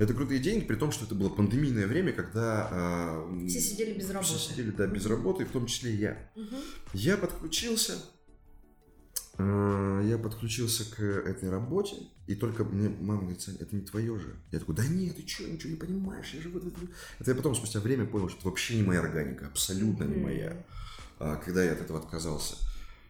Это 0.00 0.14
крутые 0.14 0.40
деньги, 0.40 0.64
при 0.64 0.76
том, 0.76 0.92
что 0.92 1.04
это 1.04 1.14
было 1.14 1.28
пандемийное 1.28 1.86
время, 1.86 2.12
когда... 2.12 3.26
Э, 3.30 3.46
все 3.46 3.60
сидели 3.60 3.92
без 3.98 4.08
работы. 4.08 4.34
Все 4.34 4.50
сидели, 4.50 4.70
да, 4.70 4.86
без 4.86 5.04
работы, 5.04 5.44
в 5.44 5.50
том 5.50 5.66
числе 5.66 5.92
и 5.92 5.96
я. 5.96 6.30
Угу. 6.36 6.56
Я 6.94 7.18
подключился, 7.18 7.98
э, 9.36 10.06
я 10.08 10.16
подключился 10.16 10.90
к 10.90 11.02
этой 11.02 11.50
работе, 11.50 11.96
и 12.26 12.34
только 12.34 12.64
мне 12.64 12.88
мама 12.88 13.20
говорит, 13.20 13.42
Саня, 13.42 13.58
это 13.60 13.76
не 13.76 13.82
твое 13.82 14.18
же. 14.18 14.36
Я 14.50 14.60
такой, 14.60 14.74
да 14.74 14.86
нет, 14.86 15.16
ты 15.16 15.28
что, 15.28 15.46
ничего 15.46 15.70
не 15.70 15.76
понимаешь, 15.76 16.32
я 16.32 16.40
же 16.40 16.48
вот... 16.48 16.64
Это 17.18 17.30
я 17.30 17.36
потом 17.36 17.54
спустя 17.54 17.80
время 17.80 18.06
понял, 18.06 18.30
что 18.30 18.38
это 18.38 18.48
вообще 18.48 18.76
не 18.76 18.82
моя 18.82 19.00
органика, 19.00 19.48
абсолютно 19.48 20.06
угу. 20.06 20.14
не 20.14 20.20
моя, 20.22 20.66
а, 21.18 21.36
когда 21.36 21.62
я 21.62 21.72
от 21.72 21.80
этого 21.82 21.98
отказался. 21.98 22.56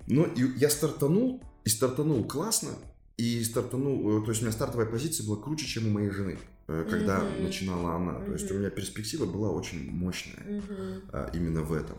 Но 0.08 0.24
и 0.24 0.58
я 0.58 0.70
стартанул 0.70 1.40
и 1.64 1.68
стартанул 1.68 2.24
классно, 2.24 2.70
и 3.16 3.42
стартанул, 3.44 4.18
э, 4.18 4.24
то 4.24 4.30
есть 4.30 4.40
у 4.40 4.44
меня 4.44 4.52
стартовая 4.52 4.86
позиция 4.86 5.26
была 5.26 5.36
круче, 5.36 5.66
чем 5.66 5.86
у 5.88 5.90
моей 5.90 6.10
жены, 6.10 6.38
э, 6.68 6.86
когда 6.88 7.20
mm-hmm. 7.20 7.42
начинала 7.42 7.94
она. 7.96 8.12
Mm-hmm. 8.12 8.26
То 8.26 8.32
есть 8.32 8.50
у 8.50 8.54
меня 8.54 8.70
перспектива 8.70 9.26
была 9.26 9.50
очень 9.50 9.90
мощная 9.90 10.42
mm-hmm. 10.44 11.36
именно 11.36 11.62
в 11.62 11.72
этом. 11.72 11.98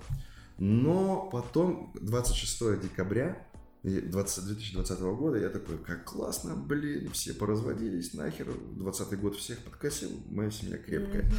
Но 0.58 1.30
потом 1.32 1.92
26 2.00 2.82
декабря 2.82 3.48
20, 3.84 4.46
2020 4.46 5.00
года 5.00 5.40
я 5.40 5.50
такой, 5.50 5.80
как 5.80 6.06
классно, 6.06 6.56
блин, 6.56 7.10
все 7.14 7.34
поразводились, 7.34 8.14
нахер, 8.14 8.48
20 8.78 9.20
год 9.20 9.36
всех 9.36 9.58
подкосил, 9.60 10.12
моя 10.30 10.52
семья 10.52 10.78
крепкая. 10.78 11.32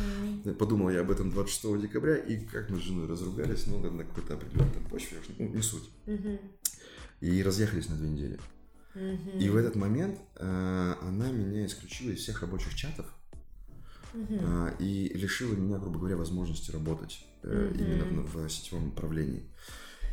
Mm-hmm. 0.45 0.55
Подумал 0.55 0.91
я 0.91 1.03
об 1.03 1.11
этом 1.13 1.31
26 1.31 1.81
декабря, 1.81 2.17
и 2.17 2.39
как 2.45 2.71
мы 2.71 2.79
с 2.79 2.83
женой 2.83 3.07
разругались, 3.07 3.67
ну, 3.67 3.79
на 3.79 4.05
какой-то 4.05 4.35
определенной 4.35 4.89
почве, 4.91 5.19
ну, 5.39 5.49
не 5.49 5.63
суть. 5.63 5.89
Mm-hmm 6.07 6.39
и 7.23 7.43
разъехались 7.43 7.89
на 7.89 7.97
две 7.97 8.09
недели. 8.09 8.39
Угу. 8.95 9.39
И 9.39 9.49
в 9.49 9.57
этот 9.57 9.77
момент 9.77 10.19
э, 10.37 10.95
она 11.01 11.31
меня 11.31 11.65
исключила 11.65 12.11
из 12.11 12.19
всех 12.21 12.43
рабочих 12.43 12.75
чатов 12.75 13.07
угу. 14.13 14.27
э, 14.29 14.77
и 14.81 15.09
лишила 15.15 15.55
меня, 15.55 15.79
грубо 15.79 16.01
говоря, 16.01 16.17
возможности 16.17 16.73
работать 16.73 17.25
э, 17.45 17.69
угу. 17.71 17.79
именно 17.79 18.05
в, 18.23 18.35
в 18.35 18.51
сетевом 18.51 18.89
управлении. 18.89 19.49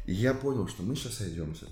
И 0.05 0.13
я 0.13 0.33
понял, 0.33 0.67
что 0.67 0.83
мы 0.83 0.95
сейчас 0.95 1.15
сойдемся. 1.15 1.65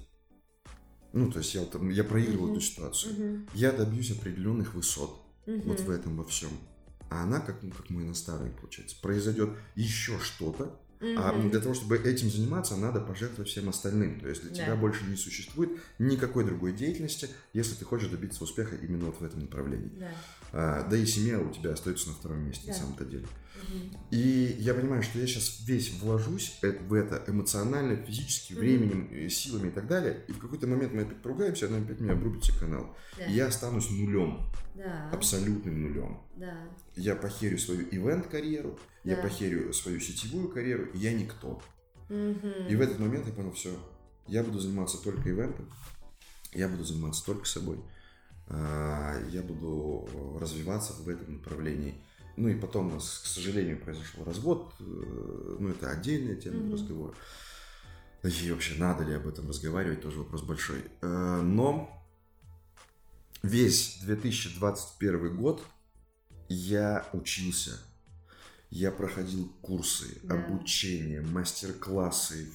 Ну, 1.13 1.31
то 1.31 1.39
есть 1.39 1.53
я, 1.53 1.65
я 1.91 2.03
проигрывал 2.03 2.45
угу. 2.45 2.53
эту 2.53 2.61
ситуацию. 2.61 3.13
Угу. 3.13 3.49
Я 3.53 3.71
добьюсь 3.71 4.11
определенных 4.11 4.73
высот 4.73 5.21
угу. 5.45 5.61
вот 5.65 5.79
в 5.79 5.89
этом 5.89 6.17
во 6.17 6.25
всем. 6.25 6.51
А 7.09 7.23
она, 7.23 7.39
как, 7.39 7.61
ну, 7.61 7.71
как 7.71 7.89
мой 7.91 8.03
наставник, 8.03 8.59
получается, 8.59 8.97
произойдет 9.01 9.51
еще 9.75 10.19
что-то, 10.19 10.77
А 10.99 11.39
для 11.49 11.59
того, 11.59 11.73
чтобы 11.73 11.97
этим 11.97 12.29
заниматься, 12.29 12.75
надо 12.75 13.01
пожертвовать 13.01 13.49
всем 13.49 13.69
остальным. 13.69 14.19
То 14.19 14.29
есть 14.29 14.41
для 14.41 14.51
да. 14.51 14.65
тебя 14.65 14.75
больше 14.75 15.05
не 15.05 15.15
существует 15.15 15.71
никакой 15.99 16.43
другой 16.43 16.73
деятельности, 16.73 17.29
если 17.53 17.75
ты 17.75 17.85
хочешь 17.85 18.09
добиться 18.09 18.43
успеха 18.43 18.75
именно 18.75 19.05
вот 19.05 19.19
в 19.19 19.23
этом 19.23 19.41
направлении. 19.41 19.91
Да, 19.99 20.11
а, 20.53 20.87
да 20.89 20.97
и 20.97 21.05
семья 21.05 21.39
у 21.39 21.51
тебя 21.51 21.73
остается 21.73 22.09
на 22.09 22.15
втором 22.15 22.39
месте, 22.39 22.67
да. 22.67 22.73
на 22.73 22.79
самом-то 22.79 23.05
деле. 23.05 23.27
Угу. 23.63 24.07
И 24.11 24.55
я 24.59 24.73
понимаю, 24.73 25.03
что 25.03 25.19
я 25.19 25.27
сейчас 25.27 25.61
весь 25.65 25.99
вложусь 25.99 26.57
в 26.61 26.93
это 26.93 27.23
эмоционально, 27.27 27.97
физически, 27.97 28.53
временем, 28.53 29.09
угу. 29.11 29.29
силами 29.29 29.67
и 29.69 29.71
так 29.71 29.87
далее. 29.87 30.23
И 30.27 30.31
в 30.31 30.39
какой-то 30.39 30.67
момент 30.67 30.93
мы 30.93 31.03
опять 31.03 31.21
поругаемся, 31.21 31.67
она 31.67 31.77
опять 31.77 31.99
меня 31.99 32.13
обрубится 32.13 32.57
канал. 32.57 32.95
Да. 33.17 33.25
И 33.25 33.33
я 33.33 33.47
останусь 33.47 33.89
нулем. 33.89 34.49
Да. 34.75 35.09
Абсолютным 35.11 35.81
нулем. 35.81 36.21
Да. 36.35 36.53
Я 36.95 37.15
похерю 37.15 37.57
свою 37.57 37.87
ивент-карьеру, 37.89 38.71
да. 38.71 38.79
Я 39.07 39.17
похерю 39.17 39.73
свою 39.73 39.99
сетевую 39.99 40.49
карьеру, 40.49 40.89
я 40.93 41.13
никто. 41.13 41.61
Угу. 42.09 42.69
И 42.69 42.75
в 42.75 42.81
этот 42.81 42.99
момент 42.99 43.25
я 43.27 43.33
понял, 43.33 43.51
все, 43.51 43.77
я 44.27 44.43
буду 44.43 44.59
заниматься 44.59 45.01
только 45.01 45.29
ивентом, 45.29 45.69
я 46.53 46.67
буду 46.67 46.83
заниматься 46.83 47.25
только 47.25 47.45
собой, 47.45 47.79
а, 48.47 49.15
я 49.29 49.41
буду 49.41 50.37
развиваться 50.39 50.93
в 50.93 51.07
этом 51.09 51.35
направлении. 51.35 51.95
Ну 52.35 52.49
и 52.49 52.55
потом 52.55 52.87
у 52.87 52.91
нас, 52.95 53.21
к 53.23 53.25
сожалению, 53.25 53.81
произошел 53.81 54.23
развод, 54.23 54.71
э, 54.79 54.83
ну 55.59 55.69
это 55.69 55.89
отдельная 55.89 56.35
тема 56.35 56.57
mm 56.57 56.73
разговора. 56.73 57.15
И 58.23 58.51
вообще, 58.51 58.75
надо 58.77 59.03
ли 59.03 59.13
об 59.13 59.27
этом 59.27 59.47
разговаривать, 59.49 60.01
тоже 60.01 60.19
вопрос 60.19 60.43
большой. 60.43 60.83
Э, 61.01 61.41
но 61.41 61.89
весь 63.41 63.99
2021 64.03 65.35
год 65.35 65.63
я 66.47 67.09
учился 67.11 67.79
я 68.69 68.91
проходил 68.91 69.51
курсы, 69.61 70.19
да. 70.23 70.35
обучение, 70.35 71.21
мастер-классы, 71.21 72.49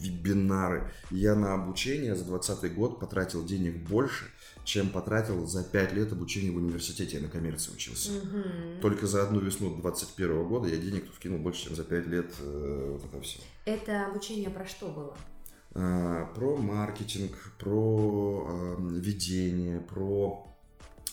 вебинары. 0.00 0.90
Я 1.10 1.34
на 1.34 1.54
обучение 1.54 2.14
за 2.14 2.24
2020 2.24 2.74
год 2.74 3.00
потратил 3.00 3.44
денег 3.44 3.76
больше, 3.88 4.26
чем 4.64 4.88
потратил 4.88 5.46
за 5.46 5.62
5 5.62 5.92
лет 5.92 6.12
обучения 6.12 6.50
в 6.50 6.56
университете. 6.56 7.16
Я 7.16 7.22
на 7.22 7.28
коммерции 7.28 7.72
учился. 7.72 8.12
Угу. 8.12 8.80
Только 8.80 9.06
за 9.06 9.22
одну 9.22 9.40
весну 9.40 9.70
2021 9.70 10.48
года 10.48 10.68
я 10.68 10.76
денег 10.76 11.12
вкинул 11.12 11.38
больше, 11.38 11.64
чем 11.64 11.76
за 11.76 11.84
5 11.84 12.06
лет 12.06 12.32
э, 12.40 12.88
вот 12.92 13.04
это 13.04 13.22
все. 13.22 13.40
Это 13.64 14.06
обучение 14.06 14.50
про 14.50 14.66
что 14.66 14.88
было? 14.88 15.16
А, 15.74 16.26
про 16.34 16.56
маркетинг, 16.56 17.32
про 17.58 18.76
э, 18.78 18.88
ведение, 19.00 19.80
про 19.80 20.53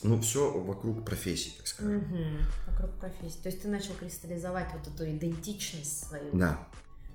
ну, 0.03 0.19
все 0.21 0.51
вокруг 0.51 1.05
профессии, 1.05 1.53
так 1.57 1.67
скажем. 1.67 1.97
Угу, 1.97 2.71
вокруг 2.71 2.91
профессии. 2.99 3.39
То 3.41 3.49
есть 3.49 3.61
ты 3.61 3.67
начал 3.67 3.93
кристаллизовать 3.93 4.69
вот 4.73 4.87
эту 4.87 5.09
идентичность 5.09 6.07
свою. 6.07 6.31
Да. 6.33 6.67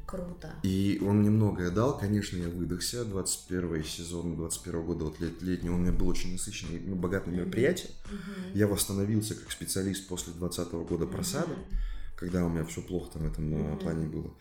Круто. 0.07 0.55
И 0.63 1.03
он 1.05 1.19
мне 1.19 1.31
многое 1.31 1.71
дал. 1.73 1.99
Конечно, 1.99 2.37
я 2.37 2.49
выдохся. 2.49 3.05
21 3.05 3.83
сезон 3.83 4.37
21 4.37 4.87
года, 4.87 5.05
вот 5.07 5.21
лет, 5.21 5.43
летний, 5.43 5.69
он 5.69 5.81
у 5.81 5.83
меня 5.83 5.93
был 5.93 6.07
очень 6.09 6.33
насыщенный, 6.33 6.79
ну, 6.79 6.95
богатым 6.95 7.35
мероприятием. 7.35 7.91
Угу. 8.05 8.57
Я 8.57 8.69
восстановился 8.69 9.35
как 9.35 9.51
специалист 9.51 10.07
после 10.07 10.33
2020 10.35 10.89
года 10.89 11.07
просады, 11.07 11.55
угу. 11.55 11.61
когда 12.17 12.45
у 12.45 12.49
меня 12.49 12.65
все 12.65 12.83
плохо 12.83 13.15
там 13.15 13.23
в 13.23 13.33
этом 13.33 13.53
угу. 13.53 13.79
плане 13.79 14.07
было. 14.07 14.33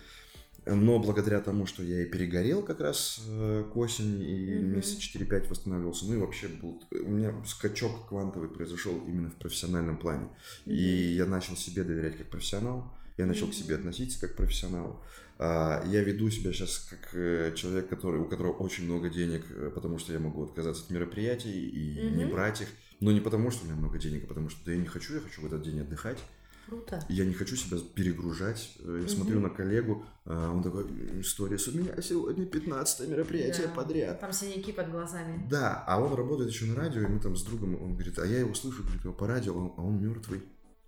Но 0.66 1.00
благодаря 1.00 1.42
тому, 1.42 1.66
что 1.68 1.84
я 1.84 2.02
и 2.02 2.06
перегорел 2.06 2.64
как 2.64 2.80
раз 2.80 3.22
э, 3.28 3.66
к 3.72 3.78
осени 3.78 4.26
и 4.26 4.54
mm-hmm. 4.54 4.76
месяца 4.76 5.18
4-5 5.18 5.50
восстанавливался, 5.50 6.06
ну 6.06 6.16
и 6.16 6.18
вообще 6.18 6.48
был, 6.48 6.82
у 6.92 7.10
меня 7.10 7.34
скачок 7.46 8.08
квантовый 8.08 8.50
произошел 8.50 9.00
именно 9.08 9.30
в 9.30 9.36
профессиональном 9.36 9.98
плане. 9.98 10.28
Mm-hmm. 10.66 10.74
И 10.74 11.14
я 11.14 11.26
начал 11.28 11.56
себе 11.56 11.84
доверять 11.84 12.18
как 12.18 12.28
профессионал, 12.28 12.92
я 13.18 13.28
начал 13.28 13.48
mm-hmm. 13.48 13.52
к 13.52 13.54
себе 13.54 13.76
относиться 13.76 14.20
как 14.20 14.36
профессионал. 14.36 15.04
А, 15.38 15.84
я 15.86 16.02
веду 16.02 16.30
себя 16.30 16.52
сейчас 16.52 16.80
как 16.90 17.10
э, 17.14 17.54
человек, 17.56 17.90
который, 17.90 18.22
у 18.22 18.26
которого 18.26 18.54
очень 18.54 18.86
много 18.86 19.10
денег, 19.10 19.46
э, 19.50 19.70
потому 19.74 20.00
что 20.00 20.14
я 20.14 20.20
могу 20.20 20.46
отказаться 20.46 20.84
от 20.86 20.90
мероприятий 20.90 21.70
и 21.70 22.00
mm-hmm. 22.00 22.16
не 22.16 22.26
брать 22.26 22.62
их. 22.62 22.68
Но 23.02 23.12
не 23.12 23.20
потому, 23.20 23.52
что 23.52 23.64
у 23.64 23.68
меня 23.68 23.76
много 23.76 24.00
денег, 24.00 24.24
а 24.24 24.28
потому 24.28 24.50
что 24.50 24.66
да, 24.66 24.72
я 24.72 24.78
не 24.78 24.88
хочу, 24.88 25.16
я 25.16 25.20
хочу 25.20 25.42
в 25.42 25.46
этот 25.46 25.62
день 25.62 25.82
отдыхать. 25.82 26.18
Круто. 26.66 27.04
Я 27.10 27.26
не 27.26 27.34
хочу 27.34 27.56
себя 27.56 27.78
перегружать. 27.94 28.74
Э, 28.80 28.98
я 28.98 29.04
угу. 29.04 29.10
смотрю 29.10 29.40
на 29.40 29.50
коллегу, 29.50 30.04
а 30.26 30.52
он 30.52 30.64
такой, 30.64 30.86
сторис, 31.24 31.68
у 31.68 31.78
меня 31.78 32.02
сегодня 32.02 32.46
15 32.46 33.08
мероприятие 33.10 33.68
да. 33.68 33.74
подряд. 33.74 34.20
Там 34.20 34.34
синяки 34.34 34.72
под 34.72 34.92
глазами. 34.92 35.48
Да, 35.50 35.84
а 35.88 36.02
он 36.02 36.14
работает 36.14 36.50
еще 36.50 36.66
на 36.66 36.76
радио, 36.76 37.02
и 37.02 37.08
мы 37.08 37.20
там 37.20 37.36
с 37.36 37.44
другом, 37.44 37.82
он 37.82 37.94
говорит, 37.94 38.18
а 38.20 38.26
я 38.26 38.40
его 38.40 38.54
слышу, 38.54 38.84
говорит, 38.84 39.18
по 39.18 39.28
радио, 39.28 39.54
а 39.78 39.82
он 39.82 40.02
мертвый. 40.02 40.44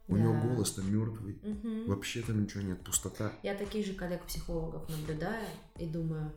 У 0.08 0.16
да. 0.16 0.22
него 0.22 0.34
голос 0.42 0.72
там 0.72 0.92
мертвый. 0.92 1.38
Угу. 1.44 1.92
Вообще 1.92 2.22
там 2.22 2.42
ничего 2.42 2.64
нет, 2.64 2.82
пустота. 2.84 3.34
Я 3.44 3.56
таких 3.56 3.86
же 3.86 3.94
коллег-психологов 3.94 4.90
наблюдаю 4.90 5.46
и 5.78 5.86
думаю, 5.86 6.32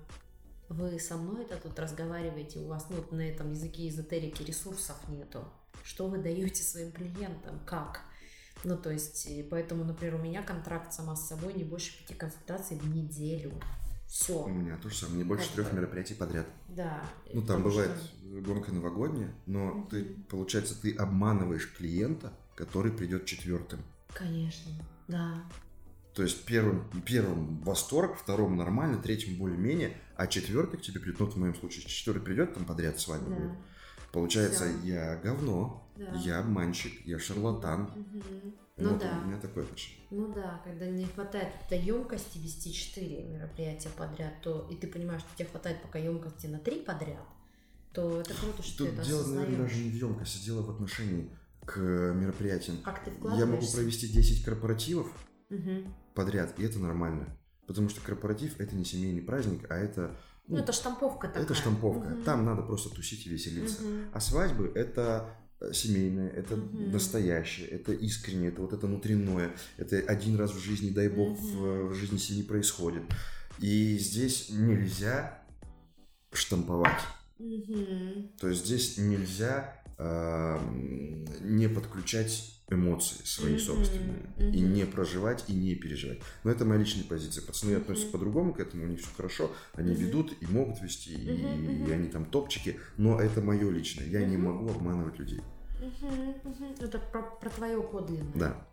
вы 0.68 0.98
со 1.00 1.16
мной 1.16 1.44
это 1.44 1.56
тут 1.56 1.78
разговариваете, 1.78 2.60
у 2.60 2.66
вас 2.66 2.86
ну, 2.90 2.96
вот 2.96 3.12
на 3.12 3.22
этом 3.22 3.50
языке 3.50 3.88
эзотерики 3.88 4.42
ресурсов 4.42 4.96
нету. 5.08 5.44
Что 5.82 6.08
вы 6.08 6.18
даете 6.18 6.62
своим 6.62 6.92
клиентам? 6.92 7.60
Как? 7.64 8.02
Ну, 8.64 8.76
то 8.76 8.90
есть, 8.90 9.28
поэтому, 9.48 9.84
например, 9.84 10.16
у 10.16 10.18
меня 10.18 10.42
контракт 10.42 10.92
сама 10.92 11.16
с 11.16 11.28
собой 11.28 11.54
не 11.54 11.64
больше 11.64 11.98
пяти 11.98 12.14
консультаций 12.14 12.76
в 12.76 12.94
неделю. 12.94 13.52
Все. 14.06 14.42
У 14.42 14.48
меня 14.48 14.76
тоже 14.76 14.96
самое, 14.96 15.18
не 15.18 15.24
больше 15.24 15.52
трех 15.52 15.72
мероприятий 15.72 16.14
подряд. 16.14 16.46
Да. 16.68 17.00
Ну, 17.32 17.42
там 17.42 17.62
бывает 17.62 17.92
что... 17.96 18.40
гонка 18.40 18.72
новогодняя, 18.72 19.32
но 19.46 19.68
угу. 19.68 19.88
ты, 19.88 20.04
получается, 20.28 20.80
ты 20.80 20.92
обманываешь 20.92 21.72
клиента, 21.72 22.32
который 22.56 22.90
придет 22.90 23.24
четвертым. 23.24 23.80
Конечно, 24.12 24.72
да. 25.06 25.44
То 26.14 26.24
есть 26.24 26.44
первым, 26.44 26.84
первым 27.06 27.60
восторг, 27.60 28.18
вторым 28.18 28.56
нормально, 28.56 29.00
третьим 29.00 29.36
более-менее, 29.36 29.96
а 30.16 30.26
четвертый 30.26 30.78
к 30.78 30.82
тебе 30.82 30.98
придет, 30.98 31.20
ну, 31.20 31.26
в 31.26 31.36
моем 31.36 31.54
случае, 31.54 31.86
четвертый 31.86 32.22
придет, 32.22 32.52
там 32.52 32.64
подряд 32.64 32.98
с 32.98 33.06
вами 33.06 33.28
да. 33.28 33.36
будет. 33.36 33.58
Получается, 34.12 34.64
Всё. 34.64 34.86
я 34.88 35.16
говно, 35.22 35.88
да. 36.00 36.18
я 36.18 36.38
обманщик, 36.40 37.06
я 37.06 37.18
шарлатан. 37.18 37.82
Угу. 37.82 38.22
Ну 38.78 38.90
вот 38.90 39.00
да. 39.00 39.20
У 39.22 39.28
меня 39.28 39.38
такое 39.40 39.64
отношение. 39.64 40.00
Ну 40.10 40.32
да, 40.32 40.60
когда 40.64 40.86
не 40.86 41.04
хватает 41.04 41.48
этой 41.66 41.78
емкости 41.78 42.38
вести 42.38 42.72
4 42.72 43.24
мероприятия 43.24 43.90
подряд, 43.96 44.40
то 44.42 44.66
и 44.70 44.76
ты 44.76 44.86
понимаешь, 44.86 45.20
что 45.20 45.30
тебе 45.36 45.48
хватает 45.48 45.82
пока 45.82 45.98
емкости 45.98 46.46
на 46.46 46.58
3 46.58 46.82
подряд, 46.82 47.26
то 47.92 48.20
это 48.20 48.32
круто, 48.34 48.62
что 48.62 48.78
Тут 48.78 48.88
ты 48.88 48.94
это 48.94 49.06
дело, 49.06 49.26
наверное, 49.26 49.58
даже 49.58 49.82
не 49.82 49.90
в 49.90 49.94
емкости, 49.94 50.44
дело 50.44 50.62
в 50.62 50.70
отношении 50.70 51.30
к 51.66 51.78
мероприятиям. 51.78 52.78
Как 52.82 53.04
ты 53.04 53.10
Я 53.36 53.46
могу 53.46 53.66
провести 53.66 54.08
10 54.08 54.44
корпоративов 54.44 55.08
угу. 55.50 55.84
подряд, 56.14 56.58
и 56.58 56.64
это 56.64 56.78
нормально. 56.78 57.36
Потому 57.66 57.88
что 57.88 58.00
корпоратив 58.00 58.58
это 58.58 58.74
не 58.74 58.84
семейный 58.84 59.22
праздник, 59.22 59.70
а 59.70 59.76
это 59.76 60.16
ну, 60.50 60.58
это 60.58 60.72
штамповка 60.72 61.28
такая. 61.28 61.44
Это 61.44 61.54
штамповка. 61.54 62.08
Угу. 62.08 62.22
Там 62.24 62.44
надо 62.44 62.62
просто 62.62 62.90
тусить 62.90 63.24
и 63.26 63.30
веселиться. 63.30 63.82
Угу. 63.82 63.96
А 64.12 64.20
свадьбы 64.20 64.72
это 64.74 65.30
семейное, 65.72 66.30
это 66.30 66.54
угу. 66.54 66.90
настоящее, 66.90 67.66
это 67.68 67.92
искреннее, 67.92 68.48
это 68.50 68.62
вот 68.62 68.72
это 68.72 68.86
внутреннее, 68.86 69.52
это 69.76 69.98
один 69.98 70.36
раз 70.36 70.52
в 70.52 70.58
жизни, 70.58 70.90
дай 70.90 71.08
бог, 71.08 71.38
угу. 71.38 71.46
в, 71.46 71.88
в 71.88 71.94
жизни 71.94 72.18
семьи 72.18 72.42
происходит. 72.42 73.02
И 73.58 73.98
здесь 73.98 74.48
нельзя 74.50 75.42
штамповать. 76.32 77.00
Угу. 77.38 78.32
То 78.40 78.48
есть 78.48 78.66
здесь 78.66 78.98
нельзя 78.98 79.79
э, 79.79 79.79
не 81.42 81.68
подключать 81.68 82.56
эмоции 82.70 83.22
свои 83.24 83.54
mm-hmm. 83.54 83.58
собственные. 83.58 84.22
Mm-hmm. 84.36 84.50
И 84.52 84.60
не 84.60 84.86
проживать, 84.86 85.44
и 85.48 85.52
не 85.52 85.74
переживать. 85.74 86.20
Но 86.44 86.50
это 86.50 86.64
моя 86.64 86.80
личная 86.80 87.04
позиция. 87.04 87.44
Пацаны 87.44 87.72
mm-hmm. 87.72 87.80
относятся 87.82 88.12
по-другому 88.12 88.54
к 88.54 88.60
этому, 88.60 88.84
у 88.84 88.88
них 88.88 89.00
все 89.00 89.10
хорошо, 89.16 89.50
они 89.74 89.92
mm-hmm. 89.92 89.96
ведут 89.96 90.32
и 90.40 90.46
могут 90.46 90.80
вести, 90.80 91.16
mm-hmm. 91.16 91.84
и, 91.84 91.88
и 91.88 91.92
они 91.92 92.08
там 92.08 92.24
топчики, 92.26 92.78
но 92.96 93.20
это 93.20 93.42
мое 93.42 93.68
личное. 93.70 94.06
Я 94.06 94.22
mm-hmm. 94.22 94.26
не 94.26 94.36
могу 94.36 94.70
обманывать 94.70 95.18
людей. 95.18 95.40
Mm-hmm. 95.80 96.42
Mm-hmm. 96.44 96.84
Это 96.84 96.98
про, 96.98 97.22
про 97.22 97.50
твое 97.50 97.82
подлинное. 97.82 98.32
Да. 98.34 98.66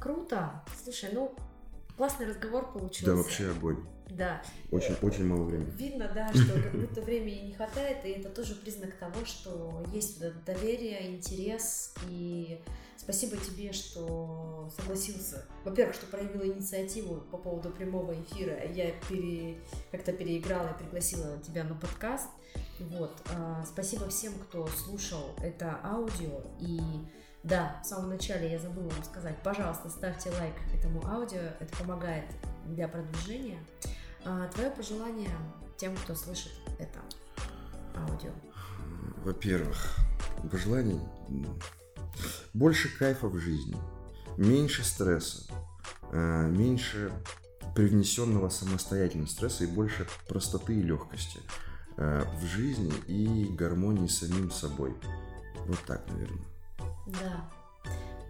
Круто. 0.00 0.64
Слушай, 0.82 1.10
ну, 1.12 1.36
классный 1.96 2.26
разговор 2.26 2.72
получился. 2.72 3.06
Да, 3.06 3.16
вообще 3.16 3.50
огонь. 3.50 3.84
Да. 4.10 4.42
Очень, 4.70 4.94
очень 5.02 5.24
мало 5.24 5.44
времени. 5.44 5.70
Видно, 5.76 6.10
да, 6.14 6.28
что 6.32 6.60
как 6.60 6.72
будто 6.72 7.00
времени 7.00 7.46
не 7.46 7.54
хватает, 7.54 8.04
и 8.04 8.10
это 8.10 8.28
тоже 8.28 8.54
признак 8.54 8.94
того, 8.96 9.24
что 9.24 9.82
есть 9.92 10.22
доверие, 10.44 11.16
интерес 11.16 11.94
и 12.08 12.60
Спасибо 13.04 13.36
тебе, 13.36 13.70
что 13.72 14.70
согласился. 14.74 15.44
Во-первых, 15.64 15.94
что 15.94 16.06
проявила 16.06 16.46
инициативу 16.46 17.20
по 17.30 17.36
поводу 17.36 17.68
прямого 17.68 18.14
эфира. 18.18 18.66
Я 18.72 18.92
пере... 19.08 19.58
как-то 19.90 20.12
переиграла 20.12 20.70
и 20.70 20.82
пригласила 20.82 21.38
тебя 21.40 21.64
на 21.64 21.74
подкаст. 21.74 22.28
Вот. 22.78 23.12
А, 23.36 23.62
спасибо 23.66 24.08
всем, 24.08 24.32
кто 24.34 24.66
слушал 24.68 25.34
это 25.42 25.78
аудио. 25.84 26.40
И 26.60 26.80
да, 27.42 27.78
в 27.84 27.86
самом 27.86 28.08
начале 28.08 28.50
я 28.50 28.58
забыла 28.58 28.88
вам 28.88 29.04
сказать, 29.04 29.36
пожалуйста, 29.42 29.90
ставьте 29.90 30.30
лайк 30.30 30.54
этому 30.74 31.04
аудио. 31.06 31.42
Это 31.60 31.76
помогает 31.76 32.24
для 32.68 32.88
продвижения. 32.88 33.58
А, 34.24 34.48
твое 34.48 34.70
пожелание 34.70 35.30
тем, 35.76 35.96
кто 35.96 36.14
слышит 36.14 36.52
это 36.78 37.00
аудио? 37.96 38.30
Во-первых, 39.24 39.96
пожеланий 40.50 41.00
больше 42.52 42.88
кайфа 42.96 43.28
в 43.28 43.38
жизни, 43.38 43.76
меньше 44.36 44.84
стресса, 44.84 45.44
э, 46.12 46.48
меньше 46.48 47.12
привнесенного 47.74 48.48
самостоятельного 48.48 49.28
стресса 49.28 49.64
и 49.64 49.66
больше 49.66 50.06
простоты 50.28 50.74
и 50.74 50.82
легкости 50.82 51.40
э, 51.96 52.24
в 52.40 52.44
жизни 52.44 52.92
и 53.08 53.52
гармонии 53.52 54.06
с 54.06 54.18
самим 54.18 54.50
собой. 54.50 54.94
Вот 55.66 55.78
так, 55.86 56.06
наверное. 56.08 56.44
Да. 57.06 57.50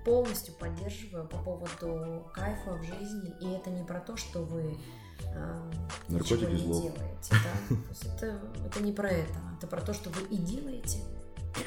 Полностью 0.04 0.54
поддерживаю 0.54 1.26
по 1.26 1.38
поводу 1.38 2.30
кайфа 2.34 2.74
в 2.74 2.82
жизни. 2.82 3.34
И 3.40 3.48
это 3.56 3.70
не 3.70 3.84
про 3.84 4.00
то, 4.00 4.16
что 4.16 4.42
вы 4.42 4.76
э, 5.22 5.70
Наркотики 6.08 6.44
ничего 6.44 6.74
зло. 6.74 6.74
не 6.74 6.88
делаете. 6.90 7.30
Да? 7.30 7.76
То 7.76 7.88
есть 7.88 8.04
это, 8.04 8.40
это 8.66 8.80
не 8.82 8.92
про 8.92 9.08
это. 9.10 9.38
Это 9.56 9.66
про 9.66 9.80
то, 9.80 9.94
что 9.94 10.10
вы 10.10 10.26
и 10.28 10.36
делаете, 10.36 10.98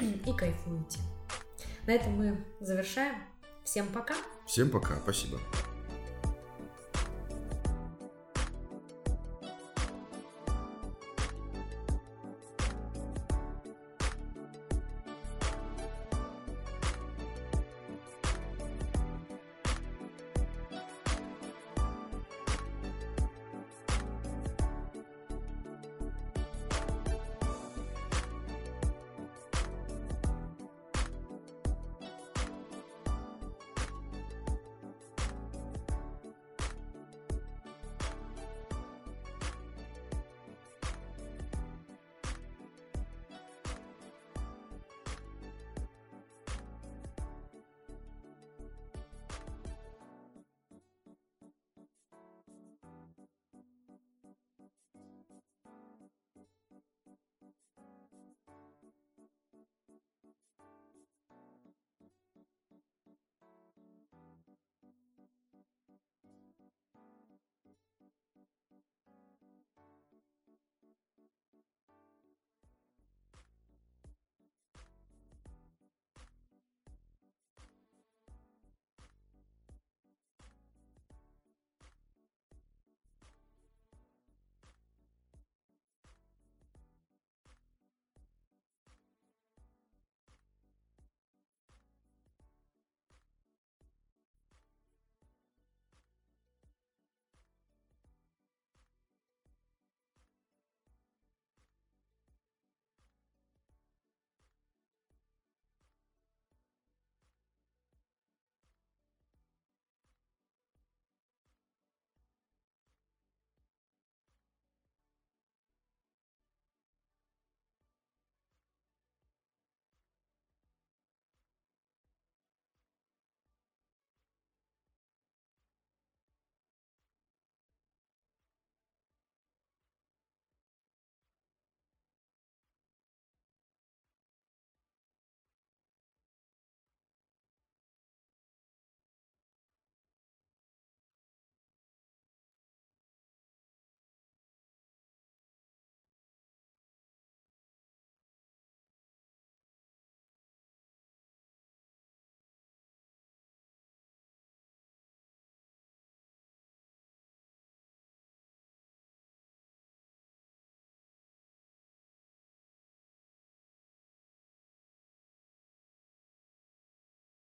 и 0.00 0.32
кайфуете. 0.32 1.00
На 1.86 1.92
этом 1.92 2.12
мы 2.12 2.44
завершаем. 2.60 3.16
Всем 3.64 3.86
пока. 3.88 4.14
Всем 4.46 4.70
пока, 4.70 4.96
спасибо. 5.02 5.38